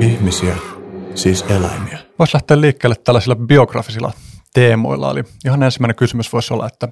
Ihmisiä, 0.00 0.56
siis 1.14 1.42
eläimiä. 1.42 1.98
Voisi 2.18 2.34
lähteä 2.34 2.60
liikkeelle 2.60 2.96
tällaisilla 2.96 3.36
biografisilla 3.36 4.12
teemoilla. 4.54 5.10
Eli 5.10 5.24
ihan 5.44 5.62
ensimmäinen 5.62 5.96
kysymys 5.96 6.32
voisi 6.32 6.54
olla, 6.54 6.66
että 6.66 6.88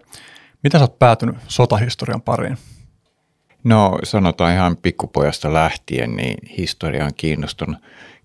miten 0.62 0.80
sä 0.80 0.84
oot 0.84 0.98
päätynyt 0.98 1.37
sotahistorian 1.48 2.22
pariin? 2.22 2.58
No 3.64 3.98
sanotaan 4.04 4.54
ihan 4.54 4.76
pikkupojasta 4.76 5.53
lähtien, 5.53 6.16
niin 6.16 6.37
historia 6.58 7.04
on 7.04 7.14
kiinnostunut, 7.16 7.76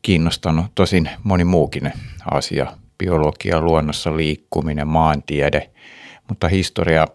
kiinnostanut 0.01 0.65
tosin 0.75 1.09
moni 1.23 1.43
muukin 1.43 1.93
asia. 2.31 2.67
Biologia, 2.97 3.61
luonnossa 3.61 4.17
liikkuminen, 4.17 4.87
maantiede, 4.87 5.69
mutta 6.29 6.47
historia 6.47 7.07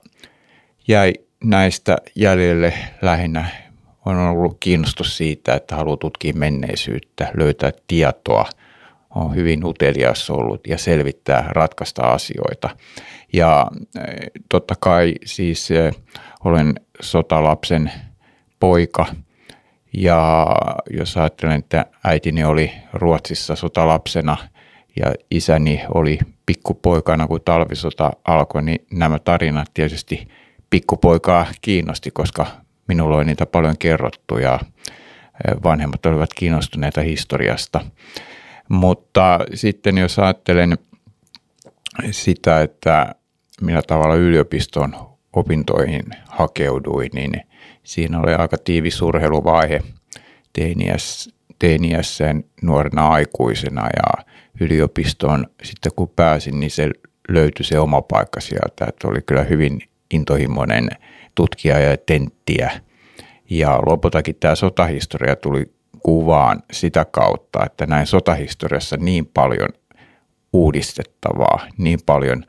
jäi 0.88 1.14
näistä 1.44 1.96
jäljelle 2.14 2.74
lähinnä 3.02 3.48
on 4.06 4.16
ollut 4.18 4.56
kiinnostus 4.60 5.16
siitä, 5.16 5.54
että 5.54 5.76
haluaa 5.76 5.96
tutkia 5.96 6.32
menneisyyttä, 6.34 7.30
löytää 7.34 7.72
tietoa, 7.86 8.44
on 9.14 9.34
hyvin 9.34 9.64
utelias 9.64 10.30
ollut 10.30 10.66
ja 10.66 10.78
selvittää, 10.78 11.48
ratkaista 11.48 12.02
asioita. 12.02 12.70
Ja 13.32 13.66
eh, 13.98 14.30
totta 14.48 14.74
kai 14.80 15.14
siis 15.24 15.70
eh, 15.70 15.94
olen 16.44 16.74
sotalapsen 17.00 17.92
poika 18.60 19.06
ja 19.96 20.46
jos 20.90 21.16
ajattelen, 21.16 21.58
että 21.58 21.86
äitini 22.04 22.44
oli 22.44 22.72
Ruotsissa 22.92 23.56
sotalapsena 23.56 24.36
ja 24.96 25.14
isäni 25.30 25.82
oli 25.94 26.18
pikkupoikana, 26.46 27.26
kun 27.26 27.40
talvisota 27.44 28.10
alkoi, 28.24 28.62
niin 28.62 28.86
nämä 28.92 29.18
tarinat 29.18 29.70
tietysti 29.74 30.28
pikkupoikaa 30.70 31.46
kiinnosti, 31.60 32.10
koska 32.10 32.46
minulla 32.90 33.16
oli 33.16 33.24
niitä 33.24 33.46
paljon 33.46 33.78
kerrottu 33.78 34.38
ja 34.38 34.60
vanhemmat 35.62 36.06
olivat 36.06 36.34
kiinnostuneita 36.34 37.00
historiasta. 37.00 37.80
Mutta 38.68 39.38
sitten 39.54 39.98
jos 39.98 40.18
ajattelen 40.18 40.78
sitä, 42.10 42.60
että 42.60 43.14
millä 43.60 43.82
tavalla 43.82 44.14
yliopiston 44.14 44.96
opintoihin 45.32 46.02
hakeuduin, 46.28 47.10
niin 47.14 47.32
siinä 47.82 48.20
oli 48.20 48.34
aika 48.34 48.56
tiivis 48.58 49.02
urheiluvaihe 49.02 49.82
teiniässä, 50.52 51.30
teiniässä 51.58 52.34
nuorena 52.62 53.08
aikuisena 53.08 53.82
ja 53.96 54.24
yliopistoon 54.60 55.46
sitten 55.62 55.92
kun 55.96 56.08
pääsin, 56.08 56.60
niin 56.60 56.70
se 56.70 56.90
löytyi 57.28 57.64
se 57.64 57.78
oma 57.78 58.02
paikka 58.02 58.40
sieltä, 58.40 58.86
että 58.88 59.08
oli 59.08 59.20
kyllä 59.26 59.42
hyvin 59.42 59.80
intohimoinen 60.10 60.88
tutkija 61.40 61.78
ja 61.78 61.96
tenttiä. 61.96 62.70
Ja 63.50 63.78
lopultakin 63.86 64.36
tämä 64.40 64.54
sotahistoria 64.54 65.36
tuli 65.36 65.72
kuvaan 66.02 66.62
sitä 66.72 67.06
kautta, 67.10 67.64
että 67.66 67.86
näin 67.86 68.06
sotahistoriassa 68.06 68.96
niin 68.96 69.26
paljon 69.26 69.68
uudistettavaa, 70.52 71.66
niin 71.78 71.98
paljon 72.06 72.44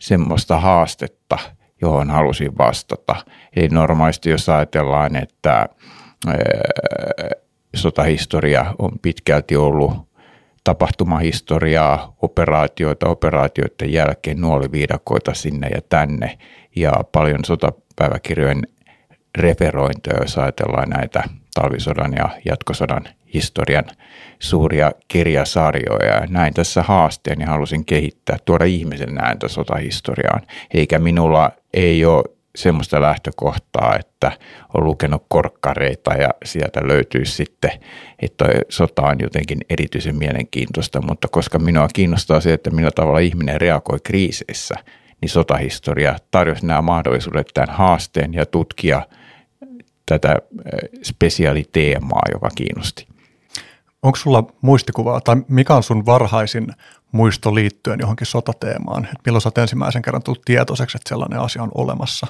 semmoista 0.00 0.60
haastetta, 0.60 1.38
johon 1.80 2.10
halusin 2.10 2.58
vastata. 2.58 3.16
Eli 3.56 3.68
normaalisti 3.68 4.30
jos 4.30 4.48
ajatellaan, 4.48 5.16
että 5.16 5.68
sotahistoria 7.76 8.74
on 8.78 8.90
pitkälti 9.02 9.56
ollut 9.56 10.05
tapahtumahistoriaa, 10.66 12.16
operaatioita, 12.22 13.08
operaatioiden 13.08 13.92
jälkeen 13.92 14.40
nuoliviidakoita 14.40 15.34
sinne 15.34 15.68
ja 15.68 15.80
tänne 15.88 16.38
ja 16.76 16.92
paljon 17.12 17.44
sotapäiväkirjojen 17.44 18.62
referointeja, 19.38 20.20
jos 20.20 20.38
ajatellaan 20.38 20.88
näitä 20.88 21.24
talvisodan 21.54 22.12
ja 22.12 22.28
jatkosodan 22.44 23.08
historian 23.34 23.84
suuria 24.38 24.92
kirjasarjoja. 25.08 26.14
Ja 26.14 26.26
näin 26.28 26.54
tässä 26.54 26.82
haasteen 26.82 27.40
ja 27.40 27.46
halusin 27.46 27.84
kehittää, 27.84 28.36
tuoda 28.44 28.64
ihmisen 28.64 29.18
ääntä 29.18 29.48
sotahistoriaan. 29.48 30.42
Eikä 30.74 30.98
minulla 30.98 31.50
ei 31.74 32.04
ole 32.04 32.35
semmoista 32.56 33.00
lähtökohtaa, 33.00 33.96
että 33.96 34.32
on 34.74 34.84
lukenut 34.84 35.24
korkkareita 35.28 36.14
ja 36.14 36.28
sieltä 36.44 36.80
löytyisi 36.88 37.32
sitten, 37.32 37.70
että 38.18 38.44
sota 38.68 39.02
on 39.02 39.16
jotenkin 39.20 39.58
erityisen 39.70 40.16
mielenkiintoista, 40.16 41.02
mutta 41.02 41.28
koska 41.30 41.58
minua 41.58 41.88
kiinnostaa 41.94 42.40
se, 42.40 42.52
että 42.52 42.70
millä 42.70 42.90
tavalla 42.90 43.18
ihminen 43.18 43.60
reagoi 43.60 43.98
kriiseissä, 44.04 44.74
niin 45.20 45.30
sotahistoria 45.30 46.16
tarjosi 46.30 46.66
nämä 46.66 46.82
mahdollisuudet 46.82 47.46
tämän 47.54 47.76
haasteen 47.76 48.34
ja 48.34 48.46
tutkia 48.46 49.02
tätä 50.06 50.32
eh, 50.32 50.88
spesiaaliteemaa, 51.02 52.22
joka 52.32 52.48
kiinnosti. 52.54 53.06
Onko 54.02 54.16
sulla 54.16 54.44
muistikuvaa 54.60 55.20
tai 55.20 55.36
mikä 55.48 55.74
on 55.74 55.82
sun 55.82 56.06
varhaisin 56.06 56.66
muisto 57.12 57.54
liittyen 57.54 58.00
johonkin 58.00 58.26
sotateemaan? 58.26 59.04
Et 59.04 59.18
milloin 59.26 59.42
sä 59.42 59.48
oot 59.48 59.58
ensimmäisen 59.58 60.02
kerran 60.02 60.22
tullut 60.22 60.42
tietoiseksi, 60.44 60.98
että 60.98 61.08
sellainen 61.08 61.40
asia 61.40 61.62
on 61.62 61.70
olemassa? 61.74 62.26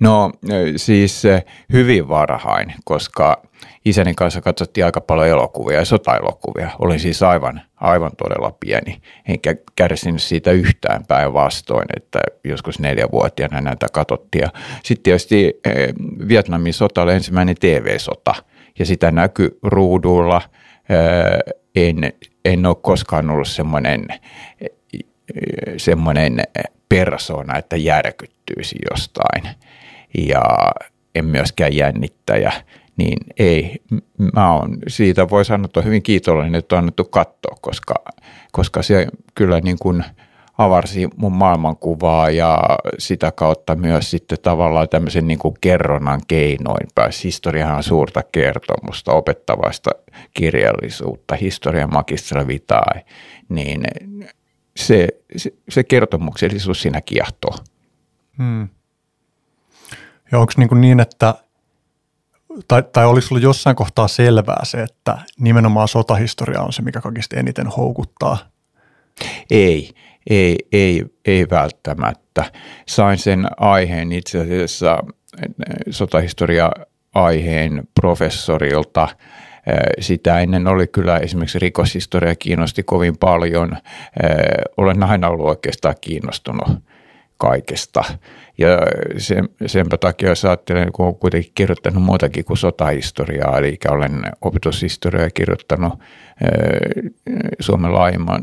No 0.00 0.32
siis 0.76 1.22
hyvin 1.72 2.08
varhain, 2.08 2.74
koska 2.84 3.42
isäni 3.84 4.14
kanssa 4.14 4.40
katsottiin 4.40 4.84
aika 4.84 5.00
paljon 5.00 5.28
elokuvia 5.28 5.78
ja 5.78 5.84
sotaelokuvia. 5.84 6.70
Olin 6.78 7.00
siis 7.00 7.22
aivan, 7.22 7.62
aivan 7.76 8.10
todella 8.16 8.56
pieni, 8.60 9.00
enkä 9.28 9.56
kärsinyt 9.76 10.22
siitä 10.22 10.50
yhtään 10.50 11.06
päinvastoin, 11.08 11.86
että 11.96 12.20
joskus 12.44 12.78
neljävuotiaana 12.78 13.60
näitä 13.60 13.86
katsottiin. 13.92 14.48
Sitten 14.82 15.02
tietysti 15.02 15.60
Vietnamin 16.28 16.74
sota 16.74 17.02
oli 17.02 17.12
ensimmäinen 17.12 17.56
TV-sota 17.60 18.34
ja 18.78 18.86
sitä 18.86 19.10
näkyy 19.10 19.58
ruudulla. 19.62 20.42
En, 21.74 22.12
en 22.44 22.66
ole 22.66 22.76
koskaan 22.82 23.30
ollut 23.30 23.48
semmoinen 23.48 24.06
semmoinen 25.76 26.42
persona, 26.88 27.58
että 27.58 27.76
järkyttyisi 27.76 28.76
jostain 28.90 29.42
ja 30.18 30.42
en 31.14 31.24
myöskään 31.24 31.76
jännittäjä, 31.76 32.52
niin 32.96 33.18
ei, 33.38 33.82
mä 34.34 34.54
oon 34.54 34.78
siitä 34.88 35.30
voi 35.30 35.44
sanoa, 35.44 35.64
että 35.64 35.80
on 35.80 35.86
hyvin 35.86 36.02
kiitollinen, 36.02 36.54
että 36.54 36.74
on 36.74 36.78
annettu 36.78 37.04
katsoa, 37.04 37.56
koska, 37.60 37.94
koska 38.52 38.82
se 38.82 39.06
kyllä 39.34 39.60
niin 39.60 39.78
kuin 39.78 40.04
avarsi 40.58 41.08
mun 41.16 41.32
maailmankuvaa 41.32 42.30
ja 42.30 42.58
sitä 42.98 43.32
kautta 43.32 43.74
myös 43.74 44.10
sitten 44.10 44.38
tavallaan 44.42 44.88
tämmöisen 44.88 45.26
niin 45.26 45.38
kuin 45.38 45.54
kerronnan 45.60 46.20
keinoin 46.28 46.86
pääsi. 46.94 47.24
Historiahan 47.24 47.76
on 47.76 47.82
suurta 47.82 48.22
kertomusta, 48.32 49.12
opettavaista 49.12 49.90
kirjallisuutta, 50.34 51.36
historian 51.36 51.92
magistra 51.92 52.46
vitae, 52.46 53.04
niin 53.48 53.82
se, 54.76 55.08
se, 55.36 55.52
se 55.68 55.84
kertomuksellisuus 55.84 56.82
siinä 56.82 57.00
kiehtoo. 57.00 57.54
Hmm. 58.38 58.68
Ja 60.32 60.38
onko 60.38 60.52
niin, 60.56 60.80
niin 60.80 61.00
että, 61.00 61.34
tai, 62.68 62.82
tai 62.82 63.06
oliko 63.06 63.26
sinulla 63.26 63.42
jossain 63.42 63.76
kohtaa 63.76 64.08
selvää 64.08 64.64
se, 64.64 64.82
että 64.82 65.18
nimenomaan 65.38 65.88
sotahistoria 65.88 66.60
on 66.60 66.72
se, 66.72 66.82
mikä 66.82 67.00
kaikista 67.00 67.36
eniten 67.36 67.66
houkuttaa? 67.66 68.38
Ei, 69.50 69.90
ei, 70.30 70.58
ei, 70.72 71.04
ei 71.24 71.46
välttämättä. 71.50 72.44
Sain 72.88 73.18
sen 73.18 73.46
aiheen 73.56 74.12
itse 74.12 74.40
asiassa 74.40 74.98
sotahistoria-aiheen 75.90 77.82
professorilta– 78.00 79.08
sitä 80.00 80.40
ennen 80.40 80.66
oli 80.66 80.86
kyllä 80.86 81.16
esimerkiksi 81.16 81.58
rikoshistoria 81.58 82.34
kiinnosti 82.34 82.82
kovin 82.82 83.16
paljon. 83.18 83.76
Olen 84.76 85.02
aina 85.02 85.28
ollut 85.28 85.46
oikeastaan 85.46 85.94
kiinnostunut 86.00 86.68
kaikesta. 87.36 88.04
Ja 88.60 88.78
sen, 89.18 89.48
senpä 89.66 89.98
takia, 89.98 90.28
jos 90.28 90.44
ajattelen, 90.44 90.92
kun 90.92 91.06
olen 91.06 91.14
kuitenkin 91.14 91.52
kirjoittanut 91.54 92.02
muutakin 92.02 92.44
kuin 92.44 92.56
sotahistoriaa, 92.56 93.58
eli 93.58 93.78
olen 93.88 94.22
opetushistoriaa 94.40 95.30
kirjoittanut 95.30 95.92
Suomen 97.60 97.94
laajemman 97.94 98.42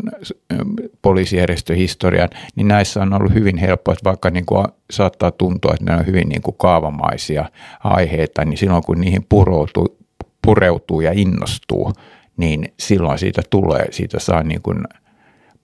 poliisijärjestöhistorian, 1.01 2.29
niin 2.55 2.67
näissä 2.67 3.01
on 3.01 3.13
ollut 3.13 3.33
hyvin 3.33 3.57
helppoa, 3.57 3.93
että 3.93 4.09
vaikka 4.09 4.29
niin 4.29 4.45
kuin 4.45 4.67
saattaa 4.91 5.31
tuntua, 5.31 5.73
että 5.73 5.85
ne 5.85 5.97
on 5.99 6.05
hyvin 6.05 6.29
niin 6.29 6.41
kuin 6.41 6.57
kaavamaisia 6.57 7.49
aiheita, 7.83 8.45
niin 8.45 8.57
silloin 8.57 8.83
kun 8.83 9.01
niihin 9.01 9.25
puroutuu, 9.29 9.97
pureutuu 10.41 11.01
ja 11.01 11.11
innostuu, 11.15 11.93
niin 12.37 12.73
silloin 12.79 13.19
siitä 13.19 13.41
tulee, 13.49 13.85
siitä 13.91 14.19
saa 14.19 14.43
niin 14.43 14.61
kuin 14.61 14.83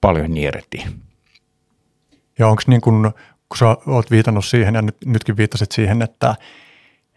paljon 0.02 0.38
irti. 0.38 0.86
Ja 2.40 2.48
onko 2.48 2.62
niin 2.68 2.82
kuin, 2.82 3.12
kun 3.54 3.58
sä 3.58 3.92
oot 3.92 4.12
viitannut 4.12 4.46
siihen 4.46 4.76
ja 4.76 4.82
nyt, 4.82 4.98
nytkin 5.06 5.38
viittasit 5.38 5.72
siihen, 5.72 6.02
että 6.02 6.36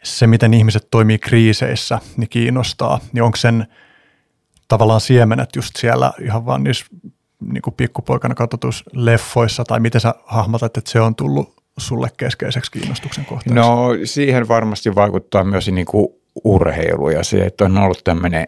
se 0.02 0.26
miten 0.26 0.54
ihmiset 0.54 0.88
toimii 0.90 1.18
kriiseissä, 1.18 1.98
niin 2.16 2.28
kiinnostaa, 2.28 3.00
niin 3.12 3.22
onko 3.22 3.36
sen 3.36 3.66
tavallaan 4.68 5.00
siemenet 5.00 5.56
just 5.56 5.76
siellä 5.76 6.12
ihan 6.20 6.46
vaan 6.46 6.64
niissä 6.64 6.86
niin 7.40 7.62
kuin 7.62 7.74
pikkupoikana 7.74 8.34
katsotuissa 8.34 8.84
leffoissa, 8.92 9.64
tai 9.64 9.80
miten 9.80 10.00
sä 10.00 10.14
hahmotat, 10.24 10.76
että 10.76 10.90
se 10.90 11.00
on 11.00 11.14
tullut 11.14 11.54
sulle 11.78 12.08
keskeiseksi 12.16 12.70
kiinnostuksen 12.70 13.24
kohteeksi? 13.24 13.54
No 13.54 13.88
siihen 14.04 14.48
varmasti 14.48 14.94
vaikuttaa 14.94 15.44
myös 15.44 15.68
niin 15.68 15.86
kuin 15.86 16.08
urheilu 16.44 17.10
ja 17.10 17.24
se, 17.24 17.38
että 17.38 17.64
on 17.64 17.78
ollut 17.78 18.04
tämmöinen 18.04 18.46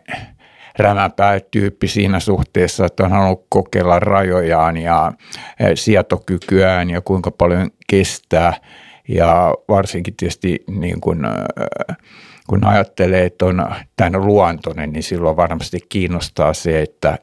rämäpää-tyyppi 0.78 1.88
siinä 1.88 2.20
suhteessa, 2.20 2.86
että 2.86 3.04
on 3.04 3.10
halunnut 3.10 3.46
kokeilla 3.48 3.98
rajojaan 3.98 4.76
ja 4.76 5.12
sietokykyään 5.74 6.90
ja 6.90 7.00
kuinka 7.00 7.30
paljon 7.30 7.70
kestää. 7.86 8.54
Ja 9.08 9.54
varsinkin 9.68 10.14
tietysti 10.16 10.64
niin 10.70 11.00
kuin, 11.00 11.18
kun 12.48 12.64
ajattelee, 12.64 13.24
että 13.24 13.46
on 13.46 13.66
tämän 13.96 14.26
luontoinen, 14.26 14.92
niin 14.92 15.02
silloin 15.02 15.36
varmasti 15.36 15.78
kiinnostaa 15.88 16.54
se, 16.54 16.82
että 16.82 17.18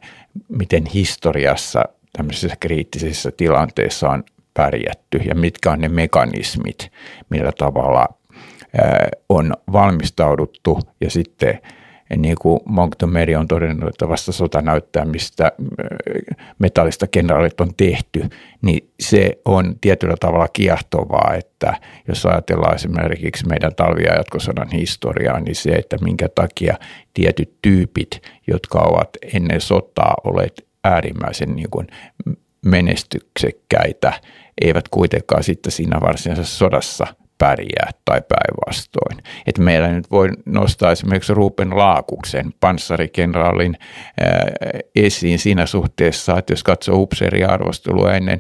miten 0.49 0.85
historiassa 0.85 1.83
tämmöisissä 2.17 2.55
kriittisissä 2.59 3.31
tilanteissa 3.37 4.09
on 4.09 4.23
pärjätty 4.53 5.17
ja 5.17 5.35
mitkä 5.35 5.71
on 5.71 5.79
ne 5.79 5.89
mekanismit, 5.89 6.91
millä 7.29 7.51
tavalla 7.57 8.07
on 9.29 9.53
valmistauduttu 9.71 10.79
ja 11.01 11.09
sitten 11.09 11.59
niin 12.17 12.35
kuin 12.41 12.59
Montgomery 12.65 13.35
on 13.35 13.47
todennut, 13.47 13.89
että 13.89 14.09
vasta 14.09 14.31
sota 14.31 14.61
näyttää, 14.61 15.05
mistä 15.05 15.51
metallista 16.59 17.07
kenraalit 17.07 17.61
on 17.61 17.75
tehty, 17.77 18.29
niin 18.61 18.89
se 18.99 19.37
on 19.45 19.75
tietyllä 19.81 20.15
tavalla 20.19 20.47
kiehtovaa, 20.47 21.33
että 21.37 21.73
jos 22.07 22.25
ajatellaan 22.25 22.75
esimerkiksi 22.75 23.47
meidän 23.47 23.75
talvi- 23.75 24.03
ja 24.03 24.15
jatkosodan 24.15 24.69
historiaa, 24.69 25.39
niin 25.39 25.55
se, 25.55 25.69
että 25.69 25.97
minkä 26.01 26.29
takia 26.35 26.77
tietyt 27.13 27.53
tyypit, 27.61 28.21
jotka 28.47 28.79
ovat 28.79 29.09
ennen 29.33 29.61
sotaa 29.61 30.15
olleet 30.23 30.67
äärimmäisen 30.83 31.55
niin 31.55 31.69
kuin 31.69 31.87
menestyksekkäitä, 32.65 34.13
eivät 34.61 34.87
kuitenkaan 34.87 35.43
sitten 35.43 35.71
siinä 35.71 36.01
varsinaisessa 36.01 36.57
sodassa 36.57 37.07
pärjää 37.37 37.89
tai 38.05 38.21
päinvastoin. 38.21 39.17
Että 39.47 39.61
meillä 39.61 39.87
nyt 39.87 40.11
voi 40.11 40.29
nostaa 40.45 40.91
esimerkiksi 40.91 41.33
Ruben 41.33 41.77
Laakuksen 41.77 42.53
panssarikenraalin 42.59 43.77
ää, 44.21 44.47
esiin 44.95 45.39
siinä 45.39 45.65
suhteessa, 45.65 46.37
että 46.37 46.53
jos 46.53 46.63
katsoo 46.63 46.97
upseeriarvostelua 46.97 48.13
ennen, 48.13 48.39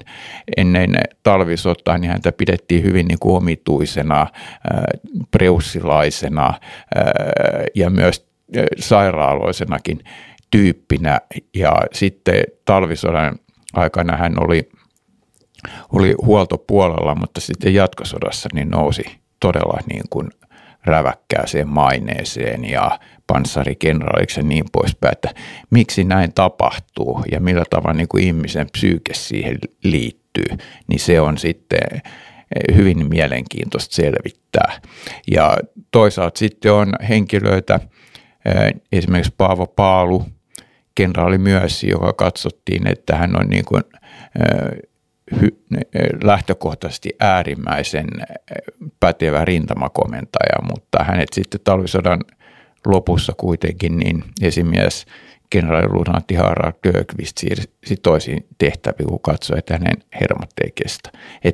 ennen 0.57 0.95
talvisotaa, 1.23 1.97
niin 1.97 2.11
häntä 2.11 2.31
pidettiin 2.31 2.83
hyvin 2.83 3.07
niin 3.07 3.19
kuin 3.19 3.37
omituisena, 3.37 4.19
ää, 4.19 4.85
preussilaisena 5.31 6.53
ää, 6.95 7.13
ja 7.75 7.89
myös 7.89 8.27
sairaaloisenakin 8.79 9.99
tyyppinä. 10.51 11.21
Ja 11.55 11.73
sitten 11.93 12.43
talvisodan 12.65 13.35
aikana 13.73 14.17
hän 14.17 14.43
oli 14.43 14.69
oli 15.93 16.15
huoltopuolella, 16.21 17.15
mutta 17.15 17.41
sitten 17.41 17.73
jatkosodassa 17.73 18.49
niin 18.53 18.69
nousi 18.69 19.03
todella 19.39 19.79
niin 19.89 20.03
kuin 20.09 20.29
räväkkääseen 20.85 21.67
maineeseen 21.67 22.65
ja 22.65 22.99
panssarikenraaliksi 23.27 24.39
ja 24.39 24.43
niin 24.43 24.65
poispäin, 24.71 25.11
että 25.11 25.29
miksi 25.69 26.03
näin 26.03 26.33
tapahtuu 26.33 27.23
ja 27.31 27.39
millä 27.39 27.63
tavalla 27.69 27.93
niin 27.93 28.07
kuin 28.07 28.23
ihmisen 28.23 28.67
psyyke 28.71 29.13
siihen 29.13 29.57
liittyy, 29.83 30.57
niin 30.87 30.99
se 30.99 31.21
on 31.21 31.37
sitten 31.37 32.01
hyvin 32.75 33.09
mielenkiintoista 33.09 33.95
selvittää. 33.95 34.81
Ja 35.31 35.57
toisaalta 35.91 36.39
sitten 36.39 36.73
on 36.73 36.93
henkilöitä, 37.09 37.79
esimerkiksi 38.91 39.33
Paavo 39.37 39.67
Paalu, 39.67 40.25
kenraali 40.95 41.37
myös, 41.37 41.83
joka 41.83 42.13
katsottiin, 42.13 42.87
että 42.87 43.15
hän 43.15 43.39
on 43.39 43.47
niin 43.47 43.65
kuin 43.65 43.83
hy, 44.39 44.94
lähtökohtaisesti 46.23 47.09
äärimmäisen 47.19 48.07
pätevä 48.99 49.45
rintamakomentaja, 49.45 50.61
mutta 50.73 51.03
hänet 51.03 51.29
sitten 51.33 51.61
talvisodan 51.63 52.19
lopussa 52.85 53.33
kuitenkin 53.37 53.97
niin 53.97 54.23
esimies 54.41 55.05
kenraaliluutnantti 55.49 56.35
Harald 56.35 56.73
Dögvist 56.87 57.37
siirsi 57.37 57.95
toisiin 58.03 58.45
tehtäviin, 58.57 59.09
kun 59.09 59.19
katsoi, 59.19 59.59
että 59.59 59.73
hänen 59.73 59.97
hermot 60.21 60.49
ei 60.63 60.71
kestä. 60.75 61.09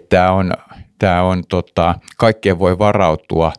Tämä 0.10 0.32
on, 0.32 0.54
tämä 1.00 1.24
on 1.24 1.44
tota, 1.50 1.96
kaikkeen 2.18 2.60
voi 2.60 2.80
varautua 2.80 3.54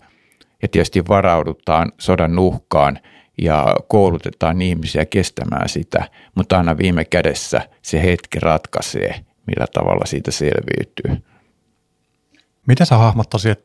ja 0.62 0.68
tietysti 0.68 1.08
varaudutaan 1.08 1.92
sodan 1.98 2.38
uhkaan 2.38 2.98
ja 3.42 3.76
koulutetaan 3.88 4.62
ihmisiä 4.62 5.06
kestämään 5.06 5.68
sitä, 5.68 6.08
mutta 6.34 6.58
aina 6.58 6.78
viime 6.78 7.04
kädessä 7.04 7.60
se 7.82 8.02
hetki 8.02 8.40
ratkaisee– 8.40 9.14
millä 9.46 9.66
tavalla 9.72 10.06
siitä 10.06 10.30
selviytyy. 10.30 11.24
Miten 12.66 12.86
sä 12.86 12.96
hahmottaisit, 12.96 13.64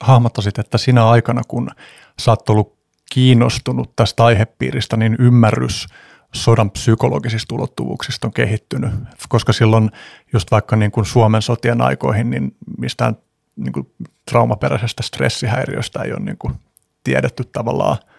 hahmottaisit, 0.00 0.58
että 0.58 0.78
sinä 0.78 1.08
aikana, 1.08 1.42
kun 1.48 1.70
sä 2.18 2.30
oot 2.30 2.48
ollut 2.48 2.76
kiinnostunut 3.12 3.96
tästä 3.96 4.24
aihepiiristä, 4.24 4.96
niin 4.96 5.16
ymmärrys 5.18 5.86
sodan 6.34 6.70
psykologisista 6.70 7.54
ulottuvuuksista 7.54 8.26
on 8.26 8.32
kehittynyt? 8.32 8.90
Koska 9.28 9.52
silloin 9.52 9.90
just 10.32 10.50
vaikka 10.50 10.76
niin 10.76 10.90
kuin 10.90 11.06
Suomen 11.06 11.42
sotien 11.42 11.80
aikoihin, 11.80 12.30
niin 12.30 12.56
mistään 12.78 13.16
niin 13.56 13.72
kuin 13.72 13.92
traumaperäisestä 14.30 15.02
stressihäiriöstä 15.02 16.02
ei 16.02 16.12
ole 16.12 16.20
niin 16.20 16.38
kuin 16.38 16.54
tiedetty 17.04 17.44
tavallaan– 17.44 17.98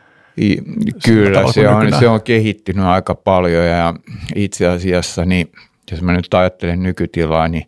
Kyllä, 1.05 1.51
se 1.51 1.69
on, 1.69 1.93
se 1.99 2.07
on 2.07 2.21
kehittynyt 2.21 2.85
aika 2.85 3.15
paljon 3.15 3.65
ja 3.65 3.93
itse 4.35 4.67
asiassa 4.67 5.25
niin 5.25 5.51
jos 5.93 6.01
mä 6.01 6.13
nyt 6.13 6.33
ajattelen 6.33 6.83
nykytilaa, 6.83 7.47
niin 7.47 7.67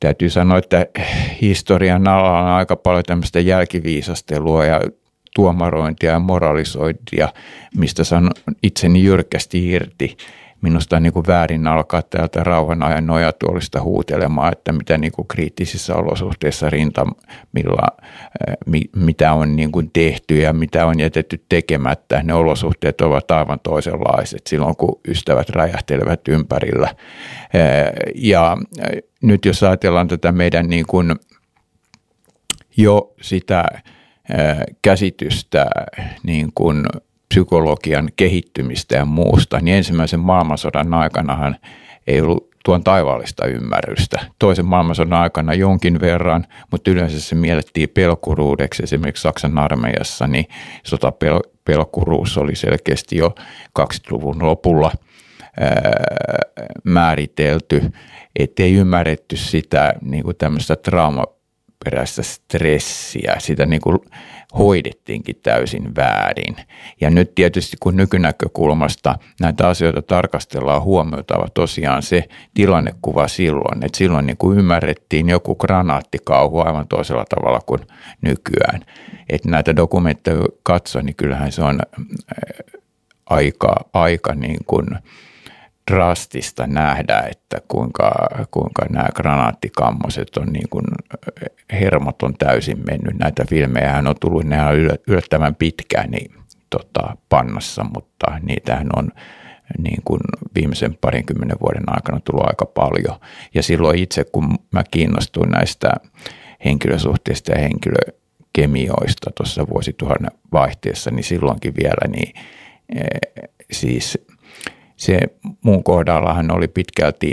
täytyy 0.00 0.30
sanoa, 0.30 0.58
että 0.58 0.86
historian 1.42 2.08
alalla 2.08 2.40
on 2.40 2.48
aika 2.48 2.76
paljon 2.76 3.04
tämmöistä 3.04 3.40
jälkiviisastelua 3.40 4.64
ja 4.64 4.80
tuomarointia 5.34 6.10
ja 6.10 6.18
moralisointia, 6.18 7.28
mistä 7.76 8.04
sanon 8.04 8.32
itseni 8.62 9.04
jyrkästi 9.04 9.70
irti 9.70 10.16
minusta 10.64 10.96
on 10.96 11.02
niin 11.02 11.12
kuin 11.12 11.26
väärin 11.26 11.66
alkaa 11.66 12.02
täältä 12.02 12.44
rauhan 12.44 12.82
ajan 12.82 13.06
nojatuolista 13.06 13.82
huutelemaan, 13.82 14.52
että 14.52 14.72
mitä 14.72 14.98
niin 14.98 15.12
kuin 15.12 15.28
kriittisissä 15.28 15.94
olosuhteissa 15.94 16.70
rintamilla, 16.70 17.88
eh, 18.48 18.80
mitä 18.96 19.32
on 19.32 19.56
niin 19.56 19.72
kuin 19.72 19.90
tehty 19.92 20.38
ja 20.40 20.52
mitä 20.52 20.86
on 20.86 21.00
jätetty 21.00 21.44
tekemättä. 21.48 22.22
Ne 22.22 22.34
olosuhteet 22.34 23.00
ovat 23.00 23.30
aivan 23.30 23.60
toisenlaiset 23.62 24.46
silloin, 24.46 24.76
kun 24.76 25.00
ystävät 25.08 25.50
räjähtelevät 25.50 26.28
ympärillä. 26.28 26.88
Eh, 27.54 27.92
ja 28.14 28.56
eh, 28.78 29.02
nyt 29.22 29.44
jos 29.44 29.62
ajatellaan 29.62 30.08
tätä 30.08 30.32
meidän 30.32 30.66
niin 30.66 30.86
kuin 30.86 31.14
jo 32.76 33.14
sitä 33.20 33.64
käsitystä 34.82 35.66
niin 36.22 36.52
kuin 36.54 36.86
psykologian 37.34 38.08
kehittymistä 38.16 38.96
ja 38.96 39.04
muusta, 39.04 39.60
niin 39.60 39.76
ensimmäisen 39.76 40.20
maailmansodan 40.20 40.94
aikanahan 40.94 41.56
ei 42.06 42.20
ollut 42.20 42.50
tuon 42.64 42.84
taivaallista 42.84 43.46
ymmärrystä. 43.46 44.20
Toisen 44.38 44.66
maailmansodan 44.66 45.12
aikana 45.12 45.54
jonkin 45.54 46.00
verran, 46.00 46.46
mutta 46.70 46.90
yleensä 46.90 47.20
se 47.20 47.34
miellettiin 47.34 47.88
pelkuruudeksi. 47.88 48.82
Esimerkiksi 48.82 49.22
Saksan 49.22 49.58
armeijassa 49.58 50.26
niin 50.26 50.46
sotapelkuruus 50.84 52.38
oli 52.38 52.56
selkeästi 52.56 53.16
jo 53.16 53.34
20-luvun 53.78 54.46
lopulla 54.46 54.92
ää, 55.60 55.92
määritelty, 56.84 57.82
ettei 58.38 58.74
ymmärretty 58.74 59.36
sitä 59.36 59.94
niin 60.00 60.24
kuin 60.24 60.36
tämmöistä 60.36 60.76
traumaperäistä 61.84 62.22
stressiä, 62.22 63.36
sitä 63.38 63.66
niin 63.66 63.80
kuin 63.80 63.98
hoidettiinkin 64.58 65.36
täysin 65.42 65.94
väärin. 65.96 66.56
Ja 67.00 67.10
nyt 67.10 67.34
tietysti 67.34 67.76
kun 67.80 67.96
nykynäkökulmasta 67.96 69.18
näitä 69.40 69.68
asioita 69.68 70.02
tarkastellaan, 70.02 70.82
huomioitava 70.82 71.48
tosiaan 71.54 72.02
se 72.02 72.24
tilannekuva 72.54 73.28
silloin, 73.28 73.84
että 73.84 73.98
silloin 73.98 74.26
niin 74.26 74.36
kuin 74.36 74.58
ymmärrettiin 74.58 75.28
joku 75.28 75.54
granaatikauhu 75.54 76.58
aivan 76.60 76.88
toisella 76.88 77.24
tavalla 77.24 77.60
kuin 77.66 77.80
nykyään. 78.20 78.80
Että 79.28 79.48
näitä 79.48 79.76
dokumentteja 79.76 80.42
katsoa, 80.62 81.02
niin 81.02 81.16
kyllähän 81.16 81.52
se 81.52 81.62
on 81.62 81.80
aika, 83.26 83.74
aika 83.92 84.34
niin 84.34 84.58
kuin– 84.66 84.86
drastista 85.90 86.66
nähdä, 86.66 87.22
että 87.30 87.58
kuinka, 87.68 88.12
kuinka 88.50 88.84
nämä 88.90 89.08
granaattikammoset 89.14 90.36
on 90.36 90.46
niin 90.46 90.68
kuin, 90.70 90.84
hermot 91.72 92.22
on 92.22 92.34
täysin 92.38 92.78
mennyt. 92.86 93.18
Näitä 93.18 93.44
filmejä 93.48 94.02
on 94.08 94.14
tullut, 94.20 94.44
ne 94.44 94.66
on 94.66 94.74
yllättävän 95.08 95.54
pitkään 95.54 96.10
niin, 96.10 96.34
tota, 96.70 97.16
pannassa, 97.28 97.84
mutta 97.94 98.38
niitähän 98.42 98.88
on 98.96 99.08
niin 99.78 100.02
kuin 100.04 100.20
viimeisen 100.54 100.98
parinkymmenen 101.00 101.56
vuoden 101.60 101.84
aikana 101.86 102.20
tullut 102.20 102.46
aika 102.46 102.66
paljon. 102.66 103.20
Ja 103.54 103.62
silloin 103.62 103.98
itse, 103.98 104.24
kun 104.24 104.58
mä 104.72 104.84
kiinnostuin 104.90 105.50
näistä 105.50 105.92
henkilösuhteista 106.64 107.52
ja 107.52 107.58
henkilökemioista 107.58 109.30
tuossa 109.36 109.66
vuosituhannen 109.68 110.32
vaihteessa, 110.52 111.10
niin 111.10 111.24
silloinkin 111.24 111.74
vielä 111.82 112.12
niin 112.16 112.34
e, 112.94 113.02
siis 113.72 114.18
se 115.04 115.18
mun 115.62 115.84
kohdallahan 115.84 116.56
oli 116.56 116.68
pitkälti, 116.68 117.32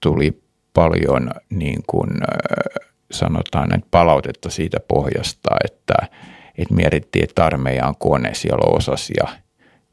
tuli 0.00 0.42
paljon 0.74 1.30
niin 1.50 1.82
kuin 1.86 2.10
sanotaan, 3.10 3.74
että 3.74 3.88
palautetta 3.90 4.50
siitä 4.50 4.78
pohjasta, 4.88 5.50
että, 5.64 5.94
että 6.58 6.74
mietittiin, 6.74 7.24
että 7.24 7.44
armeija 7.44 7.86
on 7.86 7.94
kone, 7.98 8.34
siellä 8.34 8.62
on 8.66 8.76
osasia. 8.76 9.28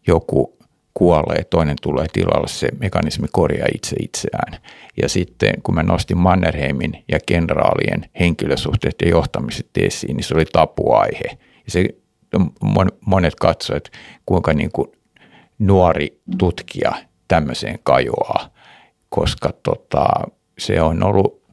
Joku 0.08 0.58
kuolee, 0.94 1.44
toinen 1.44 1.76
tulee 1.82 2.06
tilalle, 2.14 2.48
se 2.48 2.68
mekanismi 2.80 3.28
korjaa 3.32 3.68
itse 3.76 3.96
itseään. 4.00 4.62
Ja 5.02 5.10
sitten 5.10 5.62
kun 5.64 5.76
mä 5.76 5.84
nostin 5.84 6.18
Mannerheimin 6.18 7.04
ja 7.12 7.20
kenraalien 7.26 8.10
henkilösuhteet 8.20 8.96
ja 9.02 9.10
johtamiset 9.10 9.70
esiin, 9.78 10.18
niin 10.18 10.24
se 10.24 10.36
oli 10.36 10.46
tapuaihe. 10.46 11.38
Ja 11.66 11.72
se 11.72 11.86
monet 13.06 13.36
katsoivat, 13.36 13.92
kuinka 14.26 14.54
niin 14.54 14.72
kuin 14.72 14.92
nuori 15.60 16.22
tutkija 16.38 16.94
tämmöiseen 17.28 17.80
kajoaa, 17.84 18.50
koska 19.10 19.54
tota, 19.64 20.06
se 20.58 20.82
on 20.82 21.04
ollut 21.04 21.46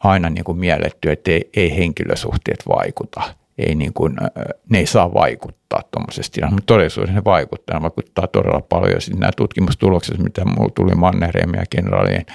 aina 0.00 0.30
niin 0.30 0.44
kuin 0.44 0.58
mielletty, 0.58 1.10
että 1.10 1.30
ei, 1.30 1.50
ei 1.56 1.76
henkilösuhteet 1.76 2.64
vaikuta. 2.68 3.22
Ei 3.58 3.74
niin 3.74 3.92
kuin, 3.92 4.16
ne 4.70 4.78
ei 4.78 4.86
saa 4.86 5.14
vaikuttaa 5.14 5.82
tuommoisesti, 5.90 6.40
mutta 6.50 6.66
todellisuudessa 6.66 7.14
ne 7.14 7.24
vaikuttaa. 7.24 7.76
Ne 7.76 7.82
vaikuttaa 7.82 8.26
todella 8.26 8.60
paljon. 8.60 9.00
Sitten 9.00 9.20
nämä 9.20 9.32
tutkimustulokset, 9.36 10.18
mitä 10.18 10.44
minulla 10.44 10.72
tuli 10.74 10.94
Mannerheim 10.94 11.54
ja 11.54 11.64
kenraalien 11.70 12.26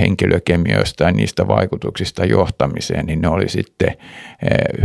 henkilökemioista 0.00 1.04
ja 1.04 1.12
niistä 1.12 1.48
vaikutuksista 1.48 2.24
johtamiseen, 2.24 3.06
niin 3.06 3.20
ne 3.20 3.28
oli 3.28 3.48
sitten 3.48 3.96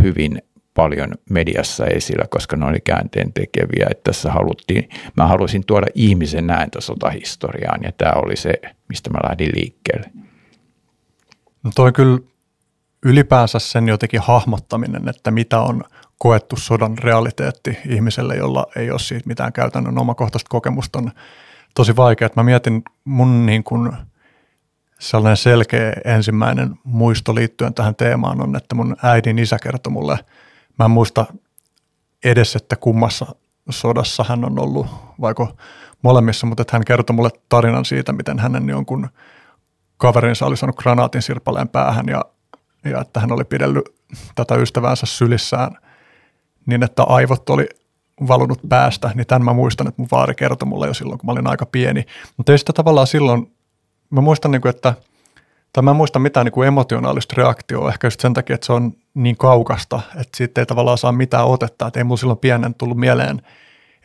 hyvin 0.02 0.42
paljon 0.74 1.12
mediassa 1.30 1.86
esillä, 1.86 2.26
koska 2.30 2.56
ne 2.56 2.66
oli 2.66 2.80
käänteen 2.82 3.34
tekeviä. 3.34 3.88
Että 3.92 4.04
tässä 4.04 4.32
haluttiin, 4.32 4.90
mä 5.18 5.28
halusin 5.28 5.66
tuoda 5.66 5.88
ihmisen 5.96 6.50
ääntä 6.50 6.82
sotahistoriaan 6.82 7.84
ja 7.84 7.92
tämä 7.92 8.12
oli 8.12 8.36
se, 8.36 8.54
mistä 8.90 9.10
mä 9.10 9.20
lähdin 9.30 9.52
liikkeelle. 9.56 10.12
No 11.64 11.72
toi 11.76 11.92
kyllä 11.92 12.20
ylipäänsä 13.06 13.60
sen 13.60 13.88
jotenkin 13.88 14.22
hahmottaminen, 14.22 15.10
että 15.10 15.32
mitä 15.32 15.60
on 15.60 15.84
koettu 16.18 16.56
sodan 16.56 16.98
realiteetti 16.98 17.78
ihmiselle, 17.90 18.36
jolla 18.36 18.66
ei 18.76 18.92
ole 18.92 19.00
siitä 19.00 19.28
mitään 19.28 19.54
käytännön 19.54 19.98
omakohtaista 19.98 20.50
kokemusta, 20.50 21.00
on 21.00 21.12
tosi 21.76 21.96
vaikea. 21.96 22.30
Mä 22.36 22.44
mietin 22.44 22.84
mun 23.06 23.46
niin 23.46 23.64
kuin 23.64 23.92
sellainen 25.00 25.38
selkeä 25.38 25.94
ensimmäinen 26.06 26.76
muisto 26.84 27.36
liittyen 27.36 27.74
tähän 27.74 27.96
teemaan 27.96 28.42
on, 28.42 28.56
että 28.56 28.76
mun 28.76 28.96
äidin 29.04 29.40
isä 29.40 29.60
kertoi 29.60 29.94
mulle– 29.94 30.20
Mä 30.80 30.86
en 30.86 30.92
muista 30.92 31.26
edes, 32.24 32.56
että 32.56 32.76
kummassa 32.76 33.26
sodassa 33.70 34.26
hän 34.30 34.46
on 34.46 34.60
ollut, 34.60 34.88
vaiko 35.22 35.58
molemmissa, 36.02 36.48
mutta 36.48 36.62
että 36.62 36.76
hän 36.76 36.86
kertoi 36.86 37.16
mulle 37.16 37.30
tarinan 37.50 37.86
siitä, 37.86 38.14
miten 38.14 38.40
hänen 38.40 38.70
jonkun 38.70 39.10
kaverinsa 39.98 40.46
oli 40.46 40.58
saanut 40.58 40.76
granaatin 40.76 41.22
sirpaleen 41.22 41.70
päähän 41.70 42.06
ja, 42.08 42.22
ja 42.84 43.02
että 43.02 43.20
hän 43.20 43.32
oli 43.32 43.44
pidellyt 43.44 43.86
tätä 44.36 44.56
ystäväänsä 44.56 45.06
sylissään 45.06 45.72
niin, 46.66 46.84
että 46.84 47.04
aivot 47.04 47.50
oli 47.50 47.70
valunut 48.28 48.60
päästä, 48.70 49.12
niin 49.16 49.28
tämän 49.28 49.46
mä 49.46 49.54
muistan, 49.54 49.88
että 49.88 50.02
mun 50.02 50.08
vaari 50.12 50.36
kertoi 50.36 50.68
mulle 50.68 50.88
jo 50.88 50.94
silloin, 50.94 51.20
kun 51.20 51.26
mä 51.26 51.32
olin 51.32 51.48
aika 51.48 51.66
pieni. 51.66 52.06
Mutta 52.38 52.52
ei 52.52 52.58
sitä 52.58 52.74
tavallaan 52.74 53.08
silloin, 53.08 53.52
mä 54.10 54.22
muistan, 54.22 54.52
niin 54.52 54.62
kuin, 54.62 54.70
että– 54.70 54.94
tai 55.74 55.84
mä 55.84 55.92
en 55.92 55.98
muista 55.98 56.20
mitään 56.20 56.46
niin 56.46 56.54
kuin 56.54 56.68
emotionaalista 56.68 57.34
reaktioa, 57.38 57.90
ehkä 57.90 58.08
just 58.08 58.20
sen 58.20 58.34
takia, 58.34 58.54
että 58.54 58.66
se 58.66 58.74
on 58.74 58.94
niin 59.14 59.38
kaukasta, 59.38 60.02
että 60.16 60.38
siitä 60.38 60.62
ei 60.62 60.66
tavallaan 60.66 60.98
saa 60.98 61.12
mitään 61.12 61.46
otetta, 61.46 61.88
että 61.88 62.00
ei 62.00 62.04
mulla 62.04 62.18
silloin 62.18 62.40
pienen 62.40 62.76
tullut 62.76 62.98
mieleen 62.98 63.42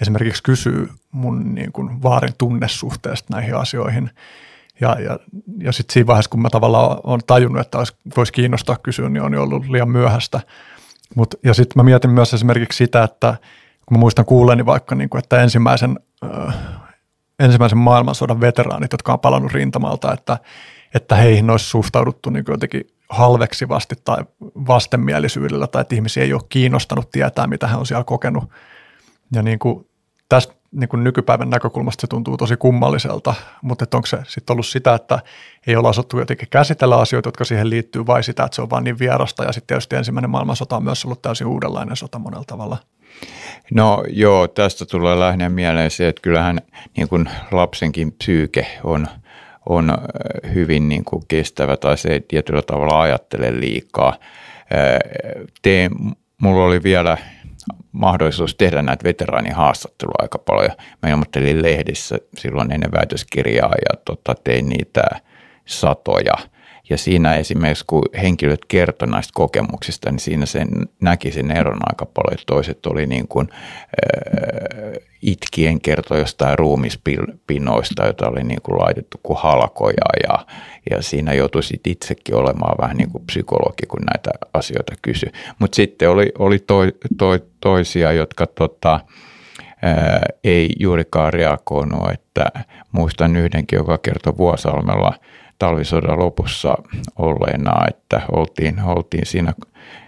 esimerkiksi 0.01 0.43
kysyä 0.43 0.87
mun 1.13 1.55
niin 1.55 1.73
kuin 1.73 2.03
vaarin 2.03 2.35
tunnesuhteesta 2.39 3.35
näihin 3.35 3.57
asioihin. 3.57 4.11
Ja, 4.81 4.97
ja, 5.01 5.19
ja 5.59 5.73
sitten 5.73 5.93
siinä 5.93 6.07
vaiheessa, 6.07 6.31
kun 6.31 6.43
mä 6.43 6.51
tavallaan 6.51 7.01
olen 7.05 7.21
tajunnut, 7.27 7.61
että 7.61 7.79
voisi 8.17 8.33
kiinnostaa 8.33 8.77
kysyä, 8.83 9.09
niin 9.09 9.23
on 9.23 9.35
jo 9.35 9.43
ollut 9.43 9.69
liian 9.69 9.89
myöhäistä. 9.89 10.41
Mut, 11.15 11.35
ja 11.45 11.55
sitten 11.55 11.73
mä 11.77 11.83
mietin 11.83 12.11
myös 12.11 12.35
esimerkiksi 12.35 12.77
sitä, 12.77 13.03
että 13.03 13.37
kun 13.87 13.97
mä 13.97 14.01
muistan 14.01 14.25
kuulleeni 14.25 14.67
vaikka, 14.67 14.95
niin 14.95 15.09
kuin, 15.09 15.19
että 15.19 15.43
ensimmäisen, 15.43 15.99
äh, 16.25 16.55
ensimmäisen 17.39 17.79
maailmansodan 17.79 18.41
veteraanit, 18.41 18.93
jotka 18.93 19.13
on 19.13 19.21
palannut 19.21 19.53
rintamalta, 19.53 20.13
että 20.13 20.39
että 20.95 21.17
heihin 21.17 21.51
olisi 21.51 21.65
suhtauduttu 21.65 22.31
niin 22.31 22.45
jotenkin 22.49 22.87
halveksivasti 23.09 23.95
tai 24.05 24.25
vastenmielisyydellä 24.41 25.67
tai 25.67 25.81
että 25.81 25.95
ihmisiä 25.95 26.23
ei 26.23 26.33
ole 26.33 26.43
kiinnostanut 26.49 27.11
tietää, 27.11 27.47
mitä 27.47 27.67
hän 27.67 27.79
on 27.79 27.87
siellä 27.87 28.05
kokenut. 28.05 28.45
Ja 29.33 29.43
niin 29.43 29.59
kuin 29.59 29.87
tästä 30.29 30.55
niin 30.73 30.89
kuin 30.89 31.05
nykypäivän 31.05 31.51
näkökulmasta 31.51 32.01
se 32.01 32.07
tuntuu 32.07 32.37
tosi 32.37 32.57
kummalliselta, 32.57 33.35
mutta 33.63 33.85
onko 33.95 34.07
se 34.07 34.19
sitten 34.29 34.55
ollut 34.55 34.67
sitä, 34.67 34.95
että 34.95 35.19
ei 35.67 35.77
olla 35.77 35.89
osattu 35.89 36.19
jotenkin 36.19 36.49
käsitellä 36.51 36.97
asioita, 36.97 37.29
jotka 37.29 37.45
siihen 37.45 37.71
liittyy, 37.71 38.07
vai 38.07 38.23
sitä, 38.23 38.45
että 38.45 38.55
se 38.55 38.63
on 38.63 38.71
vain 38.71 38.85
niin 38.85 38.99
vierasta, 38.99 39.45
ja 39.45 39.53
sitten 39.53 39.67
tietysti 39.67 39.97
ensimmäinen 39.97 40.31
maailmansota 40.31 40.77
on 40.77 40.85
myös 40.85 41.05
ollut 41.05 41.23
täysin 41.23 41.47
uudenlainen 41.47 41.97
sota 41.97 42.19
monella 42.19 42.45
tavalla. 42.47 42.79
No 43.71 44.05
joo, 44.09 44.49
tästä 44.49 44.87
tulee 44.87 45.19
lähinnä 45.19 45.49
mieleen 45.49 45.91
se, 45.91 46.09
että 46.09 46.23
kyllähän 46.23 46.61
niin 46.97 47.09
kuin 47.09 47.29
lapsenkin 47.51 48.13
psyyke 48.13 48.67
on– 48.85 49.09
on 49.69 49.91
äh, 49.91 50.55
hyvin 50.55 50.89
niin 50.89 51.05
kuin 51.05 51.23
kestävä 51.29 51.77
tai 51.77 51.99
se 51.99 52.09
ei 52.09 52.21
tietyllä 52.21 52.63
tavalla 52.63 53.03
ajattele 53.03 53.61
liikaa. 53.61 54.09
Äh, 54.09 55.47
Tee, 55.63 55.91
mulla 56.41 56.65
oli 56.65 56.83
vielä 56.83 57.17
mahdollisuus 57.93 58.55
tehdä 58.55 58.83
näitä 58.83 59.05
veteraanihaastatteluja 59.05 60.17
aika 60.19 60.39
paljon. 60.39 60.77
Mä 61.03 61.11
ilmoittelin 61.11 61.63
lehdissä 61.63 62.19
silloin 62.39 62.73
ennen 62.73 62.93
väitöskirjaa 62.93 63.73
ja 63.91 64.01
tota, 64.05 64.35
tein 64.45 64.69
niitä 64.69 65.03
satoja– 65.67 66.35
ja 66.91 66.99
siinä 66.99 67.35
esimerkiksi, 67.35 67.85
kun 67.87 68.03
henkilöt 68.23 68.65
kertoi 68.69 69.09
näistä 69.09 69.31
kokemuksista, 69.35 70.11
niin 70.11 70.19
siinä 70.21 70.47
sen 70.47 70.69
näki 71.01 71.33
sen 71.33 71.51
eron 71.51 71.79
aika 71.87 72.07
paljon. 72.07 72.39
Toiset 72.47 72.87
oli 72.87 73.07
niin 73.07 73.29
kuin, 73.29 73.49
äh, 73.53 75.03
itkien 75.23 75.81
kertoi 75.81 76.19
jostain 76.19 76.59
ruumispinoista, 76.59 78.05
joita 78.05 78.29
oli 78.29 78.45
niin 78.45 78.63
kuin 78.63 78.79
laitettu 78.79 79.21
kuin 79.23 79.39
halkoja 79.41 80.05
ja, 80.29 80.47
ja 80.91 81.03
siinä 81.03 81.33
joutui 81.33 81.63
sit 81.63 81.87
itsekin 81.87 82.35
olemaan 82.35 82.77
vähän 82.81 82.97
niin 82.97 83.11
kuin 83.11 83.27
psykologi, 83.27 83.87
kun 83.89 84.01
näitä 84.01 84.31
asioita 84.55 84.95
kysyi. 85.03 85.31
Mutta 85.59 85.77
sitten 85.77 86.11
oli, 86.11 86.33
oli 86.39 86.59
toi, 86.59 86.93
toi, 87.19 87.43
toisia, 87.61 88.13
jotka 88.13 88.47
tota, 88.47 89.01
ää, 89.83 90.27
ei 90.45 90.71
juurikaan 90.81 91.33
reagoinut, 91.33 92.11
että 92.11 92.47
muistan 92.93 93.37
yhdenkin, 93.37 93.77
joka 93.77 93.99
kertoi 93.99 94.37
Vuosalmella– 94.37 95.13
talvisodan 95.65 96.19
lopussa 96.19 96.75
olleena, 97.19 97.87
että 97.89 98.23
oltiin, 98.33 98.83
oltiin 98.83 99.27
siinä 99.27 99.53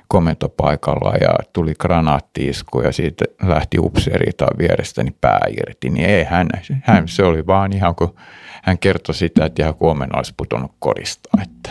komentopaikalla 0.08 1.14
ja 1.20 1.28
tuli 1.52 1.75
granaattiisku 1.78 2.80
ja 2.80 2.92
siitä 2.92 3.25
lähti 3.42 3.78
upseeri 3.78 4.32
tai 4.36 4.48
vierestäni 4.58 5.10
pää 5.20 5.40
irti, 5.50 5.90
niin 5.90 6.10
ei 6.10 6.25
hän, 6.25 6.48
hän, 6.82 7.08
se 7.08 7.22
oli 7.25 7.46
vaan 7.46 7.72
ihan 7.72 7.94
kuin 7.94 8.10
hän 8.62 8.78
kertoi 8.78 9.14
sitä, 9.14 9.44
että 9.44 9.62
ihan 9.62 9.75
huomenna 9.80 10.16
olisi 10.16 10.34
putonut 10.36 10.72
korista, 10.78 11.28
että, 11.42 11.70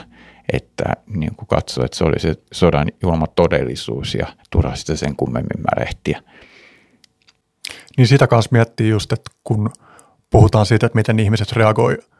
että 0.54 0.84
niin 1.08 1.36
kuin 1.36 1.48
katsoi, 1.48 1.86
että 1.86 1.98
se 1.98 2.04
oli 2.04 2.20
se 2.20 2.36
sodan 2.54 2.88
juoma 3.04 3.28
todellisuus 3.28 4.16
ja 4.16 4.28
turha 4.50 4.76
sitä 4.76 4.96
sen 4.96 5.16
kummemmin 5.16 5.64
märehtiä. 5.72 6.22
Niin 7.98 8.08
sitä 8.08 8.28
kanssa 8.28 8.50
miettii 8.52 8.90
just, 8.90 9.14
että 9.14 9.32
kun 9.44 9.70
puhutaan 10.30 10.66
siitä, 10.66 10.86
että 10.86 10.96
miten 10.98 11.20
ihmiset 11.20 11.52
reagoivat 11.52 12.15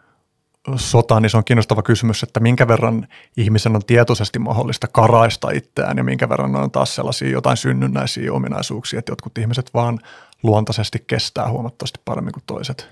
sotaan, 0.76 1.22
niin 1.22 1.30
se 1.30 1.38
on 1.38 1.44
kiinnostava 1.44 1.82
kysymys, 1.82 2.24
että 2.24 2.40
minkä 2.40 2.68
verran 2.68 3.08
ihmisen 3.38 3.76
on 3.76 3.86
tietoisesti 3.88 4.40
mahdollista 4.40 4.88
karaista 4.88 5.52
itseään 5.52 5.98
ja 5.98 6.04
minkä 6.04 6.30
verran 6.30 6.56
on 6.56 6.72
taas 6.72 6.96
sellaisia 6.96 7.30
jotain 7.30 7.58
synnynnäisiä 7.58 8.34
ominaisuuksia, 8.34 9.00
että 9.00 9.12
jotkut 9.12 9.38
ihmiset 9.38 9.74
vaan 9.74 10.00
luontaisesti 10.44 11.04
kestää 11.08 11.50
huomattavasti 11.50 12.00
paremmin 12.06 12.34
kuin 12.34 12.44
toiset. 12.48 12.90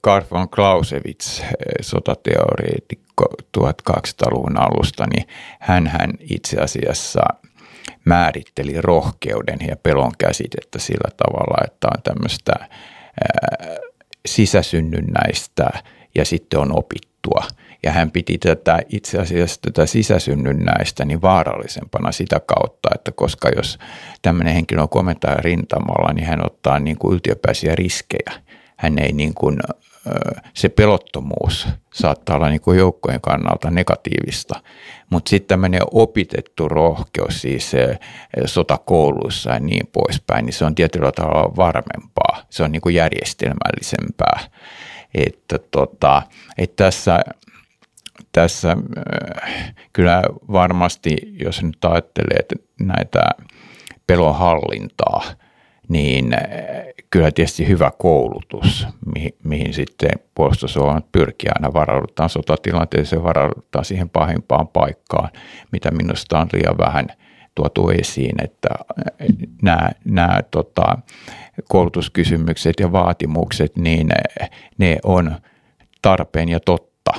Karl 0.00 0.24
von 0.30 0.48
Clausewitz, 0.48 1.42
sotateoreetikko 1.80 3.24
1200-luvun 3.58 4.60
alusta, 4.60 5.06
niin 5.06 5.28
hän, 5.60 5.90
itse 6.20 6.60
asiassa 6.60 7.20
määritteli 8.04 8.80
rohkeuden 8.80 9.58
ja 9.68 9.76
pelon 9.76 10.12
käsitettä 10.18 10.78
sillä 10.78 11.10
tavalla, 11.16 11.64
että 11.64 11.88
on 11.96 12.02
tämmöistä 12.02 12.52
sisäsynnynnäistä 14.26 15.70
ja 16.14 16.24
sitten 16.24 16.60
on 16.60 16.78
opittua. 16.78 17.44
Ja 17.82 17.92
hän 17.92 18.10
piti 18.10 18.38
tätä 18.38 18.78
itse 18.88 19.18
asiassa 19.18 19.60
tätä 19.62 19.86
sisäsynnynnäistä 19.86 21.04
niin 21.04 21.22
vaarallisempana 21.22 22.12
sitä 22.12 22.40
kautta, 22.40 22.88
että 22.94 23.12
koska 23.12 23.48
jos 23.56 23.78
tämmöinen 24.22 24.54
henkilö 24.54 24.82
on 24.82 24.88
komentaja 24.88 25.36
rintamalla, 25.36 26.12
niin 26.12 26.26
hän 26.26 26.46
ottaa 26.46 26.78
niin 26.78 26.98
kuin 26.98 27.14
yltiöpäisiä 27.14 27.74
riskejä. 27.74 28.42
Hän 28.76 28.98
ei 28.98 29.12
niin 29.12 29.34
kuin, 29.34 29.58
se 30.54 30.68
pelottomuus 30.68 31.68
saattaa 31.94 32.36
olla 32.36 32.48
niin 32.48 32.60
kuin 32.60 32.78
joukkojen 32.78 33.20
kannalta 33.20 33.70
negatiivista, 33.70 34.60
mutta 35.10 35.28
sitten 35.28 35.48
tämmöinen 35.48 35.82
opitettu 35.90 36.68
rohkeus 36.68 37.40
siis 37.40 37.72
sotakouluissa 38.44 39.50
ja 39.50 39.60
niin 39.60 39.86
poispäin, 39.92 40.46
niin 40.46 40.54
se 40.54 40.64
on 40.64 40.74
tietyllä 40.74 41.12
tavalla 41.12 41.56
varmempaa, 41.56 42.42
se 42.50 42.62
on 42.62 42.72
niin 42.72 42.82
kuin 42.82 42.94
järjestelmällisempää 42.94 44.40
että, 45.14 45.58
tota, 45.70 46.22
että 46.58 46.84
tässä, 46.84 47.20
tässä 48.32 48.70
äh, 48.70 49.74
kyllä 49.92 50.22
varmasti, 50.52 51.16
jos 51.40 51.62
nyt 51.62 51.84
ajattelee 51.84 52.36
että 52.38 52.56
näitä 52.80 53.30
pelon 54.06 54.34
hallintaa, 54.34 55.22
niin 55.88 56.36
kyllä 57.10 57.30
tietysti 57.30 57.68
hyvä 57.68 57.90
koulutus, 57.98 58.86
mihin, 59.14 59.32
mihin 59.44 59.74
sitten 59.74 60.10
puolustusvoimat 60.34 61.12
pyrkii. 61.12 61.50
Aina 61.54 61.72
varaudutaan 61.72 62.30
sotatilanteeseen, 62.30 63.22
varaudutaan 63.22 63.84
siihen 63.84 64.10
pahimpaan 64.10 64.68
paikkaan, 64.68 65.28
mitä 65.72 65.90
minusta 65.90 66.38
on 66.38 66.48
liian 66.52 66.78
vähän 66.78 67.06
tuotu 67.54 67.88
esiin, 67.88 68.44
että 68.44 68.68
nämä, 69.62 69.90
nämä 70.04 70.42
tota, 70.50 70.98
koulutuskysymykset 71.68 72.80
ja 72.80 72.92
vaatimukset, 72.92 73.76
niin 73.76 74.06
ne, 74.06 74.48
ne 74.78 74.98
on 75.04 75.36
tarpeen 76.02 76.48
ja 76.48 76.60
totta. 76.60 77.12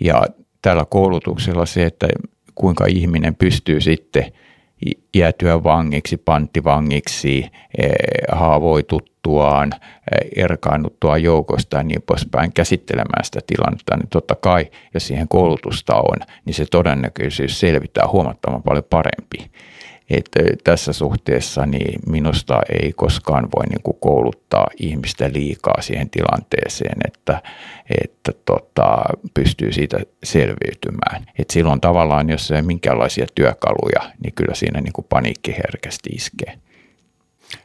Ja 0.00 0.22
tällä 0.62 0.84
koulutuksella 0.88 1.66
se, 1.66 1.86
että 1.86 2.08
kuinka 2.54 2.86
ihminen 2.86 3.34
pystyy 3.34 3.80
sitten 3.80 4.32
jäätyä 5.14 5.62
vangiksi, 5.62 6.16
panttivangiksi, 6.16 7.50
eh, 7.78 7.90
haavoituttuaan, 8.32 9.70
eh, 9.74 10.44
erkaannuttua 10.44 11.18
joukosta 11.18 11.76
ja 11.76 11.82
niin 11.82 12.02
poispäin 12.02 12.52
käsittelemään 12.52 13.24
sitä 13.24 13.40
tilannetta, 13.46 13.96
niin 13.96 14.08
totta 14.08 14.34
kai, 14.34 14.70
jos 14.94 15.06
siihen 15.06 15.28
koulutusta 15.28 15.94
on, 15.94 16.16
niin 16.44 16.54
se 16.54 16.66
todennäköisyys 16.70 17.60
selvittää 17.60 18.08
huomattavan 18.08 18.62
paljon 18.62 18.84
parempi 18.90 19.50
että 20.10 20.40
tässä 20.64 20.92
suhteessa 20.92 21.66
niin 21.66 22.00
minusta 22.06 22.60
ei 22.82 22.92
koskaan 22.92 23.48
voi 23.56 23.66
niin 23.66 23.82
kuin 23.82 23.96
kouluttaa 24.00 24.66
ihmistä 24.76 25.30
liikaa 25.32 25.82
siihen 25.82 26.10
tilanteeseen, 26.10 26.98
että, 27.04 27.42
että 28.02 28.32
tota, 28.44 29.04
pystyy 29.34 29.72
siitä 29.72 29.98
selviytymään. 30.24 31.26
Et 31.38 31.50
silloin 31.50 31.80
tavallaan, 31.80 32.30
jos 32.30 32.50
ei 32.50 32.62
minkäänlaisia 32.62 33.26
työkaluja, 33.34 34.12
niin 34.24 34.34
kyllä 34.34 34.54
siinä 34.54 34.80
niin 34.80 34.92
kuin 34.92 35.06
paniikki 35.08 35.52
herkästi 35.52 36.10
iskee. 36.10 36.58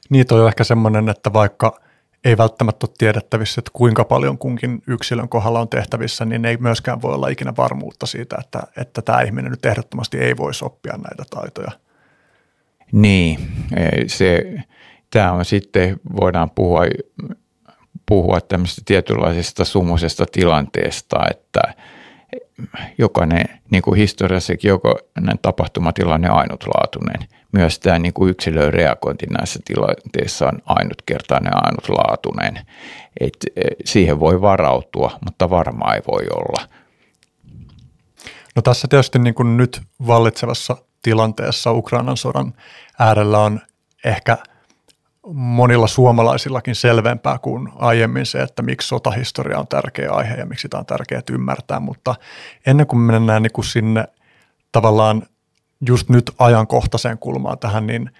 Niin 0.10 0.26
on 0.32 0.48
ehkä 0.48 0.64
semmoinen, 0.64 1.10
että 1.10 1.34
vaikka 1.34 1.80
ei 2.24 2.38
välttämättä 2.38 2.88
ole 2.88 2.96
tiedettävissä, 2.98 3.60
että 3.60 3.72
kuinka 3.74 4.04
paljon 4.04 4.38
kunkin 4.38 4.84
yksilön 4.88 5.30
kohdalla 5.30 5.60
on 5.60 5.70
tehtävissä, 5.70 6.26
niin 6.26 6.46
ei 6.46 6.58
myöskään 6.58 7.02
voi 7.02 7.14
olla 7.14 7.28
ikinä 7.28 7.54
varmuutta 7.58 8.06
siitä, 8.06 8.38
että, 8.40 8.64
että 8.78 9.02
tämä 9.02 9.22
ihminen 9.22 9.52
nyt 9.52 9.66
ehdottomasti 9.66 10.18
ei 10.18 10.38
voisi 10.38 10.66
oppia 10.66 10.94
näitä 10.94 11.24
taitoja– 11.30 11.72
niin, 12.92 13.40
se, 14.08 14.54
tämä 15.10 15.32
on 15.32 15.46
sitten, 15.46 16.00
voidaan 16.22 16.50
puhua, 16.50 16.82
puhua 18.06 18.42
tämmöisestä 18.42 18.82
tietynlaisesta 18.86 19.66
sumuisesta 19.66 20.26
tilanteesta, 20.32 21.20
että 21.32 21.62
jokainen, 22.98 23.46
niin 23.72 23.82
kuin 23.82 23.98
historiassakin, 23.98 24.70
jokainen 24.70 25.40
tapahtumatilanne 25.42 26.32
on 26.32 26.38
ainutlaatuinen. 26.38 27.28
Myös 27.52 27.80
tämä 27.80 28.00
niin 28.00 28.14
kuin 28.14 28.30
yksilön 28.30 28.74
reagointi 28.74 29.26
näissä 29.26 29.60
tilanteissa 29.66 30.48
on 30.48 30.60
ainutkertainen 30.66 31.52
ja 31.56 31.62
ainutlaatuinen. 31.64 32.66
Et 33.20 33.38
siihen 33.86 34.20
voi 34.20 34.42
varautua, 34.42 35.20
mutta 35.26 35.50
varmaan 35.50 35.96
ei 35.96 36.02
voi 36.08 36.28
olla. 36.36 36.70
No 38.56 38.62
tässä 38.62 38.88
tietysti 38.88 39.20
niin 39.20 39.34
kuin 39.34 39.58
nyt 39.58 39.82
vallitsevassa 40.08 40.78
tilanteessa 41.02 41.72
Ukrainan 41.72 42.18
sodan 42.18 42.54
äärellä 43.00 43.40
on 43.40 43.60
ehkä 44.06 44.38
monilla 45.34 45.88
suomalaisillakin 45.88 46.76
selvempää 46.76 47.38
kuin 47.38 47.70
aiemmin 47.76 48.26
se, 48.26 48.42
että 48.42 48.62
miksi 48.62 48.88
sotahistoria 48.88 49.60
on 49.60 49.68
tärkeä 49.68 50.12
aihe 50.12 50.36
ja 50.36 50.46
miksi 50.46 50.62
sitä 50.62 50.78
on 50.78 50.86
tärkeää 50.86 51.22
ymmärtää, 51.32 51.80
mutta 51.80 52.16
ennen 52.66 52.88
kuin 52.88 53.00
mennään 53.00 53.44
niin 53.44 53.52
kuin 53.52 53.66
sinne 53.66 54.08
tavallaan 54.72 55.24
just 55.88 56.10
nyt 56.10 56.32
ajankohtaiseen 56.40 57.18
kulmaan 57.18 57.60
tähän, 57.60 57.88
niin 57.88 58.12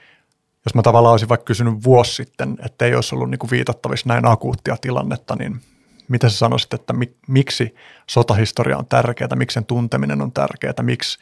jos 0.66 0.76
mä 0.76 0.82
tavallaan 0.82 1.12
olisin 1.12 1.30
vaikka 1.30 1.46
kysynyt 1.46 1.84
vuosi 1.84 2.14
sitten, 2.14 2.58
että 2.66 2.86
ei 2.86 2.96
olisi 2.96 3.16
ollut 3.16 3.30
niin 3.30 3.40
kuin 3.40 3.52
viitattavissa 3.52 4.10
näin 4.10 4.28
akuuttia 4.28 4.78
tilannetta, 4.82 5.36
niin 5.36 5.62
miten 6.08 6.30
sä 6.30 6.38
sanoisit, 6.38 6.74
että 6.74 6.94
miksi 7.28 7.76
sotahistoria 8.10 8.78
on 8.78 8.86
tärkeää, 8.86 9.36
miksi 9.36 9.54
sen 9.54 9.66
tunteminen 9.66 10.22
on 10.22 10.32
tärkeää, 10.32 10.74
miksi 10.82 11.20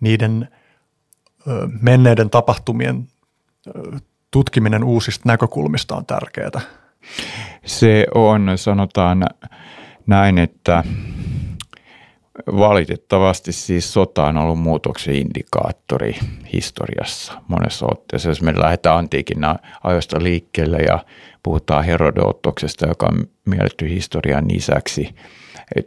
niiden– 0.00 0.48
menneiden 1.80 2.30
tapahtumien 2.30 3.08
tutkiminen 4.30 4.84
uusista 4.84 5.22
näkökulmista 5.28 5.96
on 5.96 6.06
tärkeää? 6.06 6.60
Se 7.64 8.06
on, 8.14 8.52
sanotaan 8.56 9.24
näin, 10.06 10.38
että 10.38 10.84
valitettavasti 12.46 13.52
siis 13.52 13.92
sota 13.92 14.26
on 14.26 14.36
ollut 14.36 14.58
muutoksen 14.58 15.14
indikaattori 15.14 16.16
historiassa 16.52 17.32
monessa 17.48 17.86
otteessa. 17.90 18.28
Jos 18.28 18.42
me 18.42 18.52
lähdetään 18.58 18.96
antiikin 18.96 19.38
ajoista 19.84 20.22
liikkeelle 20.22 20.78
ja 20.78 21.04
puhutaan 21.42 21.84
Herodotoksesta, 21.84 22.86
joka 22.86 23.06
on 23.06 23.26
mielletty 23.44 23.88
historian 23.88 24.50
isäksi, 24.50 25.14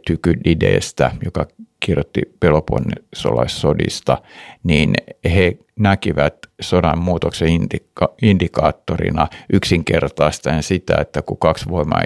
Tykydideestä, 0.06 1.10
joka 1.24 1.46
kirjoitti 1.80 2.20
Peloponnessolaissodista, 2.40 4.22
niin 4.64 4.94
he 5.24 5.58
näkivät 5.76 6.34
sodan 6.60 6.98
muutoksen 6.98 7.48
indika- 7.48 8.14
indikaattorina 8.22 9.28
yksinkertaistaen 9.52 10.62
sitä, 10.62 10.96
että 11.00 11.22
kun 11.22 11.38
kaksi 11.38 11.68
voimaa 11.68 12.02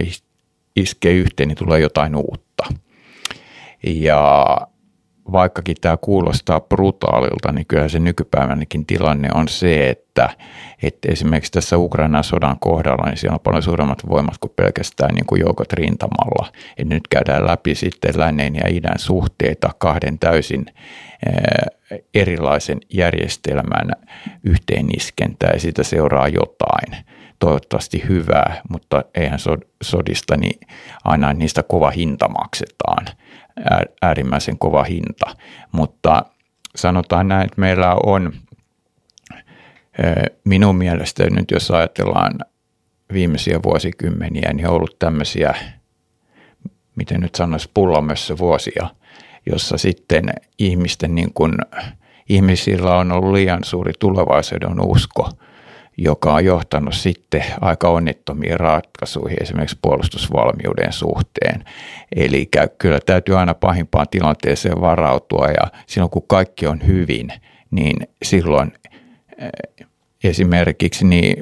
iskee 0.77 1.13
yhteen, 1.13 1.49
niin 1.49 1.59
tulee 1.59 1.81
jotain 1.81 2.17
uutta. 2.17 2.65
Ja 3.83 4.47
vaikkakin 5.33 5.77
tämä 5.81 5.97
kuulostaa 5.97 6.61
brutaalilta, 6.61 7.53
niin 7.53 7.67
kyllä 7.67 7.89
se 7.89 7.99
nykypäivänäkin 7.99 8.87
tilanne 8.87 9.29
on 9.35 9.49
se, 9.49 9.91
että, 9.91 10.31
että 10.83 11.13
esimerkiksi 11.13 11.53
tässä 11.53 11.79
Ukrainan 11.79 12.25
sodan 12.25 12.57
kohdalla, 12.61 13.07
niin 13.07 13.17
siellä 13.17 13.35
on 13.35 13.41
paljon 13.41 13.63
suuremmat 13.63 14.09
voimat 14.09 14.39
kuin 14.39 14.53
pelkästään 14.57 15.15
niin 15.15 15.27
kuin 15.27 15.41
joukot 15.41 15.73
rintamalla. 15.73 16.53
Et 16.77 16.89
nyt 16.89 17.09
käydään 17.11 17.47
läpi 17.47 17.75
sitten 17.75 18.15
lännen 18.17 18.55
ja 18.55 18.69
idän 18.69 18.99
suhteita 18.99 19.71
kahden 19.79 20.19
täysin 20.19 20.67
eh, 21.27 22.01
erilaisen 22.15 22.81
järjestelmän 22.95 23.91
yhteeniskentää 24.45 25.51
ja 25.55 25.61
siitä 25.61 25.83
seuraa 25.83 26.29
jotain 26.29 27.05
toivottavasti 27.39 28.05
hyvää, 28.09 28.63
mutta 28.69 29.05
eihän 29.15 29.39
sodista 29.83 30.37
niin 30.37 30.61
aina 31.05 31.33
niistä 31.33 31.63
kova 31.63 31.91
hinta 31.91 32.29
maksetaan 32.29 33.07
äärimmäisen 34.03 34.59
kova 34.59 34.83
hinta. 34.83 35.37
Mutta 35.73 36.25
sanotaan 36.77 37.29
näin, 37.29 37.45
että 37.45 37.61
meillä 37.61 37.97
on 38.07 38.33
minun 40.45 40.77
mielestä 40.77 41.31
nyt 41.31 41.51
jos 41.51 41.71
ajatellaan 41.71 42.39
viimeisiä 43.13 43.61
vuosikymmeniä, 43.63 44.53
niin 44.53 44.69
on 44.69 44.75
ollut 44.75 44.99
tämmöisiä, 44.99 45.55
miten 46.97 47.21
nyt 47.21 47.35
sanoisi, 47.35 47.71
pullomössä 47.75 48.39
vuosia, 48.39 48.89
jossa 49.51 49.79
sitten 49.79 50.25
ihmisten 50.59 51.15
niin 51.15 51.35
kuin, 51.35 51.55
ihmisillä 52.29 52.97
on 52.97 53.13
ollut 53.13 53.33
liian 53.33 53.65
suuri 53.65 53.93
tulevaisuuden 53.99 54.81
usko– 54.81 55.29
joka 55.97 56.35
on 56.35 56.45
johtanut 56.45 56.95
sitten 56.95 57.45
aika 57.61 57.89
onnittomiin 57.89 58.61
ratkaisuihin 58.61 59.43
esimerkiksi 59.43 59.79
puolustusvalmiuden 59.83 60.93
suhteen. 60.93 61.65
Eli 62.17 62.49
kyllä 62.79 63.01
täytyy 63.07 63.39
aina 63.39 63.55
pahimpaan 63.55 64.07
tilanteeseen 64.11 64.81
varautua 64.81 65.47
ja 65.47 65.71
silloin 65.87 66.11
kun 66.11 66.27
kaikki 66.27 66.67
on 66.67 66.87
hyvin, 66.87 67.33
niin 67.71 67.97
silloin 68.23 68.73
eh, 69.39 69.87
esimerkiksi 70.25 71.07
niin 71.07 71.37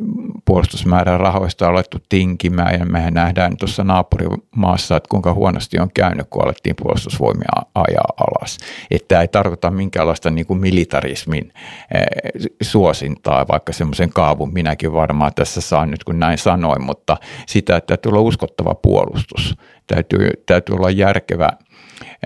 puolustusmäärän 0.44 1.20
rahoista 1.20 1.66
on 1.66 1.72
alettu 1.72 1.98
tinkimään 2.09 2.81
ja 2.81 2.87
mehän 2.87 3.14
nähdään 3.14 3.57
tuossa 3.57 3.85
naapurimaassa, 3.85 4.96
että 4.96 5.09
kuinka 5.09 5.35
huonosti 5.35 5.79
on 5.79 5.90
käynyt, 5.94 6.26
kun 6.31 6.44
alettiin 6.44 6.76
puolustusvoimia 6.76 7.48
ajaa 7.74 8.12
alas. 8.16 8.59
Että 8.90 9.09
tämä 9.09 9.20
ei 9.20 9.29
tarkoita 9.29 9.70
minkäänlaista 9.70 10.31
niin 10.31 10.46
kuin 10.46 10.61
militarismin 10.61 11.53
eh, 11.94 12.50
suosintaa, 12.62 13.48
vaikka 13.48 13.72
semmoisen 13.72 14.11
kaavun 14.11 14.53
minäkin 14.53 14.92
varmaan 14.92 15.33
tässä 15.35 15.61
saan 15.61 15.90
nyt 15.90 16.05
kun 16.05 16.18
näin 16.18 16.38
sanoin, 16.38 16.83
mutta 16.83 17.16
sitä, 17.46 17.76
että 17.76 17.87
täytyy 17.87 18.11
olla 18.11 18.20
uskottava 18.20 18.74
puolustus, 18.74 19.57
täytyy, 19.87 20.31
täytyy 20.46 20.74
olla 20.74 20.90
järkevä, 20.90 21.48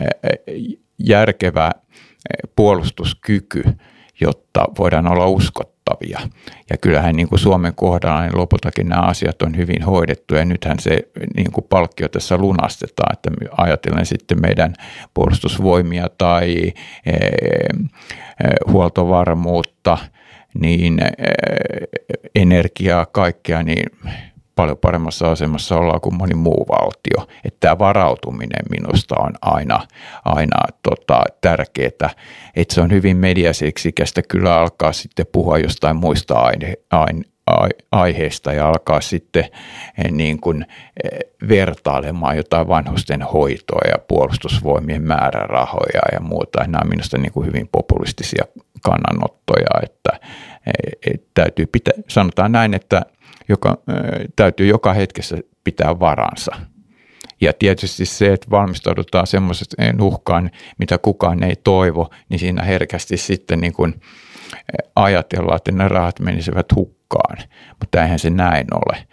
eh, 0.00 0.76
järkevä 0.98 1.66
eh, 1.66 2.50
puolustuskyky, 2.56 3.64
jotta 4.20 4.64
voidaan 4.78 5.06
olla 5.06 5.26
uskottava 5.26 5.73
vaikuttavia. 5.90 6.30
Ja 6.70 6.76
kyllähän 6.76 7.16
niin 7.16 7.28
kuin 7.28 7.38
Suomen 7.38 7.74
kohdalla 7.74 8.22
niin 8.22 8.38
lopultakin 8.38 8.88
nämä 8.88 9.02
asiat 9.02 9.42
on 9.42 9.56
hyvin 9.56 9.82
hoidettu 9.82 10.34
ja 10.34 10.44
nythän 10.44 10.78
se 10.78 10.98
niin 11.36 11.52
kuin 11.52 11.66
palkkio 11.68 12.08
tässä 12.08 12.36
lunastetaan, 12.36 13.12
että 13.12 13.30
ajatellen 13.56 14.06
sitten 14.06 14.40
meidän 14.40 14.74
puolustusvoimia 15.14 16.06
tai 16.18 16.72
e, 17.06 17.12
e, 17.12 17.22
huoltovarmuutta, 18.68 19.98
niin 20.60 21.02
e, 21.02 21.10
energiaa, 22.34 23.06
kaikkea, 23.06 23.62
niin 23.62 23.86
paljon 24.56 24.78
paremmassa 24.78 25.30
asemassa 25.30 25.76
ollaan 25.76 26.00
kuin 26.00 26.14
moni 26.14 26.34
muu 26.34 26.66
valtio. 26.68 27.36
Että 27.44 27.60
tämä 27.60 27.78
varautuminen 27.78 28.64
minusta 28.70 29.14
on 29.18 29.32
aina, 29.42 29.80
aina 30.24 30.56
tota, 30.82 31.22
tärkeää. 31.40 32.10
Että 32.56 32.74
se 32.74 32.80
on 32.80 32.90
hyvin 32.90 33.16
mediaseksikästä 33.16 34.22
kyllä 34.22 34.58
alkaa 34.60 34.92
sitten 34.92 35.26
puhua 35.32 35.58
jostain 35.58 35.96
muista 35.96 36.34
aine, 36.34 36.74
aine, 36.90 37.22
aiheesta 37.92 38.52
ja 38.52 38.68
alkaa 38.68 39.00
sitten 39.00 39.44
eh, 39.44 40.10
niin 40.10 40.40
kuin 40.40 40.66
eh, 41.04 41.18
vertailemaan 41.48 42.36
jotain 42.36 42.68
vanhusten 42.68 43.22
hoitoa 43.22 43.80
ja 43.88 43.98
puolustusvoimien 44.08 45.02
määrärahoja 45.02 46.02
ja 46.12 46.20
muuta. 46.20 46.60
Nämä 46.60 46.80
on 46.82 46.88
minusta 46.88 47.18
niin 47.18 47.32
kuin 47.32 47.46
hyvin 47.46 47.68
populistisia 47.72 48.44
kannanottoja, 48.82 49.80
että 49.82 50.26
eh, 50.66 51.20
täytyy 51.34 51.66
pitää, 51.66 51.94
sanotaan 52.08 52.52
näin, 52.52 52.74
että 52.74 53.02
joka, 53.48 53.78
täytyy 54.36 54.66
joka 54.66 54.92
hetkessä 54.92 55.36
pitää 55.64 56.00
varansa. 56.00 56.56
Ja 57.40 57.52
tietysti 57.52 58.06
se, 58.06 58.32
että 58.32 58.50
valmistaudutaan 58.50 59.26
semmoiseen 59.26 60.00
uhkaan, 60.00 60.50
mitä 60.78 60.98
kukaan 60.98 61.42
ei 61.42 61.56
toivo, 61.56 62.10
niin 62.28 62.38
siinä 62.38 62.62
herkästi 62.62 63.16
sitten 63.16 63.60
niin 63.60 63.72
kuin 63.72 64.00
ajatellaan, 64.96 65.56
että 65.56 65.72
ne 65.72 65.88
rahat 65.88 66.20
menisivät 66.20 66.66
hukkaan, 66.74 67.36
mutta 67.80 68.02
eihän 68.02 68.18
se 68.18 68.30
näin 68.30 68.66
ole. 68.74 69.06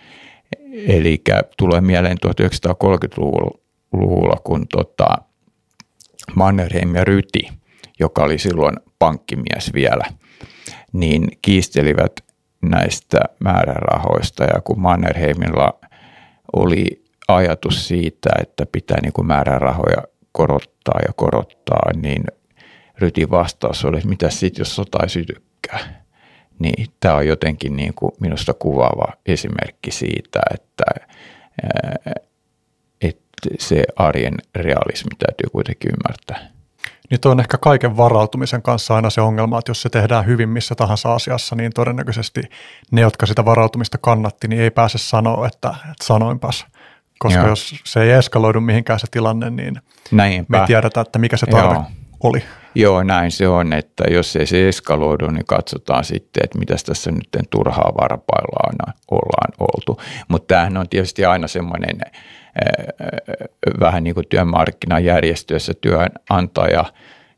Eli 0.88 1.22
tulee 1.58 1.82
mieleen 1.82 2.18
1930-luvulla, 2.28 4.36
kun 4.44 4.68
tota 4.68 5.08
Mannerheim 6.36 6.96
ja 6.96 7.04
Ryti, 7.04 7.50
joka 8.00 8.24
oli 8.24 8.38
silloin 8.38 8.76
pankkimies 9.00 9.74
vielä, 9.74 10.04
niin 10.94 11.28
kiistelivät 11.42 12.12
näistä 12.62 13.20
määrärahoista 13.40 14.44
ja 14.44 14.62
kun 14.62 14.80
Mannerheimilla 14.80 15.80
oli 16.54 17.04
ajatus 17.28 17.88
siitä, 17.88 18.30
että 18.42 18.66
pitää 18.72 18.98
niin 19.02 19.14
kuin 19.14 19.28
määrärahoja 19.28 20.04
korottaa 20.32 21.00
ja 21.08 21.14
korottaa, 21.16 21.92
niin 21.96 22.24
Rytin 23.00 23.32
vastaus 23.32 23.86
oli, 23.86 23.98
että 23.98 24.10
mitä 24.10 24.30
sitten, 24.30 24.62
jos 24.62 24.76
sota 24.76 24.98
ei 25.04 25.10
sytykään. 25.10 26.02
Niin 26.60 26.86
tämä 27.00 27.16
on 27.16 27.28
jotenkin 27.28 27.76
niin 27.76 27.94
kuin 27.94 28.12
minusta 28.20 28.54
kuvaava 28.54 29.14
esimerkki 29.26 29.92
siitä, 29.92 30.40
että, 30.54 30.84
että 33.02 33.50
se 33.60 33.84
arjen 33.96 34.36
realismi 34.56 35.12
täytyy 35.20 35.50
kuitenkin 35.52 35.92
ymmärtää. 35.92 36.61
Niin 37.12 37.20
on 37.26 37.40
ehkä 37.40 37.58
kaiken 37.58 37.98
varautumisen 37.98 38.62
kanssa 38.62 38.96
aina 38.96 39.10
se 39.10 39.22
ongelma, 39.22 39.60
että 39.60 39.70
jos 39.70 39.82
se 39.82 39.90
tehdään 39.90 40.26
hyvin 40.26 40.50
missä 40.50 40.76
tahansa 40.76 41.14
asiassa, 41.14 41.56
niin 41.56 41.72
todennäköisesti 41.76 42.42
ne, 42.92 43.02
jotka 43.02 43.26
sitä 43.26 43.46
varautumista 43.46 43.98
kannatti, 43.98 44.48
niin 44.48 44.62
ei 44.62 44.72
pääse 44.72 44.98
sanoa, 44.98 45.48
että, 45.48 45.70
että 45.70 46.04
sanoinpas. 46.04 46.66
Koska 47.20 47.40
Joo. 47.40 47.50
jos 47.50 47.76
se 47.84 48.04
ei 48.04 48.12
eskaloidu 48.12 48.62
mihinkään 48.62 49.00
se 49.00 49.08
tilanne, 49.12 49.50
niin 49.50 49.76
Näinpä. 50.12 50.60
me 50.60 50.68
tiedetään, 50.68 51.06
että 51.06 51.20
mikä 51.20 51.38
se 51.38 51.46
tarve 51.46 51.74
Joo. 51.74 51.86
oli. 52.24 52.44
Joo, 52.76 53.04
näin 53.04 53.32
se 53.32 53.48
on, 53.48 53.74
että 53.74 54.04
jos 54.12 54.36
ei 54.36 54.46
se 54.46 54.68
eskaloidu, 54.68 55.28
niin 55.28 55.46
katsotaan 55.46 56.04
sitten, 56.04 56.44
että 56.44 56.60
mitä 56.60 56.76
tässä 56.86 57.12
nyt 57.12 57.30
turhaa 57.50 57.92
varpaillaan 58.02 58.94
ollaan 59.12 59.54
oltu. 59.60 60.02
Mutta 60.28 60.48
tämähän 60.48 60.78
on 60.78 60.90
tietysti 60.90 61.26
aina 61.26 61.48
semmoinen 61.48 62.02
vähän 63.80 64.04
niin 64.04 64.14
kuin 64.14 64.28
työmarkkinajärjestöissä 64.30 65.74
työnantaja 65.82 66.86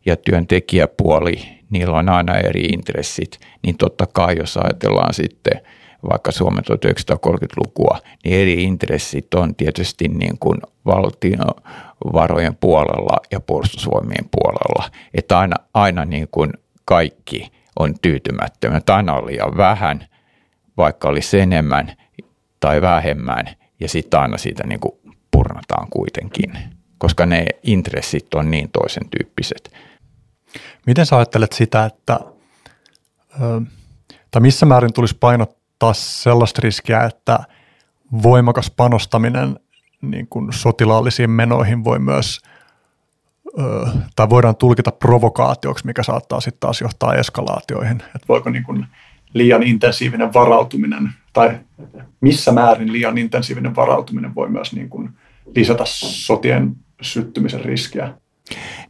ja 0.05 0.15
työntekijäpuoli, 0.15 1.35
niillä 1.69 1.97
on 1.97 2.09
aina 2.09 2.37
eri 2.37 2.61
intressit, 2.61 3.39
niin 3.63 3.77
totta 3.77 4.07
kai 4.13 4.35
jos 4.37 4.57
ajatellaan 4.57 5.13
sitten 5.13 5.61
vaikka 6.09 6.31
Suomen 6.31 6.63
1930-lukua, 6.63 7.97
niin 8.23 8.41
eri 8.41 8.63
intressit 8.63 9.33
on 9.33 9.55
tietysti 9.55 10.07
niin 10.07 10.37
kuin 10.39 10.57
valtion 10.85 11.47
varojen 12.13 12.55
puolella 12.55 13.17
ja 13.31 13.39
puolustusvoimien 13.39 14.29
puolella. 14.31 14.91
Että 15.13 15.39
aina, 15.39 15.55
aina 15.73 16.05
niin 16.05 16.27
kuin 16.31 16.53
kaikki 16.85 17.51
on 17.79 17.99
tyytymättömä, 18.01 18.77
että 18.77 18.95
aina 18.95 19.13
on 19.13 19.25
liian 19.25 19.57
vähän, 19.57 20.05
vaikka 20.77 21.09
olisi 21.09 21.39
enemmän 21.39 21.91
tai 22.59 22.81
vähemmän, 22.81 23.45
ja 23.79 23.89
sitten 23.89 24.19
aina 24.19 24.37
siitä 24.37 24.67
niin 24.67 24.79
kuin 24.79 24.95
purnataan 25.33 25.87
kuitenkin, 25.89 26.53
koska 26.97 27.25
ne 27.25 27.45
intressit 27.63 28.33
on 28.33 28.51
niin 28.51 28.69
toisen 28.71 29.09
tyyppiset. 29.09 29.73
Miten 30.87 31.05
sä 31.05 31.15
ajattelet 31.15 31.53
sitä, 31.53 31.85
että 31.85 32.19
tai 34.31 34.41
missä 34.41 34.65
määrin 34.65 34.93
tulisi 34.93 35.17
painottaa 35.19 35.93
sellaista 35.93 36.61
riskiä, 36.63 37.03
että 37.03 37.39
voimakas 38.23 38.71
panostaminen 38.71 39.59
niin 40.01 40.27
kuin 40.27 40.53
sotilaallisiin 40.53 41.29
menoihin 41.29 41.83
voi 41.83 41.99
myös, 41.99 42.41
tai 44.15 44.29
voidaan 44.29 44.55
tulkita 44.55 44.91
provokaatioksi, 44.91 45.85
mikä 45.85 46.03
saattaa 46.03 46.41
sitten 46.41 46.59
taas 46.59 46.81
johtaa 46.81 47.15
eskalaatioihin. 47.15 48.03
Että 48.15 48.27
voiko 48.29 48.49
niin 48.49 48.63
kuin 48.63 48.85
liian 49.33 49.63
intensiivinen 49.63 50.33
varautuminen, 50.33 51.09
tai 51.33 51.59
missä 52.21 52.51
määrin 52.51 52.91
liian 52.91 53.17
intensiivinen 53.17 53.75
varautuminen 53.75 54.35
voi 54.35 54.49
myös 54.49 54.73
niin 54.73 54.89
kuin 54.89 55.09
lisätä 55.55 55.83
sotien 55.85 56.75
syttymisen 57.01 57.61
riskiä? 57.61 58.13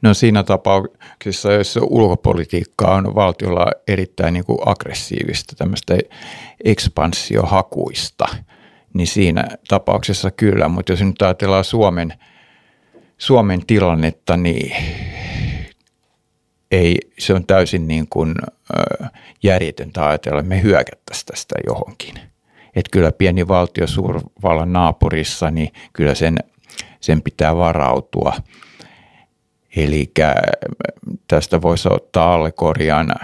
No 0.02 0.13
siinä 0.13 0.43
tapauksessa, 0.43 1.54
jos 1.54 1.80
ulkopolitiikka 1.82 2.95
on 2.95 3.15
valtiolla 3.15 3.71
erittäin 3.88 4.34
niin 4.34 4.45
kuin 4.45 4.58
aggressiivista, 4.65 5.56
tämmöistä 5.56 5.97
ekspanssiohakuista, 6.63 8.26
niin 8.93 9.08
siinä 9.08 9.47
tapauksessa 9.67 10.32
kyllä, 10.32 10.67
mutta 10.67 10.91
jos 10.91 11.02
nyt 11.02 11.21
ajatellaan 11.21 11.63
Suomen, 11.63 12.13
Suomen 13.17 13.65
tilannetta, 13.65 14.38
niin 14.38 14.76
ei, 16.71 16.97
se 17.19 17.34
on 17.34 17.45
täysin 17.45 17.88
niin 17.88 18.08
kuin, 18.10 18.36
järjetöntä 19.43 20.08
ajatella, 20.08 20.39
että 20.39 20.49
me 20.49 20.62
hyökättäisiin 20.62 21.26
tästä 21.26 21.56
johonkin– 21.67 22.19
että 22.76 22.89
kyllä 22.91 23.12
pieni 23.12 23.47
valtio 23.47 23.88
suurvallan 23.88 24.73
naapurissa, 24.73 25.52
niin 25.52 25.73
kyllä 25.93 26.15
sen, 26.15 26.38
sen 27.03 27.21
pitää 27.21 27.55
varautua. 27.55 28.33
Eli 29.75 30.11
tästä 31.27 31.61
voisi 31.61 31.89
ottaa 31.91 32.33
allegorian, 32.33 33.15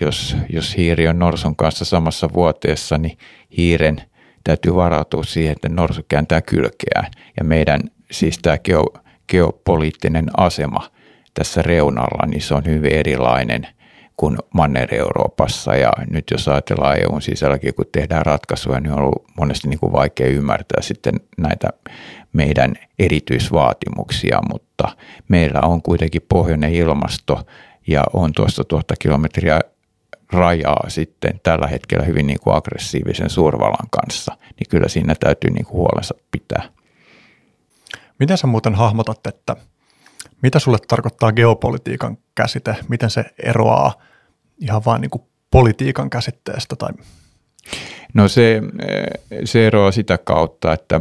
jos, 0.00 0.36
jos 0.48 0.76
hiiri 0.76 1.08
on 1.08 1.18
norsun 1.18 1.56
kanssa 1.56 1.84
samassa 1.84 2.32
vuoteessa, 2.32 2.98
niin 2.98 3.18
hiiren 3.56 4.02
täytyy 4.44 4.74
varautua 4.74 5.24
siihen, 5.24 5.52
että 5.52 5.68
norsu 5.68 6.02
kääntää 6.08 6.42
kylkeään. 6.42 7.10
Ja 7.36 7.44
meidän 7.44 7.80
siis 8.10 8.38
tämä 8.38 8.58
geo, 8.58 8.86
geopoliittinen 9.28 10.26
asema 10.36 10.90
tässä 11.34 11.62
reunalla, 11.62 12.26
niin 12.26 12.42
se 12.42 12.54
on 12.54 12.64
hyvin 12.66 12.92
erilainen– 12.92 13.66
kuin 14.16 14.38
Manner-Euroopassa. 14.54 15.76
Ja 15.76 15.92
nyt 16.10 16.24
jos 16.30 16.48
ajatellaan 16.48 16.98
EUn 17.00 17.22
sisälläkin, 17.22 17.74
kun 17.74 17.84
tehdään 17.92 18.26
ratkaisuja, 18.26 18.80
niin 18.80 18.92
on 18.92 18.98
ollut 18.98 19.24
monesti 19.38 19.68
niin 19.68 19.78
kuin 19.78 19.92
vaikea 19.92 20.26
ymmärtää 20.26 20.82
sitten 20.82 21.14
näitä 21.38 21.68
meidän 22.32 22.74
erityisvaatimuksia, 22.98 24.40
mutta 24.52 24.96
meillä 25.28 25.60
on 25.60 25.82
kuitenkin 25.82 26.22
pohjoinen 26.28 26.74
ilmasto 26.74 27.40
ja 27.86 28.04
on 28.12 28.32
tuosta 28.36 28.64
tuhatta 28.64 28.94
kilometriä 28.98 29.60
rajaa 30.32 30.84
sitten 30.88 31.40
tällä 31.42 31.66
hetkellä 31.66 32.04
hyvin 32.04 32.26
niin 32.26 32.40
kuin 32.40 32.56
aggressiivisen 32.56 33.30
suurvallan 33.30 33.88
kanssa, 33.90 34.36
niin 34.40 34.68
kyllä 34.70 34.88
siinä 34.88 35.14
täytyy 35.20 35.50
niin 35.50 35.64
kuin 35.64 35.76
huolensa 35.76 36.14
pitää. 36.30 36.62
Miten 38.18 38.38
sä 38.38 38.46
muuten 38.46 38.74
hahmotat, 38.74 39.26
että 39.26 39.56
mitä 40.42 40.58
sulle 40.58 40.78
tarkoittaa 40.88 41.32
geopolitiikan 41.32 42.18
käsite? 42.34 42.76
Miten 42.88 43.10
se 43.10 43.24
eroaa 43.42 43.94
ihan 44.58 44.82
vain 44.84 45.00
niin 45.00 45.22
politiikan 45.50 46.10
käsitteestä? 46.10 46.76
Tai? 46.76 46.90
No 48.14 48.28
se, 48.28 48.62
se 49.44 49.66
eroaa 49.66 49.92
sitä 49.92 50.18
kautta, 50.18 50.72
että 50.72 51.00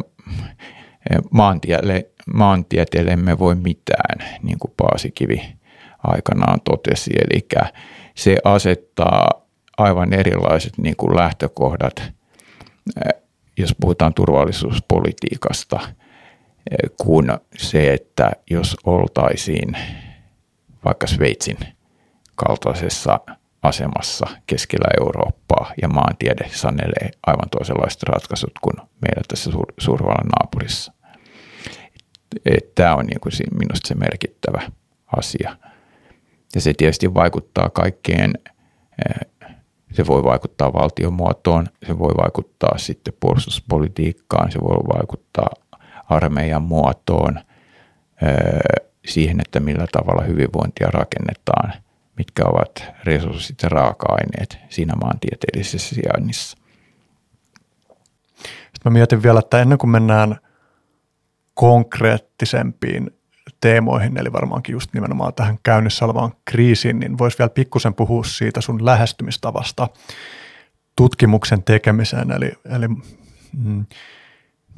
maantielle, 1.32 2.10
maantieteelle 2.34 3.12
emme 3.12 3.40
voi 3.40 3.56
mitään, 3.56 4.40
niin 4.44 4.60
kuin 4.60 4.74
Paasikivi 4.78 5.42
aikanaan 6.04 6.62
totesi. 6.62 7.12
Eli 7.16 7.48
se 8.16 8.38
asettaa 8.44 9.46
aivan 9.78 10.14
erilaiset 10.14 10.78
niin 10.78 10.96
kuin 10.96 11.16
lähtökohdat, 11.16 12.04
jos 13.58 13.76
puhutaan 13.82 14.14
turvallisuuspolitiikasta– 14.14 15.80
kuin 16.98 17.28
se, 17.58 17.94
että 17.94 18.32
jos 18.50 18.78
oltaisiin 18.84 19.78
vaikka 20.86 21.08
Sveitsin 21.08 21.58
kaltaisessa 22.36 23.20
asemassa 23.64 24.28
keskellä 24.48 24.88
Eurooppaa 25.02 25.74
ja 25.82 25.88
maantiede 25.88 26.50
sanelee 26.50 27.12
aivan 27.28 27.50
toisenlaiset 27.52 28.04
ratkaisut 28.04 28.52
kuin 28.62 28.76
meillä 28.78 29.22
tässä 29.28 29.52
suur- 29.52 29.74
suurvallan 29.78 30.28
naapurissa. 30.28 30.94
Tämä 32.76 32.96
on 32.96 33.06
niin 33.06 33.20
kuin 33.20 33.34
minusta 33.52 33.88
se 33.88 33.96
merkittävä 33.96 34.62
asia. 35.18 35.58
Ja 36.56 36.62
se 36.62 36.74
tietysti 36.74 37.14
vaikuttaa 37.14 37.70
kaikkeen, 37.70 38.34
se 39.94 40.08
voi 40.08 40.24
vaikuttaa 40.24 40.74
valtiomuotoon, 40.74 41.68
se 41.88 42.00
voi 42.00 42.12
vaikuttaa 42.18 42.78
sitten 42.78 43.14
puolustuspolitiikkaan, 43.20 44.52
se 44.52 44.60
voi 44.62 44.78
vaikuttaa 44.98 45.50
armeijan 46.12 46.62
muotoon, 46.62 47.40
siihen, 49.06 49.40
että 49.40 49.60
millä 49.60 49.86
tavalla 49.92 50.24
hyvinvointia 50.24 50.88
rakennetaan, 50.88 51.74
mitkä 52.18 52.44
ovat 52.46 52.86
resurssit 53.04 53.64
ja 53.64 53.70
raaka-aineet 53.70 54.58
siinä 54.70 54.94
maantieteellisessä 54.96 55.96
sijainnissa. 55.96 56.58
Mä 58.86 58.92
mietin 58.92 59.24
vielä, 59.24 59.40
että 59.40 59.62
ennen 59.62 59.78
kuin 59.78 59.92
mennään 59.92 60.38
konkreettisempiin 61.54 63.12
teemoihin, 63.62 64.18
eli 64.18 64.34
varmaankin 64.34 64.74
just 64.74 64.94
nimenomaan 64.94 65.34
tähän 65.34 65.60
käynnissä 65.64 66.06
olevaan 66.06 66.32
kriisiin, 66.46 67.00
niin 67.00 67.18
voisi 67.18 67.38
vielä 67.38 67.50
pikkusen 67.50 67.94
puhua 67.94 68.24
siitä 68.24 68.62
sun 68.62 68.86
lähestymistavasta 68.86 69.88
tutkimuksen 70.96 71.64
tekemiseen. 71.64 72.32
Eli, 72.32 72.52
eli 72.78 72.88
mm, 72.88 73.86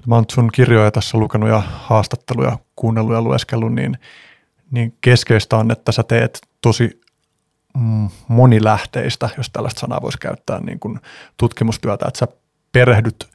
mä 0.08 0.16
oon 0.16 0.26
sun 0.32 0.50
kirjoja 0.54 0.92
tässä 0.92 1.18
lukenut 1.18 1.50
ja 1.50 1.64
haastatteluja 1.66 2.58
kuunnellut 2.76 3.14
ja 3.14 3.22
lueskellut, 3.22 3.74
niin, 3.74 3.98
niin 4.72 4.98
keskeistä 5.02 5.58
on, 5.58 5.72
että 5.72 5.92
sä 5.92 6.04
teet 6.04 6.42
tosi 6.62 7.02
mm, 7.78 8.10
monilähteistä, 8.28 9.30
jos 9.38 9.50
tällaista 9.50 9.80
sanaa 9.80 10.02
voisi 10.02 10.18
käyttää, 10.18 10.60
niin 10.60 10.80
kuin 10.80 11.00
tutkimustyötä, 11.38 12.06
että 12.08 12.20
sä 12.20 12.28
perehdyt 12.72 13.28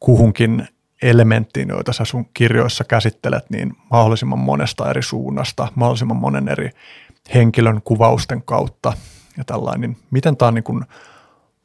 kuhunkin 0.00 0.68
elementtiin, 1.02 1.68
joita 1.68 1.92
sä 1.92 2.04
sun 2.04 2.26
kirjoissa 2.34 2.84
käsittelet, 2.84 3.50
niin 3.50 3.76
mahdollisimman 3.90 4.38
monesta 4.38 4.90
eri 4.90 5.02
suunnasta, 5.02 5.68
mahdollisimman 5.74 6.16
monen 6.16 6.48
eri 6.48 6.70
henkilön 7.34 7.82
kuvausten 7.82 8.42
kautta 8.42 8.92
ja 9.36 9.44
tällainen. 9.44 9.96
Miten 10.10 10.36
tämä 10.36 10.48
on 10.48 10.54
niin 10.54 10.64
kuin 10.64 10.84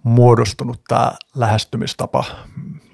muodostunut 0.05 0.81
tämä 0.87 1.11
lähestymistapa? 1.35 2.23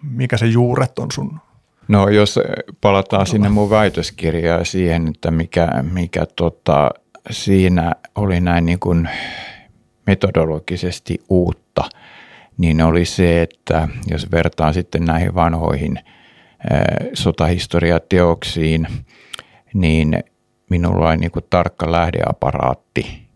Mikä 0.04 0.38
se 0.38 0.46
juuret 0.46 1.00
on 1.00 1.12
sun? 1.12 1.40
No 1.88 2.10
jos 2.10 2.40
palataan 2.82 3.28
sinne 3.28 3.50
mun 3.50 3.70
väitöskirjaan 3.70 4.66
siihen, 4.66 5.08
että 5.08 5.32
mikä, 5.32 5.68
mikä 5.92 6.26
tota, 6.36 6.90
siinä 7.32 7.92
oli 8.16 8.40
näin 8.40 8.66
niin 8.66 8.80
kuin 8.80 9.10
metodologisesti 10.08 11.24
uutta, 11.30 11.84
niin 12.58 12.82
oli 12.82 13.06
se, 13.06 13.42
että 13.42 13.88
jos 14.08 14.32
vertaan 14.32 14.74
sitten 14.74 15.06
näihin 15.06 15.36
vanhoihin– 15.36 16.00
sotahistoriateoksiin, 17.14 18.88
niin 19.74 20.24
minulla 20.70 21.10
oli 21.10 21.18
niin 21.18 21.32
kuin 21.32 21.46
tarkka 21.50 21.92
lähdeaparaatti. 21.92 23.28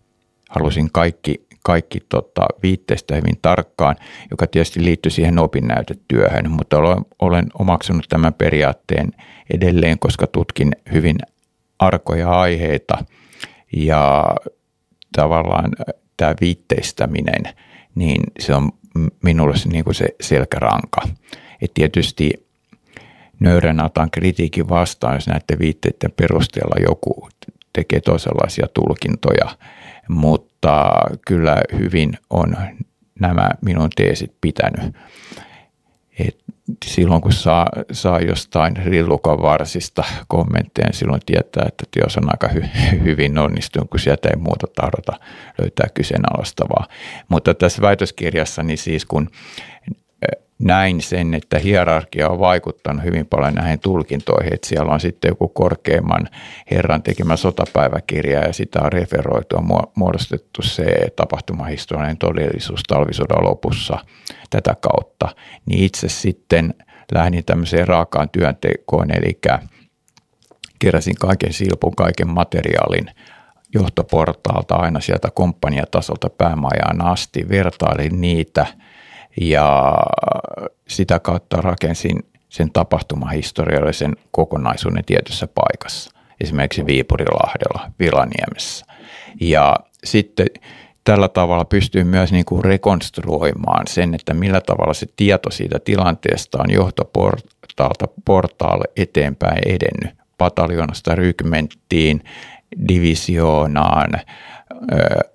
Halusin 0.49 0.91
kaikki, 0.91 1.47
kaikki 1.65 1.99
tota, 2.09 2.45
viitteistä 2.63 3.15
hyvin 3.15 3.39
tarkkaan, 3.41 3.95
joka 4.31 4.47
tietysti 4.47 4.83
liittyy 4.83 5.09
siihen 5.09 5.39
opinnäytetyöhön, 5.39 6.51
mutta 6.51 6.77
olen, 6.77 7.05
olen 7.19 7.45
omaksunut 7.59 8.05
tämän 8.09 8.33
periaatteen 8.33 9.11
edelleen, 9.53 9.99
koska 9.99 10.27
tutkin 10.27 10.71
hyvin 10.93 11.17
arkoja 11.79 12.29
aiheita 12.29 13.05
ja 13.75 14.25
tavallaan 15.15 15.71
tämä 16.17 16.35
viitteistäminen, 16.41 17.43
niin 17.95 18.21
se 18.39 18.55
on 18.55 18.71
minulle 19.23 19.57
se, 19.57 19.69
niin 19.69 19.83
kuin 19.83 19.95
se 19.95 20.07
selkäranka. 20.21 21.01
Et 21.61 21.71
tietysti 21.73 22.47
nöyränä 23.39 23.85
otan 23.85 24.11
kritiikin 24.11 24.69
vastaan, 24.69 25.15
jos 25.15 25.27
näiden 25.27 25.59
viitteiden 25.59 26.11
perusteella 26.11 26.85
joku 26.89 27.29
tekee 27.73 28.01
toisenlaisia 28.01 28.67
tulkintoja, 28.73 29.57
mutta 30.09 30.91
kyllä 31.27 31.57
hyvin 31.77 32.13
on 32.29 32.57
nämä 33.19 33.49
minun 33.61 33.89
teesit 33.95 34.31
pitänyt. 34.41 34.95
Et 36.19 36.37
silloin 36.85 37.21
kun 37.21 37.33
saa, 37.33 37.67
saa 37.91 38.19
jostain 38.19 38.77
rillukan 38.77 39.41
varsista 39.41 40.03
kommentteja, 40.27 40.87
niin 40.87 40.97
silloin 40.97 41.21
tietää, 41.25 41.65
että 41.67 41.83
teos 41.91 42.17
on 42.17 42.23
aika 42.27 42.47
hy- 42.47 43.03
hyvin 43.03 43.37
onnistunut, 43.37 43.89
kun 43.89 43.99
sieltä 43.99 44.29
ei 44.29 44.35
muuta 44.35 44.67
tahdota 44.75 45.13
löytää 45.57 45.87
kyseenalaistavaa. 45.93 46.87
Mutta 47.29 47.53
tässä 47.53 47.81
väitöskirjassa, 47.81 48.63
niin 48.63 48.77
siis 48.77 49.05
kun 49.05 49.29
näin 50.59 51.01
sen, 51.01 51.33
että 51.33 51.59
hierarkia 51.59 52.29
on 52.29 52.39
vaikuttanut 52.39 53.03
hyvin 53.03 53.25
paljon 53.25 53.53
näihin 53.53 53.79
tulkintoihin, 53.79 54.53
että 54.53 54.67
siellä 54.67 54.93
on 54.93 54.99
sitten 54.99 55.29
joku 55.29 55.47
korkeimman 55.47 56.29
herran 56.71 57.03
tekemä 57.03 57.35
sotapäiväkirja 57.35 58.39
ja 58.39 58.53
sitä 58.53 58.79
on 58.81 58.91
referoitu, 58.91 59.55
on 59.57 59.67
muodostettu 59.95 60.61
se 60.61 60.85
tapahtumahistoriallinen 61.15 62.17
todellisuus 62.17 62.83
talvisodan 62.83 63.43
lopussa 63.43 63.97
tätä 64.49 64.75
kautta, 64.81 65.35
niin 65.65 65.83
itse 65.83 66.09
sitten 66.09 66.73
lähdin 67.11 67.45
tämmöiseen 67.45 67.87
raakaan 67.87 68.29
työntekoon, 68.29 69.11
eli 69.11 69.39
keräsin 70.79 71.15
kaiken 71.15 71.53
silpun, 71.53 71.95
kaiken 71.95 72.27
materiaalin 72.29 73.11
johtoportaalta 73.73 74.75
aina 74.75 74.99
sieltä 74.99 75.29
komppaniatasolta 75.33 76.29
päämajaan 76.29 77.01
asti, 77.01 77.49
vertailin 77.49 78.21
niitä– 78.21 78.65
ja 79.41 79.97
sitä 80.87 81.19
kautta 81.19 81.57
rakensin 81.57 82.19
sen 82.49 82.71
tapahtumahistoriallisen 82.71 84.15
kokonaisuuden 84.31 85.05
tietyssä 85.05 85.47
paikassa, 85.47 86.11
esimerkiksi 86.41 86.85
Viipurilahdella, 86.85 87.91
Vilaniemessä. 87.99 88.85
Ja 89.41 89.75
sitten 90.03 90.47
tällä 91.03 91.27
tavalla 91.27 91.65
pystyy 91.65 92.03
myös 92.03 92.31
niin 92.31 92.45
kuin 92.45 92.63
rekonstruoimaan 92.63 93.87
sen, 93.87 94.15
että 94.15 94.33
millä 94.33 94.61
tavalla 94.61 94.93
se 94.93 95.05
tieto 95.15 95.51
siitä 95.51 95.79
tilanteesta 95.79 96.61
on 96.61 96.71
johtoportaalta 96.71 98.07
portaalle 98.25 98.85
eteenpäin 98.97 99.61
edennyt 99.65 100.17
pataljonasta 100.37 101.15
rykmenttiin, 101.15 102.23
divisioonaan, 102.87 104.09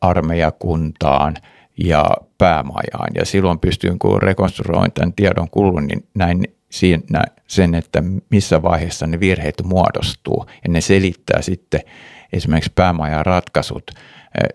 armeijakuntaan– 0.00 1.34
ja 1.84 2.04
päämajaan. 2.38 3.10
Ja 3.14 3.24
silloin 3.24 3.58
pystyin, 3.58 3.98
kun 3.98 4.22
rekonstruoin 4.22 4.92
tämän 4.92 5.12
tiedon 5.12 5.50
kulun, 5.50 5.86
niin 5.86 6.06
näin 6.14 6.44
siinä 6.70 7.24
sen, 7.46 7.74
että 7.74 8.02
missä 8.30 8.62
vaiheessa 8.62 9.06
ne 9.06 9.20
virheet 9.20 9.62
muodostuu. 9.64 10.46
Ja 10.48 10.68
ne 10.68 10.80
selittää 10.80 11.42
sitten 11.42 11.80
esimerkiksi 12.32 12.72
päämajan 12.74 13.26
ratkaisut 13.26 13.90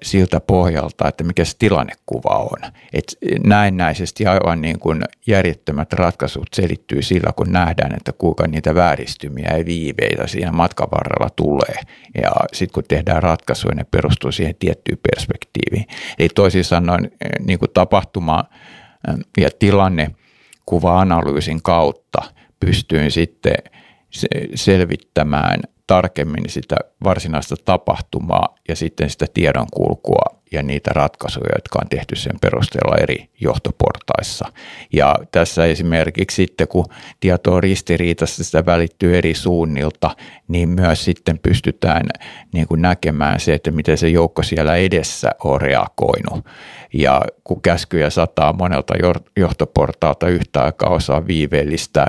siltä 0.04 0.40
pohjalta, 0.40 1.08
että 1.08 1.24
mikä 1.24 1.46
se 1.46 1.56
tilannekuva 1.60 2.38
on. 2.38 2.72
Et 2.94 3.04
näennäisesti 3.44 4.26
aivan 4.26 4.62
niin 4.62 4.80
kuin 4.80 5.02
järjettömät 5.28 5.94
ratkaisut 5.94 6.48
selittyy 6.54 7.02
sillä, 7.02 7.32
kun 7.36 7.52
nähdään, 7.52 7.96
että 7.98 8.12
kuinka 8.18 8.48
niitä 8.48 8.76
vääristymiä 8.76 9.58
ja 9.58 9.66
viiveitä 9.66 10.28
siinä 10.28 10.52
matkan 10.52 10.88
varrella 10.92 11.30
tulee. 11.36 11.76
Ja 12.22 12.32
sitten 12.54 12.74
kun 12.74 12.84
tehdään 12.88 13.24
ratkaisuja, 13.24 13.76
ne 13.76 13.86
perustuu 13.92 14.32
siihen 14.32 14.56
tiettyyn 14.60 15.00
perspektiiviin. 15.12 15.86
Eli 16.20 16.30
toisin 16.30 16.64
sanoen 16.64 17.12
niin 17.40 17.60
kuin 17.60 17.72
tapahtuma 17.74 18.44
ja 19.38 19.50
tilannekuva-analyysin 19.60 21.62
kautta 21.62 22.22
pystyin 22.60 23.12
sitten 23.12 23.56
selvittämään– 24.56 25.60
tarkemmin 25.88 26.50
sitä 26.50 26.76
varsinaista 27.04 27.56
tapahtumaa 27.66 28.56
ja 28.68 28.76
sitten 28.76 29.10
sitä 29.10 29.26
tiedonkulkua 29.34 30.36
ja 30.52 30.64
niitä 30.64 30.92
ratkaisuja, 30.94 31.50
jotka 31.56 31.80
on 31.82 31.90
tehty 31.90 32.16
sen 32.16 32.40
perusteella 32.42 32.98
eri 32.98 33.30
johtoportaissa. 33.42 34.46
Ja 34.94 35.16
tässä 35.32 35.66
esimerkiksi 35.66 36.36
sitten, 36.36 36.68
kun 36.68 36.86
tieto 37.20 37.54
on 37.54 37.64
ristiriitasta, 37.64 38.44
sitä 38.44 38.66
välittyy 38.66 39.18
eri 39.18 39.34
suunnilta, 39.34 40.16
niin 40.48 40.70
myös 40.70 41.06
sitten 41.06 41.40
pystytään 41.40 42.04
niin 42.54 42.68
kuin 42.68 42.82
näkemään 42.82 43.40
se, 43.40 43.54
että 43.54 43.72
miten 43.72 43.98
se 43.98 44.10
joukko 44.10 44.44
siellä 44.44 44.76
edessä 44.76 45.32
on 45.44 45.62
reagoinut. 45.62 46.46
Ja 46.94 47.22
kun 47.44 47.62
käskyjä 47.62 48.10
sataa 48.10 48.54
monelta 48.54 48.94
johtoportaalta 49.38 50.28
yhtä 50.28 50.64
aikaa 50.64 50.90
osaa 50.90 51.28
viiveellistä 51.28 52.08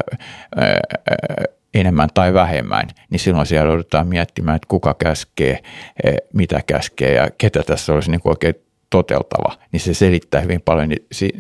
enemmän 1.74 2.09
tai 2.14 2.35
vähemmän, 2.35 2.88
niin 3.11 3.20
silloin 3.20 3.46
siellä 3.46 3.70
joudutaan 3.70 4.07
miettimään, 4.07 4.57
että 4.57 4.68
kuka 4.68 4.94
käskee, 4.94 5.62
eh, 6.05 6.14
mitä 6.33 6.61
käskee 6.66 7.14
ja 7.14 7.29
ketä 7.38 7.62
tässä 7.62 7.92
olisi 7.92 8.11
niin 8.11 8.20
kuin 8.20 8.31
oikein 8.31 8.55
toteltava, 8.90 9.59
niin 9.72 9.81
se 9.81 9.94
selittää 9.94 10.40
hyvin 10.40 10.61
paljon 10.61 10.88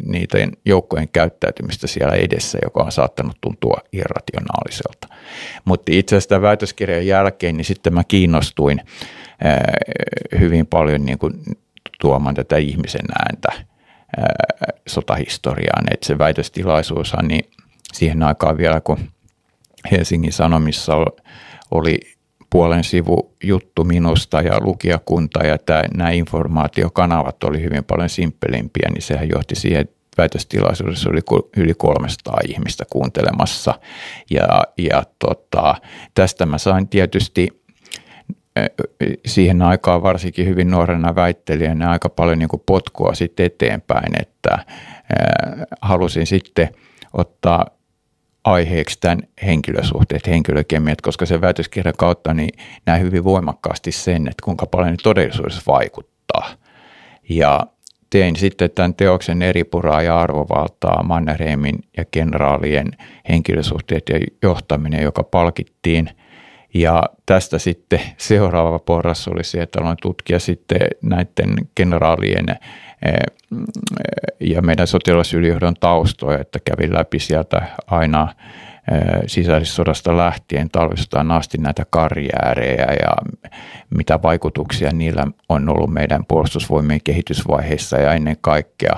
niiden 0.06 0.52
joukkojen 0.64 1.08
käyttäytymistä 1.08 1.86
siellä 1.86 2.14
edessä, 2.14 2.58
joka 2.64 2.82
on 2.82 2.92
saattanut 2.92 3.36
tuntua 3.40 3.78
irrationaaliselta. 3.92 5.08
Mutta 5.64 5.92
itse 5.94 6.16
asiassa 6.16 6.28
tämän 6.28 6.42
väitöskirjan 6.42 7.06
jälkeen, 7.06 7.56
niin 7.56 7.64
sitten 7.64 7.94
mä 7.94 8.04
kiinnostuin 8.04 8.80
eh, 9.44 10.40
hyvin 10.40 10.66
paljon 10.66 11.04
niin 11.04 11.18
kuin 11.18 11.32
tuomaan 12.00 12.34
tätä 12.34 12.56
ihmisen 12.56 13.06
ääntä 13.18 13.48
eh, 13.52 13.64
sotahistoriaan. 14.86 15.84
Että 15.90 16.06
se 16.06 16.18
väitöstilaisuushan, 16.18 17.28
niin 17.28 17.50
siihen 17.92 18.22
aikaan 18.22 18.58
vielä, 18.58 18.80
kun 18.80 18.98
Helsingin 19.90 20.32
Sanomissa 20.32 20.94
oli 21.70 21.98
puolen 22.50 22.84
sivu 22.84 23.34
juttu 23.44 23.84
minusta 23.84 24.40
ja 24.40 24.60
lukijakunta 24.60 25.46
ja 25.46 25.58
tämä, 25.58 25.82
nämä 25.96 26.10
informaatiokanavat 26.10 27.44
oli 27.44 27.62
hyvin 27.62 27.84
paljon 27.84 28.08
simppelimpiä, 28.08 28.88
niin 28.92 29.02
sehän 29.02 29.28
johti 29.28 29.54
siihen, 29.54 29.80
että 29.80 29.96
väitöstilaisuudessa 30.18 31.10
oli 31.10 31.20
yli 31.56 31.74
300 31.74 32.38
ihmistä 32.48 32.84
kuuntelemassa. 32.90 33.74
Ja, 34.30 34.62
ja 34.78 35.02
tota, 35.18 35.74
tästä 36.14 36.46
mä 36.46 36.58
sain 36.58 36.88
tietysti 36.88 37.48
siihen 39.26 39.62
aikaan 39.62 40.02
varsinkin 40.02 40.46
hyvin 40.46 40.70
nuorena 40.70 41.14
väittelijänä 41.14 41.90
aika 41.90 42.08
paljon 42.08 42.38
niin 42.38 42.48
potkua 42.66 43.14
sitten 43.14 43.46
eteenpäin, 43.46 44.22
että 44.22 44.58
halusin 45.80 46.26
sitten 46.26 46.68
ottaa 47.12 47.66
aiheeksi 48.46 48.98
tämän 49.00 49.18
henkilösuhteet, 49.42 50.26
henkilökemiat, 50.26 51.00
koska 51.00 51.26
se 51.26 51.40
väitöskirjan 51.40 51.94
kautta 51.98 52.34
niin 52.34 52.50
näen 52.86 53.02
hyvin 53.02 53.24
voimakkaasti 53.24 53.92
sen, 53.92 54.28
että 54.28 54.42
kuinka 54.44 54.66
paljon 54.66 54.90
ne 54.90 54.96
todellisuudessa 55.02 55.62
vaikuttaa. 55.66 56.48
Ja 57.28 57.66
tein 58.10 58.36
sitten 58.36 58.70
tämän 58.70 58.94
teoksen 58.94 59.42
eripuraa 59.42 60.02
ja 60.02 60.20
arvovaltaa 60.20 61.02
Mannerheimin 61.02 61.78
ja 61.96 62.04
kenraalien 62.10 62.90
henkilösuhteet 63.28 64.08
ja 64.08 64.20
johtaminen, 64.42 65.02
joka 65.02 65.22
palkittiin. 65.22 66.10
Ja 66.80 67.02
tästä 67.26 67.58
sitten 67.58 68.00
seuraava 68.16 68.78
porras 68.78 69.28
oli 69.28 69.44
se, 69.44 69.62
että 69.62 69.80
aloin 69.80 69.96
tutkia 70.02 70.38
sitten 70.38 70.80
näiden 71.02 71.54
kenraalien 71.74 72.48
eh, 72.50 72.58
ja 74.40 74.62
meidän 74.62 74.86
sotilasylijohdon 74.86 75.74
taustoja, 75.80 76.38
että 76.38 76.58
kävin 76.64 76.94
läpi 76.94 77.18
sieltä 77.18 77.62
aina 77.86 78.28
sisällissodasta 79.26 80.16
lähtien. 80.16 80.70
Talvisotaan 80.70 81.30
asti 81.30 81.58
näitä 81.58 81.86
karjäärejä 81.90 82.86
ja 83.02 83.12
mitä 83.90 84.22
vaikutuksia 84.22 84.90
niillä 84.92 85.26
on 85.48 85.68
ollut 85.68 85.92
meidän 85.92 86.24
puolustusvoimien 86.26 87.00
kehitysvaiheissa 87.04 87.96
ja 87.96 88.14
ennen 88.14 88.36
kaikkea, 88.40 88.96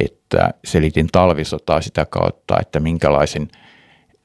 että 0.00 0.54
selitin 0.64 1.06
talvisotaa 1.12 1.80
sitä 1.80 2.06
kautta, 2.06 2.56
että 2.60 2.80
minkälaisen 2.80 3.48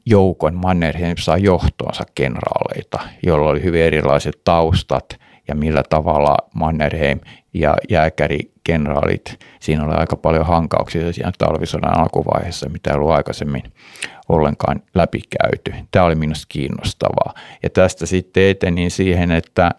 joukon 0.05 0.55
Mannerheim 0.55 1.17
saa 1.19 1.37
johtoonsa 1.37 2.03
kenraaleita, 2.15 2.99
joilla 3.23 3.49
oli 3.49 3.63
hyvin 3.63 3.81
erilaiset 3.81 4.41
taustat 4.43 5.05
ja 5.47 5.55
millä 5.55 5.83
tavalla 5.89 6.37
Mannerheim 6.53 7.19
ja 7.53 7.77
jääkärikenraalit, 7.89 9.39
siinä 9.59 9.85
oli 9.85 9.93
aika 9.93 10.15
paljon 10.15 10.45
hankauksia 10.45 11.13
siinä 11.13 11.31
talvisodan 11.37 11.99
alkuvaiheessa, 11.99 12.69
mitä 12.69 12.89
ei 12.89 12.95
ollut 12.95 13.11
aikaisemmin 13.11 13.63
ollenkaan 14.29 14.81
läpikäyty. 14.95 15.73
Tämä 15.91 16.05
oli 16.05 16.15
minusta 16.15 16.45
kiinnostavaa. 16.49 17.33
Ja 17.63 17.69
tästä 17.69 18.05
sitten 18.05 18.43
etenin 18.43 18.91
siihen, 18.91 19.31
että 19.31 19.71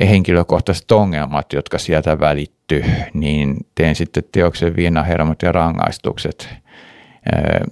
henkilökohtaiset 0.00 0.92
ongelmat, 0.92 1.52
jotka 1.52 1.78
sieltä 1.78 2.20
välitty, 2.20 2.84
niin 3.14 3.56
teen 3.74 3.94
sitten 3.94 4.22
teoksen 4.32 4.76
Viinahermot 4.76 5.42
ja 5.42 5.52
rangaistukset, 5.52 6.48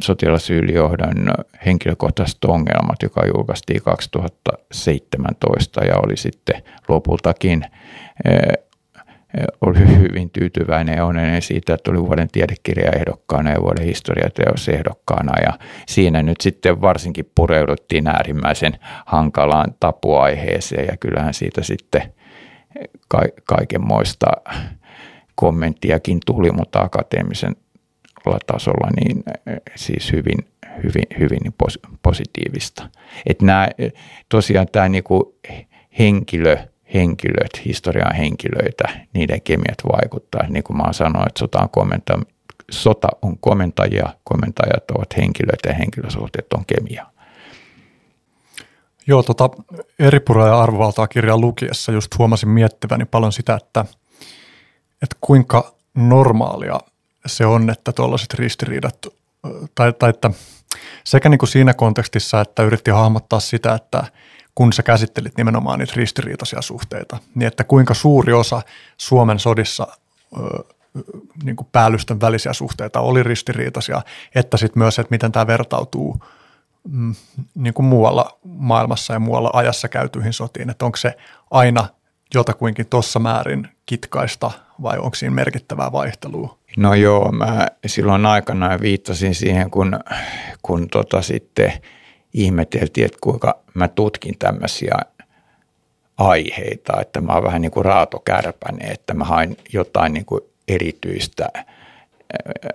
sotilasylijohdon 0.03 1.31
henkilökohtaiset 1.67 2.45
ongelmat, 2.45 3.03
joka 3.03 3.27
julkaistiin 3.27 3.83
2017 3.83 5.85
ja 5.85 5.97
oli 5.97 6.17
sitten 6.17 6.63
lopultakin 6.89 7.65
oli 9.61 9.79
hyvin 9.79 10.31
tyytyväinen 10.31 10.97
ja 10.97 11.05
onnellinen 11.05 11.43
siitä, 11.43 11.75
että 11.75 11.91
oli 11.91 12.03
vuoden 12.03 12.29
tiedekirjaehdokkaana 12.33 13.51
ja 13.51 13.61
vuoden 13.61 13.85
historiateosehdokkaana 13.85 15.43
ja 15.43 15.59
siinä 15.87 16.23
nyt 16.23 16.41
sitten 16.41 16.81
varsinkin 16.81 17.31
pureuduttiin 17.35 18.07
äärimmäisen 18.07 18.73
hankalaan 19.07 19.75
tapuaiheeseen 19.81 20.87
ja 20.87 20.97
kyllähän 20.97 21.35
siitä 21.35 21.63
sitten 21.63 22.03
ka- 23.09 23.43
kaikenmoista 23.45 24.27
kommenttiakin 25.35 26.21
tuli, 26.27 26.51
mutta 26.51 26.81
akateemisen 26.81 27.57
tasolla 28.47 28.91
niin 29.01 29.25
siis 29.77 30.13
hyvin, 30.13 30.39
hyvin, 30.77 31.07
hyvin 31.19 31.55
positiivista. 32.03 32.89
Että 33.27 33.45
nämä, 33.45 33.69
tosiaan 34.29 34.67
tämä 34.73 34.89
niinku 34.89 35.39
henkilö, 35.99 36.57
henkilöt, 36.95 37.65
historian 37.65 38.15
henkilöitä, 38.15 38.89
niiden 39.13 39.43
kemiat 39.43 39.79
vaikuttaa. 39.93 40.49
Niin 40.49 40.63
kuin 40.63 40.77
mä 40.77 40.93
sanoin, 40.93 41.29
että 41.29 41.39
sota 41.39 41.59
on, 41.59 41.71
komenta, 41.71 42.19
sota 42.71 43.09
on 43.23 43.39
komentajia, 43.39 44.09
komentajat 44.25 44.91
ovat 44.91 45.17
henkilöitä 45.17 45.69
ja 45.69 45.75
henkilösuhteet 45.75 46.53
on 46.53 46.65
kemia. 46.67 47.07
Joo, 49.07 49.23
tota, 49.23 49.51
eri 49.99 50.21
pura 50.21 50.47
ja 50.47 50.61
arvovaltaa 50.61 51.09
kirjaa 51.09 51.39
lukiessa 51.39 51.93
just 51.93 52.19
huomasin 52.19 52.49
miettiväni 52.49 53.05
paljon 53.05 53.33
sitä, 53.33 53.55
että, 53.55 53.85
että 55.03 55.17
kuinka 55.21 55.75
normaalia 55.95 56.81
se 57.29 57.47
on, 57.47 57.71
että 57.71 57.93
tuollaiset 57.93 58.35
ristiriidat, 58.35 59.07
tai, 59.75 59.93
tai 59.93 60.11
että 60.11 60.31
sekä 61.05 61.29
niin 61.29 61.39
kuin 61.39 61.49
siinä 61.49 61.75
kontekstissa, 61.75 62.41
että 62.41 62.63
yritti 62.63 62.91
hahmottaa 62.91 63.41
sitä, 63.41 63.75
että– 63.75 64.05
kun 64.59 64.73
sä 64.73 64.83
käsittelit 64.83 65.37
nimenomaan 65.37 65.79
niitä 65.79 65.93
ristiriitaisia 65.97 66.63
suhteita, 66.63 67.19
niin 67.35 67.47
että 67.47 67.65
kuinka 67.65 67.95
suuri 67.95 68.33
osa 68.33 68.63
Suomen 68.97 69.39
sodissa 69.39 69.87
niin 71.45 71.57
kuin 71.57 71.69
päällystön 71.73 72.21
välisiä 72.21 72.53
suhteita 72.53 73.01
oli 73.01 73.23
ristiriitaisia, 73.23 74.03
että 74.35 74.57
sitten 74.57 74.79
myös, 74.79 74.99
että 74.99 75.11
miten 75.11 75.33
tämä 75.33 75.47
vertautuu 75.47 76.23
mm, 76.89 77.15
niin 77.55 77.75
kuin 77.75 77.87
muualla 77.87 78.39
maailmassa 78.45 79.13
ja 79.13 79.19
muualla 79.19 79.51
ajassa 79.53 79.89
käytyihin 79.89 80.33
sotiin, 80.33 80.71
että 80.71 80.85
onko 80.85 80.97
se 80.97 81.17
aina 81.51 81.89
jotakuinkin 82.35 82.87
tuossa 82.87 83.19
määrin 83.19 83.69
kitkaista 83.87 84.51
vai 84.83 84.99
onko 84.99 85.15
siinä 85.15 85.35
merkittävää 85.35 85.93
vaihtelua? 85.93 86.58
No 86.79 86.95
joo, 86.95 87.33
mä 87.33 87.67
silloin 87.87 88.27
aikana 88.27 88.81
viittasin 88.81 89.35
siihen, 89.35 89.71
kun, 89.71 90.01
kun 90.63 90.89
tota 90.89 91.23
sitten– 91.23 91.73
ihmeteltiin, 92.35 93.05
että 93.05 93.19
kuinka 93.21 93.59
mä 93.75 93.89
tutkin 93.89 94.35
tämmöisiä 94.39 94.99
aiheita, 96.19 97.01
että 97.01 97.21
mä 97.21 97.33
oon 97.33 97.45
vähän 97.45 97.63
niin 97.63 97.71
kuin 97.71 97.85
Raato 97.85 98.19
Kärpänen, 98.19 98.93
että 98.93 99.15
mä 99.15 99.25
hain 99.25 99.57
jotain 99.73 100.13
niin 100.13 100.25
kuin 100.25 100.41
erityistä, 100.69 101.49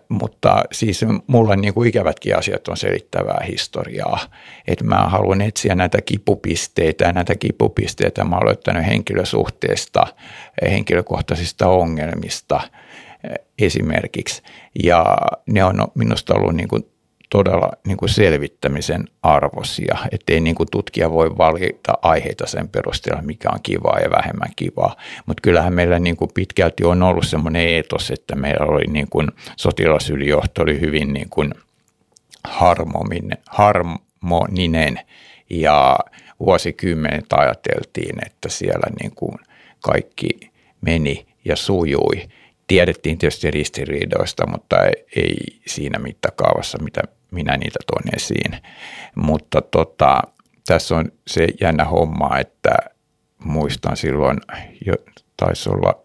mutta 0.10 0.64
siis 0.72 1.06
mulla 1.28 1.56
niin 1.56 1.74
kuin 1.74 1.90
ikävätkin 1.90 2.38
asiat 2.38 2.68
on 2.68 2.78
selittävää 2.78 3.46
historiaa, 3.48 4.20
että 4.68 4.84
mä 4.84 4.96
haluan 4.96 5.42
etsiä 5.42 5.76
näitä 5.76 6.02
kipupisteitä 6.02 7.06
ja 7.06 7.12
näitä 7.12 7.36
kipupisteitä 7.36 8.24
mä 8.24 8.36
oon 8.36 8.46
löytänyt 8.46 8.86
henkilösuhteesta, 8.86 10.08
henkilökohtaisista 10.62 11.68
ongelmista 11.68 12.62
esimerkiksi 13.60 14.42
ja 14.84 15.18
ne 15.46 15.64
on 15.64 15.88
minusta 15.96 16.34
ollut 16.36 16.56
niin 16.56 16.68
kuin 16.68 16.86
todella 17.30 17.72
niin 17.88 17.98
kuin 17.98 18.10
selvittämisen 18.10 19.06
arvosia, 19.24 19.98
ettei 20.12 20.40
niin 20.40 20.56
kuin 20.56 20.70
tutkija 20.72 21.12
voi 21.12 21.38
valita 21.38 21.94
aiheita 22.02 22.48
sen 22.48 22.70
perusteella, 22.70 23.22
mikä 23.22 23.50
on 23.54 23.60
kivaa 23.64 24.00
ja 24.00 24.12
vähemmän 24.12 24.50
kivaa. 24.56 24.96
Mutta 25.26 25.42
kyllähän 25.42 25.74
meillä 25.74 26.00
niin 26.00 26.18
kuin 26.18 26.32
pitkälti 26.34 26.84
on 26.84 27.04
ollut 27.04 27.28
semmoinen 27.28 27.68
eetos, 27.68 28.12
että 28.12 28.36
meillä 28.36 28.66
oli 28.66 28.84
niin 28.88 29.08
kuin 29.10 29.28
sotilasylijohto 29.58 30.62
oli 30.62 30.80
hyvin 30.80 31.14
niin 31.14 31.30
kuin 31.30 31.54
harmoninen 33.52 35.00
ja 35.50 35.98
vuosikymmenet 36.40 37.34
ajateltiin, 37.34 38.26
että 38.26 38.50
siellä 38.50 38.88
niin 39.02 39.12
kuin 39.16 39.36
kaikki 39.80 40.30
meni 40.82 41.26
ja 41.46 41.56
sujui. 41.56 42.28
Tiedettiin 42.74 43.18
tietysti 43.18 43.52
ristiriidoista, 43.52 44.48
mutta 44.48 44.76
ei 45.16 45.36
siinä 45.68 46.00
mittakaavassa, 46.00 46.84
mitä 46.84 47.02
minä 47.32 47.58
niitä 47.58 47.80
tuon 47.88 48.16
esiin. 48.16 48.62
Mutta 49.16 49.62
tota, 49.62 50.22
tässä 50.68 50.96
on 50.96 51.12
se 51.28 51.48
jännä 51.62 51.86
homma, 51.86 52.38
että 52.40 52.76
muistan 53.44 53.98
silloin, 53.98 54.38
jo, 54.86 54.94
taisi 55.38 55.70
olla 55.70 56.02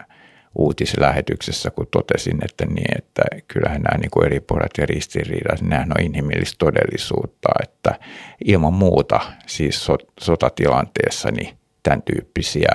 uutislähetyksessä, 0.55 1.71
kun 1.71 1.87
totesin, 1.91 2.37
että, 2.45 2.65
niin, 2.65 2.97
että 2.97 3.21
kyllähän 3.47 3.81
nämä 3.81 3.97
niin 3.97 4.11
kuin 4.11 4.25
eri 4.25 4.39
puolet 4.39 4.71
ja 4.77 4.85
ristiriidat, 4.85 5.61
nämä 5.61 5.85
on 5.97 6.05
inhimillistä 6.05 6.55
todellisuutta, 6.59 7.49
että 7.63 7.99
ilman 8.45 8.73
muuta 8.73 9.19
siis 9.45 9.85
so, 9.85 9.97
sotatilanteessa 10.19 11.31
niin 11.31 11.57
tämän 11.83 12.01
tyyppisiä 12.01 12.71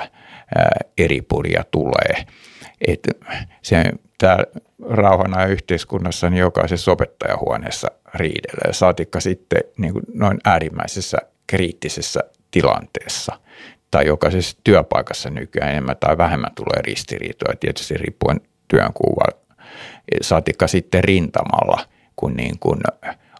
eri 0.99 1.23
puria 1.23 1.65
tulee. 1.71 2.27
Että 2.81 3.11
se, 3.63 3.85
tämä 4.19 4.39
rauhana 4.89 5.47
yhteiskunnassa 5.47 6.31
niin 6.31 6.41
jokaisessa 6.41 6.93
opettajahuoneessa 6.93 7.89
riidellä. 8.15 8.73
Saatikka 8.73 9.21
sitten 9.21 9.61
niin 9.79 9.93
kuin 9.93 10.05
noin 10.15 10.39
äärimmäisessä 10.45 11.19
kriittisessä 11.47 12.21
tilanteessa 12.51 13.39
tai 13.91 14.07
jokaisessa 14.07 14.57
työpaikassa 14.65 15.31
nykyään 15.31 15.71
enemmän 15.71 15.97
tai 16.01 16.19
vähemmän 16.19 16.55
tulee 16.55 16.83
ristiriitoja, 16.83 17.57
tietysti 17.61 17.95
riippuen 17.95 18.41
työnkuva. 18.69 19.25
Saatikka 20.21 20.67
sitten 20.67 21.05
rintamalla, 21.05 21.81
kun 22.17 22.35
niin 22.35 22.59
kuin 22.59 22.81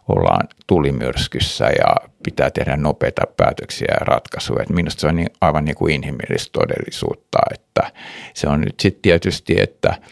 ollaan 0.07 0.47
tulimyrskyssä 0.67 1.65
ja 1.65 1.95
pitää 2.23 2.51
tehdä 2.51 2.77
nopeita 2.77 3.21
päätöksiä 3.37 3.87
ja 3.99 4.05
ratkaisuja. 4.05 4.63
Et 4.63 4.69
minusta 4.69 5.01
se 5.01 5.07
on 5.07 5.15
niin, 5.15 5.29
aivan 5.41 5.65
niin 5.65 5.75
kuin 5.75 5.93
inhimillistä 5.93 6.49
todellisuutta, 6.53 7.39
että 7.53 7.91
se 8.33 8.47
on 8.47 8.61
nyt 8.61 8.79
sitten 8.79 9.01
tietysti, 9.01 9.61
että– 9.61 9.95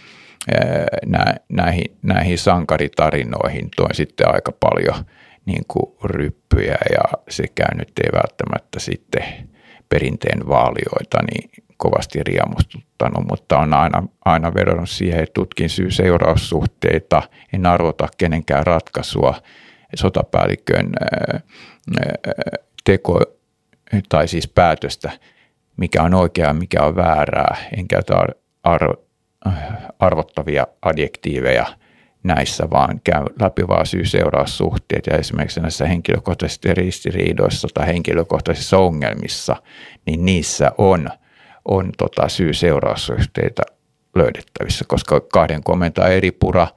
näihin, 1.50 1.98
näihin 2.02 2.38
sankaritarinoihin 2.38 3.70
toin 3.76 3.96
sitten 3.96 4.34
aika 4.34 4.52
paljon 4.60 5.06
niin 5.46 5.64
kuin 5.68 5.96
ryppyjä 6.04 6.78
ja 6.92 7.20
sekään 7.30 7.78
nyt 7.78 7.92
ei 8.04 8.10
välttämättä 8.14 8.80
sitten 8.80 9.24
perinteen 9.90 10.48
vaalioita 10.48 11.18
niin 11.32 11.50
kovasti 11.78 12.24
riemustuttanut, 12.24 13.28
mutta 13.30 13.58
on 13.58 13.74
aina, 13.74 14.04
aina 14.26 14.54
vedonnut 14.54 14.90
siihen, 14.90 15.24
että 15.24 15.34
tutkin 15.34 15.70
syy-seuraussuhteita, 15.70 17.22
en 17.54 17.66
arvota 17.66 18.08
kenenkään 18.18 18.66
ratkaisua, 18.66 19.36
sotapäällikön 19.96 20.92
teko 22.84 23.22
tai 24.10 24.28
siis 24.28 24.48
päätöstä, 24.48 25.12
mikä 25.78 26.04
on 26.04 26.14
oikeaa, 26.14 26.54
mikä 26.54 26.84
on 26.84 26.96
väärää. 26.96 27.58
En 27.78 27.88
käytä 27.88 28.14
ar- 28.64 28.98
arvottavia 30.00 30.68
adjektiiveja 30.82 31.66
näissä, 32.24 32.70
vaan 32.70 33.02
käy 33.04 33.26
läpi 33.42 33.68
vaan 33.68 33.86
syy-seuraussuhteet 33.86 35.08
ja 35.08 35.18
esimerkiksi 35.18 35.60
näissä 35.60 35.88
henkilökohtaisissa 35.88 36.74
ristiriidoissa 36.74 37.68
tai 37.74 37.88
henkilökohtaisissa 37.88 38.78
ongelmissa, 38.78 39.56
niin 40.06 40.26
niissä 40.26 40.72
on, 40.78 41.10
on 41.66 41.90
tota 41.98 42.30
syy-seuraussuhteita 42.30 43.64
löydettävissä, 44.16 44.86
koska 44.88 45.22
kahden 45.22 45.64
komentaa 45.64 46.08
eri 46.08 46.32
pura 46.32 46.68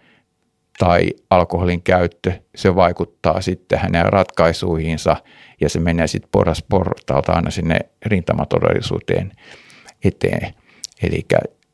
tai 0.78 1.10
alkoholin 1.30 1.82
käyttö, 1.82 2.32
se 2.54 2.74
vaikuttaa 2.74 3.40
sitten 3.40 3.78
hänen 3.78 4.06
ratkaisuihinsa 4.06 5.16
ja 5.60 5.68
se 5.68 5.80
menee 5.80 6.06
sitten 6.06 6.30
porras 6.32 6.62
portaalta 6.68 7.32
aina 7.32 7.50
sinne 7.50 7.78
rintamatodellisuuteen 8.06 9.32
eteen. 10.04 10.54
Eli 11.02 11.26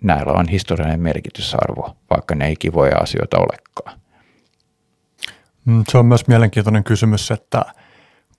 näillä 0.03 0.33
on 0.33 0.49
historiallinen 0.49 1.01
merkitysarvo, 1.01 1.97
vaikka 2.11 2.35
ne 2.35 2.47
ei 2.47 2.57
kivoja 2.57 2.97
asioita 2.99 3.39
olekaan. 3.39 4.01
Mm, 5.65 5.85
se 5.89 5.99
on 5.99 6.07
myös 6.07 6.27
mielenkiintoinen 6.27 6.85
kysymys, 6.85 7.31
että 7.31 7.65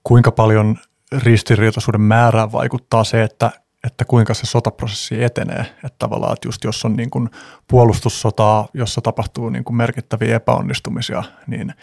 kuinka 0.04 0.32
paljon 0.32 0.76
ristiriitaisuuden 1.22 2.00
määrään 2.00 2.52
vaikuttaa 2.52 3.04
se, 3.04 3.22
että, 3.22 3.50
että 3.86 4.04
kuinka 4.04 4.34
se 4.34 4.46
sotaprosessi 4.46 5.24
etenee. 5.24 5.60
Että 5.60 5.96
tavallaan, 5.98 6.32
että 6.32 6.48
just 6.48 6.64
jos 6.64 6.84
on 6.84 6.96
niin 6.96 7.10
kuin 7.10 7.30
puolustussotaa, 7.68 8.68
jossa 8.74 9.00
tapahtuu 9.00 9.48
niin 9.48 9.64
kuin 9.64 9.76
merkittäviä 9.76 10.36
epäonnistumisia, 10.36 11.22
niin 11.46 11.74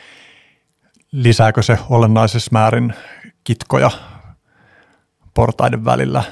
lisääkö 1.11 1.61
se 1.61 1.77
olennaisessa 1.89 2.49
määrin 2.53 2.93
kitkoja 3.43 3.91
portaiden 5.33 5.85
välillä? 5.85 6.23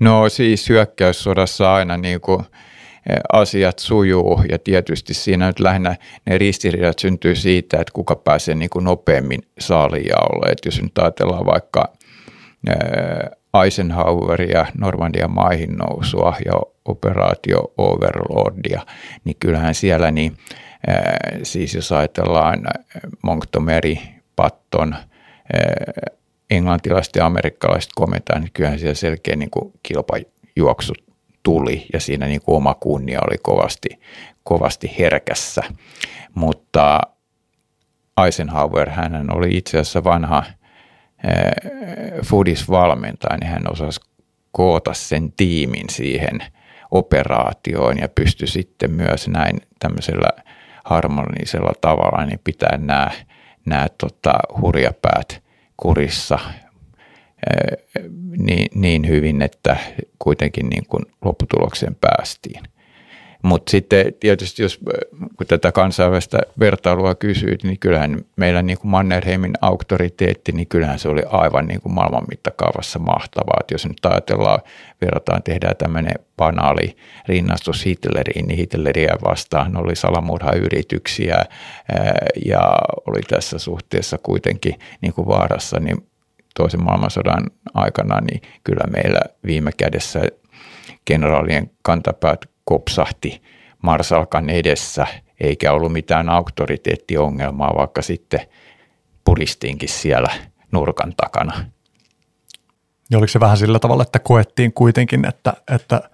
No 0.00 0.28
siis 0.28 0.68
hyökkäyssodassa 0.68 1.74
aina 1.74 1.96
niin 1.96 2.20
kuin– 2.20 2.44
asiat 3.32 3.78
sujuu 3.78 4.42
ja 4.48 4.58
tietysti 4.58 5.14
siinä 5.14 5.46
nyt 5.46 5.60
lähinnä 5.60 5.96
ne 6.26 6.38
ristiriidat 6.38 6.98
syntyy 6.98 7.34
siitä, 7.34 7.76
että 7.80 7.92
kuka 7.92 8.16
pääsee 8.16 8.54
niin 8.54 8.70
kuin 8.70 8.84
nopeammin 8.84 9.40
saalijaolle. 9.58 10.52
Että 10.52 10.68
jos 10.68 10.82
nyt 10.82 10.98
ajatellaan 10.98 11.46
vaikka 11.46 11.92
Eisenhoweria, 13.64 14.66
Normandian 14.78 15.30
maihin 15.30 15.76
nousua 15.76 16.36
ja 16.44 16.52
operaatio 16.84 17.72
Overlordia, 17.78 18.80
niin 19.24 19.36
kyllähän 19.40 19.74
siellä 19.74 20.10
niin, 20.10 20.36
siis 21.42 21.74
jos 21.74 21.92
ajatellaan 21.92 22.60
Montgomery, 23.22 23.96
Patton, 24.36 24.96
englantilaiset 26.50 27.16
ja 27.16 27.26
amerikkalaiset 27.26 27.90
komentaa, 27.94 28.38
niin 28.38 28.50
kyllähän 28.52 28.78
siellä 28.78 28.94
selkeä 28.94 29.36
niin 29.36 29.50
kuin 29.50 29.72
kilpajuoksu 29.82 30.92
tuli 31.42 31.86
ja 31.92 32.00
siinä 32.00 32.26
niin 32.26 32.42
kuin 32.42 32.56
oma 32.56 32.74
kunnia 32.74 33.20
oli 33.28 33.38
kovasti, 33.42 33.88
kovasti 34.44 34.94
herkässä. 34.98 35.62
Mutta 36.34 37.00
Eisenhower, 38.24 38.90
hän 38.90 39.26
oli 39.36 39.56
itse 39.56 39.78
asiassa 39.78 40.04
vanha 40.04 40.44
äh, 41.24 42.20
Foodis-valmentaja, 42.24 43.36
niin 43.36 43.50
hän 43.50 43.72
osasi 43.72 44.00
koota 44.52 44.94
sen 44.94 45.32
tiimin 45.32 45.90
siihen 45.90 46.38
operaatioon 46.90 47.98
ja 47.98 48.08
pystyi 48.08 48.48
sitten 48.48 48.90
myös 48.90 49.28
näin 49.28 49.60
tämmöisellä 49.78 50.30
harmonisella 50.84 51.72
tavalla 51.80 52.26
niin 52.26 52.40
pitää 52.44 52.78
nämä, 52.78 53.10
nämä 53.66 53.86
tota, 54.00 54.32
hurjapäät 54.60 55.42
kurissa 55.76 56.38
niin, 58.38 58.68
niin 58.74 59.08
hyvin, 59.08 59.42
että 59.42 59.76
kuitenkin 60.18 60.68
niin 60.70 60.86
kuin 60.86 61.04
lopputulokseen 61.24 61.96
päästiin. 62.00 62.62
Mutta 63.42 63.70
sitten 63.70 64.14
tietysti 64.20 64.62
jos 64.62 64.80
kun 65.36 65.46
tätä 65.48 65.72
kansainvälistä 65.72 66.38
vertailua 66.58 67.14
kysyit, 67.14 67.62
niin 67.62 67.78
kyllähän 67.78 68.18
meillä 68.36 68.62
niin 68.62 68.78
kuin 68.78 68.90
Mannerheimin 68.90 69.52
auktoriteetti, 69.60 70.52
niin 70.52 70.66
kyllähän 70.66 70.98
se 70.98 71.08
oli 71.08 71.22
aivan 71.26 71.66
niin 71.66 71.80
kuin 71.80 71.92
maailman 71.92 72.24
mittakaavassa 72.30 72.98
mahtavaa. 72.98 73.58
Et 73.60 73.70
jos 73.70 73.86
nyt 73.86 74.06
ajatellaan, 74.06 74.60
verrataan, 75.00 75.42
tehdään 75.42 75.76
tämmöinen 75.76 76.14
banaali 76.36 76.96
rinnastus 77.28 77.86
Hitleriin, 77.86 78.46
niin 78.46 78.58
Hitleriä 78.58 79.16
vastaan 79.24 79.76
oli 79.76 79.96
salamurhayrityksiä 79.96 81.44
ja 82.46 82.60
oli 83.06 83.20
tässä 83.28 83.58
suhteessa 83.58 84.18
kuitenkin 84.22 84.74
niin 85.00 85.14
kuin 85.14 85.28
vaarassa, 85.28 85.80
niin 85.80 86.06
toisen 86.54 86.84
maailmansodan 86.84 87.44
aikana, 87.74 88.20
niin 88.20 88.42
kyllä 88.64 88.84
meillä 88.90 89.20
viime 89.46 89.70
kädessä 89.76 90.20
generaalien 91.06 91.70
kantapäät 91.82 92.49
kopsahti 92.64 93.42
Marsalkan 93.82 94.50
edessä, 94.50 95.06
eikä 95.40 95.72
ollut 95.72 95.92
mitään 95.92 96.28
auktoriteettiongelmaa, 96.28 97.74
vaikka 97.76 98.02
sitten 98.02 98.40
puristiinkin 99.24 99.88
siellä 99.88 100.28
nurkan 100.72 101.14
takana. 101.16 101.64
Ja 103.10 103.18
oliko 103.18 103.30
se 103.30 103.40
vähän 103.40 103.56
sillä 103.56 103.78
tavalla, 103.78 104.02
että 104.02 104.18
koettiin 104.18 104.72
kuitenkin, 104.72 105.28
että, 105.28 105.52
että 105.74 106.10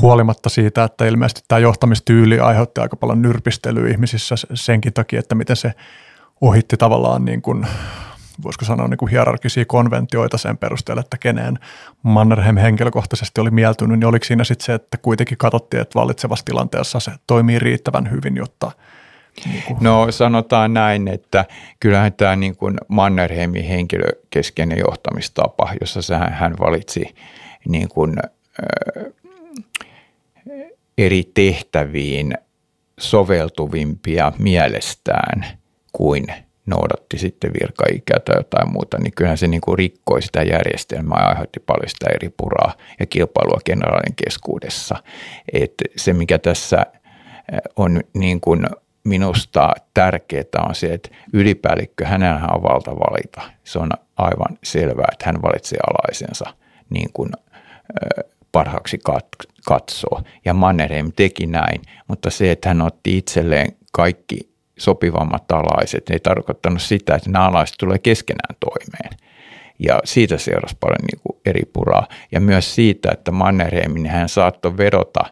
huolimatta 0.00 0.48
siitä, 0.48 0.84
että 0.84 1.06
ilmeisesti 1.06 1.40
tämä 1.48 1.58
johtamistyyli 1.58 2.40
aiheutti 2.40 2.80
aika 2.80 2.96
paljon 2.96 3.22
nyrpistelyä 3.22 3.90
ihmisissä 3.90 4.34
senkin 4.54 4.92
takia, 4.92 5.20
että 5.20 5.34
miten 5.34 5.56
se 5.56 5.72
ohitti 6.40 6.76
tavallaan 6.76 7.24
niin 7.24 7.42
kuin 7.42 7.66
voisiko 8.42 8.64
sanoa 8.64 8.88
niin 8.88 8.98
kuin 8.98 9.10
hierarkisia 9.10 9.64
konventioita 9.64 10.38
sen 10.38 10.58
perusteella, 10.58 11.00
että 11.00 11.18
keneen 11.18 11.58
Mannerheim 12.02 12.56
henkilökohtaisesti 12.56 13.40
oli 13.40 13.50
mieltynyt, 13.50 13.98
niin 13.98 14.08
oliko 14.08 14.24
siinä 14.24 14.44
sitten 14.44 14.66
se, 14.66 14.74
että 14.74 14.98
kuitenkin 14.98 15.38
katsottiin, 15.38 15.80
että 15.80 15.98
vallitsevassa 15.98 16.44
tilanteessa 16.44 17.00
se 17.00 17.12
toimii 17.26 17.58
riittävän 17.58 18.10
hyvin, 18.10 18.36
jotta 18.36 18.70
niin. 19.44 19.62
No 19.80 20.06
sanotaan 20.10 20.74
näin, 20.74 21.08
että 21.08 21.44
kyllähän 21.80 22.12
tämä 22.12 22.36
niin 22.36 22.56
kuin 22.56 22.76
Mannerheimin 22.88 23.64
henkilökeskeinen 23.64 24.78
johtamistapa, 24.78 25.72
jossa 25.80 26.18
hän 26.18 26.54
valitsi 26.60 27.14
niin 27.68 27.88
kuin, 27.88 28.14
ö, 28.58 29.12
eri 30.98 31.30
tehtäviin 31.34 32.34
soveltuvimpia 32.98 34.32
mielestään 34.38 35.46
kuin– 35.92 36.26
noudatti 36.66 37.18
sitten 37.18 37.50
virkaikää 37.60 38.20
tai 38.20 38.36
jotain 38.38 38.72
muuta, 38.72 38.98
niin 38.98 39.12
kyllähän 39.16 39.38
se 39.38 39.46
niin 39.46 39.60
kuin 39.60 39.78
rikkoi 39.78 40.22
sitä 40.22 40.42
järjestelmää 40.42 41.22
ja 41.22 41.28
aiheutti 41.28 41.60
paljon 41.60 41.88
sitä 41.88 42.06
eri 42.14 42.30
puraa 42.36 42.72
ja 43.00 43.06
kilpailua 43.06 43.60
generaalin 43.64 44.16
keskuudessa. 44.24 45.02
Et 45.52 45.74
se, 45.96 46.12
mikä 46.12 46.38
tässä 46.38 46.86
eh, 47.52 47.60
on 47.76 48.00
niin 48.14 48.40
kuin 48.40 48.66
minusta 49.04 49.72
tärkeää 49.94 50.66
on 50.68 50.74
se, 50.74 50.94
että 50.94 51.08
ylipäällikkö, 51.32 52.06
hänellä 52.06 52.48
on 52.54 52.62
valta 52.62 52.90
valita. 52.90 53.42
Se 53.64 53.78
on 53.78 53.90
aivan 54.16 54.58
selvää, 54.64 55.08
että 55.12 55.26
hän 55.26 55.42
valitsee 55.42 55.78
alaisensa 55.90 56.44
niin 56.90 57.10
kuin 57.12 57.30
eh, 57.38 58.24
parhaaksi 58.52 58.98
katsoo. 59.66 60.22
Ja 60.44 60.54
Mannerheim 60.54 61.12
teki 61.16 61.46
näin, 61.46 61.82
mutta 62.08 62.30
se, 62.30 62.50
että 62.50 62.68
hän 62.68 62.82
otti 62.82 63.18
itselleen 63.18 63.72
kaikki 63.92 64.55
sopivammat 64.78 65.52
alaiset, 65.52 66.10
ei 66.10 66.20
tarkoittanut 66.20 66.82
sitä, 66.82 67.14
että 67.14 67.30
nämä 67.30 67.46
alaiset 67.46 67.76
tulee 67.78 67.98
keskenään 67.98 68.56
toimeen. 68.60 69.18
Ja 69.78 70.00
siitä 70.04 70.38
seurasi 70.38 70.76
paljon 70.80 71.04
niin 71.12 71.20
kuin 71.22 71.40
eri 71.46 71.62
puraa. 71.72 72.06
Ja 72.32 72.40
myös 72.40 72.74
siitä, 72.74 73.10
että 73.12 73.30
Mannerheimin 73.30 74.06
hän 74.06 74.28
saattoi 74.28 74.76
vedota 74.76 75.24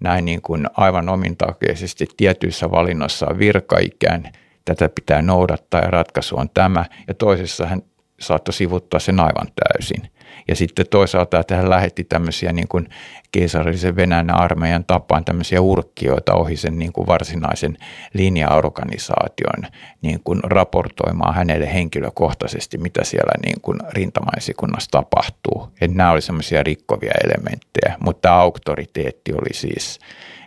näin 0.00 0.24
niin 0.24 0.42
kuin 0.42 0.66
aivan 0.76 1.08
omintakeisesti 1.08 2.06
tietyissä 2.16 2.70
valinnoissa 2.70 3.26
virkaikään, 3.38 4.32
tätä 4.64 4.88
pitää 4.88 5.22
noudattaa 5.22 5.80
ja 5.80 5.90
ratkaisu 5.90 6.36
on 6.38 6.50
tämä. 6.54 6.84
Ja 7.08 7.14
toisessa 7.14 7.66
hän 7.66 7.82
saattoi 8.20 8.54
sivuttaa 8.54 9.00
sen 9.00 9.20
aivan 9.20 9.48
täysin. 9.54 10.10
Ja 10.48 10.56
sitten 10.56 10.86
toisaalta, 10.90 11.40
että 11.40 11.56
hän 11.56 11.70
lähetti 11.70 12.04
tämmöisiä 12.04 12.52
niin 12.52 12.68
kuin 12.68 12.88
keisarillisen 13.32 13.96
Venäjän 13.96 14.30
armeijan 14.30 14.84
tapaan 14.84 15.24
tämmöisiä 15.24 15.60
urkkioita 15.60 16.34
ohi 16.34 16.56
sen 16.56 16.78
niin 16.78 16.92
kuin 16.92 17.06
varsinaisen 17.06 17.76
linja-organisaation 18.14 19.70
niin 20.02 20.20
kuin 20.24 20.40
raportoimaan 20.44 21.34
hänelle 21.34 21.74
henkilökohtaisesti, 21.74 22.78
mitä 22.78 23.04
siellä 23.04 23.32
niin 23.44 23.60
kuin 23.62 23.78
rintamaisikunnassa 23.90 24.90
tapahtuu. 24.90 25.68
Että 25.80 25.96
nämä 25.96 26.10
oli 26.10 26.22
semmoisia 26.22 26.62
rikkovia 26.62 27.12
elementtejä, 27.24 27.96
mutta 28.00 28.34
auktoriteetti 28.34 29.32
oli 29.32 29.54
siis, 29.54 29.98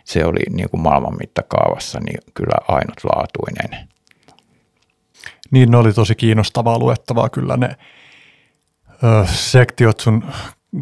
se 0.04 0.24
oli 0.24 0.40
niin 0.50 0.70
kuin 0.70 0.80
maailman 0.80 1.16
mittakaavassa 1.20 2.00
niin 2.00 2.18
kyllä 2.34 2.56
ainutlaatuinen. 2.68 3.88
Niin, 5.50 5.70
ne 5.70 5.76
oli 5.76 5.92
tosi 5.92 6.14
kiinnostavaa 6.14 6.78
luettavaa 6.78 7.28
kyllä 7.28 7.56
ne 7.56 7.76
ö, 9.04 9.26
sektiot 9.26 10.00
sun 10.00 10.24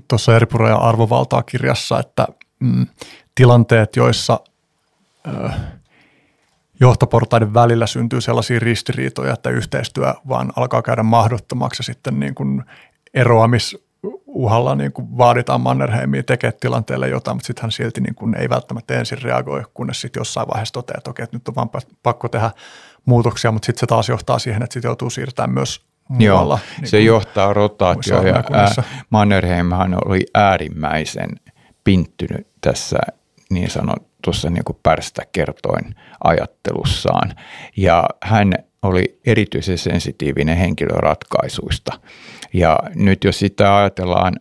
tuossa 0.08 0.36
eri 0.36 0.46
ja 0.68 0.76
arvovaltaa 0.76 1.42
kirjassa, 1.42 1.98
että 1.98 2.26
mm, 2.60 2.86
tilanteet, 3.34 3.96
joissa, 3.96 4.40
ö, 5.26 5.50
johtoportaiden 6.80 7.54
välillä 7.54 7.86
syntyy 7.86 8.20
sellaisia 8.20 8.58
ristiriitoja, 8.60 9.32
että 9.32 9.50
yhteistyö 9.50 10.14
vaan 10.28 10.52
alkaa 10.56 10.82
käydä 10.82 11.02
mahdottomaksi 11.02 11.80
ja 11.80 11.84
sitten 11.84 12.20
niin 12.20 12.34
kuin 12.34 12.64
eroamisuhalla 13.14 14.74
niin 14.74 14.92
kuin 14.92 15.18
vaaditaan 15.18 15.60
Mannerheimia 15.60 16.22
tekemään 16.22 16.60
tilanteelle 16.60 17.08
jotain, 17.08 17.36
mutta 17.36 17.46
sitten 17.46 17.62
hän 17.62 17.72
silti 17.72 18.00
niin 18.00 18.14
kuin 18.14 18.34
ei 18.34 18.48
välttämättä 18.48 18.94
ensin 18.94 19.22
reagoi, 19.22 19.62
kunnes 19.74 20.00
sitten 20.00 20.20
jossain 20.20 20.48
vaiheessa 20.48 20.72
toteaa, 20.72 20.98
että 20.98 21.10
okei, 21.10 21.24
että 21.24 21.36
nyt 21.36 21.48
on 21.48 21.54
vaan 21.54 21.70
pakko 22.02 22.28
tehdä 22.28 22.50
muutoksia, 23.04 23.52
mutta 23.52 23.66
sitten 23.66 23.80
se 23.80 23.86
taas 23.86 24.08
johtaa 24.08 24.38
siihen, 24.38 24.62
että 24.62 24.74
sitten 24.74 24.88
joutuu 24.88 25.10
siirtämään 25.10 25.54
myös 25.54 25.91
muualla. 26.12 26.58
Joo, 26.62 26.76
niin 26.80 26.88
se 26.88 27.00
johtaa 27.00 27.52
rotaatioon 27.52 28.26
ja 28.26 28.44
Mannerheimhan 29.10 29.96
oli 30.04 30.20
äärimmäisen 30.34 31.30
pinttynyt 31.84 32.46
tässä 32.60 32.98
niin 33.50 33.70
sanotussa 33.70 34.50
niin 34.50 34.64
kuin 34.64 34.78
pärstä 34.82 35.22
kertoin 35.32 35.94
ajattelussaan. 36.24 37.34
Ja 37.76 38.04
hän 38.22 38.52
oli 38.82 39.18
erityisen 39.26 39.78
sensitiivinen 39.78 40.56
henkilöratkaisuista. 40.56 41.92
Ja 42.52 42.78
nyt 42.94 43.24
jos 43.24 43.38
sitä 43.38 43.76
ajatellaan 43.76 44.34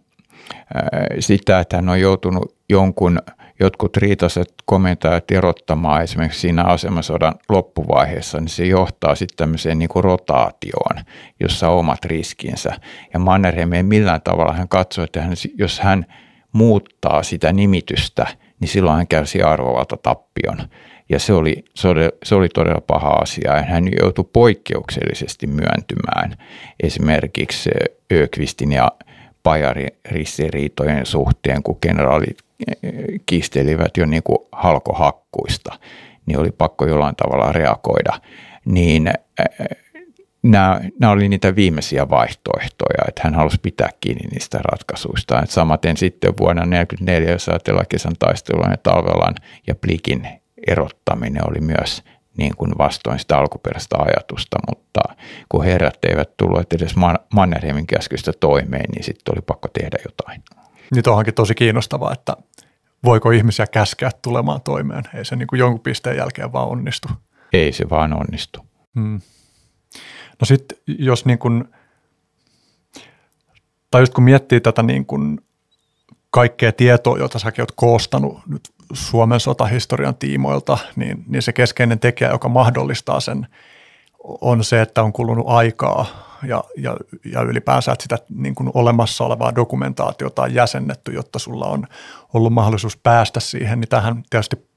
sitä, 1.20 1.60
että 1.60 1.76
hän 1.76 1.90
on 1.90 2.00
joutunut 2.00 2.56
jonkun 2.70 3.20
jotkut 3.62 3.98
riitaiset 3.98 4.54
komentajat 4.66 5.32
erottamaan 5.32 6.04
esimerkiksi 6.04 6.40
siinä 6.40 6.64
asemasodan 6.64 7.34
loppuvaiheessa, 7.50 8.40
niin 8.40 8.50
se 8.50 8.66
johtaa 8.66 9.16
sitten 9.16 9.38
tämmöiseen 9.38 9.80
niin 9.80 9.90
kuin 9.90 10.04
rotaatioon, 10.04 11.04
jossa 11.40 11.70
on 11.70 11.80
omat 11.80 12.06
riskinsä. 12.06 12.74
Ja 13.14 13.20
Mannerheim 13.20 13.74
ei 13.74 13.84
millään 13.84 14.22
tavalla, 14.22 14.54
hän 14.54 14.68
katsoi, 14.68 15.04
että 15.04 15.22
hän, 15.22 15.34
jos 15.58 15.80
hän 15.80 16.06
muuttaa 16.52 17.24
sitä 17.24 17.54
nimitystä, 17.54 18.28
niin 18.60 18.70
silloin 18.70 18.98
hän 18.98 19.08
kärsi 19.08 19.42
arvovalta 19.42 19.98
tappion. 19.98 20.58
Ja 21.10 21.20
se 21.20 21.34
oli, 21.34 21.64
se, 21.76 21.88
oli, 21.88 22.10
se 22.24 22.36
oli 22.36 22.50
todella 22.50 22.82
paha 22.82 23.10
asia. 23.10 23.62
Hän 23.62 23.84
joutui 24.02 24.30
poikkeuksellisesti 24.34 25.48
myöntymään 25.48 26.38
esimerkiksi 26.84 27.70
Ökvistin 28.14 28.72
ja 28.72 28.92
Pajarin 29.44 29.92
ristiriitojen 30.10 31.06
suhteen, 31.06 31.64
kun 31.64 31.78
kenraalit 31.82 32.38
kiistelivät 33.26 33.98
jo 33.98 34.06
niin 34.06 34.24
kuin 34.24 34.40
halkohakkuista, 34.52 35.80
niin 36.26 36.40
oli 36.40 36.52
pakko 36.52 36.86
jollain 36.86 37.16
tavalla 37.16 37.52
reagoida. 37.52 38.14
Niin 38.66 39.14
nämä, 40.44 40.82
nämä 41.00 41.14
oli 41.14 41.30
niitä 41.30 41.56
viimeisiä 41.56 42.10
vaihtoehtoja, 42.10 43.06
että 43.08 43.22
hän 43.24 43.34
halusi 43.34 43.58
pitää 43.62 43.90
kiinni 44.02 44.28
niistä 44.32 44.60
ratkaisuista. 44.64 45.42
Et 45.42 45.50
samaten 45.50 45.98
sitten 45.98 46.34
vuonna 46.40 46.62
1944, 46.62 47.32
jos 47.32 47.50
ajatellaan 47.50 47.86
kesän 47.90 48.16
taistelua, 48.20 48.68
niin 48.68 48.80
Talvelan 48.84 49.36
ja 49.68 49.76
Plikin 49.76 50.28
erottaminen 50.68 51.50
oli 51.50 51.60
myös 51.60 52.04
niin 52.38 52.56
kuin 52.58 52.72
vastoin 52.78 53.20
sitä 53.20 53.38
alkuperäistä 53.38 53.96
ajatusta, 54.00 54.58
mutta 54.70 55.02
kun 55.50 55.64
herrat 55.66 55.98
eivät 56.10 56.38
tulleet 56.38 56.74
edes 56.74 56.96
Mannerheimin 57.34 57.88
käskystä 57.88 58.32
toimeen, 58.40 58.90
niin 58.92 59.04
sitten 59.04 59.34
oli 59.36 59.42
pakko 59.42 59.68
tehdä 59.68 59.98
jotain. 60.06 60.44
Nyt 60.96 61.08
onkin 61.08 61.34
tosi 61.34 61.56
kiinnostavaa, 61.56 62.14
että 62.14 62.38
voiko 63.04 63.32
ihmisiä 63.32 63.68
käskeä 63.68 64.12
tulemaan 64.22 64.62
toimeen. 64.62 65.04
Ei 65.14 65.26
se 65.26 65.36
niin 65.36 65.48
kuin 65.48 65.60
jonkun 65.60 65.80
pisteen 65.80 66.18
jälkeen 66.18 66.54
vaan 66.54 66.68
onnistu. 66.68 67.08
Ei 67.54 67.72
se 67.72 67.90
vaan 67.90 68.14
onnistu. 68.14 68.66
Hmm. 68.96 69.22
No 70.40 70.46
sitten 70.46 70.78
jos 70.88 71.26
niin 71.26 71.40
kuin, 71.40 71.66
tai 73.92 74.02
just 74.02 74.14
kun 74.14 74.24
miettii 74.24 74.62
tätä 74.62 74.84
niin 74.84 75.06
kuin 75.06 75.42
kaikkea 76.30 76.72
tietoa, 76.72 77.18
jota 77.18 77.40
säkin 77.40 77.62
oot 77.62 77.72
koostanut 77.76 78.40
nyt 78.48 78.70
Suomen 78.94 79.40
sotahistorian 79.40 80.16
tiimoilta, 80.16 80.78
niin, 80.96 81.24
niin 81.28 81.42
se 81.42 81.54
keskeinen 81.54 82.00
tekijä, 82.00 82.30
joka 82.30 82.50
mahdollistaa 82.50 83.20
sen, 83.20 83.48
on 84.24 84.64
se, 84.64 84.82
että 84.82 85.04
on 85.04 85.14
kulunut 85.14 85.46
aikaa 85.50 86.06
ja, 86.44 86.64
ja, 86.78 86.98
ja 87.26 87.42
ylipäänsä, 87.42 87.92
että 87.92 88.04
sitä 88.04 88.18
niin 88.36 88.56
kuin 88.56 88.72
olemassa 88.74 89.24
olevaa 89.24 89.56
dokumentaatiota 89.56 90.42
on 90.42 90.54
jäsennetty, 90.54 91.14
jotta 91.14 91.40
sulla 91.40 91.66
on 91.66 91.88
ollut 92.34 92.54
mahdollisuus 92.54 92.98
päästä 92.98 93.40
siihen, 93.40 93.80
niin 93.80 93.90
tähän 93.90 94.24
tietysti 94.30 94.68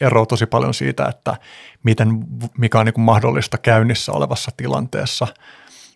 eroaa 0.00 0.26
tosi 0.26 0.46
paljon 0.46 0.74
siitä, 0.74 1.06
että 1.06 1.36
miten, 1.82 2.24
mikä 2.58 2.78
on 2.78 2.86
niin 2.86 2.94
kuin 2.94 3.04
mahdollista 3.04 3.58
käynnissä 3.58 4.12
olevassa 4.12 4.50
tilanteessa. 4.56 5.26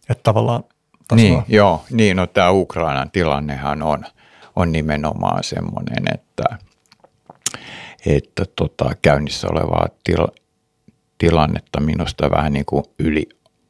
Että 0.09 0.23
tavallaan 0.23 0.65
niin, 1.15 1.37
on. 1.37 1.45
joo, 1.49 1.85
niin, 1.91 2.17
no 2.17 2.27
tämä 2.27 2.51
Ukrainan 2.51 3.11
tilannehan 3.11 3.83
on, 3.83 4.05
on 4.57 4.73
nimenomaan 4.73 5.45
semmoinen, 5.45 6.05
että, 6.15 6.59
että 8.07 8.45
tota, 8.57 8.91
käynnissä 9.03 9.49
olevaa 9.49 9.87
til, 10.05 10.27
tilannetta 11.21 11.81
minusta 11.81 12.31
vähän 12.31 12.53
niin 12.53 12.65
kuin 12.65 12.85
yli 12.99 13.29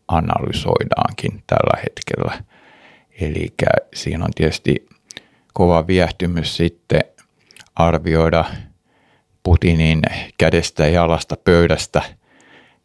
analysoidaankin 0.09 1.42
tällä 1.46 1.82
hetkellä. 1.82 2.44
Eli 3.20 3.48
siinä 3.94 4.24
on 4.24 4.30
tietysti 4.34 4.88
kova 5.55 5.86
viehtymys 5.86 6.57
sitten 6.57 7.01
arvioida 7.74 8.44
Putinin 9.42 10.03
kädestä 10.38 10.86
ja 10.86 10.92
jalasta 10.92 11.36
pöydästä. 11.44 12.03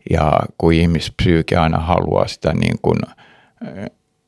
Ja 0.10 0.40
kun 0.58 0.74
ihmispsyyke 0.74 1.58
aina 1.58 1.78
haluaa 1.78 2.28
sitä 2.28 2.54
niin 2.54 2.80
kuin 2.82 2.98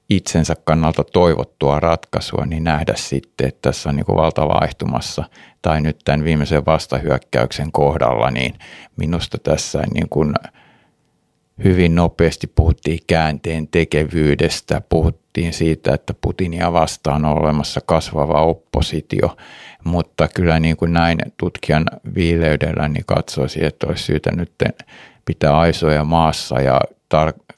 itsensä 0.10 0.56
kannalta 0.64 1.04
toivottua 1.04 1.80
ratkaisua, 1.80 2.46
niin 2.46 2.64
nähdä 2.64 2.94
sitten, 2.96 3.48
että 3.48 3.70
tässä 3.70 3.90
on 3.90 3.96
niin 3.96 4.06
kuin 4.06 4.18
valta 4.18 4.48
vaihtumassa. 4.48 5.24
Tai 5.62 5.82
nyt 5.82 6.00
tämän 6.06 6.24
viimeisen 6.24 6.66
vastahyökkäyksen 6.66 7.72
kohdalla, 7.72 8.32
niin 8.32 8.54
minusta 8.98 9.38
tässä 9.38 9.84
niin 9.94 10.10
kuin– 10.10 10.34
hyvin 11.64 11.96
nopeasti 11.96 12.48
puhuttiin 12.48 13.00
käänteen 13.08 13.68
tekevyydestä, 13.68 14.82
puhuttiin 14.90 15.54
siitä, 15.54 15.94
että 15.94 16.14
Putinia 16.22 16.74
vastaan 16.74 17.26
on 17.26 17.38
olemassa 17.38 17.82
kasvava 17.86 18.42
oppositio, 18.42 19.38
mutta 19.84 20.28
kyllä 20.28 20.60
niin 20.60 20.78
kuin 20.78 20.94
näin 20.94 21.18
tutkijan 21.38 21.86
viileydellä 22.16 22.88
niin 22.88 23.06
katsoisin, 23.06 23.66
että 23.66 23.88
olisi 23.88 24.04
syytä 24.04 24.32
nyt 24.32 24.52
pitää 25.26 25.58
aisoja 25.58 26.04
maassa 26.04 26.62
ja 26.62 26.82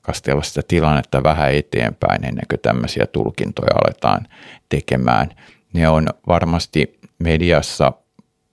tarkastella 0.02 0.44
sitä 0.44 0.62
tilannetta 0.68 1.24
vähän 1.24 1.54
eteenpäin 1.54 2.26
ennen 2.26 2.46
kuin 2.50 2.60
tämmöisiä 2.60 3.06
tulkintoja 3.06 3.76
aletaan 3.76 4.28
tekemään. 4.70 5.30
Ne 5.74 5.90
on 5.90 6.08
varmasti 6.28 7.00
mediassa 7.20 7.94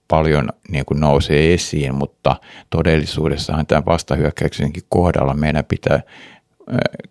paljon 0.07 0.49
niin 0.69 0.85
kuin 0.85 0.99
nousee 0.99 1.53
esiin, 1.53 1.95
mutta 1.95 2.35
todellisuudessahan 2.69 3.65
tämän 3.65 3.85
vastahyökkäyksenkin 3.85 4.83
kohdalla 4.89 5.33
meidän 5.33 5.65
pitää 5.65 6.01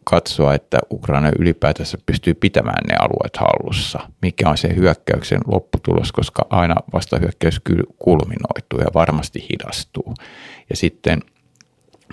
katsoa, 0.05 0.55
että 0.55 0.79
Ukraina 0.91 1.31
ylipäätänsä 1.39 1.99
pystyy 2.07 2.35
pitämään 2.35 2.85
ne 2.89 2.95
alueet 2.97 3.37
hallussa. 3.37 3.99
Mikä 4.23 4.49
on 4.51 4.57
se 4.57 4.75
hyökkäyksen 4.77 5.41
lopputulos, 5.47 6.13
koska 6.13 6.47
aina 6.51 6.75
vastahyökkäys 6.93 7.61
kulminoituu 7.99 8.81
ja 8.81 8.87
varmasti 8.95 9.47
hidastuu. 9.53 10.15
Ja 10.71 10.77
sitten 10.77 11.21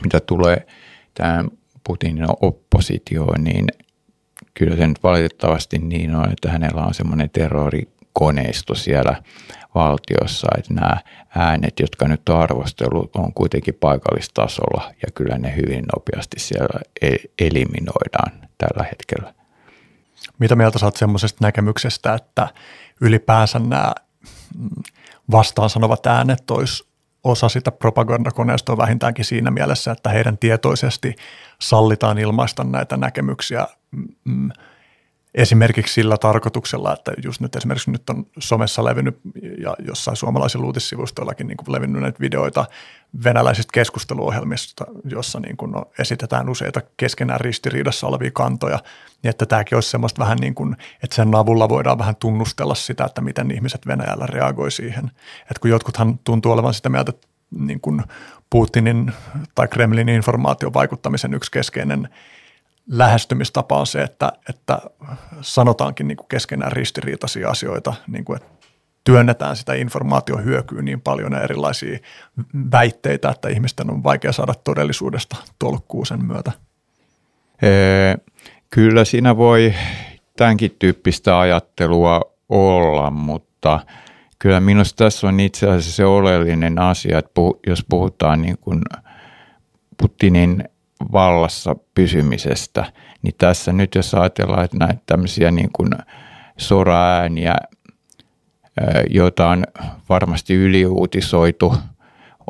mitä 0.03 0.19
tulee 0.19 0.67
tähän 1.13 1.49
Putinin 1.88 2.26
oppositioon, 2.42 3.44
niin 3.44 3.68
kyllä 4.54 4.76
se 4.76 4.88
nyt 4.88 5.04
valitettavasti 5.04 5.78
niin 5.78 6.16
on, 6.16 6.32
että 6.32 6.52
hänellä 6.52 6.82
on 6.82 6.94
semmoinen 6.94 7.30
terrorikoneisto 7.30 8.76
siellä 8.76 9.24
valtiossa, 9.76 10.48
että 10.58 10.74
nämä 10.74 10.98
äänet, 11.36 11.80
jotka 11.80 12.08
nyt 12.08 12.30
on 12.30 12.40
arvostellut, 12.40 13.16
on 13.16 13.34
kuitenkin 13.34 13.74
paikallistasolla 13.80 14.92
ja 15.02 15.12
kyllä 15.16 15.38
ne 15.38 15.56
hyvin 15.56 15.86
nopeasti 15.96 16.40
siellä 16.40 16.80
e- 17.02 17.46
eliminoidaan 17.48 18.50
tällä 18.58 18.84
hetkellä. 18.84 19.34
Mitä 20.40 20.56
mieltä 20.56 20.80
saat 20.80 20.96
semmoisesta 20.96 21.46
näkemyksestä, 21.46 22.14
että 22.14 22.48
ylipäänsä 23.02 23.60
nämä 23.60 23.94
vastaan 25.32 25.70
sanovat 25.70 26.08
äänet 26.08 26.52
olisi 26.52 26.93
osa 27.24 27.49
sitä 27.49 27.71
propagandakoneistoa 27.71 28.78
vähintäänkin 28.78 29.26
siinä 29.26 29.51
mielessä, 29.51 29.91
että 29.91 30.09
heidän 30.09 30.38
tietoisesti 30.38 31.15
sallitaan 31.61 32.17
ilmaista 32.17 32.63
näitä 32.63 32.97
näkemyksiä 32.97 33.67
mm, 34.26 34.51
esimerkiksi 35.36 35.94
sillä 35.94 36.18
tarkoituksella, 36.18 36.94
että 36.94 37.12
just 37.24 37.42
nyt 37.42 37.56
esimerkiksi 37.56 37.92
nyt 37.92 38.10
on 38.10 38.26
somessa 38.40 38.84
levinnyt 38.84 39.20
ja 39.58 39.76
jossain 39.88 40.18
suomalaisilla 40.18 40.66
uutissivustoillakin 40.66 41.48
niin 41.48 41.58
levinnyt 41.68 42.02
näitä 42.02 42.20
videoita 42.20 42.66
venäläisistä 43.24 43.72
keskusteluohjelmista, 43.74 44.86
jossa 45.06 45.40
niin 45.40 45.58
kuin 45.58 45.72
no, 45.72 45.86
esitetään 46.00 46.50
useita 46.50 46.82
keskenään 46.98 47.42
ristiriidassa 47.42 48.08
olevia 48.08 48.32
kantoja, 48.32 48.80
niin 49.24 49.30
että 49.30 49.46
tämäkin 49.46 49.76
olisi 49.76 49.90
semmoista 49.90 50.22
vähän 50.22 50.38
niin 50.38 50.56
kuin, 50.56 50.78
että 51.04 51.16
sen 51.16 51.36
avulla 51.36 51.70
voidaan 51.70 51.98
vähän 51.98 52.16
tunnustella 52.16 52.76
sitä, 52.76 53.06
että 53.06 53.22
miten 53.22 53.52
ihmiset 53.52 53.88
Venäjällä 53.88 54.26
reagoi 54.28 54.72
siihen. 54.72 55.12
Että 55.42 55.60
kun 55.62 55.70
jotkuthan 55.70 56.20
tuntuu 56.24 56.52
olevan 56.52 56.74
sitä 56.74 56.90
mieltä, 56.90 57.10
että 57.10 57.28
niin 57.60 57.80
kuin 57.80 58.04
Putinin 58.50 59.12
tai 59.56 59.68
Kremlin 59.68 60.10
informaation 60.10 60.74
vaikuttamisen 60.74 61.34
yksi 61.34 61.52
keskeinen– 61.52 62.10
lähestymistapa 62.88 63.80
on 63.80 63.88
se, 63.88 64.02
että, 64.02 64.32
että 64.50 64.82
sanotaankin 65.42 66.08
niin 66.08 66.18
kuin 66.18 66.28
keskenään 66.28 66.72
ristiriitaisia 66.72 67.50
asioita, 67.50 67.94
niin 68.08 68.26
kuin, 68.26 68.36
että 68.38 68.54
työnnetään 69.04 69.56
sitä 69.56 69.74
informaatiohyökyä 69.74 70.82
niin 70.82 71.02
paljon 71.02 71.32
ja 71.32 71.42
erilaisia 71.42 72.00
väitteitä, 72.72 73.30
että 73.30 73.50
ihmisten 73.50 73.92
on 73.92 74.04
vaikea 74.04 74.32
saada 74.32 74.54
todellisuudesta 74.64 75.36
tolkkuu 75.60 76.06
sen 76.06 76.26
myötä. 76.26 76.52
Kyllä 78.70 79.06
siinä 79.06 79.38
voi 79.38 79.74
tämänkin 80.38 80.76
tyyppistä 80.80 81.40
ajattelua 81.40 82.22
olla, 82.50 83.12
mutta 83.12 83.80
kyllä 84.40 84.60
minusta 84.60 85.04
tässä 85.04 85.28
on 85.28 85.40
itse 85.40 85.70
asiassa 85.70 85.92
se 85.92 86.06
oleellinen 86.06 86.80
asia, 86.80 87.20
että 87.20 87.42
jos 87.68 87.86
puhutaan 87.90 88.42
niin 88.42 88.58
kuin 88.58 88.82
Putinin 89.98 90.70
vallassa 91.12 91.76
pysymisestä, 91.95 92.86
niin 93.22 93.34
tässä 93.38 93.74
nyt 93.74 93.95
jos 93.95 94.14
ajatellaan, 94.14 94.66
että 94.66 94.78
näitä 94.78 95.01
tämmöisiä 95.06 95.51
niin 95.51 95.70
kuin 95.74 95.89
soraääniä, 96.58 97.56
joita 99.10 99.49
on 99.49 99.64
varmasti 100.10 100.54
yliuutisoitu, 100.54 101.76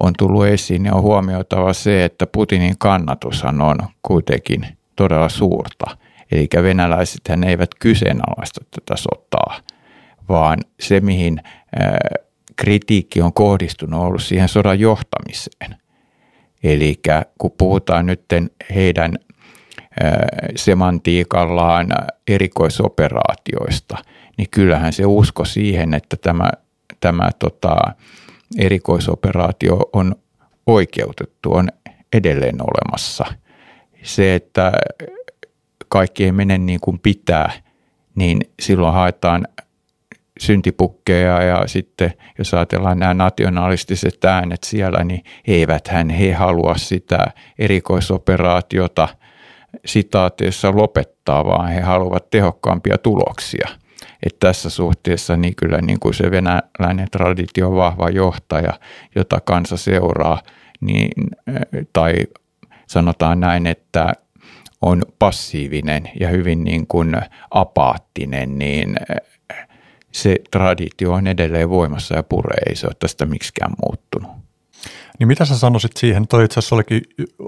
on 0.01 0.13
tullut 0.17 0.45
esiin, 0.45 0.83
niin 0.83 0.93
on 0.93 1.01
huomioitava 1.01 1.73
se, 1.73 2.05
että 2.05 2.27
Putinin 2.27 2.77
kannatushan 2.77 3.61
on 3.61 3.77
kuitenkin 4.01 4.67
todella 4.95 5.29
suurta. 5.29 5.97
Eli 6.31 6.47
venäläiset 6.63 7.21
eivät 7.47 7.69
kyseenalaista 7.79 8.61
tätä 8.71 9.01
sotaa, 9.01 9.59
vaan 10.29 10.59
se 10.79 10.99
mihin 10.99 11.41
kritiikki 12.55 13.21
on 13.21 13.33
kohdistunut 13.33 13.99
on 13.99 14.07
ollut 14.07 14.23
siihen 14.23 14.49
sodan 14.49 14.79
johtamiseen. 14.79 15.82
Eli 16.63 16.99
kun 17.37 17.51
puhutaan 17.57 18.05
nyt 18.05 18.23
heidän 18.75 19.15
semantiikallaan 20.55 21.87
erikoisoperaatioista, 22.27 23.97
niin 24.37 24.47
kyllähän 24.51 24.93
se 24.93 25.05
usko 25.05 25.45
siihen, 25.45 25.93
että 25.93 26.17
tämä, 26.17 26.51
tämä 26.99 27.29
tota, 27.39 27.75
erikoisoperaatio 28.57 29.89
on 29.93 30.15
oikeutettu, 30.67 31.53
on 31.53 31.69
edelleen 32.13 32.57
olemassa. 32.61 33.25
Se, 34.03 34.35
että 34.35 34.71
kaikki 35.87 36.25
ei 36.25 36.31
mene 36.31 36.57
niin 36.57 36.79
kuin 36.79 36.99
pitää, 36.99 37.51
niin 38.15 38.41
silloin 38.61 38.93
haetaan 38.93 39.47
syntipukkeja 40.39 41.43
ja 41.43 41.67
sitten 41.67 42.13
jos 42.37 42.53
ajatellaan 42.53 42.99
nämä 42.99 43.13
nationalistiset 43.13 44.25
äänet 44.25 44.63
siellä, 44.63 45.03
niin 45.03 45.23
eivät 45.47 45.87
hän 45.87 46.09
he 46.09 46.31
halua 46.31 46.77
sitä 46.77 47.27
erikoisoperaatiota 47.59 49.07
sitaateissa 49.85 50.75
lopettaa, 50.75 51.45
vaan 51.45 51.69
he 51.69 51.81
haluavat 51.81 52.29
tehokkaampia 52.29 52.97
tuloksia. 52.97 53.67
Että 54.23 54.47
tässä 54.47 54.69
suhteessa 54.69 55.37
niin 55.37 55.55
kyllä 55.55 55.81
niin 55.81 55.99
kuin 55.99 56.13
se 56.13 56.31
venäläinen 56.31 57.07
traditio 57.11 57.75
vahva 57.75 58.09
johtaja, 58.09 58.73
jota 59.15 59.41
kansa 59.41 59.77
seuraa, 59.77 60.41
niin, 60.81 61.11
tai 61.93 62.13
sanotaan 62.87 63.39
näin, 63.39 63.67
että 63.67 64.13
on 64.81 65.01
passiivinen 65.19 66.09
ja 66.19 66.27
hyvin 66.27 66.63
niin 66.63 66.87
kuin 66.87 67.17
apaattinen, 67.51 68.59
niin 68.59 68.95
se 70.13 70.35
traditio 70.51 71.11
on 71.11 71.27
edelleen 71.27 71.69
voimassa 71.69 72.15
ja 72.15 72.23
puree, 72.23 72.57
ei 72.69 72.75
se 72.75 72.87
ole 72.87 72.95
tästä 72.99 73.25
miksikään 73.25 73.73
muuttunut. 73.85 74.31
Niin 75.19 75.27
mitä 75.27 75.45
sä 75.45 75.57
sanoisit 75.57 75.97
siihen, 75.97 76.27
toi 76.27 76.45
itse 76.45 76.59
asiassa 76.59 76.75
olikin 76.75 77.01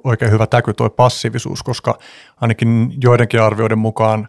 oikein 0.03 0.31
hyvä 0.31 0.47
täky 0.47 0.73
toi 0.73 0.89
passiivisuus, 0.89 1.63
koska 1.63 1.99
ainakin 2.41 2.93
joidenkin 3.01 3.41
arvioiden 3.41 3.79
mukaan 3.79 4.27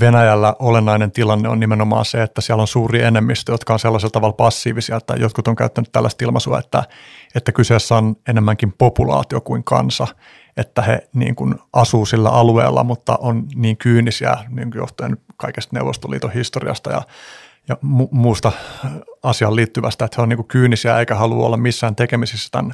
Venäjällä 0.00 0.54
olennainen 0.58 1.12
tilanne 1.12 1.48
on 1.48 1.60
nimenomaan 1.60 2.04
se, 2.04 2.22
että 2.22 2.40
siellä 2.40 2.60
on 2.60 2.68
suuri 2.68 3.02
enemmistö, 3.02 3.52
jotka 3.52 3.72
on 3.72 3.78
sellaisella 3.78 4.10
tavalla 4.10 4.32
passiivisia, 4.32 4.96
että 4.96 5.14
jotkut 5.14 5.48
on 5.48 5.56
käyttänyt 5.56 5.92
tällaista 5.92 6.24
ilmaisua, 6.24 6.58
että, 6.58 6.84
että 7.34 7.52
kyseessä 7.52 7.94
on 7.96 8.16
enemmänkin 8.28 8.72
populaatio 8.72 9.40
kuin 9.40 9.64
kansa, 9.64 10.06
että 10.56 10.82
he 10.82 11.08
niin 11.14 11.34
kuin 11.34 11.54
asuu 11.72 12.06
sillä 12.06 12.28
alueella, 12.28 12.84
mutta 12.84 13.18
on 13.20 13.46
niin 13.54 13.76
kyynisiä 13.76 14.36
niin 14.48 14.70
kuin 14.70 14.80
johtuen 14.80 15.16
kaikesta 15.36 15.76
Neuvostoliiton 15.76 16.32
historiasta 16.32 16.90
ja, 16.90 17.02
ja 17.68 17.74
mu- 17.74 18.08
muusta 18.10 18.52
asiaan 19.22 19.56
liittyvästä, 19.56 20.04
että 20.04 20.14
he 20.18 20.22
on 20.22 20.28
niin 20.28 20.36
kuin 20.36 20.48
kyynisiä 20.48 20.98
eikä 20.98 21.14
halua 21.14 21.46
olla 21.46 21.56
missään 21.56 21.96
tekemisissä 21.96 22.48
tämän 22.52 22.72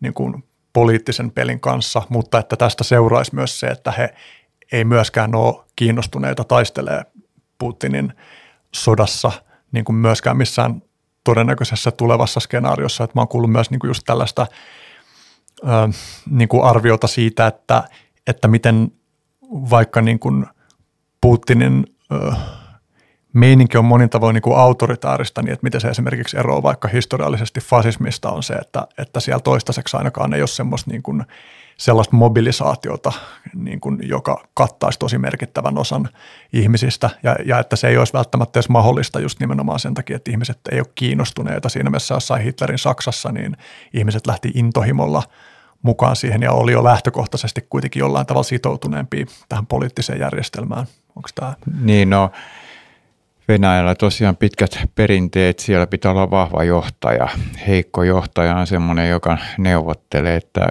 niin 0.00 0.14
kuin 0.14 0.44
poliittisen 0.72 1.30
pelin 1.30 1.60
kanssa, 1.60 2.02
mutta 2.08 2.38
että 2.38 2.56
tästä 2.56 2.84
seuraisi 2.84 3.34
myös 3.34 3.60
se, 3.60 3.66
että 3.66 3.90
he 3.90 4.14
ei 4.72 4.84
myöskään 4.84 5.34
ole 5.34 5.64
kiinnostuneita 5.76 6.44
taistelee 6.44 7.04
Putinin 7.58 8.12
sodassa 8.74 9.32
niin 9.72 9.84
kuin 9.84 9.96
myöskään 9.96 10.36
missään 10.36 10.82
todennäköisessä 11.24 11.90
tulevassa 11.90 12.40
skenaariossa. 12.40 13.04
Että 13.04 13.18
mä 13.18 13.20
oon 13.20 13.28
kuullut 13.28 13.52
myös 13.52 13.70
niin 13.70 13.78
kuin 13.78 13.88
just 13.88 14.02
tällaista 14.06 14.46
ö, 15.62 15.66
niin 16.30 16.48
kuin 16.48 16.64
arviota 16.64 17.06
siitä, 17.06 17.46
että, 17.46 17.84
että 18.26 18.48
miten 18.48 18.92
vaikka 19.50 20.00
niin 20.00 20.18
kuin 20.18 20.46
Putinin 21.20 21.86
ö, 22.12 22.32
meininki 23.32 23.78
on 23.78 23.84
monin 23.84 24.10
tavoin 24.10 24.34
niin 24.34 24.42
kuin 24.42 24.58
autoritaarista, 24.58 25.42
niin 25.42 25.52
että 25.52 25.64
miten 25.64 25.80
se 25.80 25.88
esimerkiksi 25.88 26.38
eroaa 26.38 26.62
vaikka 26.62 26.88
historiallisesti 26.88 27.60
fasismista 27.60 28.30
on 28.30 28.42
se, 28.42 28.54
että, 28.54 28.86
että 28.98 29.20
siellä 29.20 29.40
toistaiseksi 29.40 29.96
ainakaan 29.96 30.34
ei 30.34 30.42
ole 30.42 30.48
semmoista 30.48 30.90
niin 30.90 31.02
kuin 31.02 31.24
sellaista 31.76 32.16
mobilisaatiota, 32.16 33.12
niin 33.54 33.80
kuin, 33.80 33.98
joka 34.02 34.44
kattaisi 34.54 34.98
tosi 34.98 35.18
merkittävän 35.18 35.78
osan 35.78 36.08
ihmisistä 36.52 37.10
ja, 37.22 37.36
ja 37.44 37.58
että 37.58 37.76
se 37.76 37.88
ei 37.88 37.96
olisi 37.96 38.12
välttämättä 38.12 38.58
edes 38.58 38.68
mahdollista 38.68 39.20
just 39.20 39.40
nimenomaan 39.40 39.80
sen 39.80 39.94
takia, 39.94 40.16
että 40.16 40.30
ihmiset 40.30 40.58
ei 40.72 40.78
ole 40.78 40.86
kiinnostuneita. 40.94 41.68
Siinä 41.68 41.90
mielessä 41.90 42.14
jossain 42.14 42.42
Hitlerin 42.42 42.78
Saksassa 42.78 43.32
niin 43.32 43.56
ihmiset 43.94 44.26
lähti 44.26 44.50
intohimolla 44.54 45.22
mukaan 45.82 46.16
siihen 46.16 46.42
ja 46.42 46.52
oli 46.52 46.72
jo 46.72 46.84
lähtökohtaisesti 46.84 47.66
kuitenkin 47.70 48.00
jollain 48.00 48.26
tavalla 48.26 48.42
sitoutuneempi 48.42 49.26
tähän 49.48 49.66
poliittiseen 49.66 50.20
järjestelmään. 50.20 50.86
Onko 51.16 51.28
tämä? 51.34 51.54
Niin 51.80 52.10
no, 52.10 52.30
Venäjällä 53.48 53.94
tosiaan 53.94 54.36
pitkät 54.36 54.78
perinteet, 54.94 55.58
siellä 55.58 55.86
pitää 55.86 56.10
olla 56.10 56.30
vahva 56.30 56.64
johtaja. 56.64 57.28
Heikko 57.68 58.02
johtaja 58.02 58.56
on 58.56 58.66
semmoinen, 58.66 59.10
joka 59.10 59.38
neuvottelee, 59.58 60.36
että 60.36 60.68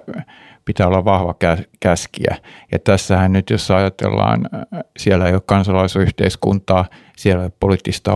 pitää 0.66 0.88
olla 0.88 1.06
vahva 1.06 1.36
käskiä. 1.80 2.38
Ja 2.72 2.80
tässähän 2.80 3.34
nyt, 3.34 3.50
jos 3.50 3.72
ajatellaan, 3.72 4.50
siellä 4.98 5.28
ei 5.28 5.34
ole 5.34 5.42
kansalaisyhteiskuntaa, 5.46 6.86
siellä 7.18 7.42
ei 7.42 7.46
ole 7.46 7.54
poliittista 7.60 8.12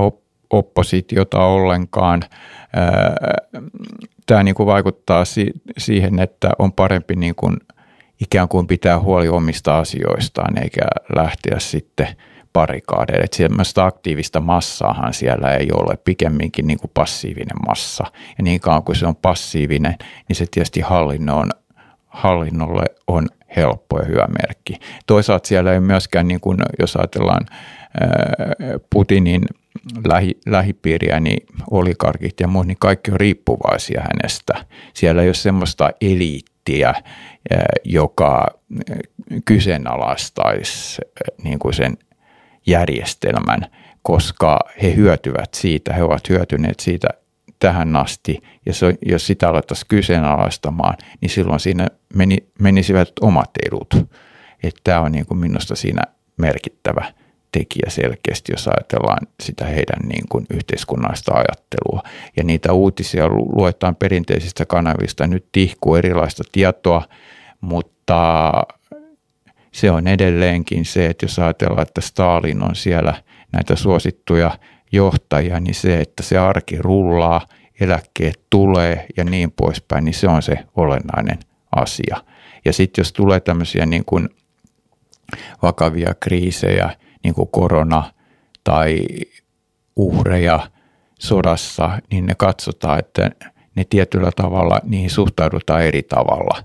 oppositiota 0.50 1.40
ollenkaan. 1.40 2.22
Tämä 4.26 4.44
niin 4.44 4.56
kuin 4.56 4.68
vaikuttaa 4.68 5.24
siihen, 5.78 6.20
että 6.20 6.52
on 6.60 6.74
parempi 6.74 7.16
niin 7.16 7.36
kuin 7.36 7.58
ikään 8.22 8.48
kuin 8.48 8.68
pitää 8.68 9.00
huoli 9.00 9.30
omista 9.30 9.80
asioistaan 9.80 10.64
eikä 10.64 10.82
lähteä 11.16 11.60
sitten 11.60 12.08
parikaadeille. 12.54 13.26
Semmoista 13.32 13.86
aktiivista 13.86 14.40
massaahan 14.40 15.14
siellä 15.14 15.52
ei 15.52 15.68
ole, 15.74 15.98
pikemminkin 15.98 16.68
niin 16.68 16.80
kuin 16.80 16.92
passiivinen 16.94 17.58
massa. 17.68 18.04
Ja 18.38 18.44
niin 18.44 18.60
kauan 18.60 18.84
kuin 18.84 18.96
se 18.96 19.08
on 19.08 19.16
passiivinen, 19.16 19.96
niin 20.28 20.36
se 20.36 20.46
tietysti 20.52 20.82
hallinnon 20.82 21.50
hallinnolle 22.16 22.86
on 23.08 23.28
helppo 23.56 24.00
ja 24.00 24.06
hyvä 24.06 24.28
merkki. 24.42 24.74
Toisaalta 25.08 25.48
siellä 25.48 25.74
ei 25.74 25.80
myöskään, 25.80 26.28
niin 26.28 26.40
kuin, 26.40 26.58
jos 26.80 26.96
ajatellaan 26.96 27.46
Putinin 28.90 29.42
lähi, 30.08 30.38
lähipiiriä, 30.46 31.20
niin 31.20 31.48
olikarkit 31.72 32.40
ja 32.40 32.48
muut, 32.48 32.68
niin 32.68 32.78
kaikki 32.80 33.12
on 33.12 33.20
riippuvaisia 33.20 34.02
hänestä. 34.02 34.66
Siellä 34.94 35.22
ei 35.22 35.28
ole 35.28 35.34
semmoista 35.34 35.90
eliittiä, 36.02 36.94
joka 37.84 38.46
kyseenalaistaisi 39.46 41.02
niin 41.44 41.60
kuin 41.60 41.74
sen 41.74 41.98
järjestelmän, 42.68 43.62
koska 44.02 44.60
he 44.82 44.96
hyötyvät 44.96 45.54
siitä, 45.54 45.94
he 45.94 46.04
ovat 46.04 46.30
hyötyneet 46.30 46.80
siitä 46.80 47.08
tähän 47.66 47.96
asti, 47.96 48.42
ja 48.66 48.74
se, 48.74 48.96
jos 49.06 49.28
sitä 49.28 49.50
alettaisiin 49.50 49.88
kyseenalaistamaan, 49.88 50.98
niin 51.22 51.30
silloin 51.30 51.60
siinä 51.60 51.88
meni, 52.16 52.38
menisivät 52.60 53.10
omat 53.22 53.50
edut. 53.68 53.94
Että 54.64 54.82
tämä 54.84 55.00
on 55.00 55.12
niin 55.12 55.26
kuin 55.26 55.38
minusta 55.38 55.76
siinä 55.76 56.02
merkittävä 56.38 57.14
tekijä 57.52 57.86
selkeästi, 57.88 58.52
jos 58.52 58.68
ajatellaan 58.68 59.28
sitä 59.44 59.66
heidän 59.66 60.08
niin 60.08 60.24
kuin 60.30 60.46
yhteiskunnallista 60.54 61.34
ajattelua. 61.34 62.04
Ja 62.38 62.44
niitä 62.44 62.74
uutisia 62.74 63.28
luetaan 63.30 63.96
perinteisistä 63.96 64.66
kanavista, 64.66 65.28
nyt 65.28 65.46
tihkuu 65.52 65.96
erilaista 65.96 66.44
tietoa, 66.52 67.02
mutta 67.62 68.52
se 69.72 69.92
on 69.92 70.08
edelleenkin 70.08 70.86
se, 70.86 71.06
että 71.06 71.26
jos 71.26 71.40
ajatellaan, 71.40 71.88
että 71.88 72.02
Stalin 72.02 72.64
on 72.64 72.76
siellä 72.76 73.14
näitä 73.52 73.76
suosittuja 73.76 74.52
johtajia, 74.92 75.60
niin 75.60 75.76
se, 75.76 76.02
että 76.02 76.24
se 76.24 76.38
arki 76.38 76.78
rullaa, 76.82 77.42
eläkkeet 77.80 78.42
tulee 78.50 79.06
ja 79.18 79.24
niin 79.24 79.52
poispäin, 79.52 80.06
niin 80.06 80.14
se 80.14 80.28
on 80.28 80.42
se 80.42 80.60
olennainen 80.76 81.40
asia. 81.76 82.18
Ja 82.66 82.74
sitten 82.74 83.02
jos 83.02 83.14
tulee 83.14 83.40
tämmöisiä 83.40 83.86
niin 83.86 84.06
kuin 84.06 84.30
vakavia 85.62 86.14
kriisejä, 86.20 86.90
niin 87.24 87.34
kuin 87.36 87.50
korona 87.52 88.04
tai 88.64 89.06
uhreja, 89.96 90.70
sodassa, 91.20 92.00
niin 92.12 92.26
ne 92.26 92.36
katsotaan, 92.36 93.00
että 93.00 93.32
ne 93.76 93.84
tietyllä 93.90 94.32
tavalla, 94.36 94.80
niihin 94.84 95.10
suhtaudutaan 95.10 95.84
eri 95.84 96.04
tavalla. 96.04 96.64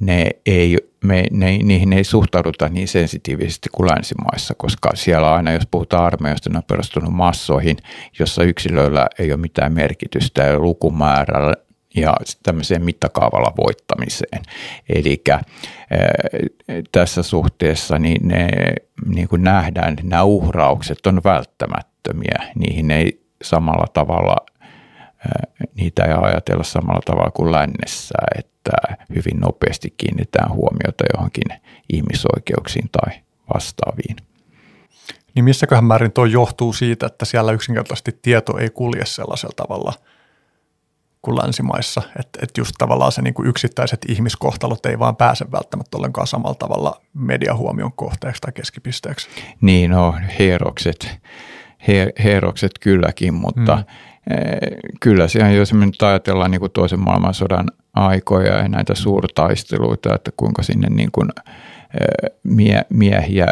Ne 0.00 0.30
ei, 0.46 0.76
me, 1.04 1.24
ne, 1.30 1.58
niihin 1.58 1.92
ei 1.92 2.04
suhtauduta 2.04 2.68
niin 2.68 2.88
sensitiivisesti 2.88 3.68
kuin 3.72 3.90
länsimaissa, 3.90 4.54
koska 4.54 4.90
siellä 4.94 5.34
aina, 5.34 5.52
jos 5.52 5.66
puhutaan 5.70 6.04
armeijasta, 6.04 6.50
ne 6.50 6.56
on 6.56 6.62
perustunut 6.64 7.12
massoihin, 7.12 7.76
jossa 8.18 8.42
yksilöillä 8.42 9.06
ei 9.18 9.32
ole 9.32 9.40
mitään 9.40 9.72
merkitystä 9.72 10.42
ja 10.42 10.58
lukumäärällä 10.58 11.54
ja 11.96 12.14
tämmöiseen 12.42 12.84
mittakaavalla 12.84 13.52
voittamiseen. 13.56 14.42
Eli 14.88 15.22
tässä 16.92 17.22
suhteessa 17.22 17.98
niin 17.98 18.28
ne 18.28 18.48
niin 19.06 19.28
kuin 19.28 19.44
nähdään, 19.44 19.92
että 19.92 20.02
nämä 20.04 20.22
uhraukset 20.22 21.06
on 21.06 21.20
välttämättömiä. 21.24 22.52
Niihin 22.54 22.90
ei 22.90 23.26
samalla 23.42 23.86
tavalla, 23.92 24.36
niitä 25.74 26.04
ei 26.04 26.14
ajatella 26.22 26.64
samalla 26.64 27.02
tavalla 27.04 27.30
kuin 27.30 27.52
lännessä, 27.52 28.14
että 28.38 28.55
hyvin 29.14 29.40
nopeasti 29.40 29.94
kiinnitetään 29.96 30.52
huomiota 30.52 31.04
johonkin 31.14 31.60
ihmisoikeuksiin 31.92 32.88
tai 32.92 33.20
vastaaviin. 33.54 34.16
Niin 35.34 35.44
missäköhän 35.44 35.84
määrin 35.84 36.12
tuo 36.12 36.24
johtuu 36.24 36.72
siitä, 36.72 37.06
että 37.06 37.24
siellä 37.24 37.52
yksinkertaisesti 37.52 38.18
tieto 38.22 38.58
ei 38.58 38.70
kulje 38.70 39.06
sellaisella 39.06 39.54
tavalla– 39.56 39.92
kuin 41.26 41.36
länsimaissa. 41.36 42.02
Että 42.20 42.38
et 42.42 42.58
just 42.58 42.72
tavallaan 42.78 43.12
se 43.12 43.22
niin 43.22 43.34
kuin 43.34 43.48
yksittäiset 43.48 44.00
ihmiskohtalot 44.08 44.86
ei 44.86 44.98
vaan 44.98 45.16
pääse 45.16 45.52
välttämättä 45.52 45.96
ollenkaan 45.96 46.26
samalla 46.26 46.54
tavalla 46.54 47.00
mediahuomion 47.14 47.92
kohteeksi 47.92 48.40
tai 48.40 48.52
keskipisteeksi. 48.52 49.28
Niin, 49.60 49.90
no 49.90 50.14
hierokset, 50.38 51.18
he, 51.88 52.12
hierokset 52.22 52.72
kylläkin, 52.80 53.34
mutta 53.34 53.76
mm. 53.76 53.84
Eh, 54.30 54.78
kyllä 55.00 55.26
on, 55.44 55.54
jos 55.54 55.72
me 55.72 55.86
nyt 55.86 56.02
ajatellaan 56.02 56.50
niin 56.50 56.60
kuin 56.60 56.72
toisen 56.72 57.00
maailmansodan 57.00 57.66
aikoja 57.94 58.56
ja 58.56 58.68
näitä 58.68 58.94
suurtaisteluita, 58.94 60.14
että 60.14 60.30
kuinka 60.36 60.62
sinne 60.62 60.88
niin 60.88 61.10
kuin, 61.12 61.28
eh, 62.00 62.30
mie, 62.42 62.82
miehiä 62.88 63.46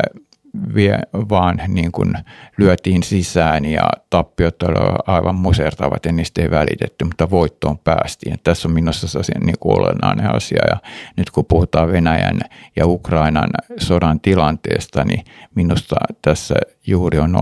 vie, 0.74 0.98
vaan 1.14 1.60
niin 1.68 1.92
kuin 1.92 2.14
lyötiin 2.58 3.02
sisään 3.02 3.64
ja 3.64 3.90
tappiot 4.10 4.62
olivat 4.62 5.08
aivan 5.08 5.34
musertavat 5.34 6.04
ja 6.04 6.12
niistä 6.12 6.42
ei 6.42 6.50
välitetty, 6.50 7.04
mutta 7.04 7.30
voittoon 7.30 7.78
päästiin. 7.78 8.30
Ja 8.30 8.38
tässä 8.44 8.68
on 8.68 8.74
minusta 8.74 9.08
se 9.08 9.18
niin 9.44 9.58
kuin 9.60 9.78
olennainen 9.78 10.34
asia 10.34 10.62
ja 10.70 10.76
nyt 11.16 11.30
kun 11.30 11.44
puhutaan 11.44 11.92
Venäjän 11.92 12.40
ja 12.76 12.86
Ukrainan 12.86 13.50
sodan 13.78 14.20
tilanteesta, 14.20 15.04
niin 15.04 15.24
minusta 15.54 15.96
tässä 16.22 16.54
juuri 16.86 17.18
on 17.18 17.36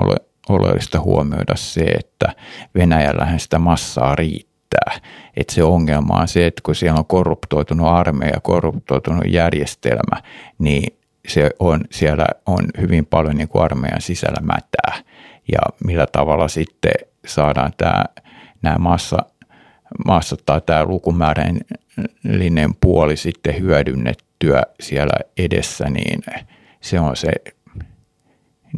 oleellista 0.48 1.00
huomioida 1.00 1.56
se, 1.56 1.80
että 1.80 2.32
Venäjällähän 2.74 3.40
sitä 3.40 3.58
massaa 3.58 4.14
riittää. 4.14 5.00
Että 5.36 5.54
se 5.54 5.62
ongelma 5.62 6.20
on 6.20 6.28
se, 6.28 6.46
että 6.46 6.60
kun 6.64 6.74
siellä 6.74 6.98
on 6.98 7.06
korruptoitunut 7.06 7.86
armeija, 7.86 8.40
korruptoitunut 8.42 9.24
järjestelmä, 9.28 10.22
niin 10.58 10.98
se 11.28 11.50
on, 11.58 11.80
siellä 11.90 12.26
on 12.46 12.64
hyvin 12.80 13.06
paljon 13.06 13.36
niin 13.36 13.48
kuin 13.48 13.64
armeijan 13.64 14.00
sisällä 14.00 14.40
mätää. 14.40 15.04
Ja 15.52 15.58
millä 15.84 16.06
tavalla 16.12 16.48
sitten 16.48 16.92
saadaan 17.26 17.72
tämä, 17.76 18.04
nämä 18.62 18.78
massa, 18.78 19.16
massa 20.06 20.36
tai 20.46 20.60
tämä 20.60 20.84
lukumäärällinen 20.84 22.74
puoli 22.80 23.16
sitten 23.16 23.60
hyödynnettyä 23.60 24.62
siellä 24.80 25.14
edessä, 25.38 25.90
niin 25.90 26.22
se 26.80 27.00
on 27.00 27.16
se 27.16 27.32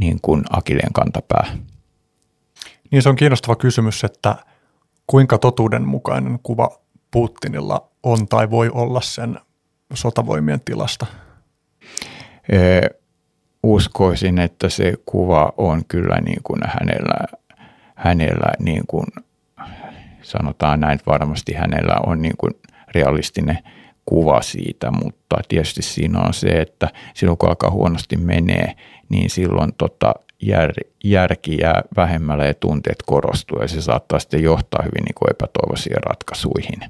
niin 0.01 0.19
kuin 0.23 0.45
Akileen 0.51 0.93
kantapää. 0.93 1.47
Niin 2.91 3.03
se 3.03 3.09
on 3.09 3.17
kiinnostava 3.17 3.57
kysymys, 3.57 4.05
että 4.05 4.37
kuinka 5.07 5.39
totuudenmukainen 5.39 6.39
kuva 6.43 6.79
Putinilla 7.11 7.89
on 8.03 8.29
tai 8.29 8.51
voi 8.51 8.71
olla 8.75 9.01
sen 9.01 9.39
sotavoimien 9.95 10.61
tilasta– 10.65 11.07
uskoisin, 13.63 14.39
että 14.39 14.69
se 14.69 14.95
kuva 15.07 15.53
on 15.57 15.83
kyllä 15.89 16.21
niin 16.21 16.41
kuin 16.43 16.61
hänellä, 16.67 17.39
hänellä 17.95 18.53
niin 18.59 18.83
kuin, 18.87 19.07
sanotaan 20.23 20.81
näin, 20.81 21.01
varmasti 21.07 21.53
hänellä 21.53 21.97
on 22.07 22.23
niin 22.23 22.37
kuin 22.39 22.55
realistinen 22.95 23.59
kuva 24.07 24.43
siitä, 24.43 24.91
mutta 24.91 25.37
tietysti 25.49 25.83
siinä 25.83 26.21
on 26.21 26.35
se, 26.35 26.49
että 26.49 26.89
silloin 27.15 27.39
kun 27.39 27.49
alkaa 27.49 27.71
huonosti 27.71 28.17
menee, 28.17 28.75
niin 29.09 29.31
silloin 29.31 29.73
tota 29.79 30.15
jär, 30.43 30.73
järki 31.05 31.59
jää 31.61 31.83
vähemmälle 31.97 32.47
ja 32.47 32.55
tunteet 32.55 33.03
korostuu 33.07 33.59
ja 33.63 33.69
se 33.69 33.81
saattaa 33.81 34.19
sitten 34.19 34.43
johtaa 34.43 34.83
hyvin 34.83 35.05
niin 35.05 35.15
kuin 35.15 35.31
epätoivoisiin 35.31 36.03
ratkaisuihin. 36.03 36.81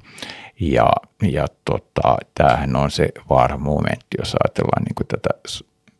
Ja, 0.59 0.89
ja 1.21 1.45
tota, 1.65 2.17
tämähän 2.35 2.75
on 2.75 2.91
se 2.91 3.09
vaaramomentti, 3.29 4.17
jos 4.19 4.35
ajatellaan 4.43 4.83
niin 4.83 4.95
kuin 4.95 5.07
tätä 5.07 5.29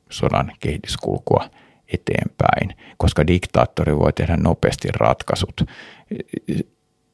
sodan 0.09 0.51
kehityskulkua 0.59 1.49
eteenpäin, 1.93 2.78
koska 2.97 3.28
diktaattori 3.28 3.97
voi 3.97 4.13
tehdä 4.13 4.38
nopeasti 4.38 4.88
ratkaisut. 4.91 5.61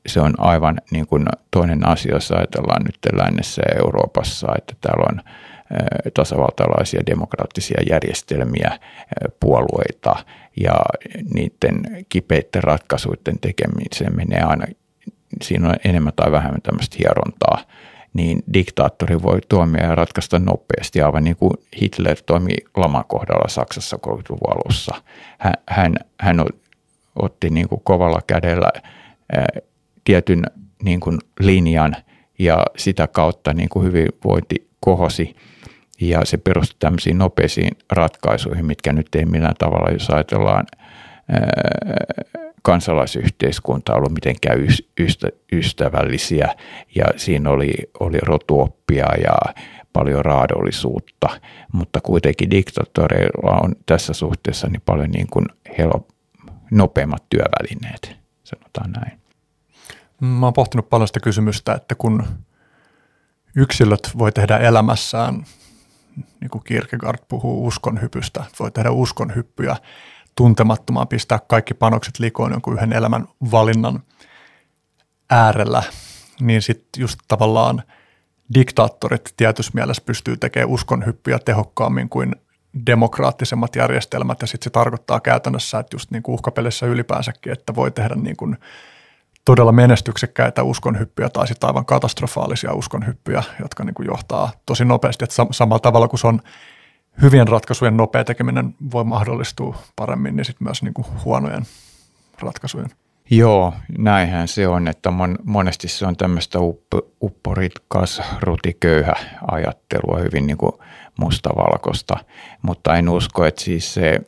Se 0.07 0.21
on 0.21 0.33
aivan 0.37 0.77
niin 0.91 1.07
kuin 1.07 1.25
toinen 1.51 1.87
asia, 1.87 2.13
jos 2.13 2.31
ajatellaan 2.31 2.83
nyt 2.83 2.97
lännessä 3.13 3.61
Euroopassa, 3.79 4.47
että 4.57 4.73
täällä 4.81 5.05
on 5.11 5.21
tasavaltalaisia 6.13 7.01
demokraattisia 7.05 7.81
järjestelmiä, 7.89 8.79
puolueita 9.39 10.15
ja 10.61 10.73
niiden 11.33 12.05
kipeiden 12.09 12.63
ratkaisuiden 12.63 13.39
tekemiseen 13.39 14.15
menee 14.15 14.41
aina 14.41 14.65
siinä 15.41 15.69
on 15.69 15.75
enemmän 15.85 16.13
tai 16.15 16.31
vähemmän 16.31 16.61
tämmöistä 16.61 16.97
hierontaa, 16.99 17.57
niin 18.13 18.43
diktaattori 18.53 19.21
voi 19.21 19.39
tuomia 19.49 19.85
ja 19.85 19.95
ratkaista 19.95 20.39
nopeasti, 20.39 21.01
aivan 21.01 21.23
niin 21.23 21.35
kuin 21.35 21.53
Hitler 21.81 22.17
toimi 22.25 22.55
laman 22.75 23.05
kohdalla 23.07 23.47
Saksassa 23.47 23.97
30-luvun 24.07 24.51
alussa. 24.51 24.95
Hän, 25.37 25.53
hän, 25.67 25.95
hän 26.19 26.45
otti 27.15 27.49
niin 27.49 27.69
kuin 27.69 27.81
kovalla 27.83 28.21
kädellä 28.27 28.71
ää, 29.31 29.45
tietyn 30.03 30.43
niin 30.83 30.99
kuin 30.99 31.19
linjan 31.39 31.95
ja 32.39 32.65
sitä 32.77 33.07
kautta 33.07 33.53
niin 33.53 33.69
kuin 33.69 33.85
hyvinvointi 33.85 34.67
kohosi 34.79 35.35
ja 36.01 36.25
se 36.25 36.37
perustui 36.37 36.75
tämmöisiin 36.79 37.17
nopeisiin 37.17 37.71
ratkaisuihin, 37.91 38.65
mitkä 38.65 38.93
nyt 38.93 39.15
ei 39.15 39.25
millään 39.25 39.55
tavalla, 39.59 39.91
jos 39.91 40.09
ajatellaan 40.09 40.65
kansalaisyhteiskunta 42.61 43.95
ollut 43.95 44.11
mitenkään 44.11 44.59
ystävällisiä 45.51 46.55
ja 46.95 47.05
siinä 47.17 47.49
oli, 47.49 47.73
oli 47.99 48.17
rotuoppia 48.21 49.05
ja 49.23 49.53
paljon 49.93 50.25
raadollisuutta, 50.25 51.29
mutta 51.71 52.01
kuitenkin 52.01 52.51
diktatoreilla 52.51 53.59
on 53.63 53.75
tässä 53.85 54.13
suhteessa 54.13 54.67
niin 54.67 54.81
paljon 54.85 55.11
niin 55.11 55.27
kuin 55.27 55.45
helo, 55.77 56.07
nopeammat 56.71 57.23
työvälineet, 57.29 58.15
sanotaan 58.43 58.91
näin. 58.91 59.20
Mä 60.21 60.45
oon 60.45 60.53
pohtinut 60.53 60.89
paljon 60.89 61.07
sitä 61.07 61.19
kysymystä, 61.19 61.73
että 61.73 61.95
kun 61.95 62.23
yksilöt 63.55 64.11
voi 64.17 64.31
tehdä 64.31 64.57
elämässään, 64.57 65.45
niin 66.41 66.49
kuin 66.49 66.63
Kierkegaard 66.63 67.19
puhuu 67.27 67.67
uskonhypystä, 67.67 68.43
voi 68.59 68.71
tehdä 68.71 68.91
uskonhyppyjä, 68.91 69.75
tuntemattomaan 70.35 71.07
pistää 71.07 71.39
kaikki 71.47 71.73
panokset 71.73 72.19
likoon 72.19 72.51
jonkun 72.51 72.73
yhden 72.73 72.93
elämän 72.93 73.27
valinnan 73.51 74.03
äärellä, 75.29 75.83
niin 76.39 76.61
sitten 76.61 77.01
just 77.01 77.19
tavallaan 77.27 77.83
diktaattorit 78.53 79.33
tietyssä 79.37 79.71
mielessä 79.75 80.03
pystyy 80.05 80.37
tekemään 80.37 80.69
uskonhyppyjä 80.69 81.39
tehokkaammin 81.39 82.09
kuin 82.09 82.35
demokraattisemmat 82.85 83.75
järjestelmät, 83.75 84.41
ja 84.41 84.47
sitten 84.47 84.63
se 84.63 84.69
tarkoittaa 84.69 85.19
käytännössä, 85.19 85.79
että 85.79 85.95
just 85.95 86.11
niin 86.11 86.23
kuin 86.23 86.33
uhkapelissä 86.33 86.85
ylipäänsäkin, 86.85 87.53
että 87.53 87.75
voi 87.75 87.91
tehdä 87.91 88.15
niin 88.15 88.37
kuin 88.37 88.57
todella 89.45 89.71
menestyksekkäitä 89.71 90.63
uskonhyppyjä 90.63 91.29
tai 91.29 91.47
sitten 91.47 91.67
aivan 91.67 91.85
katastrofaalisia 91.85 92.73
uskonhyppyjä, 92.73 93.43
jotka 93.59 93.83
niin 93.83 93.93
kuin 93.93 94.05
johtaa 94.05 94.51
tosi 94.65 94.85
nopeasti, 94.85 95.23
että 95.23 95.35
samalla 95.51 95.79
tavalla 95.79 96.07
kuin 96.07 96.19
se 96.19 96.27
on 96.27 96.41
hyvien 97.21 97.47
ratkaisujen 97.47 97.97
nopea 97.97 98.23
tekeminen 98.23 98.75
voi 98.91 99.03
mahdollistua 99.03 99.77
paremmin, 99.95 100.35
niin 100.35 100.45
sitten 100.45 100.67
myös 100.67 100.83
niin 100.83 100.93
kuin 100.93 101.07
huonojen 101.25 101.63
ratkaisujen. 102.39 102.89
Joo, 103.29 103.73
näinhän 103.97 104.47
se 104.47 104.67
on, 104.67 104.87
että 104.87 105.11
mon, 105.11 105.37
monesti 105.43 105.87
se 105.87 106.05
on 106.05 106.17
tämmöistä 106.17 106.59
upporitkas, 107.21 108.21
rutiköyhä 108.41 109.13
ajattelua, 109.51 110.19
hyvin 110.19 110.47
niin 110.47 110.57
kuin 110.57 110.71
mustavalkoista, 111.19 112.17
mutta 112.61 112.95
en 112.95 113.09
usko, 113.09 113.45
että 113.45 113.63
siis 113.63 113.93
se 113.93 114.19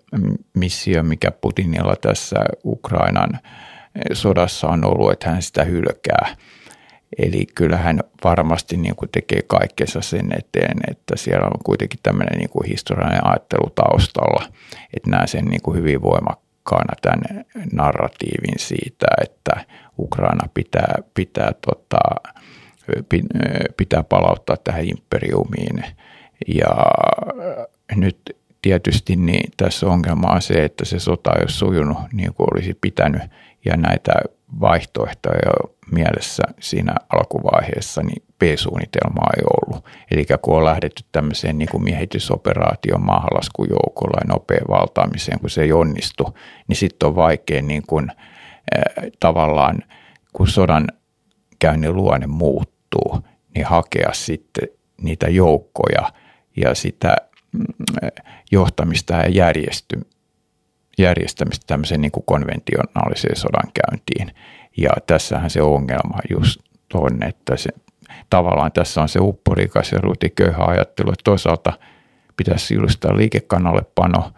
missio, 0.53 1.03
mikä 1.03 1.31
Putinilla 1.31 1.95
tässä 1.95 2.35
Ukrainan 2.65 3.39
sodassa 4.13 4.67
on 4.67 4.85
ollut, 4.85 5.11
että 5.11 5.29
hän 5.29 5.41
sitä 5.41 5.63
hylkää– 5.63 6.27
Eli 7.17 7.45
kyllähän 7.55 7.99
varmasti 8.23 8.77
niin 8.77 8.95
kuin 8.95 9.09
tekee 9.11 9.41
kaikkensa 9.47 10.01
sen 10.01 10.29
eteen, 10.37 10.77
että 10.91 11.17
siellä 11.17 11.45
on 11.45 11.59
kuitenkin 11.63 11.99
tämmöinen 12.03 12.37
niin 12.37 12.49
kuin 12.49 12.69
historiallinen 12.69 13.27
ajattelu 13.27 13.69
taustalla, 13.69 14.45
että 14.93 15.09
näen 15.09 15.27
sen 15.27 15.45
niin 15.45 15.61
kuin 15.61 15.77
hyvin 15.77 16.01
voimakkaana 16.01 16.93
tämän 17.01 17.45
narratiivin 17.73 18.59
siitä, 18.59 19.05
että 19.21 19.65
Ukraina 19.99 20.49
pitää, 20.53 20.95
pitää, 21.13 21.51
tota, 21.67 21.99
pitää 23.77 24.03
palauttaa 24.03 24.57
tähän 24.63 24.85
imperiumiin. 24.85 25.85
Ja 26.47 26.75
nyt 27.95 28.37
tietysti 28.61 29.15
niin 29.15 29.51
tässä 29.57 29.87
ongelma 29.87 30.31
on 30.31 30.41
se, 30.41 30.63
että 30.63 30.85
se 30.85 30.99
sota 30.99 31.31
ei 31.33 31.41
ole 31.41 31.49
sujunut 31.49 31.97
niin 32.13 32.33
kuin 32.33 32.47
olisi 32.53 32.77
pitänyt 32.81 33.21
ja 33.65 33.77
näitä 33.77 34.13
vaihtoehtoja 34.59 35.53
mielessä 35.91 36.43
siinä 36.59 36.95
alkuvaiheessa, 37.09 38.03
niin 38.03 38.23
B-suunnitelmaa 38.39 39.29
ei 39.37 39.43
ollut. 39.43 39.85
Eli 40.11 40.25
kun 40.41 40.57
on 40.57 40.65
lähdetty 40.65 41.03
tämmöiseen 41.11 41.57
niin 41.57 41.69
kuin 41.69 41.83
miehitysoperaation 41.83 43.05
maahanlaskujoukolla 43.05 44.17
ja 44.21 44.33
nopean 44.33 44.67
valtaamiseen, 44.69 45.39
kun 45.39 45.49
se 45.49 45.61
ei 45.61 45.73
onnistu, 45.73 46.37
niin 46.67 46.75
sitten 46.75 47.07
on 47.07 47.15
vaikea 47.15 47.61
niin 47.61 47.83
kuin, 47.87 48.09
äh, 48.09 48.83
tavallaan, 49.19 49.79
kun 50.33 50.47
sodan 50.47 50.87
käynnin 51.59 51.95
luonne 51.95 52.27
muuttuu, 52.27 53.19
niin 53.55 53.65
hakea 53.65 54.09
sitten 54.13 54.69
niitä 55.01 55.29
joukkoja 55.29 56.11
ja 56.57 56.75
sitä 56.75 57.15
mm, 57.51 57.65
johtamista 58.51 59.13
ja 59.13 59.29
järjesty, 59.29 60.01
järjestämistä 60.97 61.63
tämmöiseen 61.67 62.01
niin 62.01 62.11
kuin 62.11 62.25
konventionaaliseen 62.25 63.35
sodankäyntiin. 63.35 64.35
Ja 64.77 64.89
tässähän 65.07 65.49
se 65.49 65.61
ongelma 65.61 66.17
just 66.29 66.59
on, 66.93 67.23
että 67.23 67.57
se, 67.57 67.69
tavallaan 68.29 68.71
tässä 68.71 69.01
on 69.01 69.09
se 69.09 69.19
upporikas 69.21 69.91
ja 69.91 69.99
rutiköyhä 70.01 70.63
ajattelu, 70.65 71.11
että 71.11 71.23
toisaalta 71.23 71.73
pitäisi 72.37 72.73
julistaa 72.73 73.17
liikekannallepano, 73.17 74.31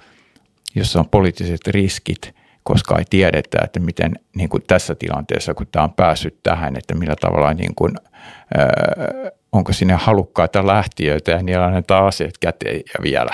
jossa 0.75 0.99
on 0.99 1.09
poliittiset 1.09 1.67
riskit, 1.67 2.35
koska 2.63 2.97
ei 2.97 3.05
tiedetä, 3.09 3.57
että 3.63 3.79
miten 3.79 4.11
niin 4.35 4.49
kuin 4.49 4.63
tässä 4.67 4.95
tilanteessa, 4.95 5.53
kun 5.53 5.67
tämä 5.71 5.83
on 5.83 5.93
päässyt 5.93 6.39
tähän, 6.43 6.77
että 6.77 6.95
millä 6.95 7.15
tavalla 7.21 7.53
niin 7.53 7.75
kuin, 7.75 7.91
äh, 8.59 9.31
onko 9.51 9.73
sinne 9.73 9.93
halukkaita 9.93 10.67
lähtiöitä 10.67 11.31
ja 11.31 11.43
niillä 11.43 11.65
annetaan 11.65 12.07
aseet 12.07 12.37
käteen 12.37 12.75
ja 12.75 13.03
vielä. 13.03 13.31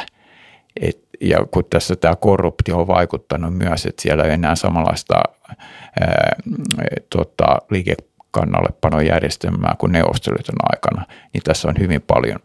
Et, 0.82 1.11
ja 1.22 1.45
kun 1.51 1.65
tässä 1.69 1.95
tämä 1.95 2.15
korruptio 2.15 2.80
on 2.80 2.88
vaikuttanut 2.88 3.57
myös, 3.57 3.86
että 3.86 4.01
siellä 4.01 4.24
ei 4.24 4.32
enää 4.32 4.55
samanlaista 4.55 5.24
ää, 5.99 6.36
tota, 7.09 7.57
liikekannallepanojärjestelmää 7.69 9.76
kuin 9.80 9.91
neuvostoliiton 9.91 10.55
aikana, 10.74 11.05
niin 11.34 11.43
tässä 11.43 11.67
on 11.67 11.76
hyvin 11.80 12.01
paljon, 12.01 12.39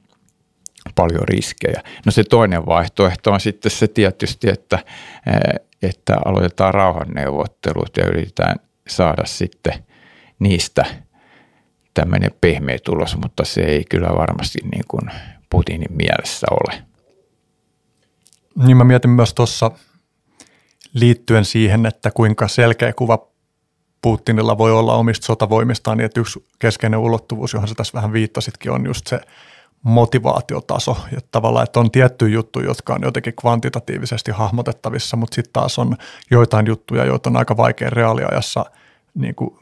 paljon 0.94 1.28
riskejä. 1.28 1.82
No 2.06 2.12
se 2.12 2.24
toinen 2.24 2.66
vaihtoehto 2.66 3.32
on 3.32 3.40
sitten 3.40 3.70
se 3.70 3.88
tietysti, 3.88 4.48
että, 4.48 4.78
että 5.82 6.16
aloitetaan 6.24 6.74
rauhanneuvottelut 6.74 7.96
ja 7.96 8.06
yritetään 8.06 8.56
saada 8.88 9.24
sitten 9.24 9.74
niistä 10.38 10.84
tämmöinen 11.94 12.30
pehmeä 12.40 12.78
tulos, 12.84 13.16
mutta 13.16 13.44
se 13.44 13.60
ei 13.60 13.84
kyllä 13.90 14.08
varmasti 14.08 14.58
niin 14.62 14.84
kuin 14.88 15.10
Putinin 15.50 15.96
mielessä 15.96 16.46
ole. 16.50 16.82
Niin 18.56 18.76
mä 18.76 18.84
mietin 18.84 19.10
myös 19.10 19.34
tuossa 19.34 19.70
liittyen 20.94 21.44
siihen, 21.44 21.86
että 21.86 22.10
kuinka 22.10 22.48
selkeä 22.48 22.92
kuva 22.92 23.26
Putinilla 24.02 24.58
voi 24.58 24.72
olla 24.72 24.94
omista 24.94 25.26
sotavoimistaan, 25.26 25.98
niin 25.98 26.04
että 26.04 26.20
yksi 26.20 26.46
keskeinen 26.58 27.00
ulottuvuus, 27.00 27.52
johon 27.52 27.68
sä 27.68 27.74
tässä 27.74 27.94
vähän 27.94 28.12
viittasitkin, 28.12 28.72
on 28.72 28.86
just 28.86 29.06
se 29.06 29.20
motivaatiotaso. 29.82 30.96
Ja 31.12 31.20
tavallaan, 31.30 31.64
että 31.64 31.80
on 31.80 31.90
tiettyjä 31.90 32.34
juttuja, 32.34 32.66
jotka 32.66 32.94
on 32.94 33.02
jotenkin 33.02 33.34
kvantitatiivisesti 33.40 34.30
hahmotettavissa, 34.30 35.16
mutta 35.16 35.34
sitten 35.34 35.52
taas 35.52 35.78
on 35.78 35.96
joitain 36.30 36.66
juttuja, 36.66 37.04
joita 37.04 37.30
on 37.30 37.36
aika 37.36 37.56
vaikea 37.56 37.90
reaaliajassa 37.90 38.64
niin 39.14 39.34
kuin 39.34 39.58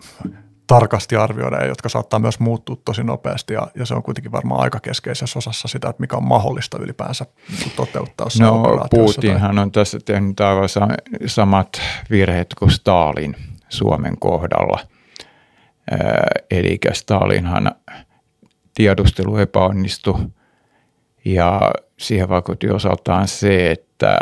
tarkasti 0.67 1.17
arvioida 1.17 1.57
ja 1.57 1.67
jotka 1.67 1.89
saattaa 1.89 2.21
myös 2.21 2.41
muuttua 2.41 2.77
tosi 2.85 3.05
nopeasti 3.05 3.55
ja, 3.55 3.67
ja 3.75 3.87
se 3.87 3.95
on 3.95 4.03
kuitenkin 4.03 4.33
varmaan 4.33 4.61
aika 4.61 4.81
keskeisessä 4.81 5.39
osassa 5.39 5.69
sitä, 5.69 5.89
että 5.89 6.01
mikä 6.01 6.17
on 6.17 6.25
mahdollista 6.25 6.79
ylipäänsä 6.81 7.27
niin 7.59 7.73
toteuttaa. 7.77 8.27
No 8.41 8.87
Putinhan 8.91 9.55
tai... 9.55 9.63
on 9.63 9.73
tässä 9.73 9.99
tehnyt 10.05 10.41
aivan 10.41 10.69
samat 11.27 11.81
virheet 12.11 12.55
kuin 12.59 12.71
Stalin 12.71 13.37
Suomen 13.69 14.19
kohdalla. 14.19 14.81
Eli 16.51 16.79
Stalinhan 16.93 17.75
tiedustelu 18.75 19.37
epäonnistui 19.37 20.19
ja 21.25 21.73
siihen 21.99 22.29
vaikutti 22.29 22.71
osaltaan 22.71 23.29
se, 23.29 23.71
että 23.71 24.19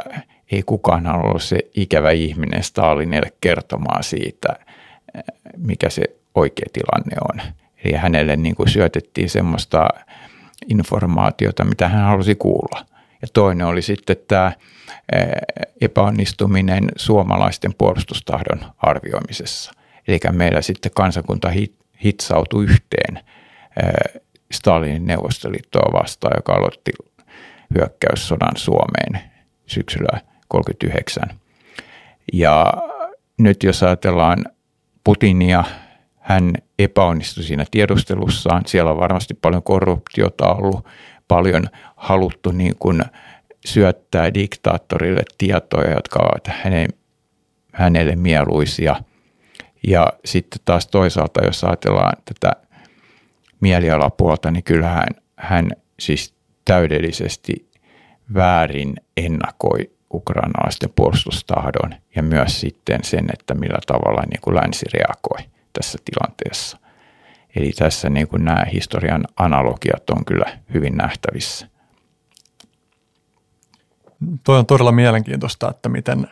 ei 0.53 0.63
kukaan 0.63 1.07
ollut 1.07 1.43
se 1.43 1.59
ikävä 1.75 2.11
ihminen 2.11 2.63
Stalinille 2.63 3.33
kertomaan 3.41 4.05
siitä, 4.05 4.49
mikä 5.57 5.91
se 5.91 6.03
oikea 6.35 6.67
tilanne 6.73 7.17
on. 7.33 7.55
Eli 7.85 7.93
hänelle 7.93 8.37
niin 8.37 8.55
kuin 8.55 8.69
syötettiin 8.69 9.31
semmoista 9.31 9.89
informaatiota, 10.71 11.65
mitä 11.65 11.89
hän 11.89 12.05
halusi 12.05 12.35
kuulla. 12.35 12.87
Ja 13.23 13.29
toinen 13.33 13.67
oli 13.67 13.83
sitten 13.83 14.17
tämä 14.29 14.53
epäonnistuminen 15.81 16.89
suomalaisten 16.97 17.75
puolustustahdon 17.79 18.61
arvioimisessa. 18.79 19.73
Eli 20.09 20.21
meillä 20.33 20.63
sitten 20.63 20.93
kansakunta 20.95 21.53
hitsautui 22.05 22.65
yhteen 22.65 23.21
Stalinin 24.53 25.07
neuvostoliittoa 25.07 25.93
vastaan, 25.93 26.33
joka 26.37 26.53
aloitti 26.53 26.93
hyökkäyssodan 27.75 28.57
Suomeen 28.57 29.31
syksyllä 29.67 30.21
1939. 30.49 31.39
Ja 32.33 32.73
nyt 33.39 33.63
jos 33.63 33.83
ajatellaan 33.83 34.45
Putinia 35.05 35.65
hän 36.23 36.55
epäonnistui 36.79 37.45
siinä 37.45 37.65
tiedustelussaan. 37.71 38.63
Siellä 38.67 38.91
on 38.91 39.01
varmasti 39.01 39.35
paljon 39.35 39.63
korruptiota 39.63 40.55
ollut, 40.55 40.87
paljon 41.29 41.67
haluttu 41.97 42.53
niin 42.53 42.77
kuin 42.79 43.03
syöttää 43.67 44.35
diktaattorille 44.35 45.23
tietoja, 45.39 45.95
jotka 45.95 46.19
ovat 46.19 46.47
hänen, 46.47 46.89
hänelle 47.73 48.17
mieluisia. 48.17 48.97
Ja 49.87 50.13
sitten 50.25 50.61
taas 50.65 50.87
toisaalta, 50.87 51.45
jos 51.45 51.65
ajatellaan 51.65 52.17
tätä 52.25 52.53
mielialapuolta, 53.61 54.51
niin 54.51 54.65
kyllähän 54.65 55.09
hän 55.37 55.71
siis 56.01 56.35
täydellisesti 56.65 57.71
väärin 58.35 58.95
ennakoi 59.17 59.91
ukrainalaisten 60.15 60.91
puolustustahdon 60.97 61.95
ja 62.17 62.23
myös 62.23 62.61
sitten 62.61 63.05
sen, 63.05 63.27
että 63.33 63.55
millä 63.55 63.79
tavalla 63.87 64.23
niin 64.31 64.41
kuin 64.41 64.57
länsi 64.57 64.87
reagoi 64.93 65.52
tässä 65.73 65.99
tilanteessa. 66.05 66.79
Eli 67.57 67.71
tässä 67.73 68.11
niin 68.11 68.29
kuin 68.29 68.45
nämä 68.45 68.65
historian 68.73 69.25
analogiat 69.37 70.11
on 70.11 70.25
kyllä 70.25 70.59
hyvin 70.75 70.97
nähtävissä. 70.97 71.69
Toi 74.45 74.59
on 74.59 74.67
todella 74.67 74.93
mielenkiintoista, 74.93 75.71
että 75.71 75.89
miten 75.89 76.29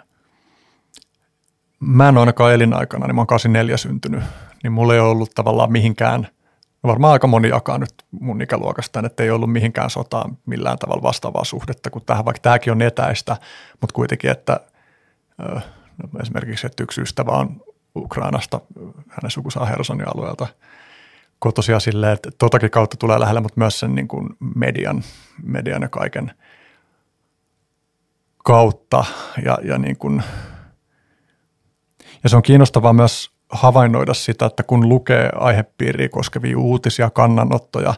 mä 1.80 2.08
en 2.08 2.18
ainakaan 2.18 2.54
elinaikana, 2.54 3.06
niin 3.06 3.14
mä 3.14 3.20
oon 3.20 3.26
84 3.26 3.76
syntynyt, 3.76 4.22
niin 4.62 4.72
mulla 4.72 4.94
ei 4.94 5.00
ollut 5.00 5.30
tavallaan 5.34 5.72
mihinkään, 5.72 6.28
varmaan 6.84 7.12
aika 7.12 7.26
moni 7.26 7.48
jakaa 7.48 7.78
nyt 7.78 7.94
mun 8.10 8.42
ikäluokasta, 8.42 9.02
että 9.06 9.22
ei 9.22 9.30
ollut 9.30 9.52
mihinkään 9.52 9.90
sotaan 9.90 10.38
millään 10.46 10.78
tavalla 10.78 11.02
vastaavaa 11.02 11.44
suhdetta 11.44 11.90
kuin 11.90 12.04
tähän, 12.04 12.24
vaikka 12.24 12.40
tämäkin 12.42 12.72
on 12.72 12.82
etäistä, 12.82 13.36
mutta 13.80 13.94
kuitenkin, 13.94 14.30
että 14.30 14.60
no 15.38 16.20
esimerkiksi, 16.22 16.66
että 16.66 16.82
yksi 16.82 17.00
ystävä 17.00 17.30
on 17.30 17.62
Ukrainasta, 17.96 18.60
hänen 19.08 19.30
sukusaa 19.30 19.66
Hersonin 19.66 20.08
alueelta 20.08 20.46
kotosia 21.38 21.80
silleen, 21.80 22.12
että 22.12 22.30
totakin 22.38 22.70
kautta 22.70 22.96
tulee 22.96 23.20
lähelle, 23.20 23.40
mutta 23.40 23.60
myös 23.60 23.80
sen 23.80 23.94
niin 23.94 24.08
kuin 24.08 24.28
median, 24.54 25.02
median 25.42 25.82
ja 25.82 25.88
kaiken 25.88 26.34
kautta. 28.44 29.04
Ja, 29.44 29.58
ja, 29.62 29.78
niin 29.78 29.96
kuin, 29.96 30.22
ja 32.22 32.28
se 32.28 32.36
on 32.36 32.42
kiinnostavaa 32.42 32.92
myös 32.92 33.30
havainnoida 33.50 34.14
sitä, 34.14 34.46
että 34.46 34.62
kun 34.62 34.88
lukee 34.88 35.30
aihepiiriä 35.34 36.08
koskevia 36.08 36.58
uutisia, 36.58 37.10
kannanottoja, 37.10 37.94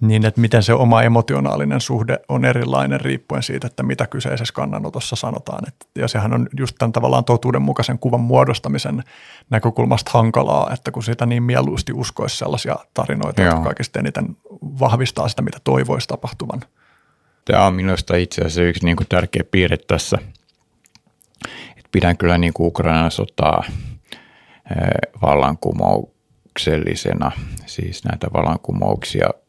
niin 0.00 0.26
että 0.26 0.40
miten 0.40 0.62
se 0.62 0.74
oma 0.74 1.02
emotionaalinen 1.02 1.80
suhde 1.80 2.18
on 2.28 2.44
erilainen 2.44 3.00
riippuen 3.00 3.42
siitä, 3.42 3.66
että 3.66 3.82
mitä 3.82 4.06
kyseisessä 4.06 4.54
kannanotossa 4.54 5.16
sanotaan. 5.16 5.68
Et, 5.68 5.74
ja 5.94 6.08
sehän 6.08 6.34
on 6.34 6.48
just 6.58 6.76
tämän 6.78 6.92
tavallaan 6.92 7.24
totuudenmukaisen 7.24 7.98
kuvan 7.98 8.20
muodostamisen 8.20 9.02
näkökulmasta 9.50 10.10
hankalaa, 10.14 10.72
että 10.72 10.90
kun 10.90 11.02
sitä 11.02 11.26
niin 11.26 11.42
mieluusti 11.42 11.92
uskoisi 11.92 12.36
sellaisia 12.36 12.76
tarinoita, 12.94 13.42
Joo. 13.42 13.50
jotka 13.50 13.64
kaikista 13.64 13.98
eniten 13.98 14.36
vahvistaa 14.62 15.28
sitä, 15.28 15.42
mitä 15.42 15.58
toivoisi 15.64 16.08
tapahtuvan. 16.08 16.60
Tämä 17.44 17.66
on 17.66 17.74
minusta 17.74 18.16
itse 18.16 18.40
asiassa 18.40 18.62
yksi 18.62 18.84
niin 18.84 18.96
kuin 18.96 19.08
tärkeä 19.08 19.42
piirre 19.50 19.76
tässä. 19.76 20.18
Et 21.76 21.84
pidän 21.92 22.16
kyllä 22.16 22.38
niin 22.38 22.52
kuin 22.52 22.66
Ukrainan 22.66 23.10
sotaa 23.10 23.64
vallankumouksellisena, 25.22 27.32
siis 27.66 28.04
näitä 28.04 28.26
vallankumouksia– 28.34 29.28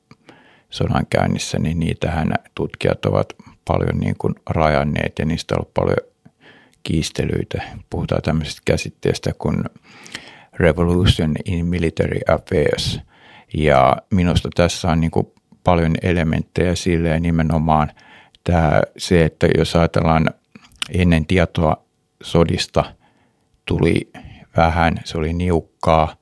sodan 0.69 1.05
käynnissä, 1.09 1.59
niin 1.59 1.79
niitähän 1.79 2.33
tutkijat 2.55 3.05
ovat 3.05 3.33
paljon 3.65 3.99
niin 3.99 4.15
kuin 4.17 4.35
rajanneet 4.49 5.19
ja 5.19 5.25
niistä 5.25 5.55
on 5.55 5.59
ollut 5.59 5.73
paljon 5.73 6.09
kiistelyitä. 6.83 7.61
Puhutaan 7.89 8.21
tämmöisestä 8.21 8.61
käsitteestä 8.65 9.31
kuin 9.39 9.63
Revolution 10.53 11.35
in 11.45 11.65
Military 11.65 12.19
Affairs. 12.33 12.99
Ja 13.53 13.97
minusta 14.11 14.49
tässä 14.55 14.87
on 14.91 15.01
niin 15.01 15.11
kuin 15.11 15.27
paljon 15.63 15.95
elementtejä 16.01 16.75
silleen 16.75 17.21
nimenomaan 17.21 17.91
tämä, 18.43 18.81
se, 18.97 19.25
että 19.25 19.47
jos 19.57 19.75
ajatellaan 19.75 20.29
ennen 20.93 21.25
tietoa 21.25 21.83
sodista 22.23 22.83
tuli 23.65 24.09
vähän, 24.57 24.99
se 25.03 25.17
oli 25.17 25.33
niukkaa, 25.33 26.15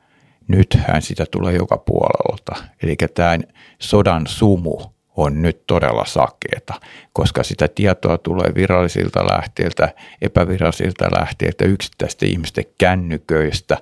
nythän 0.48 1.02
sitä 1.02 1.26
tulee 1.32 1.56
joka 1.56 1.78
puolelta. 1.78 2.56
Eli 2.84 2.96
tämä 3.14 3.38
sodan 3.80 4.28
sumu 4.28 4.78
on 5.18 5.42
nyt 5.42 5.68
todella 5.68 6.06
sakeeta, 6.06 6.74
koska 7.14 7.44
sitä 7.44 7.68
tietoa 7.68 8.18
tulee 8.18 8.52
virallisilta 8.56 9.26
lähteiltä, 9.26 9.94
epävirallisilta 10.22 11.06
lähteiltä, 11.20 11.66
yksittäisten 11.66 12.30
ihmisten 12.30 12.66
kännyköistä 12.78 13.78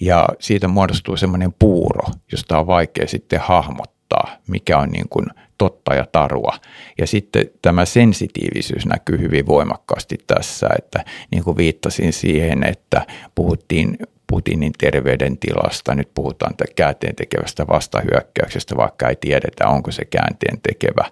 ja 0.00 0.28
siitä 0.38 0.68
muodostuu 0.68 1.16
semmoinen 1.16 1.54
puuro, 1.58 2.08
josta 2.32 2.58
on 2.58 2.66
vaikea 2.66 3.06
sitten 3.06 3.40
hahmottaa, 3.40 3.99
mikä 4.46 4.78
on 4.78 4.88
niin 4.88 5.08
kuin 5.10 5.26
totta 5.58 5.94
ja 5.94 6.06
tarua. 6.12 6.56
Ja 6.98 7.06
sitten 7.06 7.50
tämä 7.62 7.84
sensitiivisyys 7.84 8.86
näkyy 8.86 9.18
hyvin 9.18 9.46
voimakkaasti 9.46 10.18
tässä, 10.26 10.68
että 10.78 11.04
niin 11.30 11.44
kuin 11.44 11.56
viittasin 11.56 12.12
siihen, 12.12 12.64
että 12.64 13.06
puhuttiin 13.34 13.98
Putinin 14.30 14.72
terveydentilasta. 14.78 15.94
Nyt 15.94 16.10
puhutaan 16.14 16.54
käänteen 16.76 17.16
tekevästä 17.16 17.66
vastahyökkäyksestä, 17.66 18.76
vaikka 18.76 19.08
ei 19.08 19.16
tiedetä, 19.16 19.68
onko 19.68 19.90
se 19.90 20.04
käänteen 20.04 20.60
tekevä. 20.62 21.04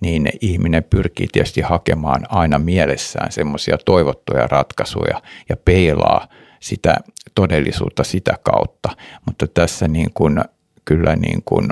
Niin 0.00 0.28
ihminen 0.40 0.84
pyrkii 0.84 1.28
tietysti 1.32 1.60
hakemaan 1.60 2.26
aina 2.28 2.58
mielessään 2.58 3.32
semmoisia 3.32 3.78
toivottuja 3.84 4.46
ratkaisuja 4.46 5.22
ja 5.48 5.56
peilaa 5.56 6.28
sitä 6.60 6.96
todellisuutta 7.34 8.04
sitä 8.04 8.38
kautta. 8.42 8.88
Mutta 9.26 9.46
tässä 9.46 9.88
niin 9.88 10.10
kuin, 10.14 10.40
kyllä 10.84 11.16
niin 11.16 11.42
kuin, 11.44 11.68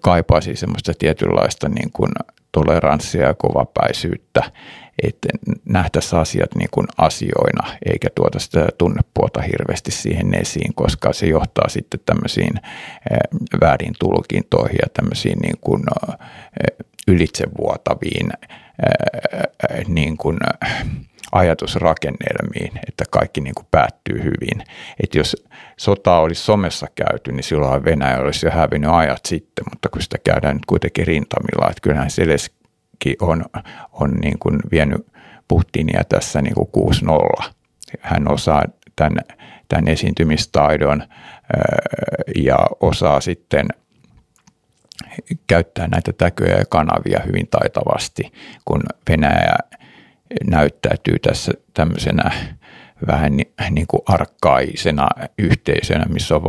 kaipaisi 0.00 0.56
semmoista 0.56 0.92
tietynlaista 0.98 1.68
niin 1.68 1.90
kuin 1.92 2.10
toleranssia 2.52 3.26
ja 3.26 3.34
kovapäisyyttä, 3.34 4.42
että 5.02 5.28
nähtäisiin 5.64 6.20
asiat 6.20 6.54
niin 6.54 6.68
kuin 6.70 6.86
asioina, 6.98 7.76
eikä 7.86 8.08
tuota 8.14 8.38
sitä 8.38 8.68
tunnepuolta 8.78 9.40
hirveästi 9.42 9.90
siihen 9.90 10.34
esiin, 10.34 10.74
koska 10.74 11.12
se 11.12 11.26
johtaa 11.26 11.68
sitten 11.68 12.00
tämmöisiin 12.06 12.54
väärin 13.60 13.94
tulkintoihin 13.98 14.78
ja 14.82 14.88
tämmöisiin 14.94 15.38
niin 15.38 15.58
kuin 15.60 15.82
ylitsevuotaviin 17.08 18.30
niin 19.88 20.16
kuin 20.16 20.38
ajatusrakennelmiin, 21.34 22.80
että 22.88 23.04
kaikki 23.10 23.40
niin 23.40 23.54
kuin 23.54 23.66
päättyy 23.70 24.22
hyvin. 24.22 24.64
Että 25.02 25.18
jos 25.18 25.36
sota 25.76 26.18
olisi 26.18 26.42
somessa 26.42 26.86
käyty, 26.94 27.32
niin 27.32 27.44
silloin 27.44 27.84
Venäjä 27.84 28.18
olisi 28.18 28.46
jo 28.46 28.52
hävinnyt 28.52 28.90
ajat 28.90 29.26
sitten, 29.26 29.64
mutta 29.70 29.88
kun 29.88 30.02
sitä 30.02 30.18
käydään 30.24 30.56
nyt 30.56 30.66
kuitenkin 30.66 31.06
rintamilla, 31.06 31.70
että 31.70 31.80
kyllähän 31.82 32.10
Seleski 32.10 33.16
on, 33.20 33.44
on 33.92 34.10
niin 34.10 34.38
kuin 34.38 34.58
vienyt 34.70 35.06
Putinia 35.48 36.04
tässä 36.08 36.42
niin 36.42 36.54
kuin 36.54 36.90
6-0. 37.42 37.50
Hän 38.00 38.32
osaa 38.32 38.62
tämän, 38.96 39.18
tämän 39.68 39.88
esiintymistaidon 39.88 41.02
ja 42.36 42.56
osaa 42.80 43.20
sitten 43.20 43.66
käyttää 45.46 45.88
näitä 45.88 46.12
täköjä 46.12 46.56
ja 46.58 46.64
kanavia 46.68 47.20
hyvin 47.26 47.48
taitavasti, 47.48 48.32
kun 48.64 48.82
Venäjä 49.10 49.56
näyttäytyy 50.44 51.18
tässä 51.18 51.52
tämmöisenä 51.74 52.30
vähän 53.06 53.36
niin 53.70 53.86
kuin 53.86 54.02
arkkaisena 54.06 55.08
yhteisönä, 55.38 56.04
missä 56.04 56.36
on 56.36 56.42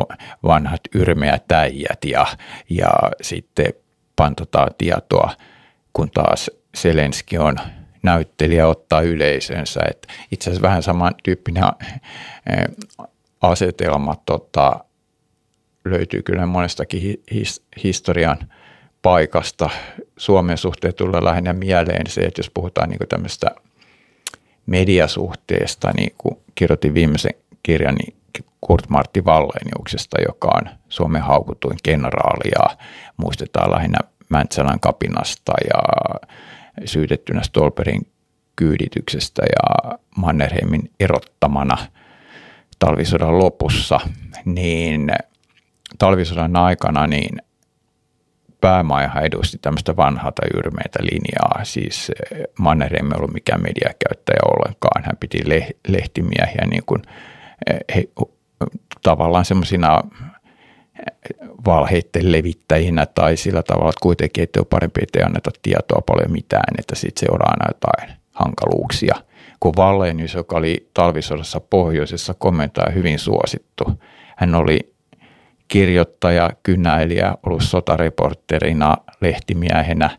vanhat 0.44 0.82
yrmeät 0.96 1.52
äijät 1.52 2.06
ja, 2.06 2.26
ja 2.70 2.90
sitten 3.22 3.74
pantotaan 4.16 4.72
tietoa, 4.78 5.32
kun 5.94 6.12
taas 6.12 6.52
Selenski 6.76 7.38
on 7.38 7.58
näyttelijä 8.04 8.68
ottaa 8.68 9.02
yleisönsä. 9.02 9.80
Et 9.90 10.08
itse 10.32 10.50
asiassa 10.50 10.68
vähän 10.68 10.84
samantyyppinen 10.84 11.64
asetelma 13.42 14.16
tota, 14.26 14.86
löytyy 15.86 16.22
kyllä 16.22 16.46
monestakin 16.46 17.24
his, 17.34 17.66
historian 17.84 18.38
paikasta. 19.06 19.70
Suomen 20.18 20.58
suhteen 20.58 20.94
tulee 20.94 21.24
lähinnä 21.24 21.54
mieleen 21.54 22.08
se, 22.08 22.22
että 22.22 22.40
jos 22.40 22.50
puhutaan 22.50 22.90
niin 22.90 23.00
tämmöistä 23.10 23.52
mediasuhteesta, 24.66 25.92
niin 25.98 26.14
kun 26.18 26.42
kirjoitin 26.56 26.94
viimeisen 26.94 27.34
kirjan 27.64 27.96
niin 27.96 28.16
Kurt 28.62 28.90
Martti 28.90 29.22
Walleniuksesta, 29.22 30.18
joka 30.28 30.48
on 30.56 30.70
Suomen 30.90 31.22
haukutuin 31.22 31.78
kenraali 31.84 32.52
ja 32.60 32.78
muistetaan 33.18 33.72
lähinnä 33.72 33.98
Mäntsälän 34.30 34.80
kapinasta 34.80 35.54
ja 35.70 35.82
syytettynä 36.86 37.44
Stolperin 37.44 38.08
kyydityksestä 38.56 39.42
ja 39.42 39.98
Mannerheimin 40.18 40.92
erottamana 41.00 41.78
talvisodan 42.80 43.40
lopussa, 43.40 44.00
niin 44.46 45.12
talvisodan 45.98 46.56
aikana 46.56 47.08
niin 47.08 47.42
päämajahan 48.66 49.26
edusti 49.26 49.58
tämmöistä 49.62 49.96
vanhaa 49.96 50.32
tai 50.32 50.50
yrmeitä 50.58 51.00
linjaa. 51.02 51.64
Siis 51.64 52.12
eh, 52.32 52.44
Mannerheim 52.60 53.12
ei 53.12 53.18
ollut 53.18 53.34
mikään 53.34 53.62
mediakäyttäjä 53.62 54.40
ollenkaan. 54.46 55.04
Hän 55.04 55.18
piti 55.20 55.40
lehtimiehiä 55.88 56.66
niin 56.70 56.84
kuin, 56.86 57.02
eh, 57.70 57.80
he, 57.96 58.04
tavallaan 59.04 59.46
semmoisina 59.46 60.04
eh, 60.04 61.48
valheiden 61.66 62.32
levittäjinä 62.32 63.06
tai 63.06 63.38
sillä 63.38 63.64
tavalla, 63.64 63.90
että 63.90 64.04
kuitenkin 64.04 64.44
että 64.44 64.60
on 64.60 64.66
parempi, 64.66 65.00
että 65.04 65.20
ei 65.20 65.26
anneta 65.26 65.52
tietoa 65.62 66.02
paljon 66.06 66.32
mitään, 66.32 66.74
että 66.80 66.96
sitten 66.96 67.28
seuraa 67.28 67.50
aina 67.50 67.74
jotain 67.74 68.20
hankaluuksia. 68.32 69.16
Kun 69.60 69.74
Vallenius, 69.78 70.34
joka 70.34 70.58
oli 70.58 70.90
talvisodassa 70.94 71.60
pohjoisessa 71.60 72.34
komentaja 72.34 72.92
hyvin 72.92 73.20
suosittu, 73.20 73.86
hän 74.38 74.56
oli 74.56 74.95
kirjoittaja, 75.68 76.50
kynäilijä, 76.64 77.36
ollut 77.46 77.64
sotareporterina, 77.64 78.98
lehtimiehenä, 79.22 80.10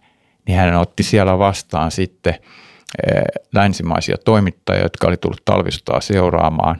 niin 0.46 0.58
hän 0.58 0.74
otti 0.74 1.02
siellä 1.02 1.38
vastaan 1.38 1.90
sitten 1.90 2.34
eh, 2.34 3.22
länsimaisia 3.54 4.16
toimittajia, 4.24 4.82
jotka 4.82 5.06
oli 5.06 5.16
tullut 5.16 5.44
talvisotaa 5.44 6.00
seuraamaan. 6.00 6.78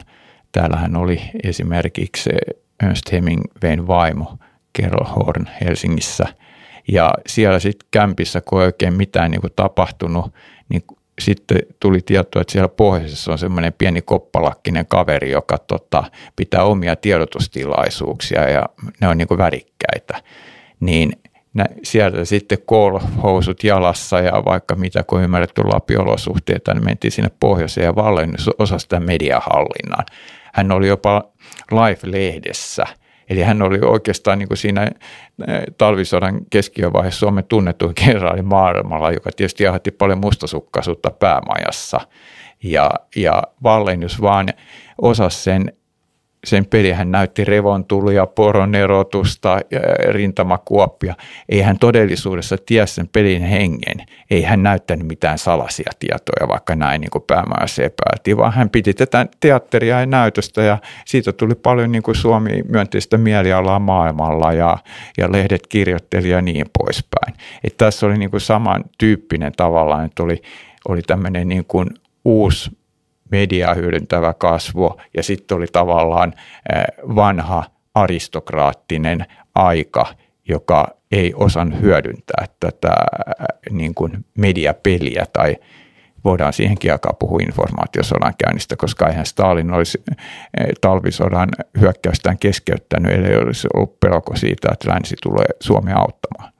Täällähän 0.51 0.95
oli 0.95 1.21
esimerkiksi 1.43 2.29
Ernst 2.83 3.11
Hemingwayn 3.11 3.87
vaimo 3.87 4.37
Carol 4.81 5.05
Horn 5.05 5.45
Helsingissä. 5.61 6.25
Ja 6.91 7.13
siellä 7.27 7.59
sitten 7.59 7.87
kämpissä, 7.91 8.41
kun 8.41 8.61
ei 8.61 8.65
oikein 8.65 8.93
mitään 8.93 9.31
niin 9.31 9.41
kuin 9.41 9.53
tapahtunut, 9.55 10.33
niin 10.69 10.83
sitten 11.19 11.59
tuli 11.79 12.01
tietoa, 12.01 12.41
että 12.41 12.51
siellä 12.51 12.67
pohjoisessa 12.67 13.31
on 13.31 13.37
semmoinen 13.37 13.73
pieni 13.77 14.01
koppalakkinen 14.01 14.85
kaveri, 14.85 15.31
joka 15.31 15.57
tota, 15.57 16.03
pitää 16.35 16.63
omia 16.63 16.95
tiedotustilaisuuksia 16.95 18.49
ja 18.49 18.65
ne 19.01 19.07
on 19.07 19.17
niin 19.17 19.27
kuin 19.27 19.37
värikkäitä. 19.37 20.21
Niin 20.79 21.11
nä, 21.53 21.65
sieltä 21.83 22.25
sitten 22.25 22.57
koolhousut 22.65 23.63
jalassa 23.63 24.19
ja 24.19 24.45
vaikka 24.45 24.75
mitä, 24.75 25.03
kun 25.03 25.23
ymmärretty 25.23 25.63
lapiolosuhteita, 25.63 26.73
niin 26.73 26.85
mentiin 26.85 27.11
sinne 27.11 27.31
pohjoiseen 27.39 27.85
ja 27.85 27.95
vallennus 27.95 28.49
osa 28.59 28.79
sitä 28.79 28.99
mediahallinnan. 28.99 30.05
Hän 30.53 30.71
oli 30.71 30.87
jopa 30.87 31.23
Life-lehdessä– 31.71 32.85
Eli 33.29 33.41
hän 33.41 33.61
oli 33.61 33.79
oikeastaan 33.81 34.39
niin 34.39 34.47
kuin 34.47 34.57
siinä 34.57 34.83
eh, 34.83 34.91
talvisodan 35.77 36.39
keskivaiheessa 36.49 37.19
Suomen 37.19 37.43
tunnetuin 37.43 37.95
kenraali 37.95 38.41
maailmalla, 38.41 39.11
joka 39.11 39.29
tietysti 39.35 39.63
jahatti 39.63 39.91
paljon 39.91 40.19
mustasukkaisuutta 40.19 41.11
päämajassa. 41.11 41.99
Ja, 42.63 42.89
ja 43.15 43.43
Vallenius 43.63 44.21
vaan 44.21 44.47
osasi 45.01 45.43
sen 45.43 45.73
sen 46.47 46.65
peli 46.65 46.91
hän 46.91 47.11
näytti 47.11 47.43
revontulia, 47.43 48.25
poronerotusta, 48.25 49.59
rintamakuoppia. 50.09 51.15
Ei 51.49 51.61
hän 51.61 51.79
todellisuudessa 51.79 52.55
tiedä 52.65 52.85
sen 52.85 53.07
pelin 53.07 53.41
hengen. 53.41 54.05
Ei 54.31 54.43
hän 54.43 54.63
näyttänyt 54.63 55.07
mitään 55.07 55.37
salaisia 55.37 55.91
tietoja, 55.99 56.47
vaikka 56.47 56.75
näin 56.75 57.01
niin 57.01 57.11
kuin 57.11 57.23
päämäärä 57.27 57.67
epäiltiin, 57.77 58.37
vaan 58.37 58.53
hän 58.53 58.69
piti 58.69 58.93
tätä 58.93 59.25
teatteria 59.39 59.99
ja 59.99 60.05
näytöstä 60.05 60.61
ja 60.61 60.77
siitä 61.05 61.33
tuli 61.33 61.55
paljon 61.55 61.91
niin 61.91 62.03
kuin 62.03 62.15
Suomi 62.15 62.63
myönteistä 62.69 63.17
mielialaa 63.17 63.79
maailmalla 63.79 64.53
ja, 64.53 64.77
ja 65.17 65.31
lehdet 65.31 65.67
kirjoitteli 65.67 66.29
ja 66.29 66.41
niin 66.41 66.65
poispäin. 66.79 67.33
Et 67.63 67.77
tässä 67.77 68.05
oli 68.05 68.17
niin 68.17 68.31
kuin 68.31 68.41
samantyyppinen 68.41 69.51
tavallaan, 69.57 70.05
että 70.05 70.23
oli, 70.23 70.41
oli 70.87 71.01
tämmöinen 71.01 71.47
niin 71.47 71.65
kuin 71.65 71.87
uusi 72.25 72.71
mediaa 73.31 73.73
hyödyntävä 73.73 74.33
kasvo 74.33 74.97
ja 75.17 75.23
sitten 75.23 75.57
oli 75.57 75.67
tavallaan 75.67 76.33
vanha 77.15 77.63
aristokraattinen 77.95 79.25
aika, 79.55 80.05
joka 80.49 80.87
ei 81.11 81.33
osan 81.35 81.81
hyödyntää 81.81 82.45
tätä 82.59 82.93
niin 83.69 83.95
kuin 83.95 84.25
mediapeliä 84.37 85.25
tai 85.33 85.55
voidaan 86.23 86.53
siihenkin 86.53 86.91
alkaa 86.91 87.13
puhua 87.19 87.39
informaatiosodan 87.47 88.33
käynnistä, 88.37 88.75
koska 88.75 89.07
eihän 89.07 89.25
Stalin 89.25 89.71
olisi 89.71 90.03
talvisodan 90.81 91.49
hyökkäystään 91.79 92.37
keskeyttänyt, 92.37 93.11
eli 93.11 93.37
olisi 93.37 93.67
ollut 93.73 93.99
pelko 93.99 94.35
siitä, 94.35 94.69
että 94.71 94.89
länsi 94.89 95.15
tulee 95.23 95.45
Suomea 95.59 95.97
auttamaan. 95.97 96.53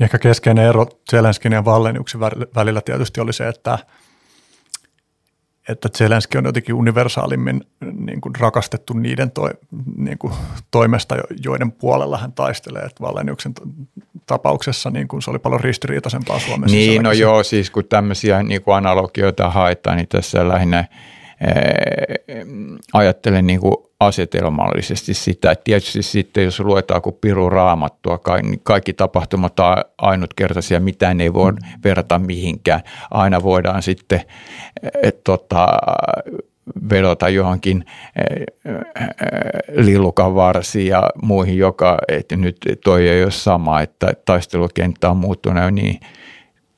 Ehkä 0.00 0.18
keskeinen 0.18 0.64
ero 0.64 0.86
Zelenskin 1.10 1.52
ja 1.52 1.64
Valleniuksen 1.64 2.20
välillä 2.54 2.80
tietysti 2.80 3.20
oli 3.20 3.32
se, 3.32 3.48
että– 3.48 3.78
että 5.68 5.88
Zelenski 5.88 6.38
on 6.38 6.44
jotenkin 6.44 6.74
universaalimmin 6.74 7.64
niin 8.06 8.20
kuin 8.20 8.36
rakastettu 8.36 8.94
niiden 8.94 9.30
toi, 9.30 9.50
niin 9.96 10.18
kuin 10.18 10.32
toimesta, 10.70 11.16
joiden 11.44 11.72
puolella 11.72 12.18
hän 12.18 12.32
taistelee. 12.32 12.82
Että 12.82 13.04
Valleniuksen 13.04 13.54
tapauksessa 14.26 14.90
niin 14.90 15.08
kuin 15.08 15.22
se 15.22 15.30
oli 15.30 15.38
paljon 15.38 15.60
ristiriitaisempaa 15.60 16.38
Suomessa. 16.38 16.76
Niin, 16.76 17.02
no 17.02 17.12
joo, 17.12 17.42
siis 17.42 17.70
kun 17.70 17.84
tämmöisiä 17.84 18.42
niin 18.42 18.62
kuin 18.62 18.76
analogioita 18.76 19.50
haetaan, 19.50 19.96
niin 19.96 20.08
tässä 20.08 20.48
lähinnä– 20.48 20.84
ajattelen 22.92 23.46
niin 23.46 23.60
kuin 23.60 23.74
asetelmallisesti 24.00 25.14
sitä, 25.14 25.50
että 25.50 25.64
tietysti 25.64 26.02
sitten 26.02 26.44
jos 26.44 26.60
luetaan 26.60 27.02
kuin 27.02 27.16
piru 27.20 27.50
raamattua, 27.50 28.20
niin 28.42 28.60
kaikki 28.62 28.92
tapahtumat 28.92 29.60
on 29.60 29.76
ainutkertaisia, 29.98 30.80
mitään 30.80 31.20
ei 31.20 31.32
voi 31.32 31.52
verrata 31.84 32.18
mihinkään. 32.18 32.80
Aina 33.10 33.42
voidaan 33.42 33.82
sitten 33.82 34.20
et, 35.02 35.24
tota, 35.24 35.68
vedota 36.90 37.28
johonkin 37.28 37.84
lillukan 39.76 40.34
varsiin 40.34 40.86
ja 40.86 41.10
muihin, 41.22 41.58
joka, 41.58 41.98
että 42.08 42.36
nyt 42.36 42.56
toi 42.84 43.08
ei 43.08 43.22
ole 43.22 43.30
sama, 43.30 43.80
että 43.80 44.12
taistelukenttä 44.24 45.10
on 45.10 45.16
muuttunut 45.16 45.74
niin– 45.74 46.00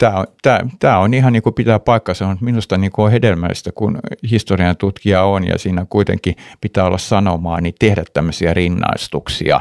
tämä 0.01 0.17
on, 0.17 0.27
tämä, 0.43 0.61
tämä 0.79 0.99
on 0.99 1.15
ihan 1.15 1.33
niin 1.33 1.43
kuin 1.43 1.55
pitää 1.55 1.79
paikkansa, 1.79 2.27
mutta 2.27 2.45
minusta 2.45 2.79
niin 2.79 2.93
kuin 2.93 3.05
on 3.07 3.13
hedelmällistä, 3.13 3.71
kun 3.75 3.99
historian 4.31 4.77
tutkija 4.77 5.23
on 5.23 5.47
ja 5.47 5.59
siinä 5.59 5.87
kuitenkin 5.89 6.37
pitää 6.61 6.85
olla 6.85 6.99
sanomaa, 6.99 7.61
niin 7.61 7.75
tehdä 7.79 8.05
tämmöisiä 8.13 8.55
rinnaistuksia 8.55 9.61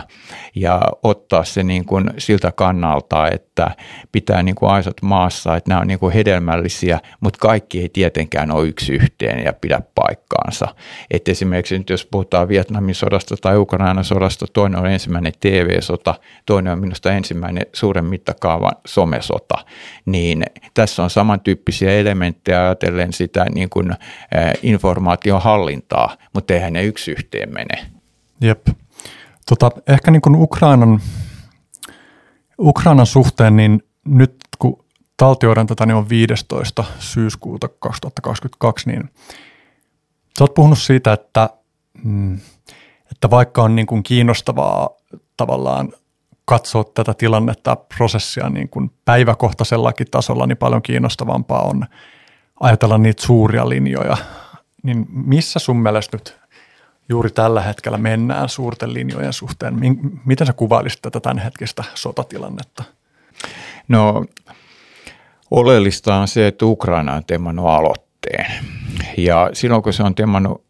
ja 0.56 0.82
ottaa 1.04 1.44
se 1.44 1.64
niin 1.64 1.86
kuin 1.86 2.06
siltä 2.18 2.52
kannalta, 2.52 3.30
että 3.32 3.72
pitää 4.12 4.44
niin 4.44 4.56
kuin 4.56 4.72
aisat 4.72 5.02
maassa, 5.02 5.56
että 5.56 5.70
nämä 5.70 5.82
on 5.82 5.88
niin 5.88 6.00
kuin 6.00 6.14
hedelmällisiä, 6.14 7.00
mutta 7.20 7.40
kaikki 7.40 7.82
ei 7.82 7.90
tietenkään 7.90 8.52
ole 8.52 8.68
yksi 8.68 8.94
yhteen 8.94 9.46
ja 9.46 9.54
pidä 9.54 9.82
paikkaansa. 9.96 10.68
Et 11.12 11.28
esimerkiksi 11.28 11.78
nyt 11.78 11.90
jos 11.90 12.06
puhutaan 12.06 12.48
Vietnamin 12.48 12.96
sodasta 12.96 13.36
tai 13.42 13.58
Ukrainan 13.58 14.04
sodasta, 14.04 14.46
toinen 14.54 14.80
on 14.80 14.88
ensimmäinen 14.88 15.34
TV-sota, 15.40 16.16
toinen 16.46 16.74
on 16.74 16.80
minusta 16.80 17.12
ensimmäinen 17.12 17.66
suuren 17.74 18.06
mittakaavan 18.06 18.76
somesota, 18.86 19.56
niin 20.06 20.29
tässä 20.74 21.04
on 21.04 21.10
samantyyppisiä 21.10 21.92
elementtejä 21.92 22.62
ajatellen 22.62 23.14
sitä 23.14 23.46
niin 23.56 23.70
kuin, 23.70 23.96
informaation 24.64 25.42
hallintaa, 25.42 26.18
mutta 26.34 26.54
eihän 26.54 26.74
ne 26.74 26.84
yksi 26.84 27.12
yhteen 27.12 27.54
mene. 27.54 27.86
Jep. 28.42 28.68
Tota, 29.46 29.72
ehkä 29.88 30.12
niin 30.12 30.22
kuin 30.22 30.36
Ukrainan, 30.36 31.00
Ukrainan 32.60 33.06
suhteen, 33.06 33.56
niin 33.56 33.84
nyt 34.06 34.36
kun 34.60 34.86
taltioidaan 35.18 35.68
tätä, 35.68 35.86
niin 35.86 35.96
on 35.96 36.10
15. 36.10 36.84
syyskuuta 37.00 37.68
2022, 37.68 38.90
niin 38.90 39.10
sä 40.38 40.44
oot 40.44 40.54
puhunut 40.54 40.80
siitä, 40.80 41.14
että, 41.14 41.50
mm, 42.04 42.40
että 43.12 43.30
vaikka 43.30 43.64
on 43.64 43.76
niin 43.76 43.88
kuin 43.88 44.04
kiinnostavaa 44.04 44.90
tavallaan 45.38 45.94
katsoa 46.50 46.84
tätä 46.84 47.14
tilannetta, 47.14 47.76
prosessia 47.98 48.50
niin 48.50 48.70
kuin 48.70 48.92
päiväkohtaisellakin 49.06 50.08
tasolla, 50.12 50.48
niin 50.48 50.58
paljon 50.58 50.82
kiinnostavampaa 50.82 51.62
on 51.62 51.86
ajatella 52.60 52.98
niitä 52.98 53.24
suuria 53.24 53.70
linjoja. 53.70 54.18
Niin 54.84 55.06
missä 55.10 55.60
sun 55.60 55.78
mielestä 55.78 56.18
nyt 56.18 56.38
juuri 57.10 57.30
tällä 57.30 57.62
hetkellä 57.62 57.98
mennään 57.98 58.50
suurten 58.50 58.94
linjojen 58.94 59.34
suhteen? 59.34 59.76
Miten 60.26 60.48
sä 60.48 60.54
kuvailisit 60.54 61.02
tätä 61.02 61.20
tämänhetkistä 61.20 61.84
sotatilannetta? 61.94 62.84
No 63.88 64.26
oleellista 65.52 66.16
on 66.16 66.28
se, 66.28 66.48
että 66.48 66.66
Ukraina 66.66 67.14
on 67.14 67.26
temannut 67.26 67.66
aloitteen. 67.66 68.52
Ja 69.18 69.50
silloin 69.54 69.84
kun 69.84 69.94
se 69.94 70.04
on 70.04 70.16
temannut, 70.16 70.64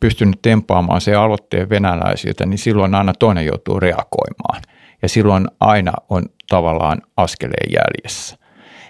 pystynyt 0.00 0.38
tempaamaan 0.42 1.00
se 1.00 1.14
aloitteen 1.14 1.68
venäläisiltä, 1.68 2.46
niin 2.46 2.58
silloin 2.58 2.94
aina 2.94 3.12
toinen 3.18 3.46
joutuu 3.46 3.80
reagoimaan– 3.80 4.62
ja 5.02 5.08
silloin 5.08 5.46
aina 5.60 5.92
on 6.08 6.22
tavallaan 6.48 7.02
askeleen 7.16 7.72
jäljessä. 7.72 8.36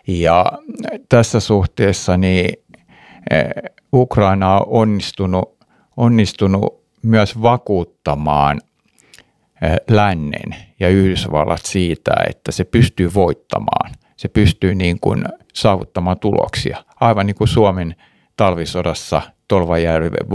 Ja 0.06 0.44
tässä 1.08 1.40
suhteessa 1.40 2.16
niin 2.16 2.50
eh, 3.30 3.50
Ukraina 3.92 4.56
on 4.56 4.66
onnistunut, 4.66 5.56
onnistunut 5.96 6.84
myös 7.02 7.42
vakuuttamaan 7.42 8.60
eh, 9.62 9.76
lännen 9.90 10.56
ja 10.80 10.88
Yhdysvallat 10.88 11.64
siitä, 11.64 12.14
että 12.30 12.52
se 12.52 12.64
pystyy 12.64 13.14
voittamaan. 13.14 13.90
Se 14.16 14.28
pystyy 14.28 14.74
niin 14.74 15.00
kuin 15.00 15.24
saavuttamaan 15.54 16.18
tuloksia. 16.18 16.84
Aivan 17.00 17.26
niin 17.26 17.36
kuin 17.36 17.48
Suomen 17.48 17.96
talvisodassa 18.36 19.22
Tolvajärven 19.48 20.30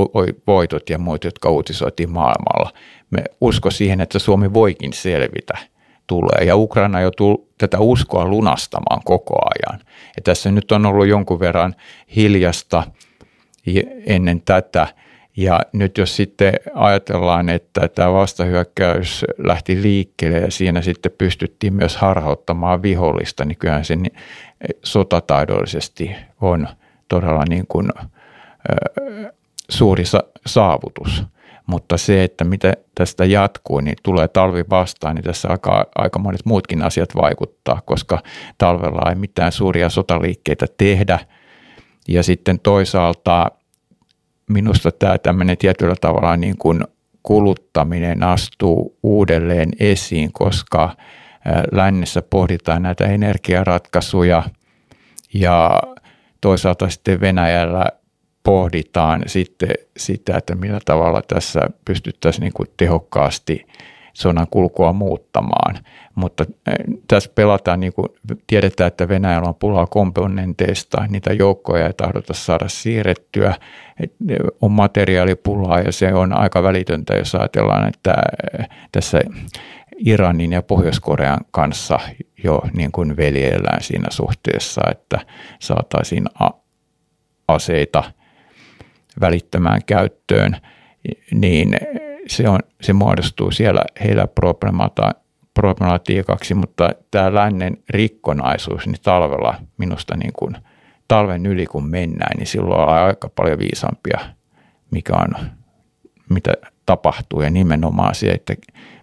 voitot 0.47 0.89
ja 0.89 0.97
muut, 0.97 1.23
jotka 1.23 1.49
uutisoitiin 1.49 2.09
maailmalla. 2.09 2.71
Me 3.09 3.23
usko 3.41 3.71
siihen, 3.71 4.01
että 4.01 4.19
Suomi 4.19 4.53
voikin 4.53 4.93
selvitä 4.93 5.53
tulee. 6.07 6.45
Ja 6.45 6.55
Ukraina 6.55 7.01
joutuu 7.01 7.49
tätä 7.57 7.79
uskoa 7.79 8.25
lunastamaan 8.25 9.01
koko 9.05 9.35
ajan. 9.35 9.79
Ja 10.17 10.21
tässä 10.23 10.51
nyt 10.51 10.71
on 10.71 10.85
ollut 10.85 11.07
jonkun 11.07 11.39
verran 11.39 11.75
hiljasta 12.15 12.83
ennen 14.05 14.41
tätä. 14.41 14.87
Ja 15.37 15.59
nyt 15.73 15.97
jos 15.97 16.15
sitten 16.15 16.53
ajatellaan, 16.73 17.49
että 17.49 17.87
tämä 17.87 18.13
vastahyökkäys 18.13 19.25
lähti 19.37 19.81
liikkeelle 19.81 20.37
ja 20.37 20.51
siinä 20.51 20.81
sitten 20.81 21.11
pystyttiin 21.17 21.73
myös 21.73 21.97
harhauttamaan 21.97 22.81
vihollista, 22.81 23.45
niin 23.45 23.57
kyllähän 23.57 23.85
se 23.85 23.97
sotataidollisesti 24.83 26.11
on 26.41 26.67
todella 27.11 27.43
niin 27.49 27.65
kuin, 27.67 27.89
suuri 29.69 30.03
saavutus. 30.45 31.23
Mutta 31.65 31.97
se, 31.97 32.23
että 32.23 32.43
mitä 32.43 32.73
tästä 32.95 33.25
jatkuu, 33.25 33.79
niin 33.79 33.95
tulee 34.03 34.27
talvi 34.27 34.63
vastaan, 34.69 35.15
niin 35.15 35.23
tässä 35.23 35.49
alkaa 35.49 35.85
aika 35.95 36.19
monet 36.19 36.45
muutkin 36.45 36.81
asiat 36.81 37.15
vaikuttaa, 37.15 37.81
koska 37.85 38.19
talvella 38.57 39.09
ei 39.09 39.15
mitään 39.15 39.51
suuria 39.51 39.89
sotaliikkeitä 39.89 40.65
tehdä. 40.77 41.19
Ja 42.07 42.23
sitten 42.23 42.59
toisaalta 42.59 43.51
minusta 44.49 44.91
tämä 44.91 45.17
tämmöinen 45.17 45.57
tietyllä 45.57 45.95
tavalla 46.01 46.37
niin 46.37 46.57
kuin 46.57 46.81
kuluttaminen 47.23 48.23
astuu 48.23 48.97
uudelleen 49.03 49.69
esiin, 49.79 50.31
koska 50.33 50.95
lännessä 51.71 52.21
pohditaan 52.21 52.81
näitä 52.81 53.05
energiaratkaisuja 53.05 54.43
ja 55.33 55.81
toisaalta 56.41 56.89
sitten 56.89 57.21
Venäjällä 57.21 57.85
pohditaan 58.43 59.21
sitten 59.25 59.69
sitä, 59.97 60.37
että 60.37 60.55
millä 60.55 60.79
tavalla 60.85 61.21
tässä 61.27 61.59
pystyttäisiin 61.85 62.41
niin 62.41 62.53
kuin 62.53 62.69
tehokkaasti 62.77 63.67
sodan 64.13 64.47
kulkua 64.51 64.93
muuttamaan. 64.93 65.77
Mutta 66.15 66.45
eh, 66.67 66.73
tässä 67.07 67.31
pelataan, 67.35 67.79
niin 67.79 67.93
kuin 67.93 68.07
tiedetään, 68.47 68.87
että 68.87 69.07
Venäjällä 69.07 69.47
on 69.47 69.55
pulaa 69.55 69.87
komponenteista, 69.87 71.05
niitä 71.09 71.33
joukkoja 71.33 71.87
ei 71.87 71.93
tahdota 71.93 72.33
saada 72.33 72.67
siirrettyä, 72.67 73.53
on 74.61 74.71
materiaalipulaa 74.71 75.79
ja 75.79 75.91
se 75.91 76.13
on 76.13 76.33
aika 76.33 76.63
välitöntä, 76.63 77.13
jos 77.13 77.35
ajatellaan, 77.35 77.87
että 77.87 78.15
eh, 78.59 78.69
tässä 78.91 79.21
Iranin 80.05 80.51
ja 80.51 80.61
Pohjois-Korean 80.61 81.39
kanssa 81.51 81.99
jo 82.43 82.61
niin 82.73 82.91
kuin 82.91 83.17
veljellään 83.17 83.83
siinä 83.83 84.07
suhteessa, 84.11 84.81
että 84.91 85.19
saataisiin 85.59 86.25
aseita– 87.47 88.03
välittömään 89.19 89.81
käyttöön, 89.85 90.57
niin 91.33 91.77
se, 92.27 92.49
on, 92.49 92.59
se 92.81 92.93
muodostuu 92.93 93.51
siellä 93.51 93.81
heillä 94.03 94.27
problematiikaksi, 95.53 96.53
mutta 96.53 96.89
tämä 97.11 97.33
lännen 97.33 97.77
rikkonaisuus 97.89 98.87
niin 98.87 99.01
talvella 99.03 99.55
minusta 99.77 100.17
niin 100.17 100.33
kuin 100.33 100.57
talven 101.07 101.45
yli 101.45 101.65
kun 101.65 101.89
mennään, 101.89 102.37
niin 102.37 102.47
silloin 102.47 102.81
on 102.81 102.89
aika 102.89 103.29
paljon 103.29 103.59
viisampia, 103.59 104.19
mikä 104.91 105.13
on, 105.13 105.45
mitä 106.29 106.53
tapahtuu. 106.85 107.41
Ja 107.41 107.49
nimenomaan 107.49 108.15
se, 108.15 108.27
että 108.27 108.55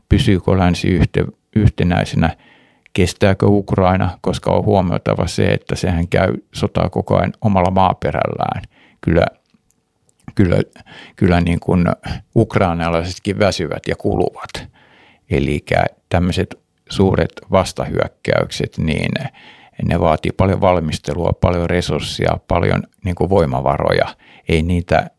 pysyykö 0.09 0.59
länsi 0.59 0.89
yhte, 0.89 1.25
yhtenäisenä, 1.57 2.37
kestääkö 2.93 3.47
Ukraina, 3.47 4.19
koska 4.21 4.51
on 4.51 4.65
huomioitava 4.65 5.27
se, 5.27 5.47
että 5.47 5.77
sehän 5.77 6.09
käy 6.09 6.35
sotaa 6.55 6.91
koko 6.91 7.17
ajan 7.17 7.33
omalla 7.41 7.71
maaperällään. 7.71 8.63
Kyllä 9.01 9.27
kyllä, 10.39 10.57
kyllä 11.17 11.41
niin 11.41 11.61
kuin 11.61 11.87
ukrainalaisetkin 12.37 13.39
väsyvät 13.39 13.83
ja 13.89 13.97
kuluvat. 13.97 14.69
Eli 15.31 15.65
tämmöiset 16.09 16.59
suuret 16.91 17.33
vastahyökkäykset, 17.51 18.79
niin 18.79 19.13
ne 19.83 20.01
vaatii 20.01 20.33
paljon 20.33 20.61
valmistelua, 20.61 21.33
paljon 21.41 21.71
resursseja, 21.71 22.39
paljon 22.49 22.83
niin 23.05 23.15
kuin 23.15 23.31
voimavaroja. 23.31 24.07
Ei 24.49 24.63
niitä 24.63 25.11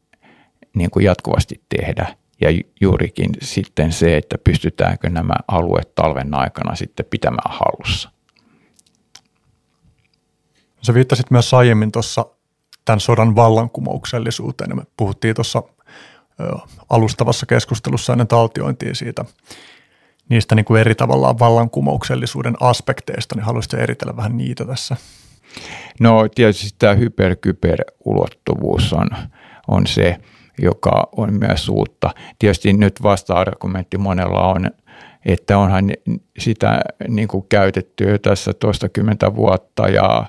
niin 0.76 0.90
kuin 0.92 1.06
jatkuvasti 1.06 1.62
tehdä. 1.78 2.08
Ja 2.42 2.48
juurikin 2.82 3.30
sitten 3.42 3.92
se, 3.92 4.18
että 4.18 4.38
pystytäänkö 4.44 5.10
nämä 5.10 5.34
alueet 5.48 5.96
talven 5.96 6.34
aikana 6.34 6.76
sitten 6.76 7.06
pitämään 7.10 7.60
hallussa. 7.60 8.12
Sä 10.82 10.94
viittasit 10.94 11.32
myös 11.32 11.54
aiemmin 11.54 11.92
tuossa 11.92 12.26
tämän 12.86 13.00
sodan 13.00 13.36
vallankumouksellisuuteen. 13.36 14.76
Me 14.76 14.84
puhuttiin 14.98 15.36
tuossa 15.36 15.64
alustavassa 16.90 17.46
keskustelussa 17.46 18.14
ennen 18.14 18.28
taltiointia 18.28 18.96
siitä 18.96 19.26
niistä 20.30 20.56
niin 20.56 20.66
kuin 20.66 20.82
eri 20.82 20.96
tavallaan 20.96 21.40
vallankumouksellisuuden 21.40 22.56
aspekteista, 22.60 23.36
niin 23.36 23.44
haluaisitko 23.44 23.78
eritellä 23.78 24.18
vähän 24.18 24.38
niitä 24.38 24.66
tässä? 24.66 24.98
No 26.00 26.28
tietysti 26.36 26.76
tämä 26.80 26.94
hyperkyber-ulottuvuus 26.94 28.94
on, 28.94 29.10
on 29.68 29.88
se, 29.88 30.18
joka 30.62 31.10
on 31.18 31.34
myös 31.34 31.70
uutta. 31.70 32.10
Tietysti 32.40 32.74
nyt 32.74 33.04
vasta-argumentti 33.04 33.98
monella 33.98 34.48
on, 34.48 34.72
että 35.26 35.58
onhan 35.58 35.92
sitä 36.40 36.82
niin 37.08 37.28
kuin 37.28 37.46
käytetty 37.50 38.04
jo 38.04 38.18
tässä 38.18 38.54
toistakymmentä 38.54 39.36
vuotta 39.36 39.88
ja, 39.88 40.26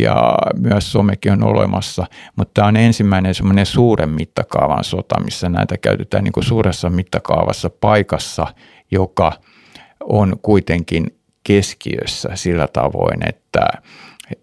ja 0.00 0.38
myös 0.58 0.92
somekin 0.92 1.32
on 1.32 1.44
olemassa, 1.44 2.06
mutta 2.36 2.52
tämä 2.54 2.68
on 2.68 2.76
ensimmäinen 2.76 3.34
semmoinen 3.34 3.66
suuren 3.66 4.10
mittakaavan 4.10 4.84
sota, 4.84 5.20
missä 5.20 5.48
näitä 5.48 5.78
käytetään 5.78 6.24
niin 6.24 6.32
kuin 6.32 6.44
suuressa 6.44 6.90
mittakaavassa 6.90 7.70
paikassa, 7.70 8.46
joka 8.90 9.32
on 10.00 10.36
kuitenkin 10.42 11.06
keskiössä 11.44 12.28
sillä 12.34 12.68
tavoin, 12.72 13.28
että, 13.28 13.68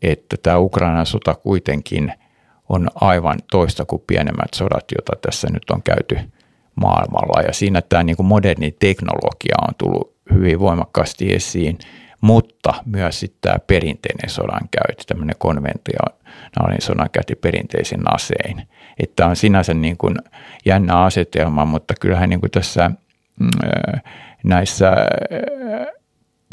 että 0.01 0.37
tämä 0.43 0.57
Ukrainan 0.57 1.05
sota 1.05 1.35
kuitenkin 1.35 2.13
on 2.69 2.87
aivan 2.95 3.39
toista 3.51 3.85
kuin 3.85 4.03
pienemmät 4.07 4.53
sodat, 4.55 4.85
joita 4.97 5.13
tässä 5.21 5.47
nyt 5.51 5.69
on 5.69 5.83
käyty 5.83 6.17
maailmalla. 6.75 7.41
Ja 7.41 7.53
siinä 7.53 7.81
tämä 7.81 8.03
niin 8.03 8.15
kuin 8.15 8.27
moderni 8.27 8.71
teknologia 8.71 9.55
on 9.67 9.75
tullut 9.77 10.15
hyvin 10.33 10.59
voimakkaasti 10.59 11.33
esiin, 11.33 11.77
mutta 12.21 12.73
myös 12.85 13.19
sitten 13.19 13.39
tämä 13.41 13.59
perinteinen 13.67 14.29
sodankäynti, 14.29 15.03
tämmöinen 15.07 15.35
konventionaalinen 15.37 16.81
sodankäynti 16.81 17.35
perinteisin 17.35 18.13
asein. 18.13 18.67
Että 18.99 19.27
on 19.27 19.35
sinänsä 19.35 19.73
niin 19.73 19.97
kuin 19.97 20.15
jännä 20.65 21.03
asetelma, 21.03 21.65
mutta 21.65 21.93
kyllähän 21.99 22.29
niin 22.29 22.39
kuin 22.39 22.51
tässä 22.51 22.91
mm, 23.39 23.49
näissä 24.43 24.95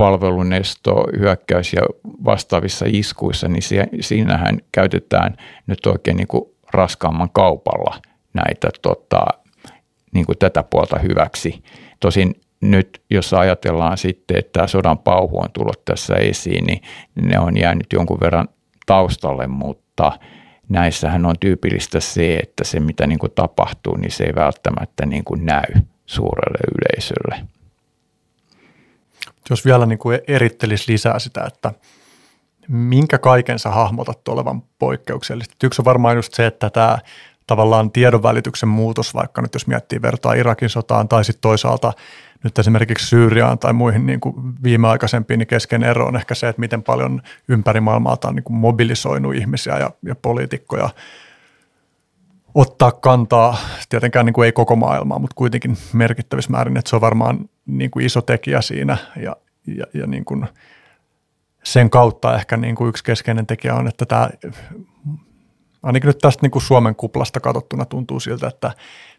palvelunesto, 0.00 1.04
hyökkäys 1.18 1.72
ja 1.72 1.82
vastaavissa 2.24 2.84
iskuissa, 2.88 3.48
niin 3.48 3.62
siinähän 4.00 4.58
käytetään 4.72 5.36
nyt 5.66 5.86
oikein 5.86 6.16
niin 6.16 6.26
kuin 6.26 6.44
raskaamman 6.72 7.30
kaupalla 7.32 8.02
näitä 8.34 8.68
tota, 8.82 9.24
niin 10.14 10.26
kuin 10.26 10.38
tätä 10.38 10.62
puolta 10.62 10.98
hyväksi. 10.98 11.62
Tosin 12.00 12.34
nyt 12.60 13.02
jos 13.10 13.34
ajatellaan 13.34 13.98
sitten, 13.98 14.38
että 14.38 14.66
sodan 14.66 14.98
pauhu 14.98 15.38
on 15.38 15.48
tullut 15.52 15.84
tässä 15.84 16.14
esiin, 16.14 16.64
niin 16.64 16.80
ne 17.22 17.38
on 17.38 17.56
jäänyt 17.56 17.86
jonkun 17.92 18.20
verran 18.20 18.48
taustalle, 18.86 19.46
mutta 19.46 20.12
näissähän 20.68 21.26
on 21.26 21.34
tyypillistä 21.40 22.00
se, 22.00 22.36
että 22.36 22.64
se 22.64 22.80
mitä 22.80 23.06
niin 23.06 23.18
kuin 23.18 23.32
tapahtuu, 23.34 23.96
niin 23.96 24.12
se 24.12 24.24
ei 24.24 24.34
välttämättä 24.34 25.06
niin 25.06 25.24
kuin 25.24 25.46
näy 25.46 25.82
suurelle 26.06 26.58
yleisölle. 26.78 27.59
Jos 29.50 29.64
vielä 29.64 29.86
niin 29.86 29.98
kuin 29.98 30.20
erittelisi 30.28 30.92
lisää 30.92 31.18
sitä, 31.18 31.44
että 31.44 31.72
minkä 32.68 33.18
kaiken 33.18 33.58
sä 33.58 33.70
hahmotat 33.70 34.28
olevan 34.28 34.62
poikkeuksellista. 34.78 35.54
Yksi 35.66 35.82
on 35.82 35.84
varmaan 35.84 36.16
just 36.16 36.34
se, 36.34 36.46
että 36.46 36.70
tämä 36.70 36.98
tavallaan 37.46 37.90
tiedonvälityksen 37.90 38.68
muutos, 38.68 39.14
vaikka 39.14 39.42
nyt 39.42 39.54
jos 39.54 39.66
miettii 39.66 40.02
vertaa 40.02 40.34
Irakin 40.34 40.68
sotaan 40.68 41.08
tai 41.08 41.24
sitten 41.24 41.40
toisaalta 41.40 41.92
nyt 42.44 42.58
esimerkiksi 42.58 43.06
Syyriaan 43.06 43.58
tai 43.58 43.72
muihin 43.72 44.06
niin 44.06 44.20
kuin 44.20 44.34
viimeaikaisempiin, 44.62 45.38
niin 45.38 45.46
kesken 45.46 45.82
ero 45.82 46.06
on 46.06 46.16
ehkä 46.16 46.34
se, 46.34 46.48
että 46.48 46.60
miten 46.60 46.82
paljon 46.82 47.22
ympäri 47.48 47.80
maailmaa 47.80 48.16
on 48.24 48.34
niin 48.34 48.44
kuin 48.44 48.56
mobilisoinut 48.56 49.34
ihmisiä 49.34 49.78
ja, 49.78 49.90
ja 50.02 50.14
poliitikkoja 50.14 50.90
ottaa 52.54 52.92
kantaa, 52.92 53.56
tietenkään 53.88 54.26
niin 54.26 54.34
kuin 54.34 54.46
ei 54.46 54.52
koko 54.52 54.76
maailmaa, 54.76 55.18
mutta 55.18 55.34
kuitenkin 55.34 55.76
merkittävissä 55.92 56.50
määrin, 56.50 56.76
että 56.76 56.88
se 56.90 56.96
on 56.96 57.00
varmaan 57.02 57.48
niin 57.78 57.90
kuin 57.90 58.06
iso 58.06 58.22
tekijä 58.22 58.60
siinä 58.60 58.96
ja, 59.16 59.36
ja, 59.66 59.86
ja 59.94 60.06
niin 60.06 60.24
kuin 60.24 60.48
sen 61.62 61.90
kautta 61.90 62.34
ehkä 62.34 62.56
niin 62.56 62.74
kuin 62.74 62.88
yksi 62.88 63.04
keskeinen 63.04 63.46
tekijä 63.46 63.74
on, 63.74 63.88
että 63.88 64.06
tämä 64.06 64.30
ainakin 65.82 66.06
nyt 66.06 66.18
tästä 66.18 66.42
niin 66.42 66.50
kuin 66.50 66.62
Suomen 66.62 66.96
kuplasta 66.96 67.40
katsottuna 67.40 67.84
tuntuu 67.84 68.20
siltä, 68.20 68.48
että 68.48 68.72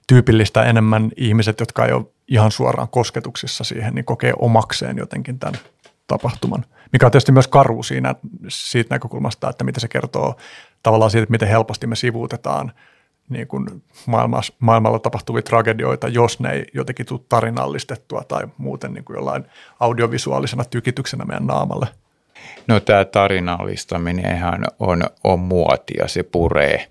tyypillistä 0.08 0.64
enemmän 0.64 1.12
ihmiset, 1.18 1.60
jotka 1.60 1.86
ei 1.86 1.94
ole 1.94 2.06
ihan 2.28 2.52
suoraan 2.52 2.90
kosketuksissa 2.90 3.64
siihen, 3.64 3.96
niin 3.96 4.06
kokee 4.06 4.34
omakseen 4.40 4.98
jotenkin 4.98 5.40
tämän 5.40 5.60
tapahtuman. 6.08 6.66
Mikä 6.94 7.06
on 7.06 7.12
tietysti 7.12 7.32
myös 7.32 7.48
karu 7.48 7.84
siinä 7.84 8.16
siitä 8.48 8.96
näkökulmasta, 8.96 9.50
että 9.50 9.64
mitä 9.64 9.80
se 9.80 9.88
kertoo 9.88 10.36
tavallaan 10.84 11.12
siitä, 11.12 11.24
että 11.24 11.32
miten 11.32 11.48
helposti 11.48 11.88
me 11.88 11.96
sivuutetaan 11.96 12.72
niin 13.32 13.48
kuin 13.48 13.84
maailmassa, 14.06 14.54
maailmalla 14.60 15.00
tapahtuvia 15.00 15.42
tragedioita, 15.42 16.08
jos 16.08 16.40
ne 16.40 16.52
ei 16.52 16.66
jotenkin 16.74 17.06
tule 17.06 17.22
tarinallistettua 17.30 18.24
tai 18.24 18.48
muuten 18.58 18.94
niin 18.94 19.04
kuin 19.04 19.16
jollain 19.16 19.46
audiovisuaalisena 19.80 20.66
tykityksenä 20.66 21.26
meidän 21.26 21.48
naamalle– 21.48 21.88
No 22.68 22.80
tämä 22.80 23.06
tarinallistaminen 23.06 24.40
on, 24.80 25.04
on 25.24 25.40
muotia, 25.40 26.08
se 26.08 26.24
puree. 26.24 26.88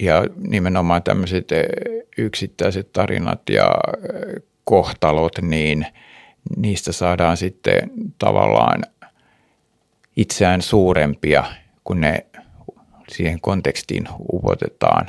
Ja 0.00 0.24
nimenomaan 0.36 1.02
tämmöiset 1.02 1.48
yksittäiset 2.18 2.92
tarinat 2.92 3.40
ja 3.50 3.70
kohtalot, 4.64 5.38
niin 5.42 5.86
niistä 6.56 6.92
saadaan 6.92 7.36
sitten 7.36 7.90
tavallaan 8.18 8.82
itseään 10.16 10.62
suurempia, 10.62 11.44
kun 11.84 12.00
ne 12.00 12.26
siihen 13.08 13.40
kontekstiin 13.40 14.08
upotetaan 14.32 15.06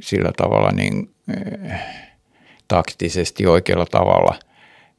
sillä 0.00 0.30
tavalla 0.36 0.70
niin 0.70 1.14
taktisesti 2.68 3.46
oikealla 3.46 3.86
tavalla– 3.86 4.34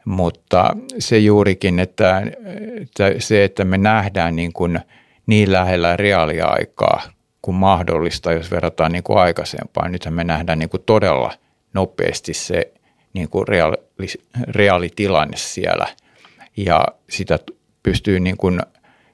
mutta 0.09 0.75
se 0.99 1.17
juurikin, 1.17 1.79
että, 1.79 2.21
että 2.81 3.11
se, 3.19 3.43
että 3.43 3.65
me 3.65 3.77
nähdään 3.77 4.35
niin, 4.35 4.53
kuin 4.53 4.79
niin 5.25 5.51
lähellä 5.51 5.97
reaaliaikaa 5.97 7.01
kuin 7.41 7.55
mahdollista, 7.55 8.33
jos 8.33 8.51
verrataan 8.51 8.91
niin 8.91 9.03
kuin 9.03 9.19
aikaisempaan. 9.19 9.91
Nythän 9.91 10.13
me 10.13 10.23
nähdään 10.23 10.59
niin 10.59 10.69
kuin 10.69 10.83
todella 10.85 11.31
nopeasti 11.73 12.33
se 12.33 12.73
niin 13.13 13.29
kuin 13.29 13.47
reaali, 13.47 13.77
reaalitilanne 14.47 15.37
siellä 15.37 15.87
ja 16.57 16.85
sitä 17.09 17.39
pystyy 17.83 18.19
niin 18.19 18.37
kuin 18.37 18.59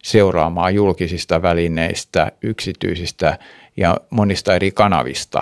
seuraamaan 0.06 0.76
julkisista 0.76 1.42
välineistä, 1.42 2.32
yksityisistä 2.42 3.38
ja 3.78 3.98
monista 4.10 4.56
eri 4.56 4.72
kanavista, 4.72 5.42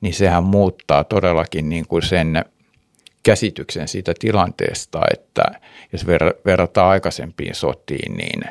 niin 0.00 0.14
sehän 0.14 0.44
muuttaa 0.44 1.04
todellakin 1.04 1.68
niin 1.68 1.86
kuin 1.88 2.02
sen 2.02 2.44
käsityksen 3.22 3.88
siitä 3.88 4.14
tilanteesta, 4.18 5.00
että 5.12 5.42
jos 5.92 6.06
verrataan 6.46 6.88
aikaisempiin 6.88 7.54
sotiin, 7.54 8.16
niin 8.16 8.42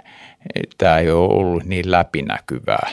tämä 0.78 0.98
ei 1.00 1.12
ole 1.12 1.34
ollut 1.34 1.64
niin 1.64 1.92
läpinäkyvää 1.92 2.90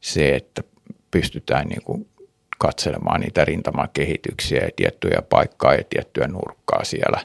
se, 0.00 0.34
että 0.36 0.62
pystytään 1.10 1.66
niin 1.66 1.82
kuin 1.82 2.08
katselemaan 2.58 3.20
niitä 3.20 3.44
rintamakehityksiä 3.44 4.60
ja 4.60 4.70
tiettyjä 4.76 5.22
paikkaa 5.28 5.74
ja 5.74 5.84
tiettyä 5.90 6.28
nurkkaa 6.28 6.84
siellä. 6.84 7.20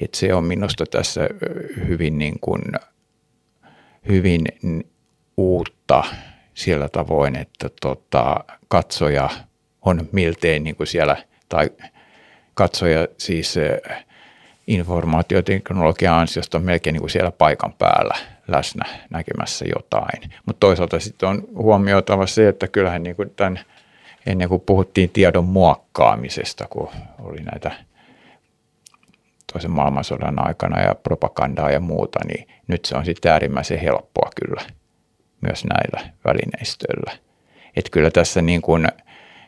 Et 0.00 0.14
se 0.14 0.34
on 0.34 0.44
minusta 0.44 0.84
tässä 0.86 1.20
hyvin, 1.88 2.18
niin 2.18 2.40
kuin, 2.40 2.62
hyvin 4.08 4.46
uutta 5.36 6.04
sillä 6.54 6.88
tavoin, 6.88 7.36
että 7.36 7.70
tota, 7.80 8.44
katsoja 8.68 9.30
on 9.82 10.08
miltei 10.12 10.60
niin 10.60 10.76
kuin 10.76 10.86
siellä 10.86 11.16
tai 11.48 11.70
katsoja 12.54 13.08
siis 13.18 13.56
eh, 13.56 13.80
informaatioteknologian 14.66 16.14
ansiosta 16.14 16.58
on 16.58 16.64
melkein 16.64 16.94
niin 16.94 17.00
kuin 17.00 17.10
siellä 17.10 17.30
paikan 17.30 17.72
päällä 17.72 18.14
läsnä 18.48 18.84
näkemässä 19.10 19.64
jotain. 19.74 20.30
Mutta 20.46 20.60
toisaalta 20.60 21.00
sitten 21.00 21.28
on 21.28 21.42
huomioitava 21.54 22.26
se, 22.26 22.48
että 22.48 22.68
kyllähän 22.68 23.02
niin 23.02 23.16
kuin 23.16 23.30
tämän, 23.30 23.60
ennen 24.26 24.48
kuin 24.48 24.60
puhuttiin 24.60 25.10
tiedon 25.10 25.44
muokkaamisesta, 25.44 26.66
kun 26.70 26.88
oli 27.18 27.38
näitä 27.38 27.70
toisen 29.52 29.70
maailmansodan 29.70 30.46
aikana 30.46 30.80
ja 30.80 30.94
propagandaa 30.94 31.70
ja 31.70 31.80
muuta, 31.80 32.18
niin 32.26 32.48
nyt 32.66 32.84
se 32.84 32.96
on 32.96 33.04
sitten 33.04 33.32
äärimmäisen 33.32 33.78
helppoa 33.78 34.30
kyllä 34.44 34.62
myös 35.40 35.64
näillä 35.64 36.12
välineistöillä. 36.24 37.12
Että 37.76 37.90
kyllä 37.90 38.10
tässä 38.10 38.42
niin 38.42 38.62
kuin– 38.62 38.88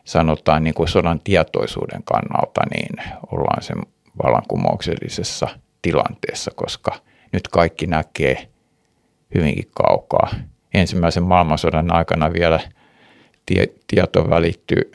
sanotaan 0.05 0.65
niin 0.65 0.75
kuin 0.75 0.89
sodan 0.89 1.21
tietoisuuden 1.25 2.03
kannalta, 2.05 2.61
niin 2.75 2.97
ollaan 3.33 3.63
sen 3.63 3.77
vallankumouksellisessa 4.25 5.49
tilanteessa, 5.83 6.51
koska 6.55 6.93
nyt 7.33 7.49
kaikki 7.49 7.87
näkee 7.87 8.49
hyvinkin 9.35 9.71
kaukaa. 9.75 10.29
Ensimmäisen 10.75 11.23
maailmansodan 11.23 11.93
aikana 11.93 12.33
vielä 12.33 12.61
tie, 13.47 13.67
tieto 13.87 14.31
välittyy 14.31 14.93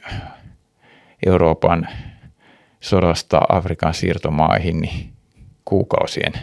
Euroopan 1.25 1.87
sodasta 2.87 3.41
Afrikan 3.49 3.93
siirtomaihin 3.93 4.81
niin 4.81 5.13
kuukausien 5.65 6.33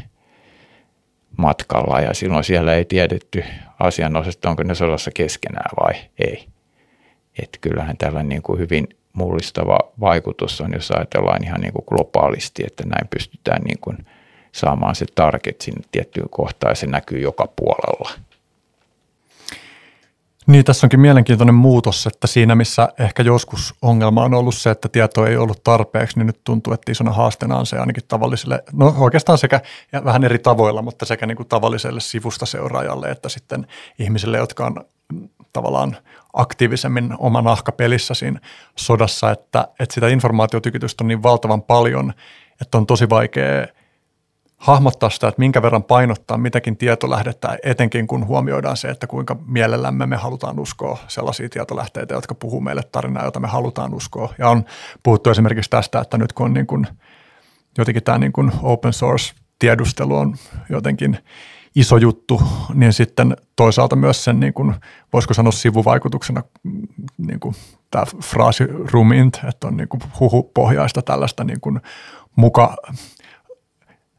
matkalla 1.37 2.01
ja 2.01 2.15
silloin 2.15 2.45
siellä 2.45 2.75
ei 2.75 2.85
tiedetty 2.85 3.45
asianosasta, 3.81 4.51
onko 4.51 4.63
ne 4.63 4.75
sodassa 4.75 5.11
keskenään 5.11 5.71
vai 5.81 5.95
ei. 6.19 6.47
Että 7.43 7.59
kyllähän 7.61 7.97
tällä 7.97 8.23
niin 8.23 8.43
kuin 8.43 8.59
hyvin 8.59 8.89
mullistava 9.13 9.79
vaikutus 10.01 10.61
on, 10.61 10.73
jos 10.73 10.91
ajatellaan 10.91 11.45
ihan 11.45 11.61
niin 11.61 11.73
kuin 11.73 11.85
globaalisti, 11.89 12.63
että 12.67 12.85
näin 12.87 13.09
pystytään 13.09 13.63
niin 13.63 13.79
kuin 13.81 13.99
saamaan 14.53 14.95
se 14.95 15.07
target 15.15 15.61
sinne 15.61 15.83
tiettyyn 15.93 16.29
kohtaan 16.31 16.71
ja 16.71 16.75
se 16.75 16.87
näkyy 16.87 17.21
joka 17.21 17.49
puolella. 17.57 18.11
Niin, 20.47 20.65
tässä 20.65 20.87
onkin 20.87 21.01
mielenkiintoinen 21.01 21.55
muutos, 21.55 22.07
että 22.07 22.27
siinä 22.27 22.55
missä 22.55 22.89
ehkä 22.99 23.23
joskus 23.23 23.75
ongelma 23.83 24.25
on 24.25 24.35
ollut 24.35 24.55
se, 24.55 24.71
että 24.71 24.89
tieto 24.89 25.27
ei 25.27 25.37
ollut 25.37 25.65
tarpeeksi, 25.65 26.19
niin 26.19 26.27
nyt 26.27 26.41
tuntuu, 26.45 26.73
että 26.73 26.93
isona 26.93 27.13
haasteena 27.13 27.57
on 27.57 27.67
se 27.67 27.79
ainakin 27.79 28.03
tavalliselle, 28.09 28.63
no 28.73 28.95
oikeastaan 28.99 29.39
sekä 29.39 29.61
ja 29.93 30.05
vähän 30.05 30.25
eri 30.25 30.39
tavoilla, 30.39 30.83
mutta 30.83 31.07
sekä 31.07 31.27
niin 31.27 31.37
kuin 31.37 31.49
tavalliselle 31.49 32.01
sivusta 32.01 32.47
seuraajalle 32.47 33.11
että 33.11 33.29
sitten 33.29 33.67
ihmisille, 33.99 34.39
jotka 34.39 34.67
on 34.67 34.85
tavallaan 35.53 35.97
aktiivisemmin 36.33 37.15
oma 37.19 37.43
nahka 37.43 37.73
pelissä 37.73 38.15
siinä 38.15 38.41
sodassa, 38.77 39.31
että, 39.31 39.69
että 39.81 39.95
sitä 39.95 40.09
informaatiotykitystä 40.09 41.05
on 41.05 41.09
niin 41.09 41.23
valtavan 41.23 41.63
paljon, 41.63 42.13
että 42.61 42.79
on 42.79 42.87
tosi 42.87 43.09
vaikea– 43.11 43.67
hahmottaa 44.65 45.11
sitä, 45.11 45.29
että 45.29 45.39
minkä 45.39 45.63
verran 45.63 45.83
painottaa 45.83 46.39
mitäkin 46.39 46.77
tietolähdettä, 46.77 47.59
etenkin 47.63 48.07
kun 48.07 48.27
huomioidaan 48.27 48.77
se, 48.77 48.89
että 48.89 49.07
kuinka 49.07 49.37
mielellämme 49.47 50.07
me 50.07 50.17
halutaan 50.17 50.61
uskoa 50.61 50.99
sellaisia 51.09 51.49
tietolähteitä, 51.49 52.15
jotka 52.15 52.35
puhuu 52.35 52.61
meille 52.61 52.83
tarinaa, 52.93 53.25
jota 53.25 53.41
me 53.41 53.49
halutaan 53.49 53.95
uskoa. 53.95 54.35
Ja 54.39 54.49
on 54.49 54.65
puhuttu 55.03 55.31
esimerkiksi 55.31 55.71
tästä, 55.71 56.01
että 56.01 56.19
nyt 56.19 56.33
kun 56.33 56.47
on 56.47 56.55
niin 56.55 56.67
kuin, 56.67 56.87
jotenkin 57.79 58.03
tämä 58.03 58.19
niin 58.19 58.33
kuin 58.33 58.53
open 58.63 58.93
source 58.93 59.35
tiedustelu 59.59 60.17
on 60.17 60.37
jotenkin 60.69 61.19
iso 61.75 61.97
juttu, 61.97 62.43
niin 62.75 62.93
sitten 62.93 63.37
toisaalta 63.57 63.97
myös 63.97 64.25
sen, 64.25 64.41
niin 64.41 64.55
kuin, 64.55 64.75
voisiko 65.13 65.35
sanoa 65.35 65.53
sivuvaikutuksena, 65.53 66.43
niin 67.19 67.41
kuin 67.41 67.55
tämä 67.91 68.05
fraasi 68.23 68.65
rumint, 68.93 69.41
että 69.49 69.67
on 69.67 69.77
niin 69.77 69.89
kuin 69.89 70.01
huhupohjaista 70.21 71.03
tällaista 71.03 71.45
niin 71.45 71.61
kuin 71.61 71.81
muka 72.37 72.77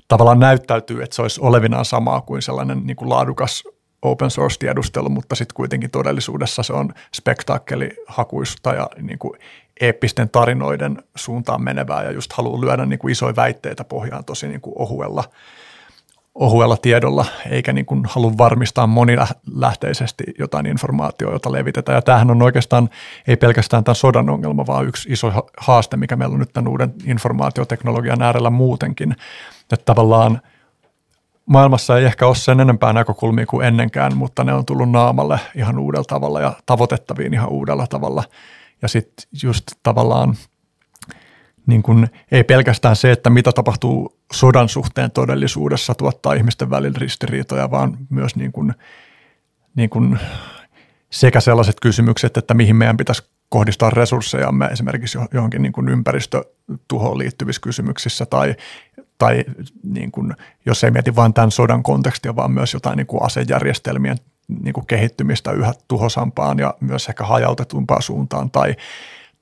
tavallaan 0.08 0.40
näyttäytyy, 0.40 1.04
että 1.04 1.16
se 1.16 1.22
olisi 1.22 1.42
olevinaan 1.42 1.86
samaa 1.86 2.22
kuin 2.22 2.42
sellainen 2.42 2.82
niin 2.84 2.96
kuin 2.96 3.10
laadukas 3.10 3.64
open 4.02 4.32
source-tiedustelu, 4.32 5.10
mutta 5.10 5.36
sitten 5.36 5.56
kuitenkin 5.56 5.92
todellisuudessa 5.92 6.64
se 6.64 6.74
on 6.74 6.94
spektaakkelihakuista 7.14 8.74
ja 8.74 8.90
niin 9.02 9.20
kuin 9.20 9.40
eeppisten 9.82 10.30
tarinoiden 10.30 11.04
suuntaan 11.16 11.64
menevää 11.64 12.04
ja 12.04 12.12
just 12.12 12.34
haluaa 12.34 12.62
lyödä 12.62 12.86
niin 12.86 13.00
kuin 13.00 13.12
isoja 13.12 13.36
väitteitä 13.36 13.84
pohjaan 13.84 14.26
tosi 14.26 14.48
niin 14.48 14.62
kuin 14.62 14.74
ohuella, 14.78 15.24
ohuella 16.36 16.78
tiedolla, 16.78 17.26
eikä 17.50 17.74
niin 17.74 17.86
kuin 17.86 18.04
halua 18.08 18.38
varmistaa 18.38 18.88
monilähteisesti 18.88 20.24
jotain 20.40 20.66
informaatiota, 20.66 21.34
jota 21.34 21.52
levitetään. 21.52 21.96
Ja 21.96 22.02
tämähän 22.02 22.32
on 22.32 22.42
oikeastaan 22.42 22.90
ei 23.28 23.38
pelkästään 23.38 23.84
tämän 23.84 23.96
sodan 23.96 24.30
ongelma, 24.30 24.68
vaan 24.68 24.88
yksi 24.88 25.12
iso 25.12 25.48
haaste, 25.58 25.98
mikä 25.98 26.16
meillä 26.16 26.34
on 26.34 26.40
nyt 26.40 26.54
tämän 26.54 26.72
uuden 26.72 26.94
informaatioteknologian 27.06 28.22
äärellä 28.22 28.50
muutenkin– 28.50 29.16
että 29.74 29.86
tavallaan 29.86 30.42
maailmassa 31.46 31.98
ei 31.98 32.06
ehkä 32.06 32.28
ole 32.28 32.36
sen 32.36 32.60
enempää 32.60 32.94
näkökulmia 32.94 33.46
kuin 33.46 33.68
ennenkään, 33.68 34.18
mutta 34.18 34.44
ne 34.44 34.54
on 34.54 34.66
tullut 34.66 34.92
naamalle 34.92 35.40
ihan 35.56 35.80
uudella 35.80 36.04
tavalla 36.04 36.42
ja 36.42 36.54
tavoitettaviin 36.66 37.34
ihan 37.34 37.50
uudella 37.50 37.88
tavalla. 37.88 38.24
Ja 38.82 38.88
sitten 38.88 39.28
just 39.44 39.64
tavallaan 39.84 40.36
niin 41.68 41.84
kun, 41.84 42.08
ei 42.32 42.44
pelkästään 42.44 42.96
se, 42.96 43.12
että 43.12 43.30
mitä 43.30 43.52
tapahtuu 43.52 44.15
sodan 44.34 44.70
suhteen 44.70 45.12
todellisuudessa 45.12 45.96
tuottaa 45.96 46.34
ihmisten 46.34 46.70
välillä 46.70 46.98
ristiriitoja, 47.00 47.72
vaan 47.72 47.98
myös 48.10 48.36
niin 48.36 48.52
kun, 48.52 48.74
niin 49.76 49.90
kun 49.90 50.20
sekä 51.10 51.40
sellaiset 51.40 51.80
kysymykset, 51.82 52.38
että 52.38 52.54
mihin 52.54 52.76
meidän 52.76 52.98
pitäisi 52.98 53.24
kohdistaa 53.50 53.90
resurssejamme 53.90 54.66
esimerkiksi 54.66 55.18
johonkin 55.34 55.62
niin 55.62 55.74
kuin 55.74 55.90
ympäristötuhoon 55.90 57.18
liittyvissä 57.18 57.62
kysymyksissä 57.62 58.26
tai, 58.26 58.56
tai 59.18 59.46
niin 59.84 60.12
kuin, 60.12 60.34
jos 60.66 60.84
ei 60.84 60.92
mieti 60.92 61.16
vain 61.16 61.34
tämän 61.34 61.52
sodan 61.52 61.84
kontekstia, 61.84 62.36
vaan 62.36 62.52
myös 62.52 62.74
jotain 62.74 62.98
niin 62.98 63.08
kuin 63.08 63.24
asejärjestelmien 63.24 64.18
niin 64.64 64.74
kuin 64.74 64.88
kehittymistä 64.88 65.52
yhä 65.52 65.74
tuhosampaan 65.88 66.60
ja 66.60 66.74
myös 66.80 67.10
ehkä 67.10 67.24
hajautetumpaan 67.24 68.02
suuntaan 68.02 68.52
tai, 68.52 68.76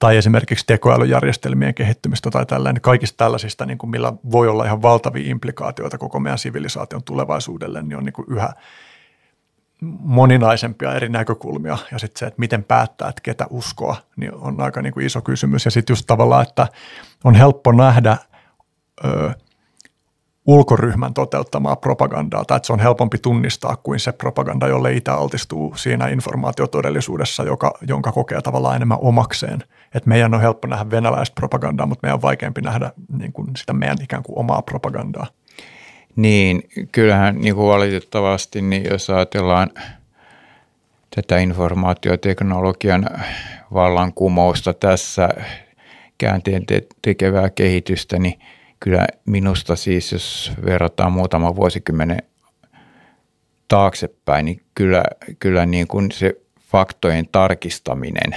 tai 0.03 0.17
esimerkiksi 0.17 0.65
tekoälyjärjestelmien 0.67 1.73
kehittymistä 1.73 2.31
tai 2.31 2.45
tällainen. 2.45 2.81
Kaikista 2.81 3.17
tällaisista, 3.17 3.65
niin 3.65 3.77
kuin 3.77 3.89
millä 3.89 4.13
voi 4.31 4.47
olla 4.47 4.65
ihan 4.65 4.81
valtavia 4.81 5.29
implikaatioita 5.29 5.97
koko 5.97 6.19
meidän 6.19 6.37
sivilisaation 6.37 7.03
tulevaisuudelle, 7.03 7.81
niin 7.81 7.97
on 7.97 8.03
niin 8.03 8.13
kuin 8.13 8.25
yhä– 8.29 8.53
moninaisempia 9.99 10.93
eri 10.93 11.09
näkökulmia 11.09 11.77
ja 11.91 11.99
sitten 11.99 12.19
se, 12.19 12.25
että 12.25 12.39
miten 12.39 12.63
päättää, 12.63 13.09
että 13.09 13.21
ketä 13.21 13.45
uskoa, 13.49 13.95
niin 14.15 14.33
on 14.33 14.61
aika 14.61 14.81
niin 14.81 14.93
kuin 14.93 15.05
iso 15.05 15.21
kysymys. 15.21 15.65
Ja 15.65 15.71
sitten 15.71 15.91
just 15.91 16.05
tavallaan, 16.07 16.45
että 16.47 16.67
on 17.23 17.35
helppo 17.35 17.71
nähdä 17.71 18.17
ulkoryhmän 20.45 21.13
toteuttamaa 21.13 21.75
propagandaa, 21.75 22.45
tai 22.45 22.57
että 22.57 22.67
se 22.67 22.73
on 22.73 22.79
helpompi 22.79 23.17
tunnistaa 23.17 23.75
kuin 23.75 23.99
se 23.99 24.11
propaganda, 24.11 24.67
jolle 24.67 24.93
itse 24.93 25.11
altistuu 25.11 25.75
siinä 25.75 26.07
informaatiotodellisuudessa, 26.07 27.43
joka, 27.43 27.73
jonka 27.87 28.11
kokee 28.11 28.41
tavallaan 28.41 28.75
enemmän 28.75 28.97
omakseen. 29.01 29.63
Että 29.95 30.09
meidän 30.09 30.33
on 30.33 30.41
helppo 30.41 30.67
nähdä 30.67 30.89
venäläistä 30.89 31.35
propagandaa, 31.35 31.85
mutta 31.85 32.05
meidän 32.07 32.15
on 32.15 32.21
vaikeampi 32.21 32.61
nähdä 32.61 32.91
niin 33.17 33.33
kuin 33.33 33.47
sitä 33.57 33.73
meidän 33.73 33.97
ikään 34.01 34.23
kuin 34.23 34.39
omaa 34.39 34.61
propagandaa. 34.61 35.27
Niin, 36.15 36.63
kyllähän 36.91 37.35
niin 37.35 37.55
kuin 37.55 37.67
valitettavasti, 37.67 38.61
niin 38.61 38.83
jos 38.91 39.09
ajatellaan 39.09 39.69
tätä 41.15 41.37
informaatioteknologian 41.37 43.09
vallankumousta 43.73 44.73
tässä 44.73 45.29
käänteen 46.17 46.65
te- 46.65 46.87
tekevää 47.01 47.49
kehitystä, 47.49 48.19
niin 48.19 48.39
kyllä 48.83 49.07
minusta 49.25 49.75
siis, 49.75 50.11
jos 50.11 50.51
verrataan 50.65 51.11
muutama 51.11 51.55
vuosikymmenen 51.55 52.19
taaksepäin, 53.67 54.45
niin 54.45 54.61
kyllä, 54.75 55.03
kyllä 55.39 55.65
niin 55.65 55.87
kuin 55.87 56.11
se 56.11 56.41
faktojen 56.71 57.27
tarkistaminen 57.31 58.35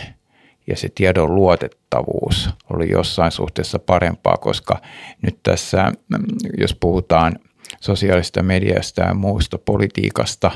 ja 0.67 0.77
se 0.77 0.89
tiedon 0.95 1.35
luotettavuus 1.35 2.51
oli 2.71 2.91
jossain 2.91 3.33
suhteessa 3.33 3.79
parempaa, 3.79 4.37
koska 4.37 4.81
nyt 5.23 5.39
tässä, 5.43 5.93
jos 6.59 6.75
puhutaan 6.75 7.39
sosiaalista 7.81 8.43
mediasta 8.43 9.03
ja 9.03 9.15
muusta 9.15 9.59
politiikasta, 9.59 10.51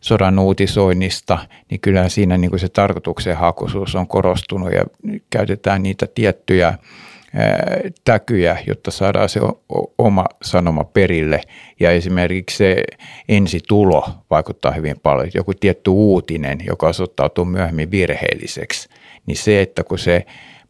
sodan 0.00 0.38
uutisoinnista, 0.38 1.38
niin 1.70 1.80
kyllä 1.80 2.08
siinä 2.08 2.38
niin 2.38 2.50
kuin 2.50 2.60
se 2.60 2.68
tarkoituksenhakuisuus 2.68 3.94
on 3.94 4.06
korostunut 4.06 4.72
ja 4.72 4.84
käytetään 5.30 5.82
niitä 5.82 6.06
tiettyjä 6.14 6.78
täkyjä, 8.04 8.58
jotta 8.66 8.90
saadaan 8.90 9.28
se 9.28 9.40
oma 9.98 10.24
sanoma 10.42 10.84
perille. 10.84 11.40
Ja 11.80 11.90
esimerkiksi 11.90 12.56
se 12.56 12.82
ensitulo 13.28 14.08
vaikuttaa 14.30 14.72
hyvin 14.72 15.00
paljon. 15.02 15.30
Joku 15.34 15.54
tietty 15.54 15.90
uutinen, 15.90 16.58
joka 16.66 16.88
osoittautuu 16.88 17.44
myöhemmin 17.44 17.90
virheelliseksi, 17.90 18.88
niin 19.26 19.36
se, 19.36 19.62
että 19.62 19.84
kun 19.84 19.98
se 19.98 20.26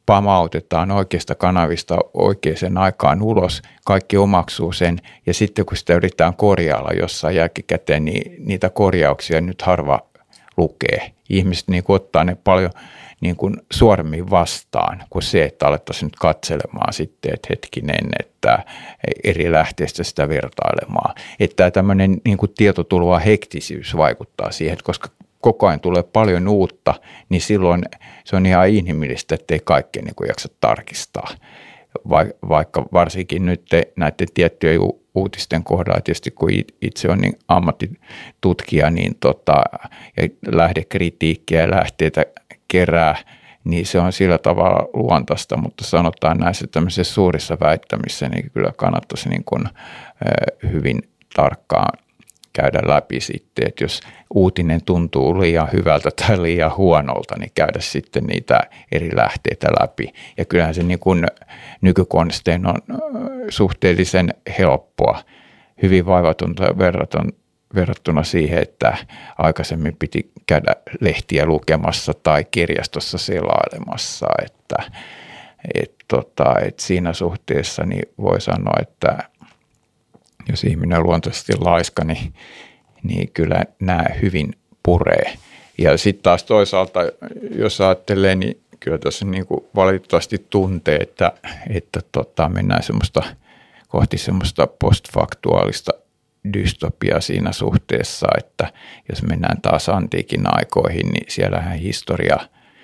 pamautetaan 0.06 0.90
oikeista 0.90 1.34
kanavista 1.34 1.98
oikeaan 2.14 2.78
aikaan 2.78 3.22
ulos, 3.22 3.62
kaikki 3.84 4.16
omaksuu 4.16 4.72
sen 4.72 4.98
ja 5.26 5.34
sitten 5.34 5.66
kun 5.66 5.76
sitä 5.76 5.94
yritetään 5.94 6.36
korjailla 6.36 6.90
jossain 6.92 7.36
jälkikäteen, 7.36 8.04
niin 8.04 8.46
niitä 8.46 8.70
korjauksia 8.70 9.40
nyt 9.40 9.62
harva 9.62 10.00
lukee. 10.56 11.12
Ihmiset 11.28 11.68
niin 11.68 11.84
ottaa 11.88 12.24
ne 12.24 12.36
paljon 12.44 12.70
niin 13.20 13.36
kuin 13.36 13.56
suoremmin 13.72 14.30
vastaan 14.30 15.02
kuin 15.10 15.22
se, 15.22 15.44
että 15.44 15.66
alettaisiin 15.66 16.06
nyt 16.06 16.16
katselemaan 16.16 16.92
sitten, 16.92 17.34
että 17.34 17.46
hetkinen, 17.50 18.08
että 18.20 18.64
eri 19.24 19.52
lähteistä 19.52 20.04
sitä 20.04 20.28
vertailemaan. 20.28 21.14
Että 21.40 21.70
tämmöinen 21.70 22.20
niin 22.24 22.38
kuin 22.38 22.52
tietotulva 22.56 23.18
hektisyys 23.18 23.96
vaikuttaa 23.96 24.50
siihen, 24.50 24.78
koska 24.84 25.08
koko 25.40 25.66
ajan 25.66 25.80
tulee 25.80 26.02
paljon 26.02 26.48
uutta, 26.48 26.94
niin 27.28 27.40
silloin 27.40 27.82
se 28.24 28.36
on 28.36 28.46
ihan 28.46 28.68
inhimillistä, 28.68 29.34
ettei 29.34 29.60
kaikkea 29.64 30.02
niin 30.02 30.28
jaksa 30.28 30.48
tarkistaa. 30.60 31.28
Vaikka 32.48 32.86
varsinkin 32.92 33.46
nyt 33.46 33.66
näiden 33.96 34.28
tiettyjen 34.34 34.80
uutisten 35.14 35.64
kohdalla, 35.64 36.00
tietysti 36.00 36.30
kun 36.30 36.50
itse 36.82 37.08
on 37.08 37.18
niin 37.18 37.38
ammattitutkija 37.48 38.90
niin 38.90 39.16
tota, 39.20 39.62
ja 40.16 40.28
lähdekritiikkiä 40.46 41.60
ja 41.60 41.70
lähteitä 41.70 42.24
kerää, 42.68 43.16
niin 43.64 43.86
se 43.86 44.00
on 44.00 44.12
sillä 44.12 44.38
tavalla 44.38 44.88
luontaista, 44.94 45.56
mutta 45.56 45.84
sanotaan 45.84 46.38
näissä 46.38 46.66
tämmöisissä 46.66 47.14
suurissa 47.14 47.56
väittämissä, 47.60 48.28
niin 48.28 48.50
kyllä 48.50 48.72
kannattaisi 48.76 49.28
niin 49.28 49.44
kuin, 49.44 49.64
hyvin 50.72 50.98
tarkkaan 51.36 51.98
käydä 52.52 52.80
läpi 52.86 53.20
sitten, 53.20 53.68
että 53.68 53.84
jos 53.84 54.00
uutinen 54.34 54.84
tuntuu 54.84 55.40
liian 55.40 55.68
hyvältä 55.72 56.10
tai 56.10 56.42
liian 56.42 56.76
huonolta, 56.76 57.34
niin 57.38 57.50
käydä 57.54 57.80
sitten 57.80 58.24
niitä 58.24 58.60
eri 58.92 59.16
lähteitä 59.16 59.68
läpi. 59.80 60.12
Ja 60.36 60.44
kyllähän 60.44 60.74
se 60.74 60.82
niin 60.82 60.98
kuin 60.98 61.26
nykykonstein 61.80 62.66
on 62.66 62.76
suhteellisen 63.48 64.34
helppoa, 64.58 65.22
hyvin 65.82 66.06
vaivatonta 66.06 66.78
verraton, 66.78 67.32
verrattuna 67.74 68.24
siihen, 68.24 68.62
että 68.62 68.96
aikaisemmin 69.38 69.96
piti 69.98 70.30
käydä 70.46 70.76
lehtiä 71.00 71.46
lukemassa 71.46 72.14
tai 72.22 72.44
kirjastossa 72.50 73.18
selailemassa, 73.18 74.26
että 74.44 74.92
et, 75.74 75.94
tota, 76.08 76.54
et 76.66 76.78
siinä 76.78 77.12
suhteessa 77.12 77.84
niin 77.84 78.08
voi 78.18 78.40
sanoa, 78.40 78.74
että 78.80 79.18
jos 80.48 80.64
ihminen 80.64 80.98
on 80.98 81.04
luontaisesti 81.04 81.52
laiska, 81.58 82.04
niin, 82.04 82.34
niin 83.02 83.32
kyllä 83.32 83.64
nämä 83.80 84.04
hyvin 84.22 84.52
puree. 84.82 85.34
Ja 85.78 85.98
sitten 85.98 86.22
taas 86.22 86.44
toisaalta, 86.44 87.00
jos 87.54 87.80
ajattelee, 87.80 88.34
niin 88.34 88.60
kyllä 88.80 88.98
tässä 88.98 89.24
niin 89.24 89.46
kuin 89.46 89.64
valitettavasti 89.74 90.46
tuntee, 90.50 90.96
että, 90.96 91.32
että 91.70 92.00
tota, 92.12 92.48
mennään 92.48 92.82
semmoista, 92.82 93.22
kohti 93.88 94.18
semmoista 94.18 94.66
postfaktuaalista 94.66 95.92
dystopia 96.52 97.20
siinä 97.20 97.52
suhteessa, 97.52 98.26
että 98.38 98.72
jos 99.08 99.22
mennään 99.22 99.60
taas 99.60 99.88
antiikin 99.88 100.42
aikoihin, 100.44 101.08
niin 101.08 101.24
siellähän 101.28 101.78
historia 101.78 102.36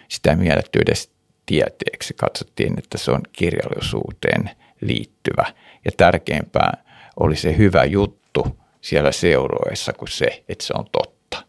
sitä 0.08 0.36
mielletty 0.36 0.78
edes 0.78 1.10
tieteeksi. 1.46 2.14
Katsottiin, 2.14 2.78
että 2.78 2.98
se 2.98 3.10
on 3.10 3.20
kirjallisuuteen 3.32 4.50
liittyvä 4.80 5.44
ja 5.84 5.90
tärkeämpää 5.96 6.84
oli 7.20 7.36
se 7.36 7.56
hyvä 7.56 7.84
juttu 7.84 8.60
siellä 8.80 9.12
seuroissa 9.12 9.92
kuin 9.92 10.08
se, 10.08 10.44
että 10.48 10.64
se 10.64 10.74
on 10.78 10.84
totta. 10.92 11.42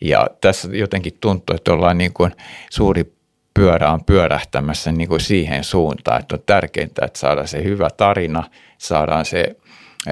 Ja 0.00 0.26
tässä 0.40 0.68
jotenkin 0.72 1.18
tuntuu, 1.20 1.56
että 1.56 1.72
ollaan 1.72 1.98
niin 1.98 2.12
kuin 2.12 2.32
suuri 2.70 3.14
pyörä 3.54 3.92
on 3.92 4.04
pyörähtämässä 4.04 4.92
niin 4.92 5.08
kuin 5.08 5.20
siihen 5.20 5.64
suuntaan, 5.64 6.20
että 6.20 6.34
on 6.34 6.42
tärkeintä, 6.46 7.04
että 7.04 7.18
saadaan 7.18 7.48
se 7.48 7.64
hyvä 7.64 7.88
tarina, 7.96 8.44
saadaan 8.78 9.24
se 9.24 9.56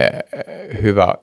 eh, 0.01 0.83
hyvä, 0.83 1.15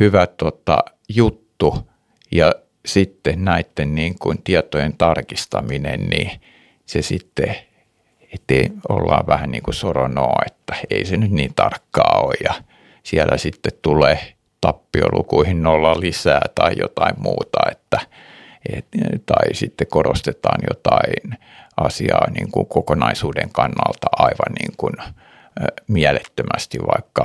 hyvä 0.00 0.26
tota, 0.26 0.78
juttu. 1.08 1.88
Ja 2.32 2.52
sitten 2.86 3.44
näiden 3.44 3.94
niin 3.94 4.18
kuin 4.18 4.42
tietojen 4.42 4.94
tarkistaminen, 4.98 6.00
niin 6.00 6.30
se 6.86 7.02
sitten, 7.02 7.56
että 8.34 8.54
ollaan 8.88 9.26
vähän 9.26 9.50
niin 9.50 9.62
kuin 9.62 9.74
soronoa, 9.74 10.42
että 10.46 10.74
ei 10.90 11.04
se 11.04 11.16
nyt 11.16 11.30
niin 11.30 11.54
tarkkaa 11.54 12.20
ole. 12.20 12.34
Ja 12.44 12.54
siellä 13.02 13.36
sitten 13.36 13.72
tulee 13.82 14.34
tappiolukuihin 14.60 15.62
nolla 15.62 16.00
lisää 16.00 16.42
tai 16.54 16.72
jotain 16.78 17.14
muuta, 17.18 17.58
että, 17.70 18.00
et, 18.72 18.86
tai 19.26 19.54
sitten 19.54 19.86
korostetaan 19.86 20.60
jotain 20.70 21.38
asiaa 21.76 22.30
niin 22.30 22.50
kuin 22.50 22.66
kokonaisuuden 22.66 23.50
kannalta 23.52 24.06
aivan 24.16 24.54
niin 24.60 24.74
kuin 24.76 24.94
mielettömästi, 25.88 26.78
vaikka 26.78 27.24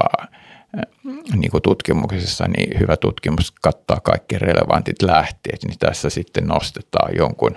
niin 1.36 1.52
kuin 1.52 1.64
tutkimuksessa 1.64 2.46
niin 2.48 2.80
hyvä 2.80 2.98
tutkimus 2.98 3.52
kattaa 3.52 4.00
kaikki 4.00 4.40
relevantit 4.40 5.02
lähteet, 5.02 5.64
niin 5.64 5.80
tässä 5.80 6.10
sitten 6.10 6.48
nostetaan 6.48 7.16
jonkun 7.16 7.56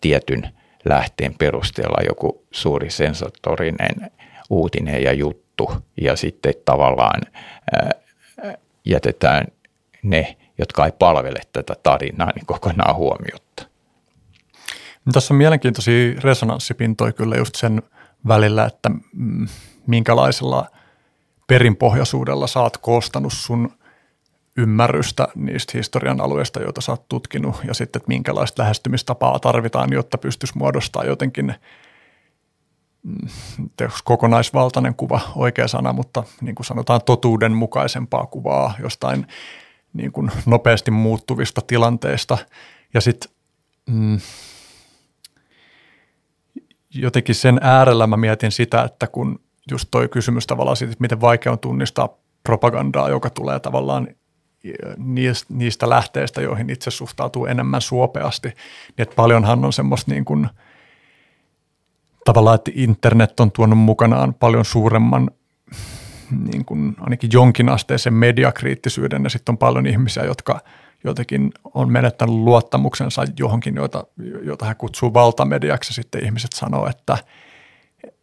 tietyn 0.00 0.48
lähteen 0.84 1.34
perusteella 1.38 2.02
joku 2.08 2.46
suuri 2.50 2.90
sensatorinen 2.90 4.10
uutinen 4.50 5.02
ja 5.02 5.12
juttu 5.12 5.70
ja 6.00 6.16
sitten 6.16 6.54
tavallaan 6.64 7.20
jätetään 8.84 9.46
ne, 10.02 10.36
jotka 10.58 10.86
ei 10.86 10.92
palvele 10.98 11.40
tätä 11.52 11.74
tarinaa, 11.82 12.32
niin 12.34 12.46
kokonaan 12.46 12.96
huomiotta. 12.96 13.66
No, 15.04 15.12
tässä 15.12 15.34
on 15.34 15.38
mielenkiintoisia 15.38 16.20
resonanssipintoja 16.20 17.12
kyllä 17.12 17.36
just 17.36 17.54
sen 17.54 17.82
välillä, 18.28 18.64
että 18.64 18.90
mm, 19.12 19.48
minkälaisella 19.86 20.66
perinpohjaisuudella 21.48 22.46
oot 22.56 22.76
koostanut 22.76 23.32
sun 23.32 23.72
ymmärrystä 24.56 25.28
niistä 25.34 25.78
historian 25.78 26.20
alueista, 26.20 26.60
joita 26.60 26.80
sä 26.80 26.92
oot 26.92 27.08
tutkinut, 27.08 27.56
ja 27.64 27.74
sitten, 27.74 28.00
että 28.00 28.08
minkälaista 28.08 28.62
lähestymistapaa 28.62 29.38
tarvitaan, 29.38 29.92
jotta 29.92 30.18
pystyisi 30.18 30.58
muodostamaan 30.58 31.08
jotenkin– 31.08 31.54
kokonaisvaltainen 34.04 34.94
kuva 34.94 35.20
oikea 35.36 35.68
sana, 35.68 35.92
mutta 35.92 36.24
niin 36.40 36.54
kuin 36.54 36.66
sanotaan 36.66 37.00
totuudenmukaisempaa 37.06 38.26
kuvaa 38.26 38.74
jostain 38.80 39.26
niin 39.92 40.12
kuin 40.12 40.30
nopeasti 40.46 40.90
muuttuvista 40.90 41.60
tilanteista. 41.66 42.38
Ja 42.94 43.00
sitten 43.00 43.30
mm, 43.90 44.20
jotenkin 46.94 47.34
sen 47.34 47.60
äärellä 47.62 48.06
mä 48.06 48.16
mietin 48.16 48.52
sitä, 48.52 48.82
että 48.82 49.06
kun 49.06 49.40
just 49.70 49.88
toi 49.90 50.08
kysymys 50.08 50.46
tavallaan 50.46 50.76
siitä, 50.76 50.92
että 50.92 51.02
miten 51.02 51.20
vaikea 51.20 51.52
on 51.52 51.58
tunnistaa 51.58 52.08
propagandaa, 52.42 53.08
joka 53.08 53.30
tulee 53.30 53.60
tavallaan 53.60 54.08
niistä 55.48 55.88
lähteistä, 55.88 56.40
joihin 56.40 56.70
itse 56.70 56.90
suhtautuu 56.90 57.46
enemmän 57.46 57.80
suopeasti, 57.80 58.48
niin 58.48 58.56
että 58.98 59.14
paljonhan 59.14 59.64
on 59.64 59.72
semmoista 59.72 60.10
niin 60.10 60.24
kuin– 60.24 60.48
tavallaan, 62.28 62.54
että 62.54 62.70
internet 62.74 63.40
on 63.40 63.52
tuonut 63.52 63.78
mukanaan 63.78 64.34
paljon 64.34 64.64
suuremman 64.64 65.30
niin 66.52 66.64
kuin 66.64 66.96
ainakin 67.00 67.30
jonkinasteisen 67.32 68.14
mediakriittisyyden 68.14 69.24
ja 69.24 69.30
sitten 69.30 69.52
on 69.52 69.58
paljon 69.58 69.86
ihmisiä, 69.86 70.24
jotka 70.24 70.60
jotenkin 71.04 71.52
on 71.74 71.92
menettänyt 71.92 72.34
luottamuksensa 72.34 73.24
johonkin, 73.38 73.74
jota, 73.76 74.04
jota 74.42 74.64
he 74.64 74.74
kutsuu 74.74 75.14
valtamediaksi. 75.14 75.94
Sitten 75.94 76.24
ihmiset 76.24 76.52
sanoo, 76.52 76.88
että, 76.88 77.18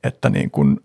että, 0.04 0.30
niin 0.30 0.52
kuin, 0.52 0.80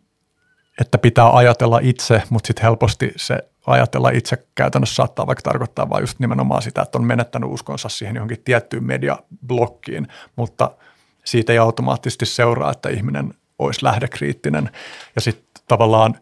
että 0.81 0.99
pitää 0.99 1.37
ajatella 1.37 1.79
itse, 1.83 2.23
mutta 2.31 2.47
sitten 2.47 2.63
helposti 2.63 3.13
se 3.17 3.39
ajatella 3.67 4.11
itse 4.11 4.47
käytännössä 4.55 4.95
saattaa 4.95 5.27
vaikka 5.27 5.43
tarkoittaa 5.43 5.91
vain 5.91 6.03
just 6.03 6.19
nimenomaan 6.19 6.63
sitä, 6.63 6.83
että 6.83 6.99
on 6.99 7.05
menettänyt 7.05 7.51
uskonsa 7.51 7.89
siihen 7.89 8.17
johonkin 8.17 8.43
tiettyyn 8.45 8.85
mediablokkiin, 8.85 10.09
mutta– 10.37 10.71
siitä 11.25 11.53
ei 11.53 11.59
automaattisesti 11.59 12.27
seuraa, 12.27 12.71
että 12.71 12.89
ihminen 12.89 13.35
olisi 13.59 13.85
lähdekriittinen. 13.85 14.71
Ja 15.15 15.21
sitten 15.21 15.65
tavallaan 15.69 16.19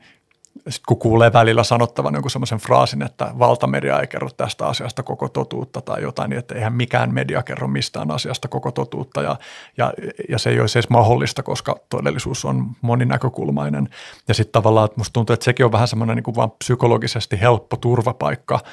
sit 0.69 0.83
kun 0.89 0.99
kuulee 0.99 1.33
välillä 1.33 1.65
sanottavan 1.65 2.15
jonkun 2.15 2.31
semmoisen 2.31 2.59
fraasin, 2.59 3.03
että 3.03 3.31
valtamedia 3.39 4.01
ei 4.01 4.07
kerro 4.07 4.29
tästä 4.37 4.67
asiasta 4.67 5.03
koko 5.03 5.29
totuutta 5.29 5.81
tai 5.81 6.03
jotain, 6.03 6.31
niin 6.31 6.39
että 6.39 6.55
eihän 6.55 6.73
mikään 6.73 7.15
media 7.15 7.43
kerro 7.43 7.69
mistään 7.69 8.11
asiasta 8.11 8.49
koko 8.49 8.73
totuutta 8.73 9.23
ja, 9.23 9.37
ja, 9.77 9.93
ja 10.29 10.39
se 10.39 10.51
ei 10.51 10.61
olisi 10.61 10.79
edes 10.79 10.91
mahdollista, 10.91 11.43
koska 11.43 11.77
todellisuus 11.89 12.45
on 12.45 12.67
moninäkökulmainen. 12.81 13.89
Ja 14.29 14.35
sitten 14.35 14.53
tavallaan, 14.53 14.85
että 14.85 15.01
musta 15.01 15.13
tuntuu, 15.13 15.35
että 15.35 15.45
sekin 15.45 15.67
on 15.67 15.73
vähän 15.73 15.89
semmoinen 15.89 16.17
niin 16.17 16.25
kuin 16.25 16.37
vaan 16.37 16.51
psykologisesti 16.51 17.41
helppo 17.41 17.77
turvapaikka– 17.77 18.61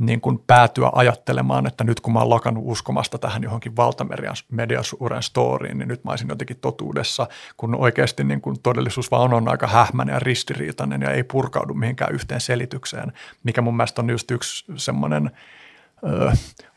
niin 0.00 0.20
kuin 0.20 0.38
päätyä 0.46 0.90
ajattelemaan, 0.92 1.66
että 1.66 1.84
nyt 1.84 2.00
kun 2.00 2.12
mä 2.12 2.18
oon 2.18 2.30
lakannut 2.30 2.64
uskomasta 2.66 3.18
tähän 3.18 3.42
johonkin 3.42 3.76
valtamediasuuren 3.76 5.22
storyin, 5.22 5.78
niin 5.78 5.88
nyt 5.88 6.04
mä 6.04 6.10
olisin 6.10 6.28
jotenkin 6.28 6.56
totuudessa, 6.60 7.26
kun 7.56 7.74
oikeasti 7.74 8.24
niin 8.24 8.40
kuin 8.40 8.56
todellisuus 8.62 9.10
vaan 9.10 9.34
on 9.34 9.48
aika 9.48 9.66
hähmäinen 9.66 10.12
ja 10.12 10.18
ristiriitainen 10.18 11.02
ja 11.02 11.10
ei 11.10 11.22
purkaudu 11.22 11.74
mihinkään 11.74 12.14
yhteen 12.14 12.40
selitykseen, 12.40 13.12
mikä 13.42 13.62
mun 13.62 13.76
mielestä 13.76 14.02
on 14.02 14.10
just 14.10 14.30
yksi 14.30 14.64
semmoinen 14.76 15.30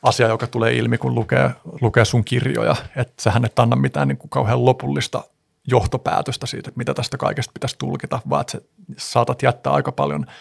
asia, 0.03 0.27
joka 0.27 0.47
tulee 0.47 0.73
ilmi, 0.73 0.97
kun 0.97 1.15
lukee, 1.15 1.51
lukee 1.81 2.05
sun 2.05 2.23
kirjoja, 2.23 2.75
että 2.95 3.23
sähän 3.23 3.45
et 3.45 3.59
anna 3.59 3.75
mitään 3.75 4.07
niin 4.07 4.17
kuin 4.17 4.29
kauhean 4.29 4.65
lopullista 4.65 5.23
johtopäätöstä 5.67 6.45
siitä, 6.45 6.69
että 6.69 6.77
mitä 6.77 6.93
tästä 6.93 7.17
kaikesta 7.17 7.51
pitäisi 7.53 7.75
tulkita, 7.77 8.19
vaan 8.29 8.41
että 8.41 8.51
sä 8.51 8.61
saatat 8.97 9.41
jättää 9.41 9.73
aika 9.73 9.91
paljon– 9.91 10.25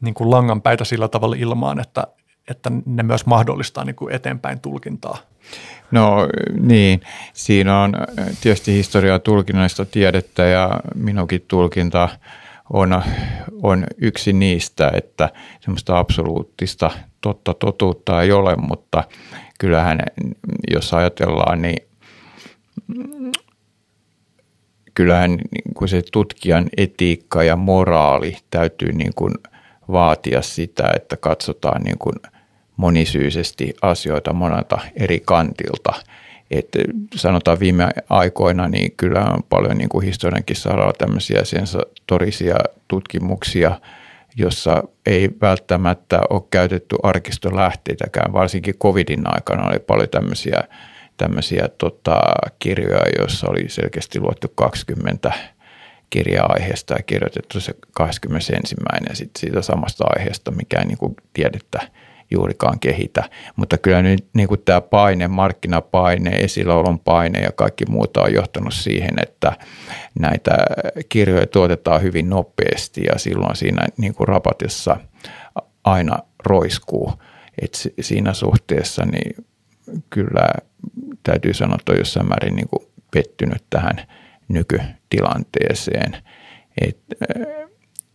niin 0.00 0.14
kuin 0.14 0.30
langanpäitä 0.30 0.84
sillä 0.84 1.08
tavalla 1.08 1.36
ilmaan, 1.38 1.80
että, 1.80 2.06
että 2.50 2.70
ne 2.86 3.02
myös 3.02 3.26
mahdollistaa 3.26 3.84
niin 3.84 3.96
kuin 3.96 4.14
eteenpäin 4.14 4.60
tulkintaa. 4.60 5.18
No 5.90 6.28
niin, 6.60 7.00
siinä 7.32 7.80
on 7.80 7.94
tietysti 8.40 8.72
historiaa 8.72 9.18
tulkinnaista 9.18 9.84
tiedettä 9.84 10.44
ja 10.44 10.80
minunkin 10.94 11.44
tulkinta 11.48 12.08
on, 12.72 13.02
on 13.62 13.86
yksi 13.98 14.32
niistä, 14.32 14.90
että 14.94 15.30
semmoista 15.60 15.98
absoluuttista 15.98 16.90
totta 17.20 17.54
totuutta 17.54 18.22
ei 18.22 18.32
ole, 18.32 18.56
mutta 18.56 19.04
kyllähän 19.58 20.00
jos 20.70 20.94
ajatellaan, 20.94 21.62
niin 21.62 21.88
kyllähän 24.94 25.30
niin 25.30 25.74
kuin 25.74 25.88
se 25.88 26.02
tutkijan 26.12 26.68
etiikka 26.76 27.42
ja 27.42 27.56
moraali 27.56 28.36
täytyy 28.50 28.92
niin 28.92 29.12
kuin– 29.14 29.34
vaatia 29.92 30.42
sitä, 30.42 30.90
että 30.96 31.16
katsotaan 31.16 31.82
niin 31.82 31.98
kuin 31.98 32.16
monisyisesti 32.76 33.74
asioita 33.82 34.32
monelta 34.32 34.78
eri 34.96 35.20
kantilta. 35.24 35.92
Et 36.50 36.68
sanotaan 37.14 37.60
viime 37.60 37.88
aikoina, 38.08 38.68
niin 38.68 38.92
kyllä 38.96 39.24
on 39.24 39.42
paljon 39.48 39.78
niin 39.78 39.88
kuin 39.88 40.06
historiankin 40.06 40.56
saralla 40.56 40.92
tämmöisiä 40.98 41.44
sensatorisia 41.44 42.56
tutkimuksia 42.88 43.80
jossa 44.36 44.82
ei 45.06 45.30
välttämättä 45.40 46.20
ole 46.30 46.42
käytetty 46.50 46.96
arkistolähteitäkään. 47.02 48.32
Varsinkin 48.32 48.74
covidin 48.74 49.22
aikana 49.24 49.68
oli 49.68 49.78
paljon 49.78 50.08
tämmöisiä, 50.08 50.60
tämmöisiä 51.16 51.68
tota, 51.78 52.20
kirjoja, 52.58 53.04
joissa 53.18 53.48
oli 53.50 53.68
selkeästi 53.68 54.20
luettu 54.20 54.48
20 54.54 55.32
kirja-aiheesta 56.10 56.94
ja 56.94 57.02
kirjoitettu 57.02 57.60
se 57.60 57.74
21. 57.92 58.52
sitten 59.12 59.40
siitä 59.40 59.62
samasta 59.62 60.04
aiheesta, 60.16 60.50
mikä 60.50 60.78
ei 60.78 60.86
niin 60.86 60.98
kuin 60.98 61.16
tiedettä 61.32 61.80
juurikaan 62.30 62.80
kehitä. 62.80 63.30
Mutta 63.56 63.78
kyllä 63.78 64.02
nyt 64.02 64.26
niin 64.34 64.48
kuin 64.48 64.62
tämä 64.64 64.80
paine, 64.80 65.28
markkinapaine, 65.28 66.30
esilläolon 66.30 66.98
paine 66.98 67.40
ja 67.40 67.52
kaikki 67.52 67.84
muuta 67.88 68.22
on 68.22 68.34
johtanut 68.34 68.74
siihen, 68.74 69.10
että 69.22 69.52
näitä 70.18 70.56
kirjoja 71.08 71.46
tuotetaan 71.46 72.02
hyvin 72.02 72.28
nopeasti 72.28 73.02
ja 73.12 73.18
silloin 73.18 73.56
siinä 73.56 73.86
niin 73.96 74.14
kuin 74.14 74.28
rapatissa 74.28 74.96
aina 75.84 76.18
roiskuu. 76.46 77.12
Et 77.62 77.92
siinä 78.00 78.32
suhteessa 78.34 79.04
niin 79.04 79.46
kyllä 80.10 80.48
täytyy 81.22 81.54
sanoa, 81.54 81.76
että 81.80 81.92
on 81.92 81.98
jossain 81.98 82.28
määrin 82.28 82.56
niin 82.56 82.68
kuin 82.68 82.88
pettynyt 83.10 83.64
tähän 83.70 84.06
nykytilanteeseen. 85.10 86.16
Et, 86.80 86.98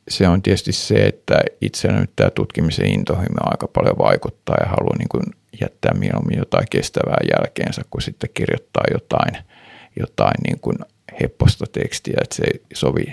se 0.07 0.27
on 0.27 0.41
tietysti 0.41 0.71
se, 0.71 1.05
että 1.05 1.41
itse 1.61 1.87
nyt 1.87 2.11
tämä 2.15 2.29
tutkimisen 2.29 2.85
intohimo 2.85 3.37
aika 3.39 3.67
paljon 3.67 3.97
vaikuttaa 3.97 4.55
ja 4.59 4.69
haluaa 4.69 4.97
niin 4.97 5.09
kuin 5.09 5.23
jättää 5.61 5.93
mieluummin 5.93 6.37
jotain 6.37 6.65
kestävää 6.71 7.17
jälkeensä, 7.33 7.81
kuin 7.89 8.01
sitten 8.01 8.29
kirjoittaa 8.33 8.83
jotain, 8.93 9.43
jotain 9.99 10.35
niin 10.47 10.59
kuin 10.59 10.77
hepposta 11.21 11.65
tekstiä, 11.71 12.17
että 12.23 12.35
se 12.35 12.43
ei 12.53 12.61
sovi 12.73 13.05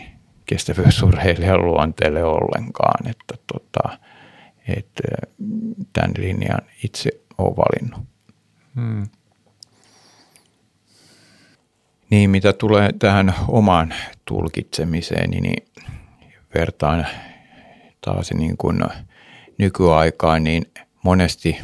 kestävyysurheilijan 0.47 1.63
luonteelle 1.67 2.25
ollenkaan, 2.25 3.09
että, 3.11 3.35
tota, 3.53 3.99
että 4.69 5.03
tämän 5.93 6.13
linjan 6.19 6.61
itse 6.85 7.11
olen 7.39 7.57
valinnut. 7.57 8.01
Hmm. 8.75 9.07
Niin, 12.13 12.31
mitä 12.31 12.53
tulee 12.53 12.91
tähän 12.99 13.35
omaan 13.49 13.95
tulkitsemiseen, 14.25 15.31
niin 15.31 15.67
vertaan 16.55 17.07
taas 18.01 18.31
niin 18.33 18.57
kuin 18.57 18.81
nykyaikaan, 19.59 20.45
niin 20.45 20.65
monesti 21.03 21.59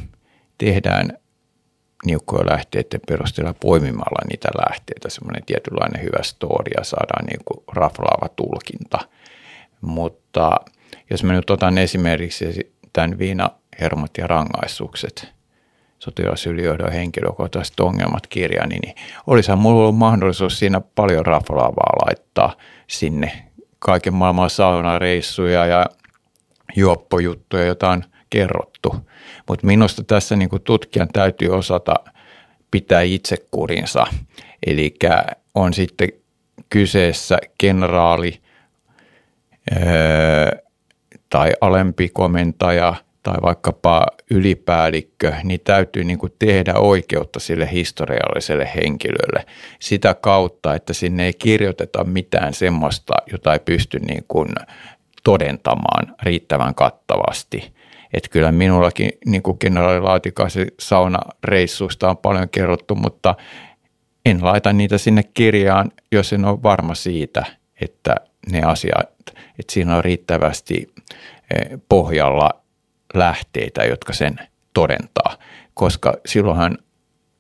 tehdään 0.59 1.19
niukkoja 2.05 2.51
lähteiden 2.51 3.01
perusteella 3.09 3.55
poimimalla 3.61 4.27
niitä 4.31 4.49
lähteitä, 4.69 5.11
semmoinen 5.11 5.45
tietynlainen 5.47 6.03
hyvä 6.03 6.23
story 6.23 6.71
ja 6.77 6.85
saadaan 6.85 7.27
niin 7.27 7.41
kuin 7.45 7.65
raflaava 7.73 8.29
tulkinta. 8.29 8.99
Mutta 9.81 10.51
jos 11.11 11.25
mä 11.25 11.33
nyt 11.33 11.51
otan 11.51 11.79
esimerkiksi 11.79 12.75
tämän 12.93 13.19
Viina, 13.19 13.51
hermot 13.81 14.19
ja 14.19 14.27
rangaistukset, 14.27 15.38
sotilasylijohdon 15.99 16.93
henkilökohtaiset 16.93 17.81
ongelmat 17.81 18.27
kirjani, 18.27 18.79
niin 18.79 18.95
olisihan 19.27 19.59
mulla 19.59 19.81
ollut 19.81 19.97
mahdollisuus 19.97 20.59
siinä 20.59 20.81
paljon 20.81 21.27
raflaavaa 21.27 22.07
laittaa 22.07 22.57
sinne 22.87 23.33
kaiken 23.79 24.15
maailman 24.15 24.51
saunareissuja 24.51 25.67
ja 25.67 25.87
juoppojuttuja, 26.77 27.65
joita 27.65 27.91
on 27.91 28.05
kerrottu. 28.31 28.97
Mutta 29.49 29.67
minusta 29.67 30.05
tässä 30.05 30.37
niin 30.37 30.49
tutkijan 30.65 31.09
täytyy 31.13 31.49
osata 31.49 31.95
pitää 32.71 33.03
itsekurinsa. 33.03 34.07
Eli 34.67 34.95
on 35.55 35.75
sitten 35.75 36.09
kyseessä 36.71 37.39
kenraali 37.59 38.41
öö, 39.77 40.59
tai 41.31 41.53
alempi 41.61 42.09
komentaja– 42.09 42.95
tai 43.29 43.43
vaikkapa 43.43 44.07
ylipäällikkö, 44.31 45.33
niin 45.45 45.61
täytyy 45.65 46.05
niin 46.05 46.19
kuin 46.19 46.33
tehdä 46.39 46.75
oikeutta 46.75 47.41
sille 47.41 47.69
historialliselle 47.73 48.71
henkilölle 48.75 49.47
sitä 49.81 50.15
kautta, 50.15 50.75
että 50.75 50.93
sinne 50.93 51.27
ei 51.27 51.33
kirjoiteta 51.33 52.05
mitään 52.05 52.55
semmoista, 52.55 53.15
jota 53.33 53.53
ei 53.53 53.59
pysty 53.59 53.99
niin 53.99 54.25
kuin 54.29 54.49
todentamaan 55.25 56.17
riittävän 56.23 56.75
kattavasti. 56.75 57.73
Että 58.13 58.29
kyllä 58.31 58.53
minullakin, 58.53 59.11
niin 59.27 59.43
kuin 59.43 59.59
kenraali 59.59 60.01
Laatikaisen 60.01 60.67
saunareissuista 60.79 62.11
on 62.11 62.17
paljon 62.17 62.49
kerrottu, 62.49 62.95
mutta 62.95 63.35
en 64.27 64.45
laita 64.45 64.73
niitä 64.73 64.99
sinne 64.99 65.23
kirjaan, 65.23 65.91
jos 66.13 66.33
en 66.33 66.45
ole 66.45 66.63
varma 66.63 66.95
siitä, 66.95 67.45
että 67.81 68.17
ne 68.53 68.63
asiat, 68.63 69.11
että 69.59 69.73
siinä 69.73 69.97
on 69.97 70.05
riittävästi 70.05 70.87
eh, 71.55 71.79
pohjalla 71.89 72.51
lähteitä, 73.15 73.85
jotka 73.85 74.13
sen 74.13 74.37
todentaa, 74.75 75.37
koska 75.75 76.17
silloinhan 76.27 76.79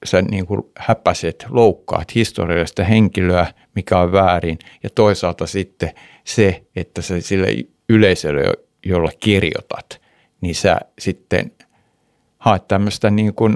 sä 0.04 0.22
niin 0.22 0.46
kuin 0.46 0.62
häpäset, 0.78 1.46
loukkaat 1.48 2.14
historiallista 2.14 2.84
henkilöä, 2.84 3.46
mikä 3.74 3.98
on 3.98 4.12
väärin, 4.12 4.58
ja 4.82 4.90
toisaalta 4.90 5.46
sitten 5.46 5.90
se, 6.24 6.62
että 6.76 7.02
sä 7.02 7.20
sille 7.20 7.48
yleisölle, 7.88 8.42
jolla 8.86 9.10
kirjoitat, 9.20 10.00
niin 10.40 10.54
sä 10.54 10.80
sitten 10.98 11.52
haet 12.38 12.68
tämmöistä 12.68 13.10
niin 13.10 13.34
kuin 13.34 13.54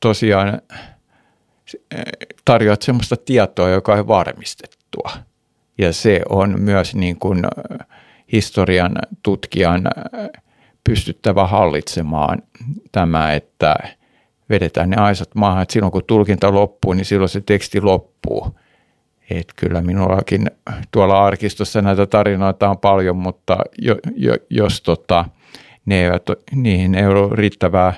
tosiaan 0.00 0.62
tarjoat 2.44 2.82
semmoista 2.82 3.16
tietoa, 3.16 3.68
joka 3.68 3.92
on 3.94 4.08
varmistettua. 4.08 5.10
Ja 5.78 5.92
se 5.92 6.20
on 6.28 6.60
myös 6.60 6.94
niin 6.94 7.18
kuin 7.18 7.42
historian 8.32 8.96
tutkijan 9.22 9.82
pystyttävä 10.84 11.46
hallitsemaan 11.46 12.42
tämä, 12.92 13.32
että 13.32 13.74
vedetään 14.50 14.90
ne 14.90 14.96
aisat 14.96 15.34
maahan, 15.34 15.62
että 15.62 15.72
silloin 15.72 15.92
kun 15.92 16.02
tulkinta 16.06 16.54
loppuu, 16.54 16.92
niin 16.92 17.04
silloin 17.04 17.28
se 17.28 17.40
teksti 17.40 17.80
loppuu. 17.80 18.58
Et 19.30 19.52
kyllä 19.56 19.80
minullakin 19.80 20.50
tuolla 20.90 21.26
arkistossa 21.26 21.82
näitä 21.82 22.06
tarinoita 22.06 22.68
on 22.68 22.78
paljon, 22.78 23.16
mutta 23.16 23.58
jo, 23.78 23.96
jo, 24.16 24.36
jos 24.50 24.82
tota, 24.82 25.24
ne 25.86 26.04
eivät, 26.04 26.22
niihin 26.54 26.94
ei 26.94 27.06
ole 27.06 27.36
riittävää, 27.36 27.92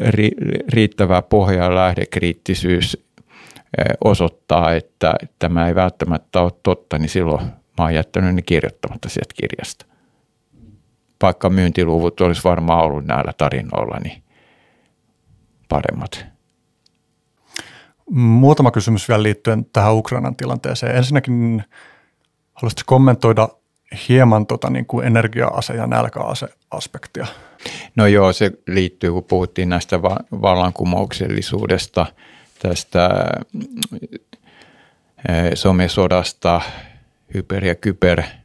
ri, 0.00 0.30
riittävää 0.68 1.22
pohjaa 1.22 1.74
lähdekriittisyys 1.74 3.04
eh, 3.78 3.84
osoittaa, 4.04 4.74
että 4.74 5.14
tämä 5.38 5.68
ei 5.68 5.74
välttämättä 5.74 6.40
ole 6.40 6.52
totta, 6.62 6.98
niin 6.98 7.08
silloin 7.08 7.44
mä 7.78 7.84
oon 7.84 7.94
jättänyt 7.94 8.34
ne 8.34 8.42
kirjoittamatta 8.42 9.08
sieltä 9.08 9.34
kirjasta 9.40 9.93
vaikka 11.24 11.50
myyntiluvut 11.50 12.20
olisi 12.20 12.44
varmaan 12.44 12.84
ollut 12.84 13.04
näillä 13.04 13.32
tarinoilla 13.32 13.98
niin 14.04 14.22
paremmat. 15.68 16.26
Muutama 18.10 18.70
kysymys 18.70 19.08
vielä 19.08 19.22
liittyen 19.22 19.64
tähän 19.64 19.94
Ukrainan 19.94 20.36
tilanteeseen. 20.36 20.96
Ensinnäkin 20.96 21.64
haluaisitko 22.54 22.82
kommentoida 22.86 23.48
hieman 24.08 24.46
tota, 24.46 24.70
niin 24.70 24.86
kuin 24.86 25.06
energia-ase- 25.06 25.76
ja 25.76 25.86
nälkäase-aspektia? 25.86 27.26
No 27.96 28.06
joo, 28.06 28.32
se 28.32 28.50
liittyy, 28.66 29.12
kun 29.12 29.24
puhuttiin 29.24 29.68
näistä 29.68 30.02
vallankumouksellisuudesta, 30.42 32.06
tästä 32.58 33.10
eh, 35.28 35.50
somesodasta, 35.54 36.60
hyper- 37.34 37.64
ja 37.64 37.74
kyber– 37.74 38.22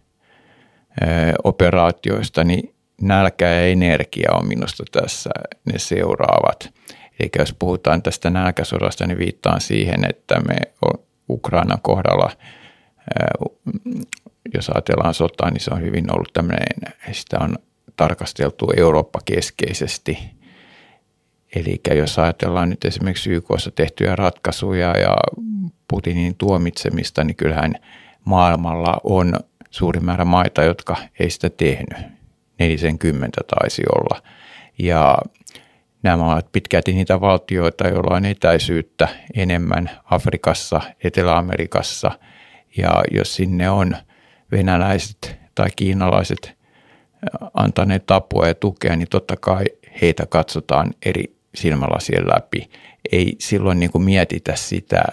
operaatioista, 1.43 2.43
niin 2.43 2.73
nälkä 3.01 3.47
ja 3.47 3.67
energia 3.67 4.31
on 4.33 4.47
minusta 4.47 4.83
tässä 4.91 5.29
ne 5.65 5.79
seuraavat. 5.79 6.73
Eli 7.19 7.29
jos 7.39 7.55
puhutaan 7.59 8.01
tästä 8.01 8.29
nälkäsodasta, 8.29 9.07
niin 9.07 9.17
viittaan 9.17 9.61
siihen, 9.61 10.09
että 10.09 10.39
me 10.39 10.55
Ukrainan 11.29 11.79
kohdalla, 11.81 12.31
jos 14.53 14.69
ajatellaan 14.69 15.13
sotaa, 15.13 15.51
niin 15.51 15.61
se 15.61 15.71
on 15.73 15.81
hyvin 15.81 16.15
ollut 16.15 16.33
tämmöinen, 16.33 16.67
sitä 17.11 17.37
on 17.39 17.55
tarkasteltu 17.95 18.71
Eurooppa-keskeisesti. 18.77 20.19
Eli 21.55 21.81
jos 21.95 22.19
ajatellaan 22.19 22.69
nyt 22.69 22.85
esimerkiksi 22.85 23.29
YKssa 23.29 23.71
tehtyjä 23.71 24.15
ratkaisuja 24.15 24.97
ja 24.97 25.15
Putinin 25.87 26.35
tuomitsemista, 26.35 27.23
niin 27.23 27.35
kyllähän 27.35 27.75
maailmalla 28.25 28.97
on 29.03 29.33
suuri 29.69 29.99
määrä 29.99 30.25
maita, 30.25 30.63
jotka 30.63 30.95
ei 31.19 31.29
sitä 31.29 31.49
tehnyt. 31.49 31.97
40 32.59 33.41
taisi 33.47 33.83
olla. 33.95 34.21
Ja 34.79 35.17
nämä 36.03 36.31
ovat 36.31 36.51
pitkälti 36.51 36.93
niitä 36.93 37.21
valtioita, 37.21 37.87
joilla 37.87 38.15
on 38.15 38.25
etäisyyttä 38.25 39.07
enemmän 39.35 39.89
Afrikassa, 40.05 40.81
Etelä-Amerikassa. 41.03 42.11
Ja 42.77 43.03
jos 43.11 43.35
sinne 43.35 43.69
on 43.69 43.95
venäläiset 44.51 45.37
tai 45.55 45.67
kiinalaiset 45.75 46.57
antaneet 47.53 48.11
apua 48.11 48.47
ja 48.47 48.55
tukea, 48.55 48.95
niin 48.95 49.07
totta 49.09 49.35
kai 49.37 49.65
heitä 50.01 50.25
katsotaan 50.25 50.93
eri 51.05 51.35
silmälasien 51.55 52.27
läpi. 52.27 52.69
Ei 53.11 53.35
silloin 53.39 53.79
niin 53.79 53.91
kuin 53.91 54.03
mietitä 54.03 54.55
sitä 54.55 55.03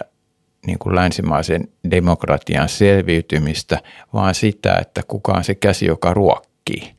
niin 0.67 0.79
kuin 0.79 0.95
länsimaisen 0.95 1.67
demokratian 1.91 2.69
selviytymistä, 2.69 3.79
vaan 4.13 4.35
sitä, 4.35 4.77
että 4.81 5.01
kuka 5.07 5.31
on 5.31 5.43
se 5.43 5.55
käsi, 5.55 5.85
joka 5.85 6.13
ruokkii. 6.13 6.93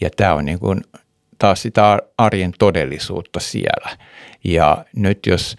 Ja 0.00 0.10
tämä 0.16 0.34
on 0.34 0.44
niin 0.44 0.58
kuin 0.58 0.82
taas 1.38 1.62
sitä 1.62 1.98
arjen 2.18 2.52
todellisuutta 2.58 3.40
siellä. 3.40 3.96
Ja 4.44 4.84
nyt 4.96 5.26
jos 5.26 5.56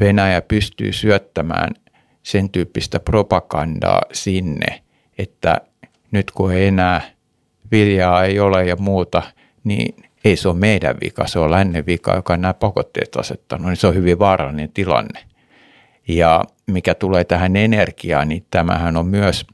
Venäjä 0.00 0.42
pystyy 0.42 0.92
syöttämään 0.92 1.74
sen 2.22 2.50
tyyppistä 2.50 3.00
propagandaa 3.00 4.02
sinne, 4.12 4.82
että 5.18 5.60
nyt 6.10 6.30
kun 6.30 6.52
ei 6.52 6.66
enää 6.66 7.02
viljaa 7.70 8.24
ei 8.24 8.40
ole 8.40 8.66
ja 8.66 8.76
muuta, 8.76 9.22
niin 9.64 10.04
ei 10.24 10.36
se 10.36 10.48
ole 10.48 10.56
meidän 10.56 10.96
vika, 11.04 11.26
se 11.26 11.38
on 11.38 11.50
lännen 11.50 11.86
vika, 11.86 12.14
joka 12.14 12.32
on 12.32 12.40
nämä 12.40 12.54
pakotteet 12.54 13.16
asettanut, 13.16 13.66
niin 13.66 13.76
se 13.76 13.86
on 13.86 13.94
hyvin 13.94 14.18
vaarallinen 14.18 14.72
tilanne. 14.72 15.33
Ja 16.08 16.44
mikä 16.66 16.94
tulee 16.94 17.24
tähän 17.24 17.56
energiaan, 17.56 18.28
niin 18.28 18.46
tämähän 18.50 18.96
on 18.96 19.06
myös, 19.06 19.46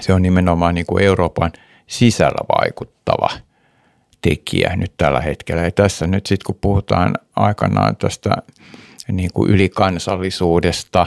se 0.00 0.12
on 0.12 0.22
nimenomaan 0.22 0.74
niin 0.74 0.86
kuin 0.86 1.04
Euroopan 1.04 1.52
sisällä 1.86 2.44
vaikuttava 2.58 3.28
tekijä 4.22 4.76
nyt 4.76 4.92
tällä 4.96 5.20
hetkellä. 5.20 5.62
Ja 5.62 5.70
tässä 5.70 6.06
nyt 6.06 6.26
sitten 6.26 6.46
kun 6.46 6.58
puhutaan 6.60 7.14
aikanaan 7.36 7.96
tästä 7.96 8.36
niin 9.12 9.30
kuin 9.34 9.50
ylikansallisuudesta 9.50 11.06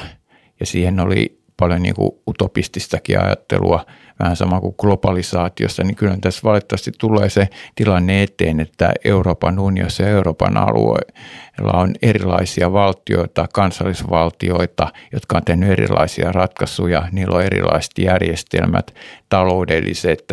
ja 0.59 0.65
siihen 0.65 0.99
oli 0.99 1.44
paljon 1.57 1.81
niin 1.81 1.95
kuin 1.95 2.11
utopististakin 2.27 3.19
ajattelua– 3.19 3.85
vähän 4.19 4.35
sama 4.35 4.61
kuin 4.61 4.75
globalisaatiossa, 4.77 5.83
niin 5.83 5.95
kyllä 5.95 6.17
tässä 6.21 6.41
valitettavasti 6.43 6.91
tulee 6.97 7.29
se 7.29 7.47
tilanne 7.75 8.23
eteen, 8.23 8.59
että 8.59 8.91
Euroopan 9.05 9.59
unionissa 9.59 10.03
ja 10.03 10.09
Euroopan 10.09 10.57
alueella 10.57 11.73
on 11.73 11.93
erilaisia 12.01 12.73
valtioita, 12.73 13.47
kansallisvaltioita, 13.53 14.87
jotka 15.13 15.37
on 15.37 15.45
tehnyt 15.45 15.69
erilaisia 15.69 16.31
ratkaisuja, 16.31 17.07
niillä 17.11 17.35
on 17.35 17.43
erilaiset 17.43 17.97
järjestelmät, 17.97 18.95
taloudelliset 19.29 20.23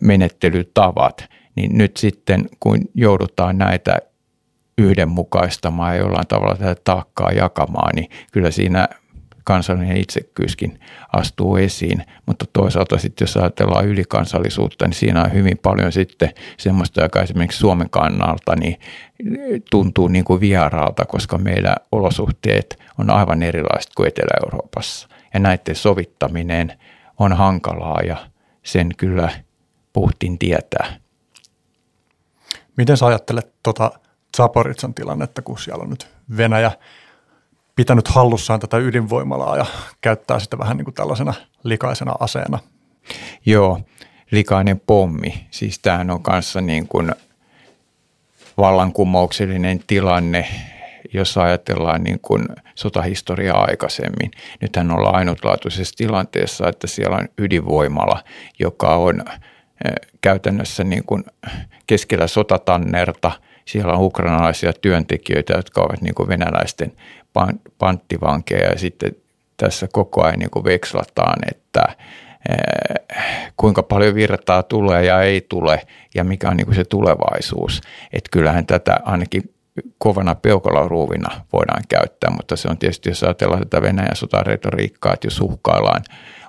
menettelytavat, 0.00 1.24
niin 1.56 1.78
nyt 1.78 1.96
sitten 1.96 2.48
kun 2.60 2.78
joudutaan 2.94 3.58
näitä 3.58 3.98
yhdenmukaistamaan 4.78 5.94
ja 5.94 6.00
jollain 6.00 6.26
tavalla 6.26 6.54
tätä 6.54 6.80
taakkaa 6.84 7.32
jakamaan, 7.32 7.94
niin 7.94 8.10
kyllä 8.32 8.50
siinä 8.50 8.88
kansallinen 9.44 9.96
itsekkyyskin 9.96 10.80
astuu 11.12 11.56
esiin, 11.56 12.04
mutta 12.26 12.44
toisaalta 12.52 12.98
sitten 12.98 13.26
jos 13.26 13.36
ajatellaan 13.36 13.86
ylikansallisuutta, 13.86 14.86
niin 14.86 14.94
siinä 14.94 15.22
on 15.22 15.32
hyvin 15.32 15.58
paljon 15.62 15.92
sitten 15.92 16.30
semmoista, 16.56 17.02
joka 17.02 17.22
esimerkiksi 17.22 17.58
Suomen 17.58 17.90
kannalta 17.90 18.56
niin 18.56 18.80
tuntuu 19.70 20.08
niin 20.08 20.24
kuin 20.24 20.40
vieraalta, 20.40 21.04
koska 21.04 21.38
meillä 21.38 21.76
olosuhteet 21.92 22.78
on 22.98 23.10
aivan 23.10 23.42
erilaiset 23.42 23.92
kuin 23.96 24.08
Etelä-Euroopassa. 24.08 25.08
Ja 25.34 25.40
näiden 25.40 25.76
sovittaminen 25.76 26.78
on 27.18 27.32
hankalaa 27.32 28.00
ja 28.00 28.16
sen 28.62 28.88
kyllä 28.96 29.30
Puhtin 29.92 30.38
tietää. 30.38 30.96
Miten 32.76 32.96
sä 32.96 33.06
ajattelet 33.06 33.54
tuota 33.62 33.90
Zaporitsan 34.36 34.94
tilannetta, 34.94 35.42
kun 35.42 35.58
siellä 35.58 35.82
on 35.82 35.90
nyt 35.90 36.08
Venäjä 36.36 36.72
pitänyt 37.76 38.08
hallussaan 38.08 38.60
tätä 38.60 38.76
ydinvoimalaa 38.76 39.56
ja 39.56 39.66
käyttää 40.00 40.38
sitä 40.38 40.58
vähän 40.58 40.76
niin 40.76 40.84
kuin 40.84 40.94
tällaisena 40.94 41.34
likaisena 41.64 42.14
aseena. 42.20 42.58
Joo, 43.46 43.80
likainen 44.30 44.80
pommi. 44.80 45.46
Siis 45.50 45.78
tämähän 45.78 46.10
on 46.10 46.22
kanssa 46.22 46.60
niin 46.60 46.88
kuin 46.88 47.12
vallankumouksellinen 48.56 49.80
tilanne, 49.86 50.46
jos 51.14 51.38
ajatellaan 51.38 52.04
niin 52.04 52.20
kuin 52.20 52.48
sotahistoriaa 52.74 53.64
aikaisemmin. 53.64 54.30
Nythän 54.60 54.90
ollaan 54.90 55.14
ainutlaatuisessa 55.14 55.94
tilanteessa, 55.96 56.68
että 56.68 56.86
siellä 56.86 57.16
on 57.16 57.28
ydinvoimala, 57.38 58.24
joka 58.58 58.96
on 58.96 59.20
eh, 59.26 59.92
käytännössä 60.20 60.84
niin 60.84 61.04
kuin 61.04 61.24
keskellä 61.86 62.26
sotatannerta. 62.26 63.32
Siellä 63.64 63.92
on 63.92 64.04
ukrainalaisia 64.04 64.72
työntekijöitä, 64.72 65.52
jotka 65.56 65.82
ovat 65.82 66.00
niin 66.00 66.14
kuin 66.14 66.28
venäläisten 66.28 66.92
panttivankeja 67.78 68.68
ja 68.68 68.78
sitten 68.78 69.16
tässä 69.56 69.88
koko 69.92 70.24
ajan 70.24 70.38
niin 70.38 70.64
vekslataan, 70.64 71.38
että 71.50 71.82
eh, 72.48 73.52
kuinka 73.56 73.82
paljon 73.82 74.14
virtaa 74.14 74.62
tulee 74.62 75.04
ja 75.04 75.22
ei 75.22 75.46
tule 75.48 75.80
ja 76.14 76.24
mikä 76.24 76.48
on 76.48 76.56
niin 76.56 76.66
kuin 76.66 76.76
se 76.76 76.84
tulevaisuus. 76.84 77.80
Että 78.12 78.28
kyllähän 78.32 78.66
tätä 78.66 78.96
ainakin 79.04 79.54
kovana 79.98 80.34
peukaloruuvina 80.34 81.40
voidaan 81.52 81.82
käyttää, 81.88 82.30
mutta 82.30 82.56
se 82.56 82.68
on 82.68 82.78
tietysti, 82.78 83.08
jos 83.08 83.22
ajatellaan 83.22 83.60
tätä 83.60 83.82
Venäjän 83.82 84.16
sotaretoriikkaa, 84.16 85.14
että 85.14 85.26
jos 85.26 85.40
uhkaillaan, 85.40 86.02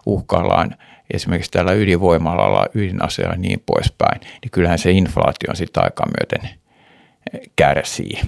uhkaillaan 0.06 0.76
esimerkiksi 1.14 1.52
täällä 1.52 1.74
ydinvoimalla, 1.74 2.66
ydinaseella 2.74 3.34
ja 3.34 3.40
niin 3.40 3.64
poispäin, 3.66 4.22
niin 4.22 4.52
kyllähän 4.52 4.80
se 4.80 4.92
inflaatio 4.92 5.50
on 5.50 5.56
sitä 5.56 5.82
aikaa 5.82 6.08
myöten 6.20 6.60
kärsii. 7.56 8.22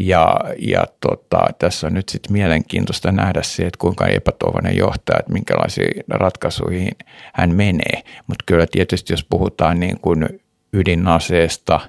Ja, 0.00 0.36
ja 0.58 0.86
tota, 1.00 1.46
tässä 1.58 1.86
on 1.86 1.94
nyt 1.94 2.08
sitten 2.08 2.32
mielenkiintoista 2.32 3.12
nähdä 3.12 3.42
se, 3.42 3.62
että 3.62 3.78
kuinka 3.78 4.06
epätoivoinen 4.06 4.76
johtaja, 4.76 5.18
että 5.18 5.32
minkälaisiin 5.32 6.04
ratkaisuihin 6.10 6.92
hän 7.34 7.54
menee. 7.54 8.02
Mutta 8.26 8.44
kyllä 8.46 8.66
tietysti 8.70 9.12
jos 9.12 9.24
puhutaan 9.30 9.80
niin 9.80 10.00
kuin 10.00 10.40
ydinaseesta, 10.72 11.80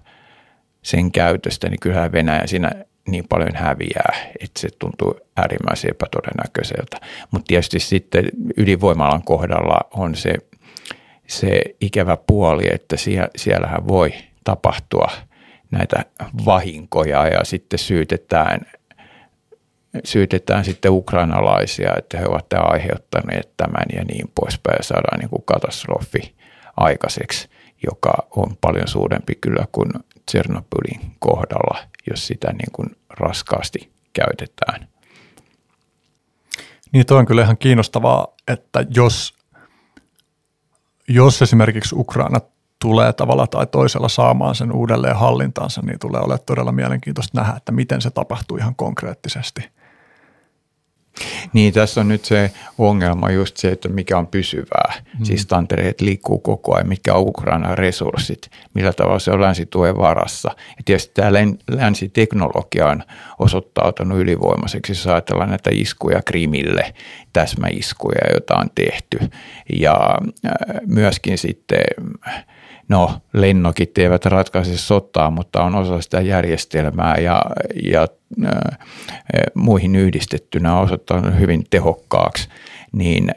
sen 0.82 1.12
käytöstä, 1.12 1.70
niin 1.70 1.80
kyllähän 1.80 2.12
Venäjä 2.12 2.48
siinä 2.48 2.72
niin 3.08 3.26
paljon 3.30 3.56
häviää, 3.56 4.16
että 4.40 4.60
se 4.60 4.70
tuntuu 4.80 5.20
äärimmäisen 5.38 5.92
epätodennäköiseltä. 5.92 6.98
Mutta 7.32 7.48
tietysti 7.48 7.80
sitten 7.80 8.26
ydinvoimalan 8.58 9.24
kohdalla 9.24 9.80
on 9.92 10.16
se, 10.16 10.34
se 11.28 11.62
ikävä 11.82 12.18
puoli, 12.28 12.64
että 12.72 12.98
siellä, 12.98 13.30
siellähän 13.36 13.88
voi 13.88 14.14
tapahtua– 14.44 15.12
näitä 15.72 16.06
vahinkoja 16.46 17.28
ja 17.28 17.44
sitten 17.44 17.80
syytetään, 17.80 18.62
syytetään 20.04 20.66
sitten 20.66 20.92
ukrainalaisia, 20.92 21.94
että 21.98 22.18
he 22.18 22.26
ovat 22.26 22.54
aiheuttaneet 22.54 23.50
tämän 23.58 23.86
ja 23.96 24.04
niin 24.04 24.32
poispäin 24.42 24.78
ja 24.80 24.84
saadaan 24.84 25.20
niin 25.20 25.30
kuin 25.30 25.44
katastrofi 25.46 26.36
aikaiseksi, 26.78 27.50
joka 27.86 28.28
on 28.36 28.58
paljon 28.62 28.88
suurempi 28.88 29.36
kyllä 29.36 29.66
kuin 29.72 29.90
Tsernobylin 30.26 31.12
kohdalla, 31.20 31.88
jos 32.10 32.28
sitä 32.28 32.52
niin 32.52 32.72
kuin 32.72 32.90
raskaasti 33.10 33.92
käytetään. 34.14 34.88
Niin 36.92 37.06
toi 37.06 37.20
on 37.20 37.26
kyllä 37.26 37.42
ihan 37.42 37.58
kiinnostavaa, 37.58 38.28
että 38.48 38.86
jos, 38.96 39.34
jos 41.08 41.42
esimerkiksi 41.42 41.96
Ukraina 41.96 42.40
tulee 42.82 43.14
tavalla 43.14 43.48
tai 43.48 43.68
toisella 43.68 44.10
saamaan 44.10 44.56
sen 44.56 44.72
uudelleen 44.72 45.16
hallintaansa, 45.16 45.82
niin 45.82 46.00
tulee 46.00 46.22
olemaan 46.22 46.40
todella 46.46 46.72
mielenkiintoista 46.72 47.42
nähdä, 47.42 47.58
että 47.58 47.72
miten 47.72 48.02
se 48.02 48.10
tapahtuu 48.10 48.58
ihan 48.58 48.76
konkreettisesti. 48.76 49.70
Niin, 51.54 51.74
tässä 51.74 52.02
on 52.02 52.08
nyt 52.08 52.26
se 52.26 52.52
ongelma 52.78 53.32
just 53.32 53.58
se, 53.58 53.72
että 53.72 53.90
mikä 53.90 54.18
on 54.18 54.28
pysyvää. 54.28 54.94
Mm. 55.20 55.26
Siis 55.26 55.46
tantereet 55.46 56.02
liikkuu 56.02 56.40
koko 56.40 56.76
ajan, 56.76 56.88
mikä 56.88 57.14
on 57.14 57.28
Ukrainan 57.28 57.78
resurssit, 57.78 58.50
millä 58.74 58.94
tavalla 58.94 59.20
se 59.20 59.32
on 59.32 59.42
länsituen 59.42 59.98
varassa. 59.98 60.50
Ja 60.56 60.84
tietysti 60.86 61.14
tämä 61.14 61.32
länsiteknologia 61.70 62.88
on 62.88 63.04
osoittautunut 63.40 64.20
ylivoimaiseksi, 64.20 64.92
jos 64.92 65.08
ajatellaan 65.08 65.50
näitä 65.50 65.70
iskuja 65.74 66.22
Krimille, 66.22 66.94
täsmäiskuja, 67.34 68.22
joita 68.32 68.56
on 68.56 68.70
tehty. 68.76 69.20
Ja 69.80 70.18
myöskin 70.86 71.38
sitten 71.38 71.84
no 72.90 73.22
lennokit 73.34 73.98
eivät 73.98 74.26
ratkaise 74.26 74.78
sotaa, 74.78 75.32
mutta 75.32 75.64
on 75.64 75.76
osa 75.76 76.02
sitä 76.02 76.22
järjestelmää 76.22 77.16
ja, 77.16 77.42
ja 77.84 78.08
äh, 78.46 78.52
muihin 79.54 79.96
yhdistettynä 79.96 80.80
osoittanut 80.80 81.40
hyvin 81.40 81.64
tehokkaaksi, 81.70 82.50
niin 82.92 83.32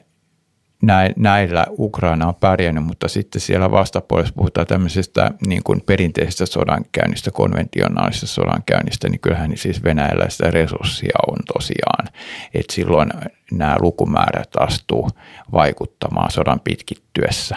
näillä 1.16 1.66
Ukraina 1.78 2.28
on 2.28 2.34
pärjännyt, 2.34 2.84
mutta 2.84 3.08
sitten 3.08 3.40
siellä 3.40 3.70
vastapuolessa 3.70 4.34
puhutaan 4.34 4.66
tämmöisestä 4.66 5.30
niin 5.46 5.62
kuin 5.64 5.80
perinteisestä 5.86 6.46
sodankäynnistä, 6.46 7.30
konventionaalisesta 7.30 8.26
sodankäynnistä, 8.26 9.08
niin 9.08 9.20
kyllähän 9.20 9.52
siis 9.56 9.84
Venäjällä 9.84 10.28
sitä 10.28 10.50
resurssia 10.50 11.18
on 11.28 11.36
tosiaan, 11.52 12.08
että 12.54 12.74
silloin 12.74 13.10
nämä 13.52 13.76
lukumäärät 13.80 14.50
astuu 14.58 15.10
vaikuttamaan 15.52 16.30
sodan 16.30 16.60
pitkittyessä 16.60 17.56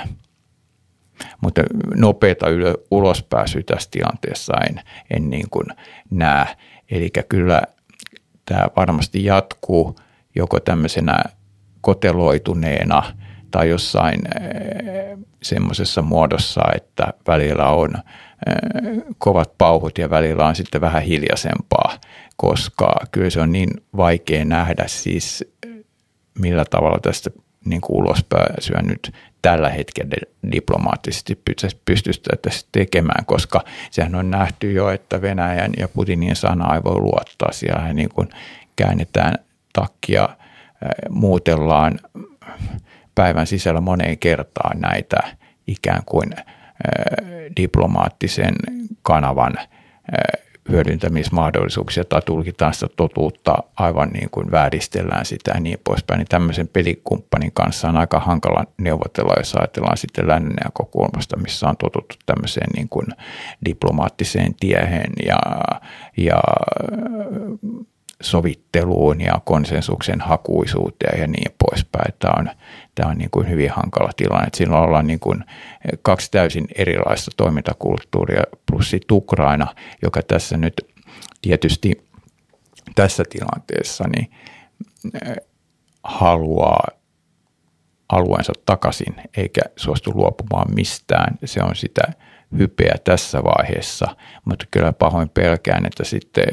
mutta 1.41 1.61
nopeata 1.95 2.45
ulospääsyä 2.91 3.61
tässä 3.65 3.89
tilanteessa 3.91 4.53
en, 4.69 4.81
en 5.11 5.29
niin 5.29 5.49
kuin 5.51 5.67
näe. 6.09 6.45
Eli 6.91 7.09
kyllä 7.29 7.61
tämä 8.45 8.67
varmasti 8.75 9.25
jatkuu 9.25 9.95
joko 10.35 10.59
tämmöisenä 10.59 11.23
koteloituneena 11.81 13.03
tai 13.51 13.69
jossain 13.69 14.19
eh, 14.41 15.17
semmoisessa 15.43 16.01
muodossa, 16.01 16.61
että 16.75 17.13
välillä 17.27 17.65
on 17.69 17.93
eh, 17.95 19.03
kovat 19.17 19.57
pauhut 19.57 19.97
ja 19.97 20.09
välillä 20.09 20.47
on 20.47 20.55
sitten 20.55 20.81
vähän 20.81 21.03
hiljaisempaa, 21.03 21.97
koska 22.37 22.95
kyllä 23.11 23.29
se 23.29 23.41
on 23.41 23.51
niin 23.51 23.69
vaikea 23.97 24.45
nähdä 24.45 24.83
siis 24.87 25.43
millä 26.39 26.65
tavalla 26.69 26.99
tästä 27.01 27.29
niin 27.65 27.81
kuin 27.81 27.97
ulospääsyä 27.97 28.81
nyt 28.81 29.13
tällä 29.41 29.69
hetkellä 29.69 30.15
diplomaattisesti 30.51 31.41
pystyttäisiin 31.85 32.69
tekemään, 32.71 33.25
koska 33.25 33.63
sehän 33.91 34.15
on 34.15 34.31
nähty 34.31 34.71
jo, 34.71 34.89
että 34.89 35.21
Venäjän 35.21 35.71
ja 35.79 35.87
Putinin 35.87 36.35
sana 36.35 36.75
ei 36.75 36.83
voi 36.83 36.99
luottaa. 36.99 37.51
Siellä 37.51 37.93
niin 37.93 38.09
kuin 38.09 38.29
käännetään 38.75 39.35
takkia, 39.73 40.29
muutellaan 41.09 41.99
päivän 43.15 43.47
sisällä 43.47 43.81
moneen 43.81 44.17
kertaan 44.17 44.79
näitä 44.79 45.17
ikään 45.67 46.01
kuin 46.05 46.29
diplomaattisen 47.57 48.55
kanavan 49.03 49.53
hyödyntämismahdollisuuksia 50.69 52.05
tai 52.05 52.21
tulkitaan 52.21 52.73
sitä 52.73 52.87
totuutta 52.95 53.55
aivan 53.75 54.09
niin 54.09 54.29
kuin 54.29 54.51
vääristellään 54.51 55.25
sitä 55.25 55.51
ja 55.51 55.59
niin 55.59 55.79
poispäin, 55.83 56.17
niin 56.17 56.27
tämmöisen 56.27 56.67
pelikumppanin 56.67 57.51
kanssa 57.53 57.89
on 57.89 57.97
aika 57.97 58.19
hankala 58.19 58.63
neuvotella, 58.77 59.33
jos 59.37 59.55
ajatellaan 59.55 59.97
sitten 59.97 60.27
lännen 60.27 60.55
näkökulmasta, 60.63 61.37
missä 61.37 61.69
on 61.69 61.77
totuttu 61.77 62.15
tämmöiseen 62.25 62.69
niin 62.75 62.89
kuin 62.89 63.07
diplomaattiseen 63.65 64.55
tiehen 64.59 65.13
ja, 65.25 65.39
ja 66.17 66.41
sovitteluun 68.21 69.21
ja 69.21 69.41
konsensuksen 69.45 70.21
hakuisuuteen 70.21 71.21
ja 71.21 71.27
niin 71.27 71.51
poispäin. 71.69 72.13
Tämä 72.19 72.33
on, 72.39 72.49
tämä 72.95 73.11
on 73.11 73.17
niin 73.17 73.31
kuin 73.31 73.49
hyvin 73.49 73.71
hankala 73.71 74.11
tilanne. 74.17 74.47
Että 74.47 74.57
silloin 74.57 74.83
ollaan 74.83 75.07
niin 75.07 75.19
kuin 75.19 75.43
kaksi 76.01 76.31
täysin 76.31 76.67
erilaista 76.75 77.31
toimintakulttuuria 77.37 78.43
plus 78.71 78.89
sitten 78.89 79.17
Ukraina, 79.17 79.75
joka 80.01 80.21
tässä 80.21 80.57
nyt 80.57 80.73
tietysti 81.41 82.07
tässä 82.95 83.23
tilanteessa 83.29 84.03
niin 84.15 84.31
eh, 85.25 85.35
haluaa 86.03 86.87
alueensa 88.09 88.53
takaisin 88.65 89.15
eikä 89.37 89.61
suostu 89.75 90.11
luopumaan 90.15 90.75
mistään. 90.75 91.37
Se 91.45 91.63
on 91.63 91.75
sitä 91.75 92.01
hypeä 92.57 92.95
tässä 93.03 93.43
vaiheessa, 93.43 94.15
mutta 94.45 94.65
kyllä 94.71 94.93
pahoin 94.93 95.29
pelkään, 95.29 95.85
että 95.85 96.03
sitten 96.03 96.45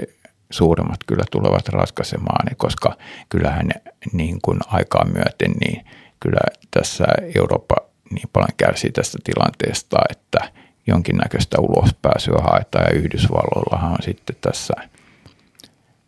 suuremmat 0.51 1.01
kyllä 1.07 1.25
tulevat 1.31 1.69
ratkaisemaan, 1.69 2.57
koska 2.57 2.97
kyllähän 3.29 3.71
niin 4.13 4.39
kuin 4.43 4.59
aikaa 4.67 5.05
myöten, 5.05 5.53
niin 5.65 5.85
kyllä 6.21 6.41
tässä 6.71 7.05
Eurooppa 7.35 7.77
niin 8.11 8.29
paljon 8.33 8.57
kärsii 8.57 8.93
tästä 8.93 9.19
tilanteesta, 9.25 9.99
että 10.11 10.53
jonkinnäköistä 10.87 11.61
ulospääsyä 11.61 12.39
haetaan 12.43 12.85
ja 12.85 12.99
Yhdysvalloillahan 12.99 13.93
on 13.93 14.03
sitten 14.03 14.37
tässä 14.41 14.75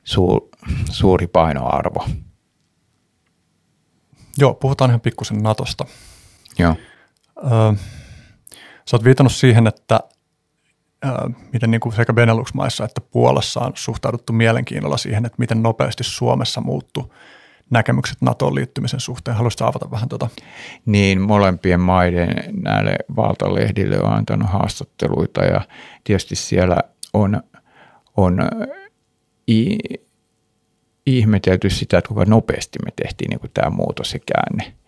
suur, 0.04 0.48
suuri 0.90 1.26
painoarvo. 1.26 2.08
Joo, 4.38 4.54
puhutaan 4.54 4.90
ihan 4.90 5.00
pikkusen 5.00 5.42
Natosta. 5.42 5.84
Joo. 6.58 6.74
Öö, 7.44 7.72
sä 8.84 8.96
oot 8.96 9.04
viitannut 9.04 9.32
siihen, 9.32 9.66
että 9.66 10.00
miten 11.52 11.70
niin 11.70 11.81
kuin 11.81 11.93
sekä 11.93 12.12
Benelux-maissa 12.12 12.85
että 12.85 13.01
Puolassa 13.01 13.60
on 13.60 13.72
suhtauduttu 13.74 14.32
mielenkiinnolla 14.32 14.97
siihen, 14.97 15.27
että 15.27 15.36
miten 15.39 15.62
nopeasti 15.62 16.05
Suomessa 16.05 16.60
muuttuu 16.60 17.14
näkemykset 17.70 18.22
NATOon 18.22 18.55
liittymisen 18.55 19.01
suhteen. 19.01 19.36
Haluaisitko 19.36 19.64
avata 19.64 19.90
vähän 19.90 20.09
tuota? 20.09 20.28
Niin, 20.86 21.20
molempien 21.20 21.81
maiden 21.81 22.35
näille 22.62 22.97
valtalehdille 23.16 24.01
on 24.01 24.12
antanut 24.12 24.51
haastatteluita 24.51 25.44
ja 25.44 25.60
tietysti 26.05 26.36
siellä 26.36 26.77
on, 27.12 27.43
on 28.16 28.39
i, 29.48 29.78
ihmetelty 31.06 31.70
sitä, 31.70 31.98
että 31.98 32.09
kuinka 32.09 32.31
nopeasti 32.31 32.78
me 32.85 32.90
tehtiin 32.97 33.28
niin 33.28 33.40
kuin 33.40 33.51
tämä 33.55 33.70
muutos 33.70 34.14
ja 34.14 34.20
käänne. 34.32 34.80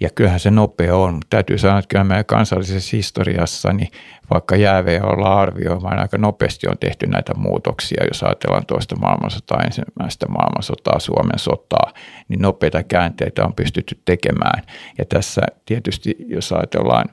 Ja 0.00 0.10
kyllähän 0.14 0.40
se 0.40 0.50
nopea 0.50 0.96
on, 0.96 1.14
mutta 1.14 1.26
täytyy 1.30 1.58
sanoa, 1.58 1.78
että 1.78 1.88
kyllä 1.88 2.04
meidän 2.04 2.24
kansallisessa 2.24 2.96
historiassa, 2.96 3.72
niin 3.72 3.88
vaikka 4.30 4.56
jäävejä 4.56 5.04
ollaan 5.04 5.38
arvioimaan, 5.38 5.98
aika 5.98 6.18
nopeasti 6.18 6.68
on 6.68 6.78
tehty 6.78 7.06
näitä 7.06 7.34
muutoksia. 7.34 8.04
Jos 8.08 8.22
ajatellaan 8.22 8.66
toista 8.66 8.96
maailmansotaa, 8.96 9.62
ensimmäistä 9.62 10.26
maailmansotaa, 10.28 10.98
Suomen 10.98 11.38
sotaa, 11.38 11.92
niin 12.28 12.42
nopeita 12.42 12.82
käänteitä 12.82 13.44
on 13.44 13.54
pystytty 13.54 14.00
tekemään. 14.04 14.62
Ja 14.98 15.04
tässä 15.04 15.42
tietysti, 15.66 16.16
jos 16.26 16.52
ajatellaan, 16.52 17.04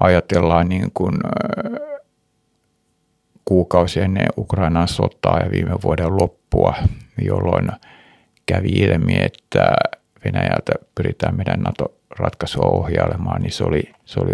ajatellaan 0.00 0.68
niin 0.68 0.90
kuin, 0.94 1.14
kuukausi 3.44 4.00
ennen 4.00 4.26
Ukrainan 4.38 4.88
sotaa 4.88 5.38
ja 5.44 5.50
viime 5.50 5.74
vuoden 5.84 6.16
loppua, 6.16 6.74
jolloin 7.22 7.68
kävi 8.46 8.68
ilmi, 8.68 9.14
että 9.18 9.74
Venäjältä 10.24 10.72
pyritään 10.94 11.36
meidän 11.36 11.60
NATO-ratkaisua 11.60 12.66
ohjailemaan, 12.66 13.42
niin 13.42 13.52
se 13.52 13.64
oli, 13.64 13.82
se 14.04 14.20
oli 14.20 14.32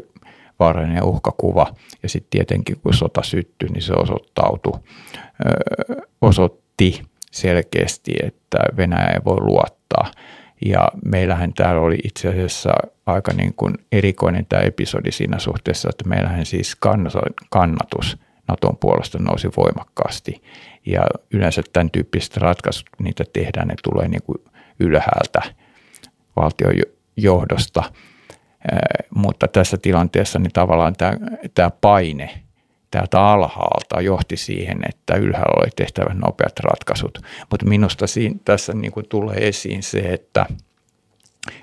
vaarallinen 0.59 1.05
uhkakuva. 1.05 1.75
Ja 2.03 2.09
sitten 2.09 2.31
tietenkin 2.31 2.81
kun 2.81 2.95
sota 2.95 3.23
syttyi, 3.23 3.69
niin 3.69 3.83
se 3.83 3.93
osoittautui, 3.93 4.81
osoitti 6.23 7.03
selkeästi, 7.31 8.15
että 8.23 8.59
Venäjä 8.77 9.07
ei 9.07 9.21
voi 9.25 9.41
luottaa. 9.41 10.13
Ja 10.67 10.89
meillähän 11.05 11.53
täällä 11.53 11.81
oli 11.81 11.99
itse 12.05 12.29
asiassa 12.29 12.71
aika 13.07 13.33
niin 13.33 13.55
kuin 13.55 13.75
erikoinen 13.93 14.47
tämä 14.47 14.63
episodi 14.63 15.13
siinä 15.13 15.39
suhteessa, 15.39 15.89
että 15.89 16.09
meillähän 16.09 16.47
siis 16.47 16.77
kannatus 17.51 18.19
Naton 18.49 18.77
puolesta 18.77 19.19
nousi 19.19 19.49
voimakkaasti. 19.57 20.43
Ja 20.87 21.07
yleensä 21.31 21.63
tämän 21.73 21.91
tyyppiset 21.91 22.37
ratkaisut, 22.37 22.87
niitä 22.99 23.25
tehdään, 23.33 23.69
ne 23.69 23.75
tulee 23.83 24.09
niin 24.09 24.23
kuin 24.23 24.39
ylhäältä 24.81 25.43
valtion 26.41 26.75
johdosta, 27.17 27.83
mutta 29.11 29.49
tässä 29.49 29.77
tilanteessa 29.77 30.39
niin 30.39 30.53
tavallaan 30.53 30.97
tämä, 30.97 31.13
tämä 31.55 31.71
paine 31.71 32.43
täältä 32.91 33.21
alhaalta 33.21 34.01
johti 34.01 34.37
siihen, 34.37 34.81
että 34.89 35.15
ylhäällä 35.17 35.63
oli 35.63 35.71
tehtävä 35.77 36.15
nopeat 36.15 36.59
ratkaisut. 36.59 37.19
Mutta 37.51 37.67
minusta 37.67 38.07
siinä, 38.07 38.37
tässä 38.45 38.73
niin 38.73 38.93
kuin 38.93 39.09
tulee 39.09 39.49
esiin 39.49 39.83
se, 39.83 39.99
että 39.99 40.47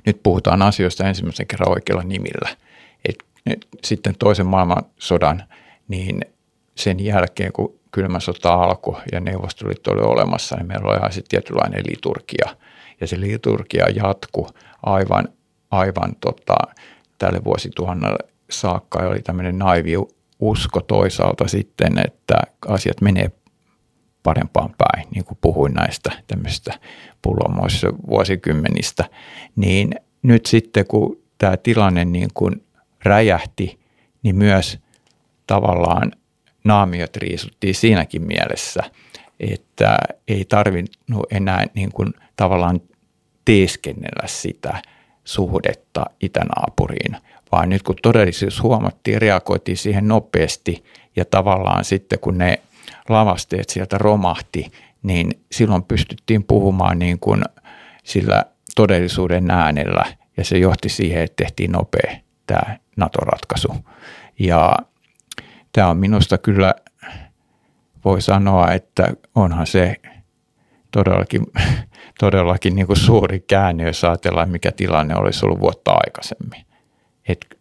nyt 0.06 0.24
puhutaan 0.24 0.62
asioista 0.62 1.08
ensimmäisen 1.08 1.48
kerran 1.48 1.70
oikealla 1.70 2.04
nimillä. 2.04 2.50
Et, 3.10 3.16
et, 3.46 3.68
sitten 3.84 4.16
toisen 4.20 4.46
maailmansodan, 4.46 5.44
niin 5.88 6.22
sen 6.76 7.06
jälkeen, 7.06 7.54
kun 7.54 7.80
kylmä 7.92 8.20
sota 8.20 8.54
alkoi 8.54 9.02
ja 9.12 9.20
neuvostoliitto 9.20 9.92
oli 9.92 10.02
olemassa, 10.02 10.56
niin 10.56 10.68
meillä 10.68 10.90
oli 10.90 10.98
ihan 10.98 11.14
sitten 11.14 11.30
tietynlainen 11.30 11.84
liturgia– 11.90 12.56
ja 13.02 13.08
se 13.08 13.20
liturgia 13.20 13.86
jatku 13.90 14.48
aivan, 14.84 15.28
aivan 15.72 16.16
tota, 16.22 16.56
tälle 17.18 17.44
vuosituhannelle 17.44 18.30
saakka. 18.50 19.02
Ja 19.04 19.10
oli 19.10 19.20
tämmöinen 19.20 19.60
naivi 19.60 19.92
usko 20.40 20.82
toisaalta 20.82 21.48
sitten, 21.48 21.98
että 22.06 22.36
asiat 22.68 23.02
menee 23.02 23.32
parempaan 24.24 24.76
päin, 24.78 25.08
niin 25.12 25.26
kuin 25.26 25.38
puhuin 25.42 25.74
näistä 25.74 26.12
tämmöistä 26.28 26.80
pullomoissa 27.22 27.88
vuosikymmenistä, 28.10 29.06
niin 29.56 29.96
nyt 30.24 30.46
sitten 30.46 30.88
kun 30.88 31.22
tämä 31.38 31.58
tilanne 31.58 32.06
niin 32.06 32.30
kuin 32.34 32.64
räjähti, 33.04 33.80
niin 34.24 34.36
myös 34.36 34.80
tavallaan 35.48 36.12
naamiot 36.64 37.16
riisuttiin 37.16 37.76
siinäkin 37.76 38.22
mielessä, 38.28 38.84
että 39.40 39.98
ei 40.28 40.46
tarvinnut 40.46 41.26
enää 41.32 41.66
niin 41.74 41.92
kuin 41.92 42.14
tavallaan 42.36 42.82
teeskennellä 43.46 44.28
sitä 44.28 44.82
suhdetta 45.24 46.06
itänaapuriin, 46.22 47.18
vaan 47.52 47.70
nyt 47.70 47.84
kun 47.84 47.96
todellisuus 48.02 48.64
huomattiin, 48.64 49.22
reagoitiin 49.22 49.78
siihen 49.78 50.08
nopeasti 50.08 50.84
ja 51.16 51.26
tavallaan 51.26 51.86
sitten 51.86 52.20
kun 52.20 52.38
ne 52.38 52.60
lavasteet 53.10 53.70
sieltä 53.70 53.98
romahti, 53.98 54.72
niin 55.04 55.32
silloin 55.52 55.84
pystyttiin 55.84 56.44
puhumaan 56.44 57.00
niin 57.00 57.20
kuin 57.20 57.44
sillä 58.04 58.46
todellisuuden 58.76 59.52
äänellä 59.52 60.06
ja 60.38 60.46
se 60.46 60.58
johti 60.58 60.90
siihen, 60.90 61.24
että 61.24 61.44
tehtiin 61.44 61.72
nopea 61.72 62.18
tämä 62.48 62.78
NATO-ratkaisu. 62.98 63.76
Ja 64.40 64.78
tämä 65.74 65.90
on 65.90 65.98
minusta 65.98 66.38
kyllä, 66.38 66.74
voi 68.06 68.22
sanoa, 68.22 68.72
että 68.72 69.08
onhan 69.36 69.68
se 69.68 69.96
todellakin, 70.92 71.42
todellakin 72.20 72.76
niin 72.76 72.88
kuin 72.88 72.98
suuri 72.98 73.40
käänne, 73.40 73.84
jos 73.84 74.04
ajatellaan, 74.04 74.50
mikä 74.50 74.72
tilanne 74.72 75.16
olisi 75.16 75.46
ollut 75.46 75.60
vuotta 75.60 75.92
aikaisemmin. 75.92 76.66
Et 77.28 77.58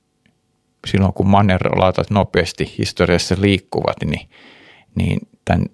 silloin 0.86 1.12
kun 1.12 1.28
mannerlautat 1.28 2.10
nopeasti 2.10 2.74
historiassa 2.78 3.34
liikkuvat, 3.38 3.96
niin, 4.04 4.28
niin 4.94 5.18
tämän, 5.44 5.66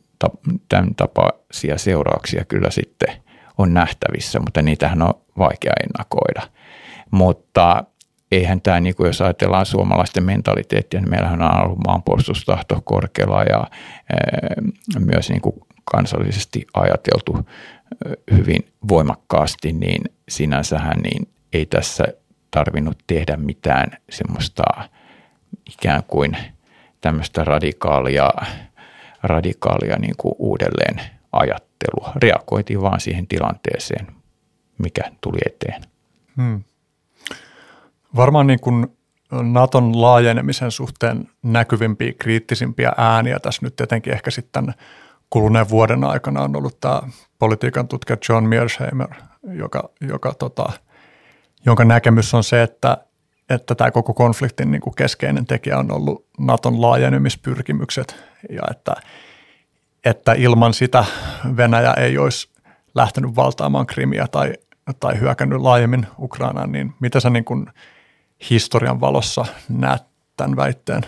tämän 0.69 0.94
tapaisia 0.94 1.78
seurauksia 1.78 2.44
kyllä 2.44 2.70
sitten 2.70 3.23
on 3.59 3.74
nähtävissä, 3.74 4.40
mutta 4.40 4.62
niitähän 4.62 5.02
on 5.02 5.15
vaikea 5.39 5.73
ennakoida. 5.85 6.43
Mutta 7.11 7.85
eihän 8.32 8.61
tämä, 8.61 8.81
niin 8.81 8.94
kuin 8.94 9.07
jos 9.07 9.20
ajatellaan 9.20 9.66
suomalaisten 9.66 10.24
mentaliteettia, 10.24 11.01
niin 11.01 11.11
meillähän 11.11 11.43
on 11.43 11.65
ollut 11.65 11.78
maanpuolustustahto 11.86 12.81
korkealla 12.85 13.43
ja 13.43 13.65
myös 14.98 15.31
niin 15.31 15.40
kuin 15.40 15.57
kansallisesti 15.85 16.66
ajateltu 16.74 17.48
hyvin 18.30 18.72
voimakkaasti, 18.88 19.72
niin 19.72 20.02
sinänsähän 20.28 20.98
niin 21.02 21.28
ei 21.52 21.66
tässä 21.66 22.04
tarvinnut 22.50 22.98
tehdä 23.06 23.36
mitään 23.36 23.90
semmoista 24.10 24.62
ikään 25.72 26.02
kuin 26.08 26.36
tämmöistä 27.00 27.44
radikaalia, 27.44 28.30
radikaalia 29.22 29.96
niin 29.98 30.14
kuin 30.16 30.34
uudelleen 30.38 31.00
ajattelua. 31.32 32.12
Reagoitiin 32.16 32.82
vaan 32.82 33.00
siihen 33.00 33.26
tilanteeseen, 33.26 34.06
mikä 34.78 35.02
tuli 35.20 35.38
eteen. 35.46 35.82
Hmm. 36.36 36.62
Varmaan 38.16 38.46
niin 38.46 38.60
kuin 38.60 38.86
Naton 39.32 40.02
laajenemisen 40.02 40.70
suhteen 40.70 41.28
näkyvimpiä, 41.42 42.12
kriittisimpiä 42.18 42.92
ääniä 42.96 43.38
tässä 43.38 43.66
nyt 43.66 43.76
tietenkin 43.76 44.12
ehkä 44.12 44.30
sitten 44.30 44.74
kuluneen 45.31 45.69
vuoden 45.69 46.05
aikana 46.05 46.43
on 46.43 46.57
ollut 46.57 46.81
tämä 46.81 47.02
politiikan 47.39 47.89
tutkija 47.89 48.16
John 48.28 48.44
Mearsheimer, 48.44 49.09
joka, 49.52 49.90
joka 50.01 50.35
tota, 50.35 50.73
jonka 51.66 51.85
näkemys 51.85 52.35
on 52.35 52.44
se, 52.44 52.62
että, 52.62 52.98
että 53.51 53.74
tämä 53.74 53.90
koko 53.90 54.15
konfliktin 54.15 54.70
niin 54.70 54.81
kuin 54.81 54.94
keskeinen 54.94 55.47
tekijä 55.47 55.78
on 55.78 55.93
ollut 55.93 56.27
Naton 56.39 56.81
laajenemispyrkimykset 56.81 58.16
ja 58.51 58.62
että, 58.70 58.94
että 60.05 60.32
ilman 60.32 60.74
sitä 60.74 61.05
Venäjä 61.57 61.93
ei 61.93 62.19
olisi 62.19 62.48
lähtenyt 62.94 63.36
valtaamaan 63.36 63.86
Krimiä 63.86 64.27
tai, 64.31 64.52
tai 65.01 65.20
hyökännyt 65.20 65.61
laajemmin 65.61 66.07
Ukrainaan, 66.19 66.73
niin 66.73 66.94
mitä 67.01 67.20
sä 67.20 67.31
niin 67.31 67.44
kuin 67.44 67.66
historian 68.51 69.01
valossa 69.01 69.44
näet 69.69 70.02
tämän 70.36 70.57
väitteen? 70.57 71.02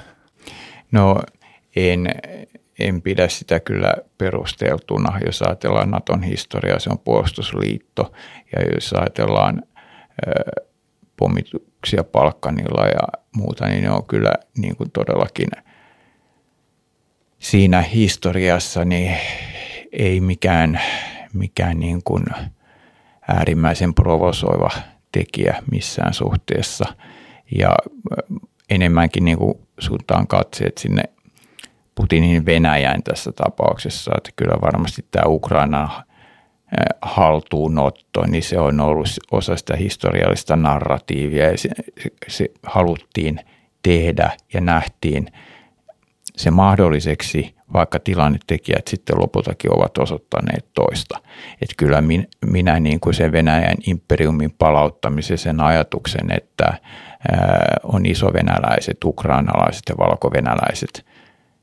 No 0.92 1.20
en, 1.76 2.06
en 2.82 3.02
pidä 3.02 3.28
sitä 3.28 3.60
kyllä 3.60 3.94
perusteltuna. 4.18 5.18
Jos 5.26 5.42
ajatellaan 5.42 5.90
Naton 5.90 6.22
historiaa, 6.22 6.78
se 6.78 6.90
on 6.90 6.98
puolustusliitto. 6.98 8.12
Ja 8.56 8.74
jos 8.74 8.92
ajatellaan 8.92 9.62
pommituksia 11.16 12.04
Palkkanilla 12.04 12.86
ja 12.86 13.20
muuta, 13.36 13.66
niin 13.66 13.82
ne 13.82 13.90
on 13.90 14.06
kyllä 14.06 14.32
niin 14.58 14.76
kuin 14.76 14.90
todellakin 14.90 15.48
siinä 17.38 17.82
historiassa 17.82 18.84
niin 18.84 19.16
ei 19.92 20.20
mikään, 20.20 20.80
mikään 21.32 21.80
niin 21.80 22.00
kuin 22.04 22.24
äärimmäisen 23.28 23.94
provosoiva 23.94 24.70
tekijä 25.12 25.62
missään 25.70 26.14
suhteessa. 26.14 26.84
Ja 27.58 27.76
enemmänkin 28.70 29.24
niin 29.24 29.38
kuin 29.38 29.54
suuntaan 29.78 30.26
katseet 30.26 30.78
sinne 30.78 31.02
Putinin 31.94 32.46
Venäjään 32.46 33.02
tässä 33.02 33.32
tapauksessa, 33.32 34.12
että 34.16 34.30
kyllä 34.36 34.54
varmasti 34.60 35.06
tämä 35.10 35.26
Ukraina 35.26 36.04
haltuunotto, 37.02 38.26
niin 38.26 38.42
se 38.42 38.58
on 38.58 38.80
ollut 38.80 39.08
osa 39.30 39.56
sitä 39.56 39.76
historiallista 39.76 40.56
narratiivia 40.56 41.50
ja 41.50 41.58
se, 41.58 41.68
se 42.28 42.46
haluttiin 42.66 43.40
tehdä 43.82 44.30
ja 44.54 44.60
nähtiin 44.60 45.26
se 46.36 46.50
mahdolliseksi, 46.50 47.54
vaikka 47.72 47.98
tilannetekijät 47.98 48.88
sitten 48.88 49.20
lopultakin 49.20 49.78
ovat 49.78 49.98
osoittaneet 49.98 50.66
toista. 50.74 51.18
Että 51.62 51.74
kyllä 51.76 52.00
minä, 52.00 52.24
minä 52.46 52.80
niin 52.80 53.00
kuin 53.00 53.14
sen 53.14 53.32
Venäjän 53.32 53.76
imperiumin 53.86 54.54
palauttamisen 54.58 55.38
sen 55.38 55.60
ajatuksen, 55.60 56.30
että 56.30 56.74
on 57.82 58.06
isovenäläiset, 58.06 59.04
ukrainalaiset 59.04 59.82
ja 59.88 59.94
valkovenäläiset 59.98 61.06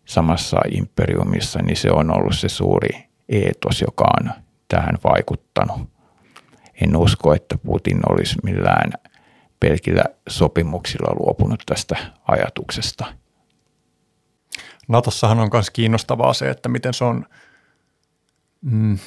samassa 0.10 0.58
imperiumissa, 0.72 1.62
niin 1.62 1.78
se 1.78 1.92
on 1.92 2.18
ollut 2.18 2.38
se 2.38 2.50
suuri 2.50 2.90
eetos, 3.30 3.82
joka 3.82 4.06
on 4.22 4.32
tähän 4.68 4.98
vaikuttanut. 5.04 5.90
En 6.82 6.96
usko, 6.96 7.34
että 7.34 7.58
Putin 7.58 8.00
olisi 8.10 8.36
millään 8.44 8.94
pelkillä 9.60 10.04
sopimuksilla 10.30 11.16
luopunut 11.20 11.64
tästä 11.66 11.96
ajatuksesta. 12.28 13.06
Natossahan 14.88 15.40
on 15.40 15.50
myös 15.54 15.70
kiinnostavaa 15.70 16.34
se, 16.34 16.50
että 16.50 16.70
miten 16.70 16.94
se 16.94 17.04
on, 17.04 17.26
mm, 18.62 18.98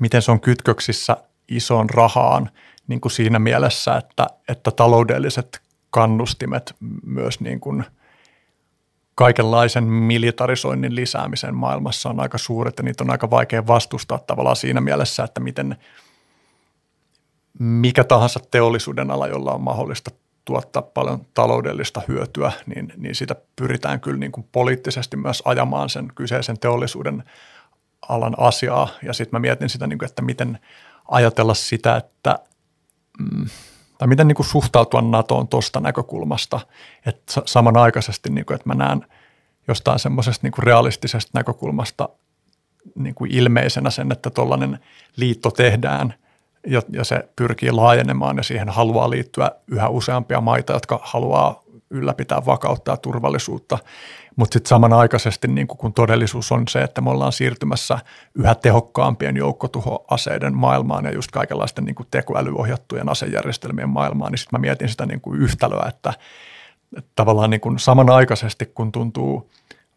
miten 0.00 0.22
se 0.22 0.30
on 0.30 0.40
kytköksissä 0.40 1.16
isoon 1.48 1.90
rahaan 1.90 2.50
niin 2.86 3.00
kuin 3.00 3.12
siinä 3.12 3.38
mielessä, 3.38 3.96
että, 3.96 4.26
että 4.48 4.70
taloudelliset 4.70 5.60
kannustimet 5.90 6.74
myös 7.04 7.40
niin 7.40 7.60
kuin– 7.60 7.84
kaikenlaisen 9.18 9.84
militarisoinnin 9.84 10.94
lisäämisen 10.94 11.54
maailmassa 11.54 12.08
on 12.08 12.20
aika 12.20 12.38
suuret 12.38 12.78
ja 12.78 12.84
niitä 12.84 13.04
on 13.04 13.10
aika 13.10 13.30
vaikea 13.30 13.66
vastustaa 13.66 14.18
tavallaan 14.18 14.56
siinä 14.56 14.80
mielessä, 14.80 15.24
että 15.24 15.40
miten 15.40 15.76
mikä 17.58 18.04
tahansa 18.04 18.40
teollisuuden 18.50 19.10
ala, 19.10 19.26
jolla 19.26 19.52
on 19.52 19.60
mahdollista 19.60 20.10
tuottaa 20.44 20.82
paljon 20.82 21.26
taloudellista 21.34 22.02
hyötyä, 22.08 22.52
niin, 22.66 22.92
niin 22.96 23.14
sitä 23.14 23.36
pyritään 23.56 24.00
kyllä 24.00 24.18
niin 24.18 24.32
kuin 24.32 24.48
poliittisesti 24.52 25.16
myös 25.16 25.42
ajamaan 25.44 25.88
sen 25.88 26.08
kyseisen 26.14 26.58
teollisuuden 26.58 27.24
alan 28.08 28.34
asiaa. 28.38 28.88
Ja 29.02 29.12
sitten 29.12 29.38
mä 29.38 29.40
mietin 29.40 29.68
sitä, 29.68 29.86
niin 29.86 29.98
kuin, 29.98 30.08
että 30.08 30.22
miten 30.22 30.58
ajatella 31.08 31.54
sitä, 31.54 31.96
että 31.96 32.38
mm, 33.18 33.46
tai 33.98 34.08
miten 34.08 34.28
niin 34.28 34.36
kuin 34.36 34.46
suhtautua 34.46 35.02
NATOon 35.02 35.48
tuosta 35.48 35.80
näkökulmasta, 35.80 36.60
että 37.06 37.42
samanaikaisesti, 37.46 38.30
niin 38.30 38.44
kuin, 38.44 38.54
että 38.54 38.68
mä 38.68 38.74
näen 38.74 39.06
jostain 39.68 39.98
semmoisesta 39.98 40.46
niin 40.46 40.64
realistisesta 40.64 41.30
näkökulmasta 41.34 42.08
niin 42.94 43.14
kuin 43.14 43.34
ilmeisenä 43.34 43.90
sen, 43.90 44.12
että 44.12 44.30
tuollainen 44.30 44.78
liitto 45.16 45.50
tehdään 45.50 46.14
ja, 46.66 46.82
ja 46.90 47.04
se 47.04 47.28
pyrkii 47.36 47.70
laajenemaan 47.70 48.36
ja 48.36 48.42
siihen 48.42 48.68
haluaa 48.68 49.10
liittyä 49.10 49.50
yhä 49.66 49.88
useampia 49.88 50.40
maita, 50.40 50.72
jotka 50.72 51.00
haluaa 51.02 51.62
ylläpitää 51.90 52.46
vakautta 52.46 52.90
ja 52.90 52.96
turvallisuutta. 52.96 53.78
Mutta 54.36 54.52
sitten 54.52 54.68
samanaikaisesti, 54.68 55.48
niin 55.48 55.66
kun 55.66 55.92
todellisuus 55.92 56.52
on 56.52 56.68
se, 56.68 56.80
että 56.80 57.00
me 57.00 57.10
ollaan 57.10 57.32
siirtymässä 57.32 57.98
yhä 58.34 58.54
tehokkaampien 58.54 59.36
joukkotuhoaseiden 59.36 60.56
maailmaan 60.56 61.04
ja 61.04 61.12
just 61.12 61.30
kaikenlaisten 61.30 61.84
niin 61.84 61.96
tekoälyohjattujen 62.10 63.08
asejärjestelmien 63.08 63.88
maailmaan, 63.88 64.32
niin 64.32 64.38
sitten 64.38 64.60
mä 64.60 64.62
mietin 64.62 64.88
sitä 64.88 65.06
niin 65.06 65.20
yhtälöä, 65.34 65.86
että, 65.88 66.12
että 66.96 67.10
tavallaan 67.14 67.50
niin 67.50 67.60
kuin 67.60 67.78
samanaikaisesti, 67.78 68.66
kun 68.66 68.92
tuntuu 68.92 69.50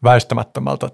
väistämättömältä 0.03 0.89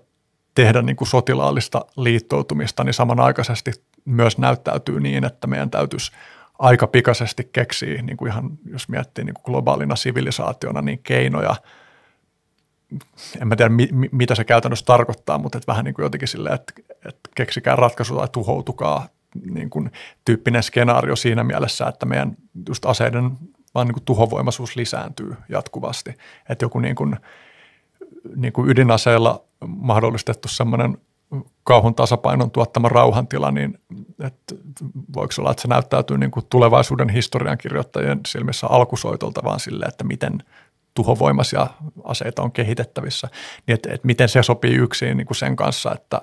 tehdä 0.55 0.81
niin 0.81 0.95
kuin 0.95 1.07
sotilaallista 1.07 1.85
liittoutumista, 1.97 2.83
niin 2.83 2.93
samanaikaisesti 2.93 3.71
myös 4.05 4.37
näyttäytyy 4.37 4.99
niin, 4.99 5.25
että 5.25 5.47
meidän 5.47 5.69
täytyisi 5.69 6.11
aika 6.59 6.87
pikaisesti 6.87 7.49
keksiä, 7.53 8.01
niin 8.01 8.17
kuin 8.17 8.31
ihan 8.31 8.49
jos 8.65 8.89
miettii 8.89 9.23
niin 9.23 9.33
kuin 9.33 9.53
globaalina 9.53 9.95
sivilisaationa, 9.95 10.81
niin 10.81 10.99
keinoja– 11.03 11.55
en 13.41 13.47
mä 13.47 13.55
tiedä 13.55 13.69
mi, 13.69 13.89
mitä 14.11 14.35
se 14.35 14.43
käytännössä 14.43 14.85
tarkoittaa, 14.85 15.37
mutta 15.37 15.57
et 15.57 15.67
vähän 15.67 15.85
niin 15.85 15.93
kuin 15.93 16.03
jotenkin 16.03 16.27
silleen, 16.27 16.55
että, 16.55 16.73
että 17.05 17.29
keksikää 17.35 17.75
ratkaisu 17.75 18.15
tai 18.15 18.27
tuhoutukaa 18.31 19.07
niin 19.51 19.69
kuin 19.69 19.91
tyyppinen 20.25 20.63
skenaario 20.63 21.15
siinä 21.15 21.43
mielessä, 21.43 21.87
että 21.87 22.05
meidän 22.05 22.37
just 22.67 22.85
aseiden 22.85 23.31
vaan 23.75 23.87
niin 23.87 23.93
kuin 23.93 24.05
tuhovoimaisuus 24.05 24.75
lisääntyy 24.75 25.35
jatkuvasti. 25.49 26.13
Että 26.49 26.65
joku 26.65 26.79
niin 26.79 26.95
kuin, 26.95 27.15
niin 28.35 28.53
kuin 28.53 28.69
ydinaseella 28.69 29.43
mahdollistettu 29.67 30.47
semmoinen 30.47 30.97
kauhun 31.63 31.95
tasapainon 31.95 32.51
tuottama 32.51 32.89
rauhantila, 32.89 33.51
niin 33.51 33.79
että 34.23 34.55
voiko 35.15 35.33
olla, 35.39 35.51
että 35.51 35.61
se 35.61 35.67
näyttäytyy 35.67 36.17
niin 36.17 36.31
kuin 36.31 36.45
tulevaisuuden 36.49 37.09
historian 37.09 37.57
kirjoittajien 37.57 38.19
silmissä 38.27 38.67
alkusoitolta 38.67 39.43
vaan 39.43 39.59
sille, 39.59 39.85
että 39.85 40.03
miten 40.03 40.43
tuhovoimaisia 40.93 41.67
aseita 42.03 42.41
on 42.41 42.51
kehitettävissä, 42.51 43.27
niin 43.67 43.75
että, 43.75 43.89
että 43.93 44.07
miten 44.07 44.29
se 44.29 44.43
sopii 44.43 44.75
yksin 44.75 45.17
niin 45.17 45.27
kuin 45.27 45.37
sen 45.37 45.55
kanssa, 45.55 45.93
että 45.93 46.21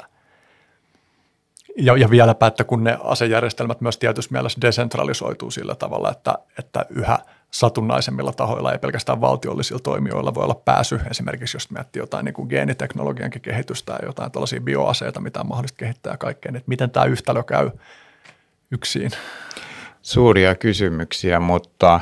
ja, 1.76 1.96
ja 1.96 2.10
vieläpä, 2.10 2.46
että 2.46 2.64
kun 2.64 2.84
ne 2.84 2.98
asejärjestelmät 3.04 3.80
myös 3.80 3.98
tietyssä 3.98 4.32
mielessä 4.32 4.60
desentralisoituu 4.60 5.50
sillä 5.50 5.74
tavalla, 5.74 6.10
että, 6.10 6.38
että 6.58 6.86
yhä 6.90 7.18
satunnaisemmilla 7.54 8.32
tahoilla, 8.32 8.72
ei 8.72 8.78
pelkästään 8.78 9.20
valtiollisilla 9.20 9.80
toimijoilla 9.80 10.34
voi 10.34 10.44
olla 10.44 10.62
pääsy, 10.64 11.00
esimerkiksi 11.10 11.56
jos 11.56 11.70
miettii 11.70 12.00
jotain 12.00 12.24
niin 12.24 12.34
kuin 12.34 12.48
geeniteknologiankin 12.48 13.42
kehitystä 13.42 13.92
ja 13.92 14.06
jotain 14.06 14.32
tällaisia 14.32 14.60
bioaseita, 14.60 15.20
mitä 15.20 15.40
on 15.40 15.48
mahdollista 15.48 15.76
kehittää 15.76 16.12
ja 16.12 16.16
kaikkea, 16.16 16.52
niin 16.52 16.56
että 16.56 16.68
miten 16.68 16.90
tämä 16.90 17.06
yhtälö 17.06 17.42
käy 17.42 17.70
yksin? 18.70 19.10
Suuria 20.02 20.54
kysymyksiä, 20.54 21.40
mutta 21.40 22.00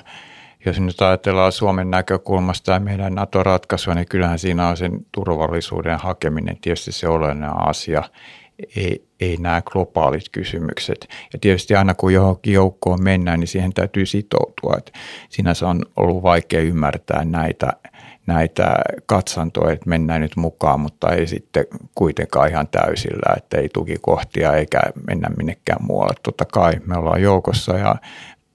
jos 0.64 0.80
nyt 0.80 1.00
ajatellaan 1.00 1.52
Suomen 1.52 1.90
näkökulmasta 1.90 2.72
ja 2.72 2.80
meidän 2.80 3.14
NATO-ratkaisua, 3.14 3.94
niin 3.94 4.08
kyllähän 4.08 4.38
siinä 4.38 4.68
on 4.68 4.76
sen 4.76 5.06
turvallisuuden 5.12 5.98
hakeminen 5.98 6.56
tietysti 6.60 6.92
se 6.92 7.08
olennainen 7.08 7.68
asia, 7.68 8.02
ei, 8.76 9.04
ei 9.20 9.36
nämä 9.36 9.62
globaalit 9.62 10.28
kysymykset. 10.32 11.08
Ja 11.32 11.38
tietysti 11.38 11.74
aina 11.74 11.94
kun 11.94 12.12
johonkin 12.12 12.54
joukkoon 12.54 13.02
mennään, 13.02 13.40
niin 13.40 13.48
siihen 13.48 13.72
täytyy 13.72 14.06
sitoutua. 14.06 14.74
Että 14.78 14.92
siinä 15.28 15.54
se 15.54 15.64
on 15.64 15.82
ollut 15.96 16.22
vaikea 16.22 16.60
ymmärtää 16.60 17.24
näitä, 17.24 17.72
näitä 18.26 18.74
katsantoja, 19.06 19.72
että 19.72 19.88
mennään 19.88 20.20
nyt 20.20 20.36
mukaan, 20.36 20.80
mutta 20.80 21.12
ei 21.12 21.26
sitten 21.26 21.64
kuitenkaan 21.94 22.50
ihan 22.50 22.68
täysillä, 22.68 23.34
että 23.36 23.58
ei 23.58 23.68
tukikohtia 23.68 24.52
eikä 24.54 24.80
mennä 25.06 25.28
minnekään 25.36 25.84
muualle. 25.86 26.14
Totta 26.22 26.44
kai 26.44 26.72
me 26.86 26.96
ollaan 26.96 27.22
joukossa 27.22 27.78
ja 27.78 27.96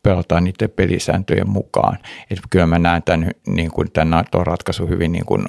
pelataan 0.08 0.44
niiden 0.44 0.70
pelisääntöjen 0.70 1.50
mukaan. 1.50 1.98
Et 2.32 2.40
kyllä 2.50 2.66
mä 2.66 2.80
näen 2.80 3.04
tämän, 3.04 3.32
niin 3.48 3.72
kuin, 3.72 3.92
tämän 3.92 4.10
NATO-ratkaisun 4.10 4.90
hyvin 4.90 5.12
niin 5.12 5.26
kuin 5.26 5.46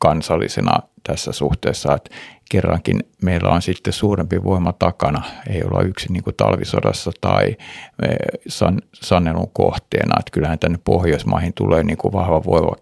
kansallisena 0.00 0.78
tässä 1.02 1.32
suhteessa, 1.32 1.94
että 1.94 2.10
kerrankin 2.50 3.00
meillä 3.22 3.50
on 3.50 3.62
sitten 3.62 3.92
suurempi 3.92 4.44
voima 4.44 4.72
takana, 4.72 5.22
ei 5.50 5.62
olla 5.64 5.82
yksin 5.82 6.12
niin 6.12 6.24
kuin 6.24 6.36
talvisodassa 6.36 7.10
tai 7.20 7.56
e, 8.02 8.06
san, 8.48 8.78
sanelun 8.94 9.50
kohteena. 9.52 10.16
Että 10.20 10.30
kyllähän 10.32 10.58
tänne 10.58 10.78
Pohjoismaihin 10.84 11.52
tulee 11.54 11.82
niin 11.82 11.98
kuin 11.98 12.12
vahva 12.12 12.44
voima 12.44 12.76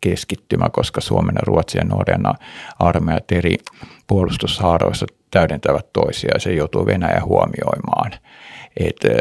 keskittymä, 0.00 0.68
koska 0.72 1.00
Suomen 1.00 1.34
ja 1.34 1.42
Ruotsin 1.46 1.78
ja 1.78 1.84
Norjan 1.84 2.34
armeijat 2.78 3.32
eri 3.32 3.56
puolustushaaroissa 4.06 5.06
täydentävät 5.30 5.92
toisiaan 5.92 6.34
ja 6.34 6.40
se 6.40 6.52
joutuu 6.52 6.86
Venäjä 6.86 7.22
huomioimaan. 7.24 8.12
Et, 8.76 9.04
e, 9.04 9.18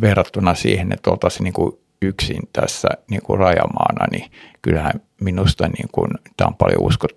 verrattuna 0.00 0.54
siihen, 0.54 0.92
että 0.92 1.10
oltaisiin 1.10 1.44
niin 1.44 1.54
kuin 1.54 1.72
yksin 2.02 2.42
tässä 2.52 2.88
niin 3.10 3.22
kuin 3.22 3.38
rajamaana, 3.38 4.06
niin 4.10 4.30
kyllähän 4.62 5.00
minusta 5.20 5.68
niin 5.68 5.88
kuin, 5.92 6.10
tämä 6.36 6.48
on 6.48 6.54
paljon 6.54 6.82
uskot, 6.82 7.16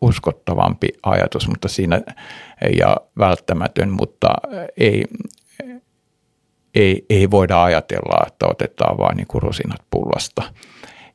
uskottavampi 0.00 0.88
ajatus, 1.02 1.48
mutta 1.48 1.68
siinä 1.68 2.00
ja 2.78 2.96
välttämätön, 3.18 3.90
mutta 3.90 4.28
ei, 4.76 5.04
ei, 6.74 7.06
ei 7.10 7.30
voida 7.30 7.62
ajatella, 7.62 8.26
että 8.26 8.46
otetaan 8.46 8.98
vain 8.98 9.16
niin 9.16 9.26
rusinat 9.34 9.80
pullasta. 9.90 10.42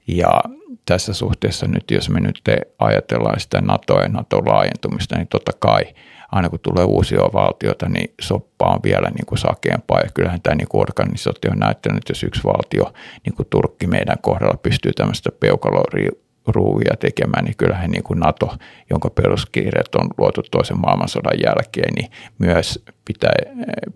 Ja 0.07 0.41
tässä 0.85 1.13
suhteessa 1.13 1.67
nyt, 1.67 1.91
jos 1.91 2.09
me 2.09 2.19
nyt 2.19 2.41
ajatellaan 2.79 3.39
sitä 3.39 3.61
NATOa 3.61 4.01
ja 4.01 4.09
NATOn 4.09 4.47
laajentumista, 4.47 5.17
niin 5.17 5.27
totta 5.27 5.51
kai– 5.59 5.83
aina 6.31 6.49
kun 6.49 6.59
tulee 6.59 6.83
uusia 6.83 7.19
valtioita, 7.33 7.89
niin 7.89 8.13
soppa 8.21 8.65
on 8.65 8.79
vielä 8.83 9.09
niin 9.09 9.25
kuin 9.25 9.39
sakeampaa. 9.39 9.99
Ja 9.99 10.09
kyllähän 10.13 10.41
tämä 10.41 10.55
niin 10.55 10.67
organisaatio 10.73 11.51
on 11.51 11.59
näyttänyt, 11.59 11.97
että 11.97 12.11
jos 12.11 12.23
yksi 12.23 12.43
valtio, 12.43 12.93
niin 13.25 13.33
kuin 13.33 13.47
Turkki 13.49 13.87
meidän 13.87 14.17
kohdalla, 14.21 14.57
pystyy 14.57 14.91
tämmöistä 14.93 15.29
peukaloruuvia 15.39 16.95
tekemään, 16.99 17.45
niin 17.45 17.57
kyllähän 17.57 17.91
niin 17.91 18.03
kuin 18.03 18.19
NATO, 18.19 18.55
jonka 18.89 19.09
peruskirjat 19.09 19.95
on 19.95 20.09
luotu 20.17 20.41
toisen 20.51 20.79
maailmansodan 20.79 21.39
jälkeen, 21.43 21.93
niin 21.95 22.11
myös 22.37 22.83
pitä, 23.05 23.27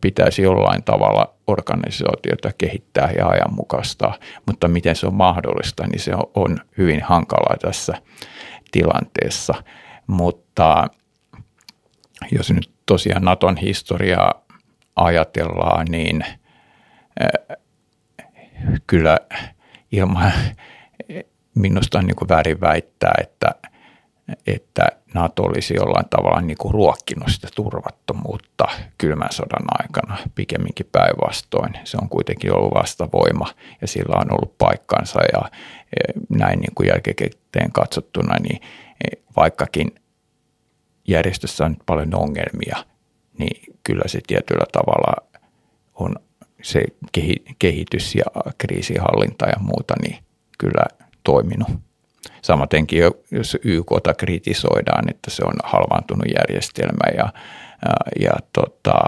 pitäisi 0.01 0.41
jollain 0.41 0.83
tavalla 0.83 1.33
organisaatiota 1.47 2.51
kehittää 2.57 3.11
ja 3.17 3.27
ajanmukaistaa. 3.27 4.17
Mutta 4.45 4.67
miten 4.67 4.95
se 4.95 5.07
on 5.07 5.13
mahdollista, 5.13 5.87
niin 5.87 5.99
se 5.99 6.11
on 6.35 6.57
hyvin 6.77 7.03
hankalaa 7.03 7.55
tässä 7.61 7.93
tilanteessa. 8.71 9.53
Mutta 10.07 10.87
jos 12.31 12.51
nyt 12.51 12.71
tosiaan 12.85 13.23
Naton 13.23 13.57
historiaa 13.57 14.41
ajatellaan, 14.95 15.85
niin 15.89 16.25
äh, 17.21 17.57
kyllä 18.87 19.17
ilman 19.91 20.31
minusta 21.55 21.99
on 21.99 22.05
niin 22.05 22.15
kuin 22.15 22.29
väärin 22.29 22.61
väittää, 22.61 23.13
että, 23.21 23.55
että 24.47 24.87
NATO 25.13 25.43
olisi 25.43 25.73
jollain 25.73 26.09
tavalla 26.09 26.41
niin 26.41 26.57
kuin 26.57 26.73
ruokkinut 26.73 27.29
sitä 27.31 27.47
turvattomuutta 27.55 28.65
kylmän 28.97 29.31
sodan 29.31 29.65
aikana, 29.81 30.17
pikemminkin 30.35 30.89
päinvastoin. 30.91 31.73
Se 31.83 31.97
on 32.01 32.09
kuitenkin 32.09 32.55
ollut 32.55 32.73
vastavoima 32.73 33.47
ja 33.81 33.87
sillä 33.87 34.15
on 34.15 34.33
ollut 34.33 34.57
paikkansa 34.57 35.19
ja 35.33 35.41
näin 36.29 36.59
niin 36.59 36.75
kuin 36.75 36.87
jälkikäteen 36.87 37.71
katsottuna, 37.71 38.35
niin 38.39 38.61
vaikkakin 39.35 39.91
järjestössä 41.09 41.65
on 41.65 41.75
paljon 41.85 42.15
ongelmia, 42.15 42.85
niin 43.39 43.75
kyllä 43.83 44.03
se 44.05 44.19
tietyllä 44.27 44.65
tavalla 44.71 45.27
on 45.93 46.15
se 46.61 46.83
kehitys 47.59 48.15
ja 48.15 48.25
kriisihallinta 48.57 49.45
ja 49.45 49.59
muuta, 49.59 49.93
niin 50.01 50.17
kyllä 50.57 50.85
toiminut. 51.23 51.69
Samatenkin 52.41 52.99
jos 53.31 53.57
YKta 53.65 54.13
kritisoidaan, 54.13 55.09
että 55.09 55.29
se 55.31 55.43
on 55.45 55.53
halvaantunut 55.63 56.25
järjestelmä 56.35 57.17
ja, 57.17 57.33
ja 58.19 58.31
tota, 58.53 58.99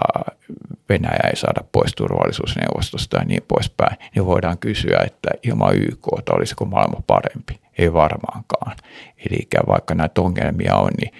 Venäjä 0.88 1.28
ei 1.30 1.36
saada 1.36 1.64
pois 1.72 1.94
turvallisuusneuvostosta 1.94 3.16
ja 3.16 3.24
niin 3.24 3.42
poispäin, 3.48 3.96
niin 4.14 4.26
voidaan 4.26 4.58
kysyä, 4.58 5.02
että 5.06 5.30
ilman 5.42 5.76
YKta 5.76 6.34
olisiko 6.34 6.64
maailma 6.64 7.02
parempi? 7.06 7.60
Ei 7.78 7.92
varmaankaan. 7.92 8.76
Eli 9.16 9.48
vaikka 9.66 9.94
näitä 9.94 10.20
ongelmia 10.20 10.76
on, 10.76 10.90
niin 11.00 11.12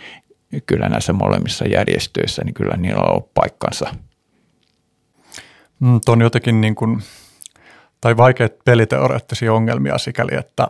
kyllä 0.61 0.89
näissä 0.89 1.13
molemmissa 1.13 1.65
järjestöissä, 1.69 2.45
niin 2.45 2.55
kyllä 2.55 2.77
niillä 2.77 3.03
on 3.03 3.11
ollut 3.11 3.35
paikkansa. 3.35 3.95
Mm, 5.81 6.01
on 6.09 6.21
jotenkin 6.21 6.61
niin 6.61 6.75
kuin, 6.75 7.03
tai 8.01 8.17
vaikeat 8.17 8.53
peliteoreettisia 8.65 9.53
ongelmia 9.53 9.99
sikäli, 9.99 10.35
että, 10.35 10.69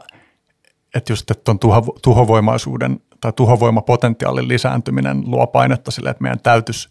että 0.94 1.12
just 1.12 1.30
että 1.30 1.50
on 1.50 1.59
tuho, 1.59 1.98
tuhovoimaisuuden 2.02 3.00
tai 3.20 3.32
tuhovoimapotentiaalin 3.32 4.48
lisääntyminen 4.48 5.22
luo 5.26 5.46
painetta 5.46 5.90
sille, 5.90 6.10
että 6.10 6.22
meidän 6.22 6.40
täytyisi 6.40 6.88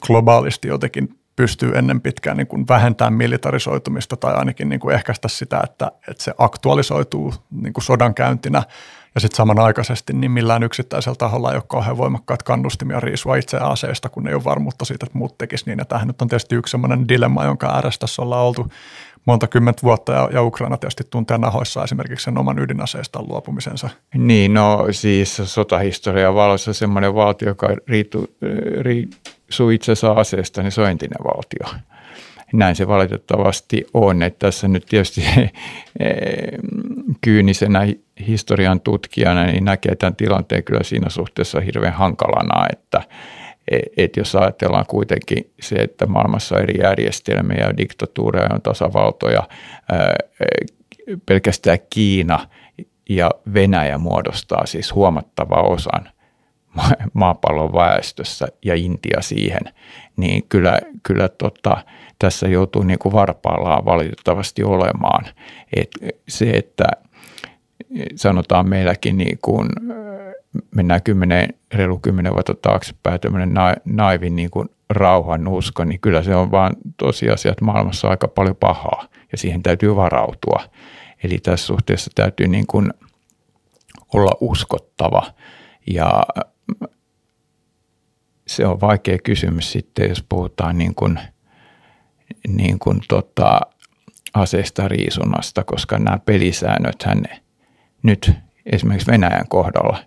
globaalisti 0.00 0.68
jotenkin 0.68 1.18
pystyy 1.36 1.72
ennen 1.74 2.00
pitkään 2.00 2.36
niin 2.36 2.46
kuin 2.46 2.68
vähentämään 2.68 3.12
militarisoitumista 3.12 4.16
tai 4.16 4.34
ainakin 4.34 4.68
niin 4.68 4.80
kuin 4.80 4.94
ehkäistä 4.94 5.28
sitä, 5.28 5.60
että, 5.64 5.92
että 6.08 6.24
se 6.24 6.34
aktualisoituu 6.38 7.34
niin 7.50 7.72
kuin 7.72 7.84
sodankäyntinä– 7.84 8.62
ja 9.18 9.20
sitten 9.20 9.36
samanaikaisesti 9.36 10.12
niin 10.12 10.30
millään 10.30 10.62
yksittäisellä 10.62 11.16
taholla 11.16 11.50
ei 11.50 11.56
ole 11.56 11.62
kauhean 11.66 11.96
voimakkaat 11.98 12.42
kannustimia 12.42 13.00
riisua 13.00 13.36
itse 13.36 13.56
aseesta, 13.56 14.08
kun 14.08 14.28
ei 14.28 14.34
ole 14.34 14.44
varmuutta 14.44 14.84
siitä, 14.84 15.06
että 15.06 15.18
muut 15.18 15.38
tekisivät 15.38 15.66
niin. 15.66 15.78
Ja 15.78 15.84
tämähän 15.84 16.08
nyt 16.08 16.22
on 16.22 16.28
tietysti 16.28 16.54
yksi 16.54 16.70
sellainen 16.70 17.08
dilemma, 17.08 17.44
jonka 17.44 17.74
ääressä 17.74 18.00
tässä 18.00 18.22
ollaan 18.22 18.46
oltu 18.46 18.66
monta 19.24 19.46
kymmentä 19.46 19.82
vuotta 19.82 20.12
ja, 20.12 20.28
ja 20.32 20.42
Ukraina 20.42 20.76
tietysti 20.76 21.04
tuntee 21.10 21.38
nahoissa 21.38 21.84
esimerkiksi 21.84 22.24
sen 22.24 22.38
oman 22.38 22.58
ydinaseestaan 22.58 23.28
luopumisensa. 23.28 23.88
Niin, 24.14 24.54
no 24.54 24.86
siis 24.90 25.42
sotahistorian 25.44 26.34
valossa 26.34 26.72
semmoinen 26.72 27.14
valtio, 27.14 27.48
joka 27.48 27.68
riituu, 27.88 28.26
riisuu 28.80 29.70
itsensä 29.70 30.12
aseesta, 30.12 30.62
niin 30.62 30.72
se 30.72 30.80
on 30.80 30.90
entinen 30.90 31.24
valtio 31.24 31.80
näin 32.52 32.76
se 32.76 32.88
valitettavasti 32.88 33.86
on. 33.94 34.22
Että 34.22 34.46
tässä 34.46 34.68
nyt 34.68 34.86
tietysti 34.86 35.24
eh, 35.36 35.50
kyynisenä 37.20 37.80
historian 38.26 38.80
tutkijana 38.80 39.44
niin 39.44 39.64
näkee 39.64 39.96
tämän 39.96 40.16
tilanteen 40.16 40.64
kyllä 40.64 40.82
siinä 40.82 41.10
suhteessa 41.10 41.60
hirveän 41.60 41.92
hankalana, 41.92 42.66
että 42.72 43.02
et 43.96 44.16
jos 44.16 44.34
ajatellaan 44.34 44.86
kuitenkin 44.88 45.50
se, 45.60 45.76
että 45.76 46.06
maailmassa 46.06 46.56
on 46.56 46.62
eri 46.62 46.80
järjestelmiä 46.80 47.64
ja 47.66 47.76
diktatuureja 47.76 48.48
on 48.54 48.62
tasavaltoja, 48.62 49.42
pelkästään 51.26 51.78
Kiina 51.90 52.38
ja 53.08 53.30
Venäjä 53.54 53.98
muodostaa 53.98 54.66
siis 54.66 54.94
huomattava 54.94 55.62
osan 55.62 56.08
maapallon 57.12 57.72
väestössä 57.72 58.46
ja 58.64 58.74
Intia 58.74 59.22
siihen, 59.22 59.60
niin 60.16 60.42
kyllä, 60.48 60.80
kyllä 61.02 61.28
tota, 61.28 61.76
tässä 62.18 62.48
joutuu 62.48 62.82
niin 62.82 62.98
kuin 62.98 63.12
varpaillaan 63.12 63.84
valitettavasti 63.84 64.64
olemaan. 64.64 65.24
Et 65.76 65.90
se, 66.28 66.50
että 66.50 66.84
sanotaan 68.16 68.68
meilläkin 68.68 69.18
niin 69.18 69.38
kuin, 69.42 69.68
mennään 70.74 71.02
kymmenen, 71.02 71.48
reilu 71.74 71.98
kymmenen 71.98 72.34
vuotta 72.34 72.54
taaksepäin, 72.54 73.20
tämmöinen 73.20 73.54
naivin 73.84 74.36
niin 74.36 74.50
kuin 74.50 74.68
rauhan 74.90 75.48
usko, 75.48 75.84
niin 75.84 76.00
kyllä 76.00 76.22
se 76.22 76.36
on 76.36 76.50
vaan 76.50 76.76
tosiasia, 76.96 77.50
että 77.50 77.64
maailmassa 77.64 78.06
on 78.06 78.10
aika 78.10 78.28
paljon 78.28 78.56
pahaa 78.56 79.08
ja 79.32 79.38
siihen 79.38 79.62
täytyy 79.62 79.96
varautua. 79.96 80.62
Eli 81.24 81.38
tässä 81.38 81.66
suhteessa 81.66 82.10
täytyy 82.14 82.48
niin 82.48 82.66
kuin 82.66 82.92
olla 84.14 84.32
uskottava 84.40 85.22
ja 85.86 86.22
se 88.46 88.66
on 88.66 88.80
vaikea 88.80 89.18
kysymys 89.24 89.72
sitten, 89.72 90.08
jos 90.08 90.24
puhutaan 90.28 90.78
niin 90.78 90.94
kuin, 90.94 91.18
niin 92.48 92.78
kuin 92.78 93.00
tota, 93.08 93.60
aseista 94.34 94.88
riisunnasta, 94.88 95.64
koska 95.64 95.98
nämä 95.98 96.18
pelisäännöt 96.18 97.02
hän 97.02 97.22
nyt 98.02 98.32
esimerkiksi 98.66 99.10
Venäjän 99.10 99.48
kohdalla 99.48 99.98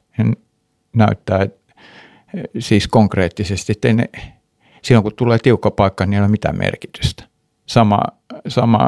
näyttää 0.93 1.47
siis 2.59 2.87
konkreettisesti, 2.87 3.71
että 3.71 3.93
ne, 3.93 4.09
silloin 4.81 5.03
kun 5.03 5.15
tulee 5.15 5.37
tiukka 5.39 5.71
paikka, 5.71 6.05
niin 6.05 6.13
ei 6.13 6.19
ole 6.19 6.27
mitään 6.27 6.57
merkitystä. 6.57 7.23
Sama, 7.65 7.99
sama 8.47 8.79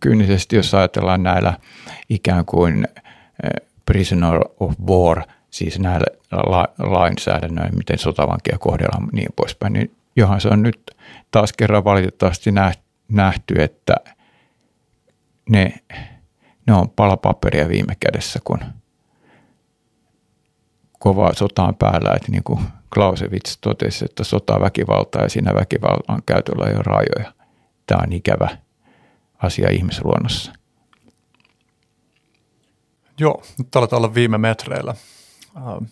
kyynisesti, 0.00 0.56
jos 0.56 0.74
ajatellaan 0.74 1.22
näillä 1.22 1.58
ikään 2.08 2.44
kuin 2.44 2.84
eh, 2.84 3.66
prisoner 3.86 4.40
of 4.60 4.74
war– 4.86 5.22
siis 5.56 5.78
näillä 5.78 6.06
la- 6.32 6.68
lainsäädännöillä, 6.78 7.76
miten 7.76 7.98
sotavankia 7.98 8.58
kohdellaan 8.58 9.08
niin 9.12 9.28
poispäin, 9.36 9.72
niin 9.72 9.96
johan 10.16 10.40
se 10.40 10.48
on 10.48 10.62
nyt 10.62 10.80
taas 11.30 11.52
kerran 11.52 11.84
valitettavasti 11.84 12.50
nähty, 13.08 13.54
että 13.62 13.94
ne, 15.48 15.74
ne 16.66 16.74
on 16.74 16.90
palapaperia 16.90 17.68
viime 17.68 17.96
kädessä, 18.00 18.40
kun 18.44 18.58
kova 20.98 21.34
sota 21.34 21.64
on 21.64 21.74
päällä, 21.74 22.12
että 22.16 22.32
niin 22.32 22.44
kuin 22.44 22.60
Clausewitz 22.94 23.58
totesi, 23.60 24.04
että 24.04 24.24
sota 24.24 24.60
väkivaltaa 24.60 25.22
ja 25.22 25.28
siinä 25.28 25.54
väkivallan 25.54 26.22
käytöllä 26.26 26.66
ei 26.66 26.74
ole 26.74 26.82
rajoja. 26.82 27.32
tämä 27.86 28.00
on 28.06 28.12
ikävä 28.12 28.48
asia 29.38 29.70
ihmisluonnossa. 29.70 30.52
Joo, 33.18 33.42
nyt 33.58 33.76
aletaan 33.76 34.00
olla 34.02 34.14
viime 34.14 34.38
metreillä. 34.38 34.94
Ähm, 35.56 35.84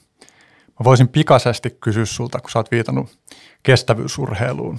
mä 0.80 0.84
voisin 0.84 1.08
pikaisesti 1.08 1.70
kysyä 1.70 2.04
sulta, 2.04 2.40
kun 2.40 2.50
sä 2.50 2.58
oot 2.58 2.70
viitannut 2.70 3.18
kestävyysurheiluun. 3.62 4.78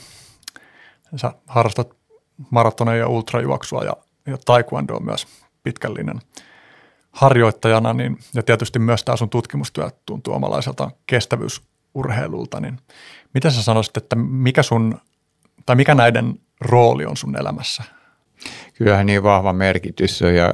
Sä 1.15 1.33
harrastat 1.47 1.95
maratoneja 2.49 2.97
ja 2.97 3.07
ultrajuoksua 3.07 3.83
ja, 3.83 3.93
ja 4.25 4.37
taekwondo 4.45 4.95
on 4.95 5.05
myös 5.05 5.27
pitkällinen 5.65 6.19
harjoittajana, 7.11 7.93
niin, 7.93 8.17
ja 8.33 8.43
tietysti 8.43 8.79
myös 8.79 9.03
tämä 9.03 9.15
sun 9.15 9.29
tutkimustyö 9.29 9.89
tuntuu 10.05 10.33
omalaiselta 10.33 10.91
kestävyysurheilulta, 11.07 12.59
niin 12.59 12.77
miten 13.33 13.51
sä 13.51 13.63
sanoisit, 13.63 13.97
että 13.97 14.15
mikä 14.15 14.63
sun, 14.63 14.97
tai 15.65 15.75
mikä 15.75 15.95
näiden 15.95 16.39
rooli 16.61 17.05
on 17.05 17.17
sun 17.17 17.37
elämässä? 17.39 17.83
Kyllähän 18.73 19.05
niin 19.05 19.23
vahva 19.23 19.53
merkitys 19.53 20.21
on 20.21 20.35
ja 20.35 20.53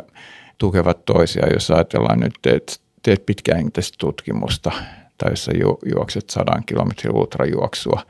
tukevat 0.57 1.05
toisiaan, 1.05 1.53
jos 1.53 1.71
ajatellaan 1.71 2.19
nyt, 2.19 2.33
että 2.45 2.73
teet 3.03 3.25
pitkäjänteistä 3.25 3.95
tutkimusta 3.99 4.71
tai 5.17 5.31
jos 5.31 5.49
ju, 5.59 5.79
juokset 5.95 6.29
sadan 6.29 6.63
kilometrin 6.65 7.15
ultrajuoksua, 7.15 8.01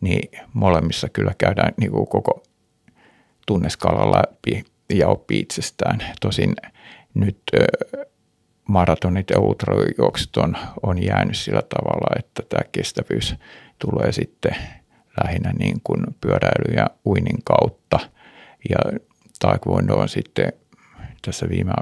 niin 0.00 0.30
molemmissa 0.52 1.08
kyllä 1.08 1.34
käydään 1.38 1.74
niin 1.76 1.90
kuin 1.90 2.06
koko 2.06 2.42
tunneskala 3.46 4.12
läpi 4.12 4.64
ja 4.98 5.08
oppii 5.08 5.40
itsestään. 5.40 6.02
Tosin 6.20 6.54
nyt 7.14 7.38
maratonit 8.68 9.30
ja 9.30 9.40
ultrajuoksut 9.40 10.36
on, 10.36 10.56
on 10.82 11.02
jäänyt 11.02 11.36
sillä 11.36 11.62
tavalla, 11.62 12.16
että 12.18 12.42
tämä 12.48 12.62
kestävyys 12.72 13.34
tulee 13.78 14.12
sitten 14.12 14.56
lähinnä 15.24 15.52
niin 15.58 15.80
kuin 15.84 16.00
pyöräily 16.20 16.74
ja 16.76 16.86
uinin 17.06 17.38
kautta. 17.44 17.98
Ja 18.70 18.98
taekwondo 19.38 19.94
on 19.94 20.08
sitten 20.08 20.52
tässä 21.22 21.48
viime 21.48 21.72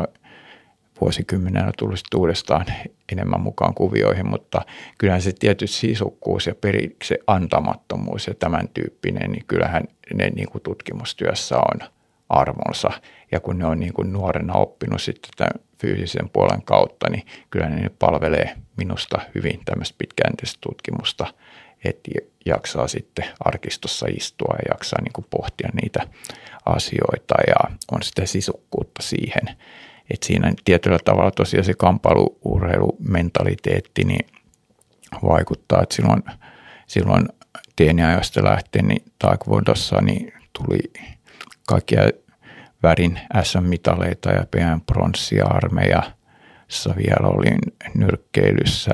vuosikymmenellä 1.01 1.73
tullut 1.79 2.01
uudestaan 2.15 2.67
enemmän 3.13 3.41
mukaan 3.41 3.75
kuvioihin, 3.75 4.29
mutta 4.29 4.63
kyllähän 4.99 5.23
se 5.23 5.33
tietysti 5.33 5.77
sisukkuus 5.77 6.47
ja 6.47 6.55
periksi 6.55 7.15
antamattomuus 7.27 8.27
ja 8.27 8.35
tämän 8.35 8.69
tyyppinen, 8.69 9.31
niin 9.31 9.45
kyllähän 9.47 9.85
ne 10.15 10.31
niin 10.31 10.49
kuin 10.49 10.63
tutkimustyössä 10.63 11.57
on 11.57 11.89
arvonsa. 12.31 12.91
Ja 13.33 13.41
kun 13.41 13.59
ne 13.59 13.67
on 13.67 13.81
niin 13.81 13.93
kuin 13.93 14.13
nuorena 14.13 14.55
oppinut 14.55 15.03
sitten 15.03 15.31
tämän 15.37 15.53
fyysisen 15.81 16.29
puolen 16.29 16.63
kautta, 16.63 17.11
niin 17.11 17.27
kyllä 17.51 17.69
ne 17.69 17.91
palvelee 17.99 18.57
minusta 18.77 19.19
hyvin 19.35 19.61
tämmöistä 19.65 19.95
pitkäjänteistä 19.99 20.59
tutkimusta, 20.61 21.27
että 21.85 22.11
jaksaa 22.47 22.89
sitten 22.89 23.25
arkistossa 23.45 24.07
istua 24.17 24.55
ja 24.55 24.75
jaksaa 24.75 25.03
niin 25.03 25.13
kuin 25.13 25.27
pohtia 25.31 25.69
niitä 25.83 26.07
asioita 26.67 27.35
ja 27.47 27.55
on 27.93 28.03
sitä 28.03 28.27
sisukkuutta 28.27 29.03
siihen. 29.03 29.57
Että 30.11 30.27
siinä 30.27 30.53
tietyllä 30.65 30.99
tavalla 31.05 31.31
tosiaan 31.31 31.65
se 31.65 31.75
kamppailuurheilumentaliteetti 31.75 34.05
niin 34.05 34.27
vaikuttaa, 35.23 35.83
että 35.83 35.95
silloin, 35.95 36.23
silloin 36.87 37.29
teiniajoista 37.77 38.45
lähtien 38.45 38.89
niin 38.89 39.05
taekwondossa 39.19 40.01
niin 40.01 40.33
tuli 40.53 40.81
kaikkia 41.71 42.03
värin 42.83 43.21
SM-mitaleita 43.43 44.31
ja 44.31 44.47
PM 44.51 44.81
pronssia 44.87 45.47
armeijassa 45.47 46.95
vielä 46.97 47.29
olin 47.29 47.59
nyrkkeilyssä, 47.95 48.91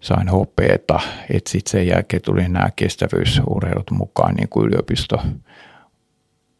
sain 0.00 0.28
hopeeta, 0.28 1.00
että 1.30 1.50
sitten 1.50 1.70
sen 1.70 1.86
jälkeen 1.86 2.22
tuli 2.22 2.48
nämä 2.48 2.68
kestävyysurheilut 2.76 3.90
mukaan 3.90 4.34
niin 4.34 4.48
kuin 4.48 4.66
yliopisto 4.66 5.22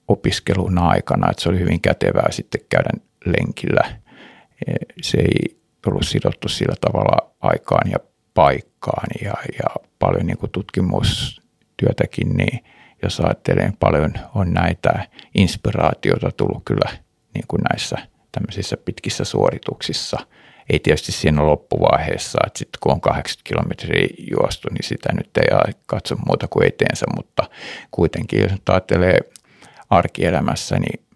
opiskelun 0.08 0.78
aikana, 0.78 1.30
että 1.30 1.42
se 1.42 1.48
oli 1.48 1.58
hyvin 1.58 1.80
kätevää 1.80 2.26
sitten 2.30 2.60
käydä 2.68 2.90
lenkillä. 3.24 3.84
E, 4.66 4.72
se 5.02 5.18
ei 5.18 5.60
ollut 5.86 6.06
sidottu 6.06 6.48
sillä 6.48 6.74
tavalla 6.80 7.30
aikaan 7.40 7.90
ja 7.90 7.98
paikkaan 8.34 9.08
ja, 9.22 9.34
ja 9.52 9.70
paljon 9.98 10.26
niin 10.26 10.38
kuin 10.38 10.52
tutkimustyötäkin, 10.52 12.36
niin 12.36 12.64
jos 13.02 13.20
ajattelen 13.20 13.76
paljon 13.80 14.12
on 14.34 14.52
näitä 14.52 15.08
inspiraatioita 15.34 16.30
tullut 16.30 16.62
kyllä 16.64 16.90
niin 17.34 17.44
kuin 17.48 17.62
näissä 17.70 17.96
tämmöisissä 18.32 18.76
pitkissä 18.76 19.24
suorituksissa. 19.24 20.18
Ei 20.70 20.78
tietysti 20.78 21.12
siinä 21.12 21.46
loppuvaiheessa, 21.46 22.38
että 22.46 22.58
sitten 22.58 22.78
kun 22.80 22.92
on 22.92 23.00
80 23.00 23.48
kilometriä 23.48 24.08
juostu, 24.30 24.68
niin 24.68 24.84
sitä 24.84 25.08
nyt 25.12 25.30
ei 25.36 25.72
katso 25.86 26.16
muuta 26.26 26.48
kuin 26.48 26.66
eteensä, 26.66 27.06
mutta 27.16 27.42
kuitenkin 27.90 28.40
jos 28.40 28.52
ajattelee 28.68 29.18
arkielämässä, 29.90 30.78
niin 30.78 31.06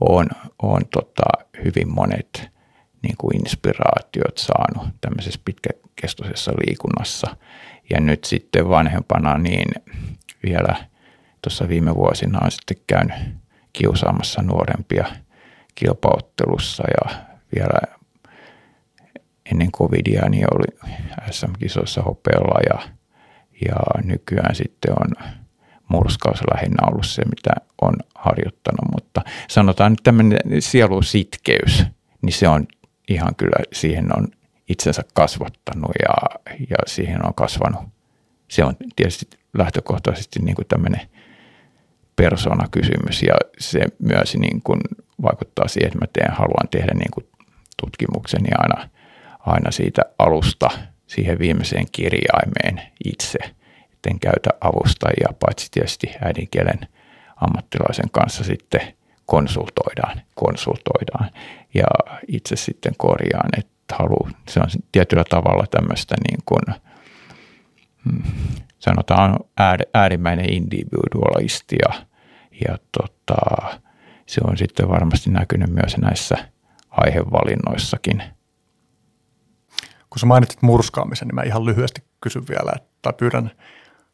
on, 0.00 0.26
on 0.62 0.80
tota 0.90 1.46
hyvin 1.64 1.94
monet 1.94 2.48
niin 3.02 3.16
kuin 3.18 3.36
inspiraatiot 3.36 4.38
saanut 4.38 4.88
tämmöisessä 5.00 5.40
pitkäkestoisessa 5.44 6.52
liikunnassa. 6.66 7.36
Ja 7.90 8.00
nyt 8.00 8.24
sitten 8.24 8.68
vanhempana 8.68 9.38
niin 9.38 9.68
vielä 10.44 10.76
tuossa 11.46 11.68
viime 11.68 11.94
vuosina 11.94 12.38
on 12.44 12.50
sitten 12.50 12.76
käynyt 12.86 13.16
kiusaamassa 13.72 14.42
nuorempia 14.42 15.06
kilpauttelussa 15.74 16.84
ja 16.88 17.16
vielä 17.54 17.80
ennen 19.52 19.72
covidia 19.72 20.28
niin 20.28 20.46
oli 20.54 20.90
SM-kisoissa 21.30 22.02
hopealla 22.02 22.60
ja, 22.70 22.88
ja 23.68 24.02
nykyään 24.04 24.54
sitten 24.54 24.92
on 24.92 25.30
murskaus 25.88 26.40
lähinnä 26.54 26.86
ollut 26.86 27.06
se, 27.06 27.22
mitä 27.24 27.50
on 27.82 27.94
harjoittanut, 28.14 28.92
mutta 28.92 29.22
sanotaan 29.48 29.92
nyt 29.92 30.02
tämmöinen 30.02 30.38
sielusitkeys, 30.58 31.84
niin 32.22 32.32
se 32.32 32.48
on 32.48 32.66
ihan 33.08 33.34
kyllä, 33.34 33.64
siihen 33.72 34.18
on 34.18 34.28
itsensä 34.68 35.02
kasvattanut 35.14 35.92
ja, 36.02 36.40
ja 36.70 36.76
siihen 36.86 37.26
on 37.26 37.34
kasvanut. 37.34 37.82
Se 38.48 38.64
on 38.64 38.76
tietysti 38.96 39.26
lähtökohtaisesti 39.58 40.40
niin 40.42 40.54
kuin 40.54 40.68
tämmöinen 40.68 41.00
persoonakysymys. 42.16 43.22
Ja 43.22 43.34
se 43.58 43.80
myös 43.98 44.36
niin 44.36 44.62
kuin 44.62 44.80
vaikuttaa 45.22 45.68
siihen, 45.68 45.88
että 45.88 45.98
mä 45.98 46.06
teen, 46.12 46.32
haluan 46.32 46.68
tehdä 46.70 46.92
niin 46.94 47.10
kuin 47.10 47.26
tutkimukseni 47.82 48.48
aina, 48.58 48.88
aina 49.38 49.70
siitä 49.70 50.02
alusta 50.18 50.70
siihen 51.06 51.38
viimeiseen 51.38 51.86
kirjaimeen 51.92 52.82
itse– 53.04 53.38
sitten 54.06 54.20
käytä 54.20 54.50
avustajia, 54.60 55.28
paitsi 55.40 55.68
tietysti 55.70 56.06
äidinkielen 56.24 56.88
ammattilaisen 57.36 58.10
kanssa 58.12 58.44
sitten 58.44 58.80
konsultoidaan, 59.26 60.22
konsultoidaan. 60.34 61.30
Ja 61.74 61.86
itse 62.28 62.56
sitten 62.56 62.92
korjaan, 62.96 63.50
että 63.58 63.94
halu, 63.94 64.28
se 64.48 64.60
on 64.60 64.66
tietyllä 64.92 65.24
tavalla 65.30 65.66
tämmöistä 65.70 66.14
niin 66.30 66.38
kuin, 66.46 66.62
hmm, 68.04 68.22
sanotaan 68.78 69.38
äärimmäinen 69.94 70.52
individualisti 70.52 71.76
ja, 71.88 71.94
ja 72.68 72.78
tota, 72.98 73.78
se 74.26 74.40
on 74.44 74.56
sitten 74.56 74.88
varmasti 74.88 75.30
näkynyt 75.30 75.70
myös 75.70 75.96
näissä 75.96 76.36
aihevalinnoissakin. 76.90 78.22
Kun 80.10 80.18
sä 80.20 80.26
mainitsit 80.26 80.62
murskaamisen, 80.62 81.28
niin 81.28 81.34
mä 81.34 81.42
ihan 81.42 81.64
lyhyesti 81.64 82.02
kysyn 82.20 82.48
vielä, 82.48 82.72
tai 83.02 83.12
pyydän 83.12 83.50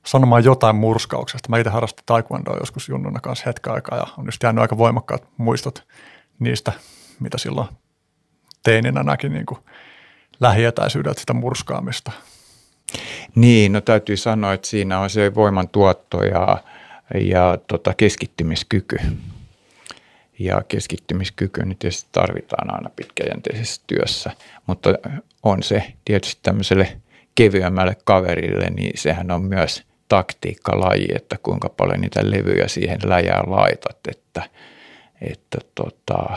sanomaan 0.06 0.44
jotain 0.44 0.76
murskauksesta. 0.76 1.48
Mä 1.48 1.58
itse 1.58 1.70
harrastin 1.70 2.04
taekwondoa 2.06 2.56
joskus 2.60 2.88
junnuna 2.88 3.20
kanssa 3.20 3.44
hetken 3.46 3.72
aikaa 3.72 3.98
ja 3.98 4.06
on 4.18 4.26
just 4.26 4.42
jäänyt 4.42 4.62
aika 4.62 4.78
voimakkaat 4.78 5.28
muistot 5.36 5.86
niistä, 6.38 6.72
mitä 7.20 7.38
silloin 7.38 7.68
teininä 8.62 9.02
näki 9.02 9.28
niin 9.28 9.46
kuin 9.46 9.58
lähietäisyydeltä 10.40 11.20
sitä 11.20 11.32
murskaamista. 11.32 12.12
Niin, 13.34 13.72
no 13.72 13.80
täytyy 13.80 14.16
sanoa, 14.16 14.52
että 14.52 14.68
siinä 14.68 15.00
on 15.00 15.10
se 15.10 15.34
voiman 15.34 15.68
tuotto 15.68 16.24
ja, 16.24 16.58
ja 17.20 17.58
tota 17.66 17.94
keskittymiskyky. 17.94 18.96
Ja 20.38 20.62
keskittymiskyky 20.68 21.64
niin 21.64 21.78
tietysti 21.78 22.08
tarvitaan 22.12 22.74
aina 22.74 22.90
pitkäjänteisessä 22.96 23.82
työssä, 23.86 24.30
mutta 24.66 24.90
on 25.42 25.62
se 25.62 25.92
tietysti 26.04 26.40
tämmöiselle 26.42 26.96
kevyemmälle 27.34 27.96
kaverille, 28.04 28.70
niin 28.70 28.92
sehän 28.94 29.30
on 29.30 29.42
myös– 29.42 29.82
taktiikkalaji, 30.12 31.06
että 31.14 31.36
kuinka 31.42 31.68
paljon 31.68 32.00
niitä 32.00 32.30
levyjä 32.30 32.68
siihen 32.68 32.98
läjään 33.04 33.50
laitat, 33.50 33.98
että, 34.08 34.42
että 35.20 35.58
tota, 35.74 36.36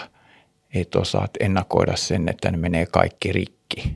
et 0.73 0.95
osaat 0.95 1.31
ennakoida 1.39 1.95
sen, 1.95 2.29
että 2.29 2.51
ne 2.51 2.57
menee 2.57 2.85
kaikki 2.85 3.31
rikki, 3.31 3.95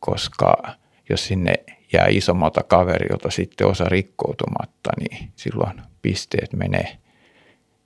koska 0.00 0.74
jos 1.10 1.26
sinne 1.26 1.54
jää 1.92 2.06
isommalta 2.08 2.62
kaverilta 2.62 3.30
sitten 3.30 3.66
osa 3.66 3.84
rikkoutumatta, 3.84 4.90
niin 5.00 5.32
silloin 5.36 5.82
pisteet 6.02 6.52
menee, 6.52 6.98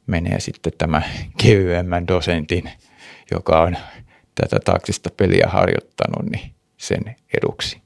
menee 0.07 0.41
sitten 0.41 0.73
tämä 0.79 1.03
kevyemmän 1.43 2.09
dosentin, 2.09 2.71
joka 3.31 3.63
on 3.63 3.77
tätä 4.35 4.57
taksista 4.65 5.11
peliä 5.17 5.47
harjoittanut, 5.49 6.31
niin 6.31 6.55
sen 6.77 7.17
eduksi. 7.39 7.83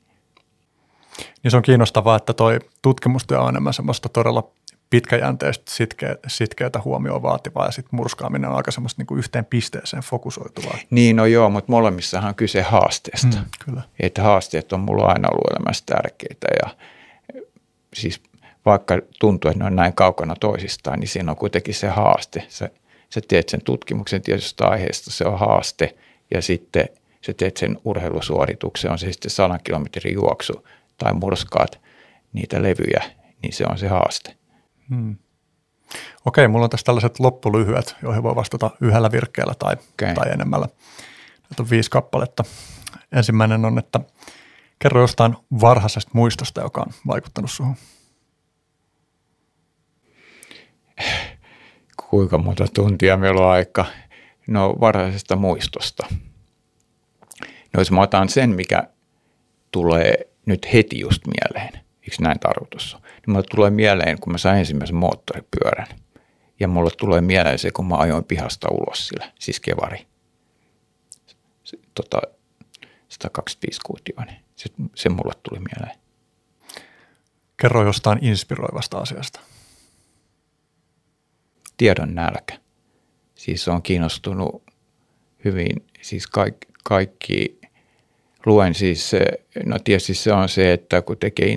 Niin 1.42 1.50
se 1.50 1.56
on 1.56 1.62
kiinnostavaa, 1.62 2.16
että 2.16 2.32
toi 2.32 2.58
tutkimustyö 2.82 3.40
on 3.40 3.48
enemmän 3.48 3.74
semmoista 3.74 4.08
todella 4.08 4.52
pitkäjänteistä 4.90 5.72
sitkeä, 5.72 6.16
sitkeätä 6.26 6.80
huomioon 6.84 7.22
vaativaa 7.22 7.66
ja 7.66 7.72
sitten 7.72 7.96
murskaaminen 7.96 8.50
on 8.50 8.56
aika 8.56 8.70
semmoista 8.70 9.00
niin 9.00 9.06
kuin 9.06 9.18
yhteen 9.18 9.44
pisteeseen 9.44 10.02
fokusoituvaa. 10.02 10.78
Niin, 10.90 11.16
no 11.16 11.26
joo, 11.26 11.50
mutta 11.50 11.72
molemmissahan 11.72 12.28
on 12.28 12.34
kyse 12.34 12.62
haasteesta. 12.62 13.36
Mm, 13.36 13.44
kyllä. 13.64 13.82
Että 14.00 14.22
haasteet 14.22 14.72
on 14.72 14.80
mulla 14.80 15.04
aina 15.06 15.28
ollut 15.28 15.50
elämässä 15.50 15.84
tärkeitä 15.86 16.46
ja 16.62 16.76
siis 17.94 18.22
vaikka 18.66 18.98
tuntuu, 19.18 19.50
että 19.50 19.58
ne 19.58 19.66
on 19.66 19.76
näin 19.76 19.94
kaukana 19.94 20.34
toisistaan, 20.40 21.00
niin 21.00 21.08
siinä 21.08 21.30
on 21.30 21.36
kuitenkin 21.36 21.74
se 21.74 21.88
haaste. 21.88 22.44
Sä, 22.48 22.70
sä 23.10 23.20
teet 23.28 23.48
sen 23.48 23.62
tutkimuksen 23.64 24.22
tietystä 24.22 24.68
aiheesta, 24.68 25.10
se 25.10 25.24
on 25.24 25.38
haaste 25.38 25.94
ja 26.34 26.42
sitten 26.42 26.88
sä 27.26 27.32
teet 27.32 27.56
sen 27.56 27.78
urheilusuorituksen, 27.84 28.90
on 28.90 28.98
se 28.98 29.12
sitten 29.12 29.30
100 29.30 29.58
kilometrin 29.58 30.14
juoksu 30.14 30.66
tai 30.98 31.14
murskaat 31.14 31.80
niitä 32.32 32.62
levyjä, 32.62 33.02
niin 33.42 33.52
se 33.52 33.64
on 33.70 33.78
se 33.78 33.88
haaste. 33.88 34.37
Hmm. 34.90 35.16
Okei, 36.24 36.48
mulla 36.48 36.64
on 36.64 36.70
tässä 36.70 36.84
tällaiset 36.84 37.20
loppulyhyet, 37.20 37.96
joihin 38.02 38.22
voi 38.22 38.34
vastata 38.34 38.70
yhdellä 38.80 39.12
virkkeellä 39.12 39.54
tai, 39.58 39.76
okay. 39.92 40.14
tai 40.14 40.32
enemmällä. 40.32 40.68
Näitä 41.42 41.62
on 41.62 41.70
viisi 41.70 41.90
kappaletta. 41.90 42.44
Ensimmäinen 43.12 43.64
on, 43.64 43.78
että 43.78 44.00
kerro 44.78 45.00
jostain 45.00 45.36
varhaisesta 45.60 46.10
muistosta, 46.14 46.60
joka 46.60 46.80
on 46.80 46.92
vaikuttanut 47.06 47.50
suhun. 47.50 47.76
Kuinka 52.10 52.38
monta 52.38 52.66
tuntia 52.74 53.16
meillä 53.16 53.40
on 53.40 53.52
aika? 53.52 53.84
No 54.46 54.76
varhaisesta 54.80 55.36
muistosta. 55.36 56.06
No 57.72 57.80
jos 57.80 57.90
mä 57.90 58.00
otan 58.00 58.28
sen, 58.28 58.50
mikä 58.50 58.82
tulee 59.70 60.14
nyt 60.46 60.72
heti 60.72 61.00
just 61.00 61.22
mieleen, 61.26 61.84
eikö 62.02 62.16
näin 62.20 62.40
tarkoitus 62.40 62.94
on? 62.94 63.00
Mulle 63.28 63.42
tulee 63.50 63.70
mieleen, 63.70 64.20
kun 64.20 64.32
mä 64.32 64.38
sain 64.38 64.58
ensimmäisen 64.58 64.96
moottoripyörän. 64.96 65.86
Ja 66.60 66.68
mulle 66.68 66.90
tulee 66.98 67.20
mieleen 67.20 67.58
se, 67.58 67.70
kun 67.70 67.86
mä 67.86 67.96
ajoin 67.96 68.24
pihasta 68.24 68.68
ulos 68.70 69.08
sillä, 69.08 69.32
siis 69.38 69.60
kevari. 69.60 70.06
Se, 71.64 71.78
tota, 71.94 72.20
125 73.08 73.80
kuutioinen. 73.86 74.36
Se, 74.56 74.68
se 74.94 75.08
mulle 75.08 75.32
tuli 75.42 75.58
mieleen. 75.58 75.98
Kerro 77.56 77.84
jostain 77.84 78.24
inspiroivasta 78.24 78.98
asiasta. 78.98 79.40
Tiedon 81.76 82.14
nälkä. 82.14 82.58
Siis 83.34 83.68
on 83.68 83.82
kiinnostunut 83.82 84.62
hyvin, 85.44 85.86
siis 86.02 86.26
kaikki, 86.26 86.68
kaikki 86.84 87.57
luen 88.46 88.74
siis, 88.74 89.12
no 89.64 89.78
tietysti 89.84 90.14
se 90.14 90.32
on 90.32 90.48
se, 90.48 90.72
että 90.72 91.02
kun 91.02 91.16
tekee 91.16 91.54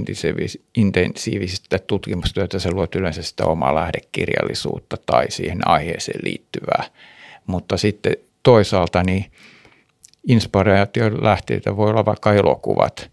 intensiivistä 0.76 1.80
tutkimustyötä, 1.80 2.60
se 2.60 2.72
luot 2.72 2.95
yleensä 2.95 3.22
sitä 3.22 3.45
omaa 3.45 3.76
lähdekirjallisuutta 3.76 4.98
tai 5.06 5.32
siihen 5.32 5.68
aiheeseen 5.68 6.20
liittyvää. 6.24 6.84
Mutta 7.48 7.78
sitten 7.78 8.16
toisaalta 8.44 9.03
niin 9.03 9.26
inspiraation 10.28 11.24
lähteitä 11.24 11.78
voi 11.78 11.90
olla 11.90 12.06
vaikka 12.06 12.34
elokuvat, 12.34 13.12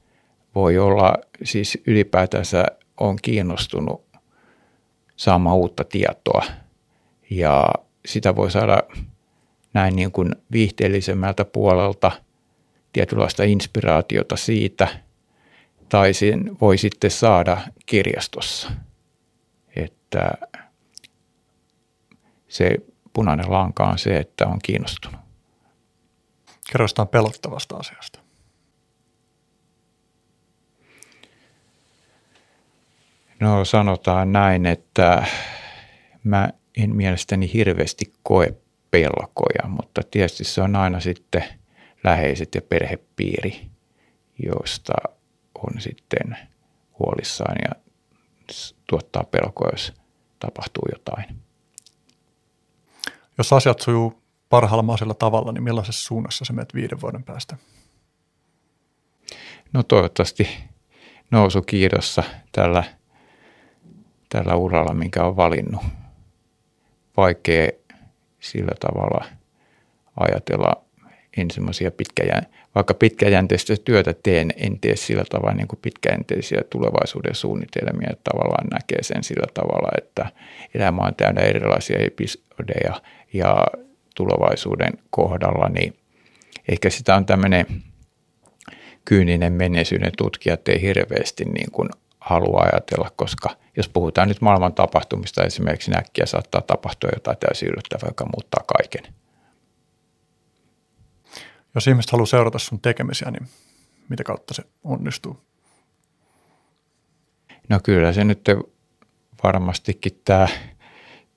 voi 0.55 0.79
olla 0.79 1.15
siis 1.45 1.79
ylipäätänsä 1.87 2.65
on 3.01 3.17
kiinnostunut 3.23 4.05
saamaan 5.17 5.57
uutta 5.57 5.85
tietoa. 5.85 6.45
Ja 7.31 7.69
sitä 8.07 8.37
voi 8.37 8.51
saada 8.51 8.83
näin 9.75 9.97
niin 9.97 10.13
kuin 10.13 10.35
viihteellisemmältä 10.53 11.45
puolelta– 11.45 12.13
tietynlaista 12.99 13.45
inspiraatiota 13.45 14.37
siitä, 14.37 14.89
tai 15.89 16.15
sen 16.15 16.57
voi 16.61 16.79
sitten 16.79 17.11
saada 17.11 17.59
kirjastossa. 17.87 18.71
Että 19.77 20.33
se 22.49 22.71
punainen 23.13 23.53
lanka 23.53 23.85
on 23.85 23.99
se, 23.99 24.17
että 24.17 24.47
on 24.47 24.59
kiinnostunut. 24.63 25.21
Kerro 26.73 26.85
jostain 26.85 27.09
pelottavasta 27.09 27.77
asiasta. 27.77 28.21
No 33.41 33.65
sanotaan 33.65 34.33
näin, 34.33 34.67
että 34.67 35.27
mä 36.25 36.51
en 36.77 36.97
mielestäni 36.97 37.53
hirveästi 37.53 38.13
koe 38.23 38.55
pelkoja, 38.91 39.69
mutta 39.69 40.03
tietysti 40.11 40.45
se 40.45 40.63
on 40.63 40.77
aina 40.77 41.01
sitten– 41.01 41.45
läheiset 42.05 42.55
ja 42.55 42.63
perhepiiri, 42.63 43.67
josta 44.39 44.93
on 45.55 45.81
sitten 45.81 46.39
huolissaan 46.99 47.57
ja 47.69 47.83
tuottaa 48.87 49.25
pelkoa, 49.25 49.69
jos 49.73 49.93
tapahtuu 50.39 50.85
jotain. 50.93 51.25
Jos 53.39 53.53
asiat 53.53 53.81
sujuu 53.81 54.23
parhaalla 54.49 54.83
mahdollisella 54.83 55.15
tavalla, 55.15 55.53
niin 55.53 55.63
millaisessa 55.63 56.07
suunnassa 56.07 56.45
se 56.45 56.53
menet 56.53 56.75
viiden 56.75 57.01
vuoden 57.01 57.25
päästä? 57.25 57.57
No 59.73 59.83
toivottavasti 59.83 60.49
nousukiidossa 61.31 62.23
tällä, 62.53 62.85
tällä 64.29 64.55
uralla, 64.55 64.95
minkä 64.95 65.25
on 65.25 65.37
valinnut. 65.37 65.83
Vaikea 67.17 67.69
sillä 68.41 68.73
tavalla 68.81 69.25
ajatella 70.17 70.88
en 71.41 71.51
semmoisia 71.51 71.91
pitkäjän, 71.91 72.47
vaikka 72.75 72.95
pitkäjänteistä 72.95 73.75
työtä 73.85 74.15
teen, 74.23 74.53
en 74.57 74.79
tee 74.81 74.97
sillä 74.97 75.25
tavalla 75.31 75.55
niin 75.55 75.69
kuin 75.69 75.79
pitkäjänteisiä 75.83 76.63
tulevaisuuden 76.71 77.35
suunnitelmia, 77.35 78.09
että 78.11 78.31
tavallaan 78.31 78.67
näkee 78.71 79.03
sen 79.03 79.25
sillä 79.25 79.47
tavalla, 79.55 79.89
että 79.99 80.27
elämä 80.75 81.03
on 81.03 81.15
täynnä 81.15 81.41
erilaisia 81.41 81.99
episodeja 81.99 83.01
ja 83.33 83.67
tulevaisuuden 84.15 84.93
kohdalla, 85.11 85.69
niin 85.69 85.95
ehkä 86.69 86.91
sitä 86.91 87.17
on 87.17 87.27
tämmöinen 87.27 87.67
kyyninen 89.05 89.53
menneisyyden 89.53 90.13
tutkijat 90.19 90.69
ei 90.69 90.83
hirveästi 90.83 91.45
niin 91.45 91.71
kuin 91.73 91.89
halua 92.21 92.61
ajatella, 92.73 93.11
koska 93.17 93.51
jos 93.77 93.89
puhutaan 93.89 94.29
nyt 94.29 94.41
maailman 94.41 94.75
tapahtumista, 94.75 95.45
esimerkiksi 95.45 95.91
näkkiä 95.91 96.27
saattaa 96.27 96.61
tapahtua 96.61 97.11
jotain 97.15 97.37
täysin 97.39 97.69
yllättävää, 97.69 98.09
joka 98.09 98.25
muuttaa 98.25 98.65
kaiken– 98.67 99.13
jos 101.79 101.87
ihmiset 101.87 102.13
haluaa 102.13 102.27
seurata 102.27 102.59
sun 102.59 102.81
tekemisiä, 102.81 103.31
niin 103.31 103.49
mitä 104.09 104.25
kautta 104.25 104.55
se 104.55 104.63
onnistuu? 104.85 105.41
No 107.69 107.81
kyllä 107.83 108.13
se 108.13 108.25
nyt 108.25 108.45
varmastikin 109.43 110.21
tämä, 110.25 110.49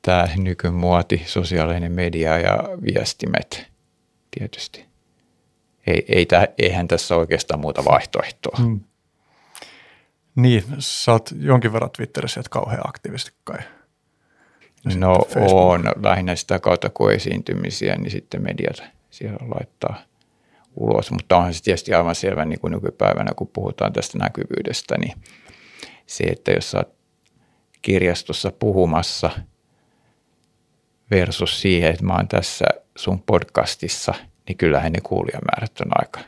tämä 0.01 0.27
nykymuoti, 0.37 1.23
sosiaalinen 1.25 1.91
media 1.91 2.37
ja 2.37 2.57
viestimet 2.93 3.71
tietysti. 4.31 4.85
Ei, 5.87 6.05
ei 6.07 6.25
täh, 6.25 6.47
eihän 6.57 6.87
tässä 6.87 7.15
oikeastaan 7.15 7.59
muuta 7.59 7.85
vaihtoehtoa. 7.85 8.57
Hmm. 8.57 8.79
Niin, 10.35 10.63
sä 10.79 11.11
oot 11.11 11.29
jonkin 11.39 11.73
verran 11.73 11.91
Twitterissä, 11.91 12.39
että 12.39 12.49
kauhean 12.49 12.89
aktiivisesti 12.89 13.31
kai. 13.43 13.59
no 14.95 15.25
on, 15.35 15.83
lähinnä 16.03 16.35
sitä 16.35 16.59
kautta 16.59 16.89
kun 16.89 17.11
esiintymisiä, 17.11 17.95
niin 17.95 18.11
sitten 18.11 18.43
mediat 18.43 18.83
siellä 19.09 19.37
laittaa– 19.55 20.01
ulos, 20.75 21.11
mutta 21.11 21.37
onhan 21.37 21.53
se 21.53 21.63
tietysti 21.63 21.93
aivan 21.93 22.15
selvä 22.15 22.45
niin 22.45 22.59
kuin 22.59 22.71
nykypäivänä, 22.71 23.31
kun 23.35 23.47
puhutaan 23.47 23.93
tästä 23.93 24.17
näkyvyydestä, 24.17 24.97
niin 24.97 25.13
se, 26.05 26.23
että 26.23 26.51
jos 26.51 26.75
olet 26.75 26.87
kirjastossa 27.81 28.51
puhumassa 28.51 29.29
versus 31.11 31.61
siihen, 31.61 31.91
että 31.91 32.05
mä 32.05 32.13
oon 32.13 32.27
tässä 32.27 32.65
sun 32.95 33.21
podcastissa, 33.21 34.13
niin 34.47 34.57
kyllähän 34.57 34.91
ne 34.91 35.01
kuulijamäärät 35.01 35.81
on 35.81 35.91
aika 35.95 36.19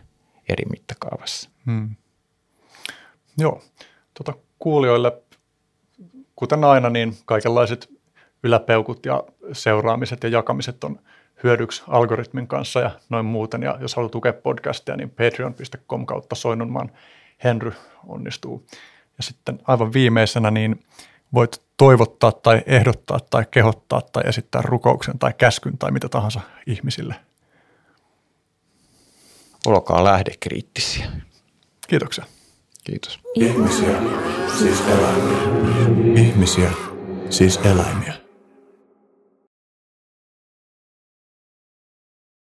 eri 0.49 0.65
mittakaavassa. 0.69 1.49
Hmm. 1.65 1.95
Joo, 3.37 3.63
tuota, 4.13 4.41
kuulijoille, 4.59 5.21
kuten 6.35 6.63
aina, 6.63 6.89
niin 6.89 7.17
kaikenlaiset 7.25 7.89
yläpeukut 8.43 9.05
ja 9.05 9.23
seuraamiset 9.53 10.23
ja 10.23 10.29
jakamiset 10.29 10.83
on– 10.83 10.99
hyödyksi 11.43 11.83
algoritmin 11.87 12.47
kanssa 12.47 12.79
ja 12.79 12.91
noin 13.09 13.25
muuten. 13.25 13.63
Ja 13.63 13.77
jos 13.81 13.95
haluat 13.95 14.11
tukea 14.11 14.33
podcastia, 14.33 14.95
niin 14.95 15.09
patreon.com 15.09 16.05
kautta 16.05 16.35
Soinnunmaan 16.35 16.91
Henry 17.43 17.73
onnistuu. 18.07 18.65
Ja 19.17 19.23
sitten 19.23 19.59
aivan 19.67 19.93
viimeisenä, 19.93 20.51
niin 20.51 20.85
voit 21.33 21.61
toivottaa 21.77 22.31
tai 22.31 22.61
ehdottaa 22.65 23.19
tai 23.29 23.45
kehottaa 23.51 24.01
tai 24.01 24.23
esittää 24.25 24.61
rukouksen 24.61 25.19
tai 25.19 25.33
käskyn 25.37 25.77
tai 25.77 25.91
mitä 25.91 26.09
tahansa 26.09 26.41
ihmisille. 26.67 27.15
Olkaa 29.65 30.03
lähdekriittisiä. 30.03 31.05
Kiitoksia. 31.87 32.25
Kiitos. 32.83 33.19
Ihmisiä, 33.35 34.01
siis 34.59 34.81
eläimiä. 34.81 35.37
Ihmisiä, 36.15 36.71
siis 37.29 37.57
eläimiä. 37.57 38.22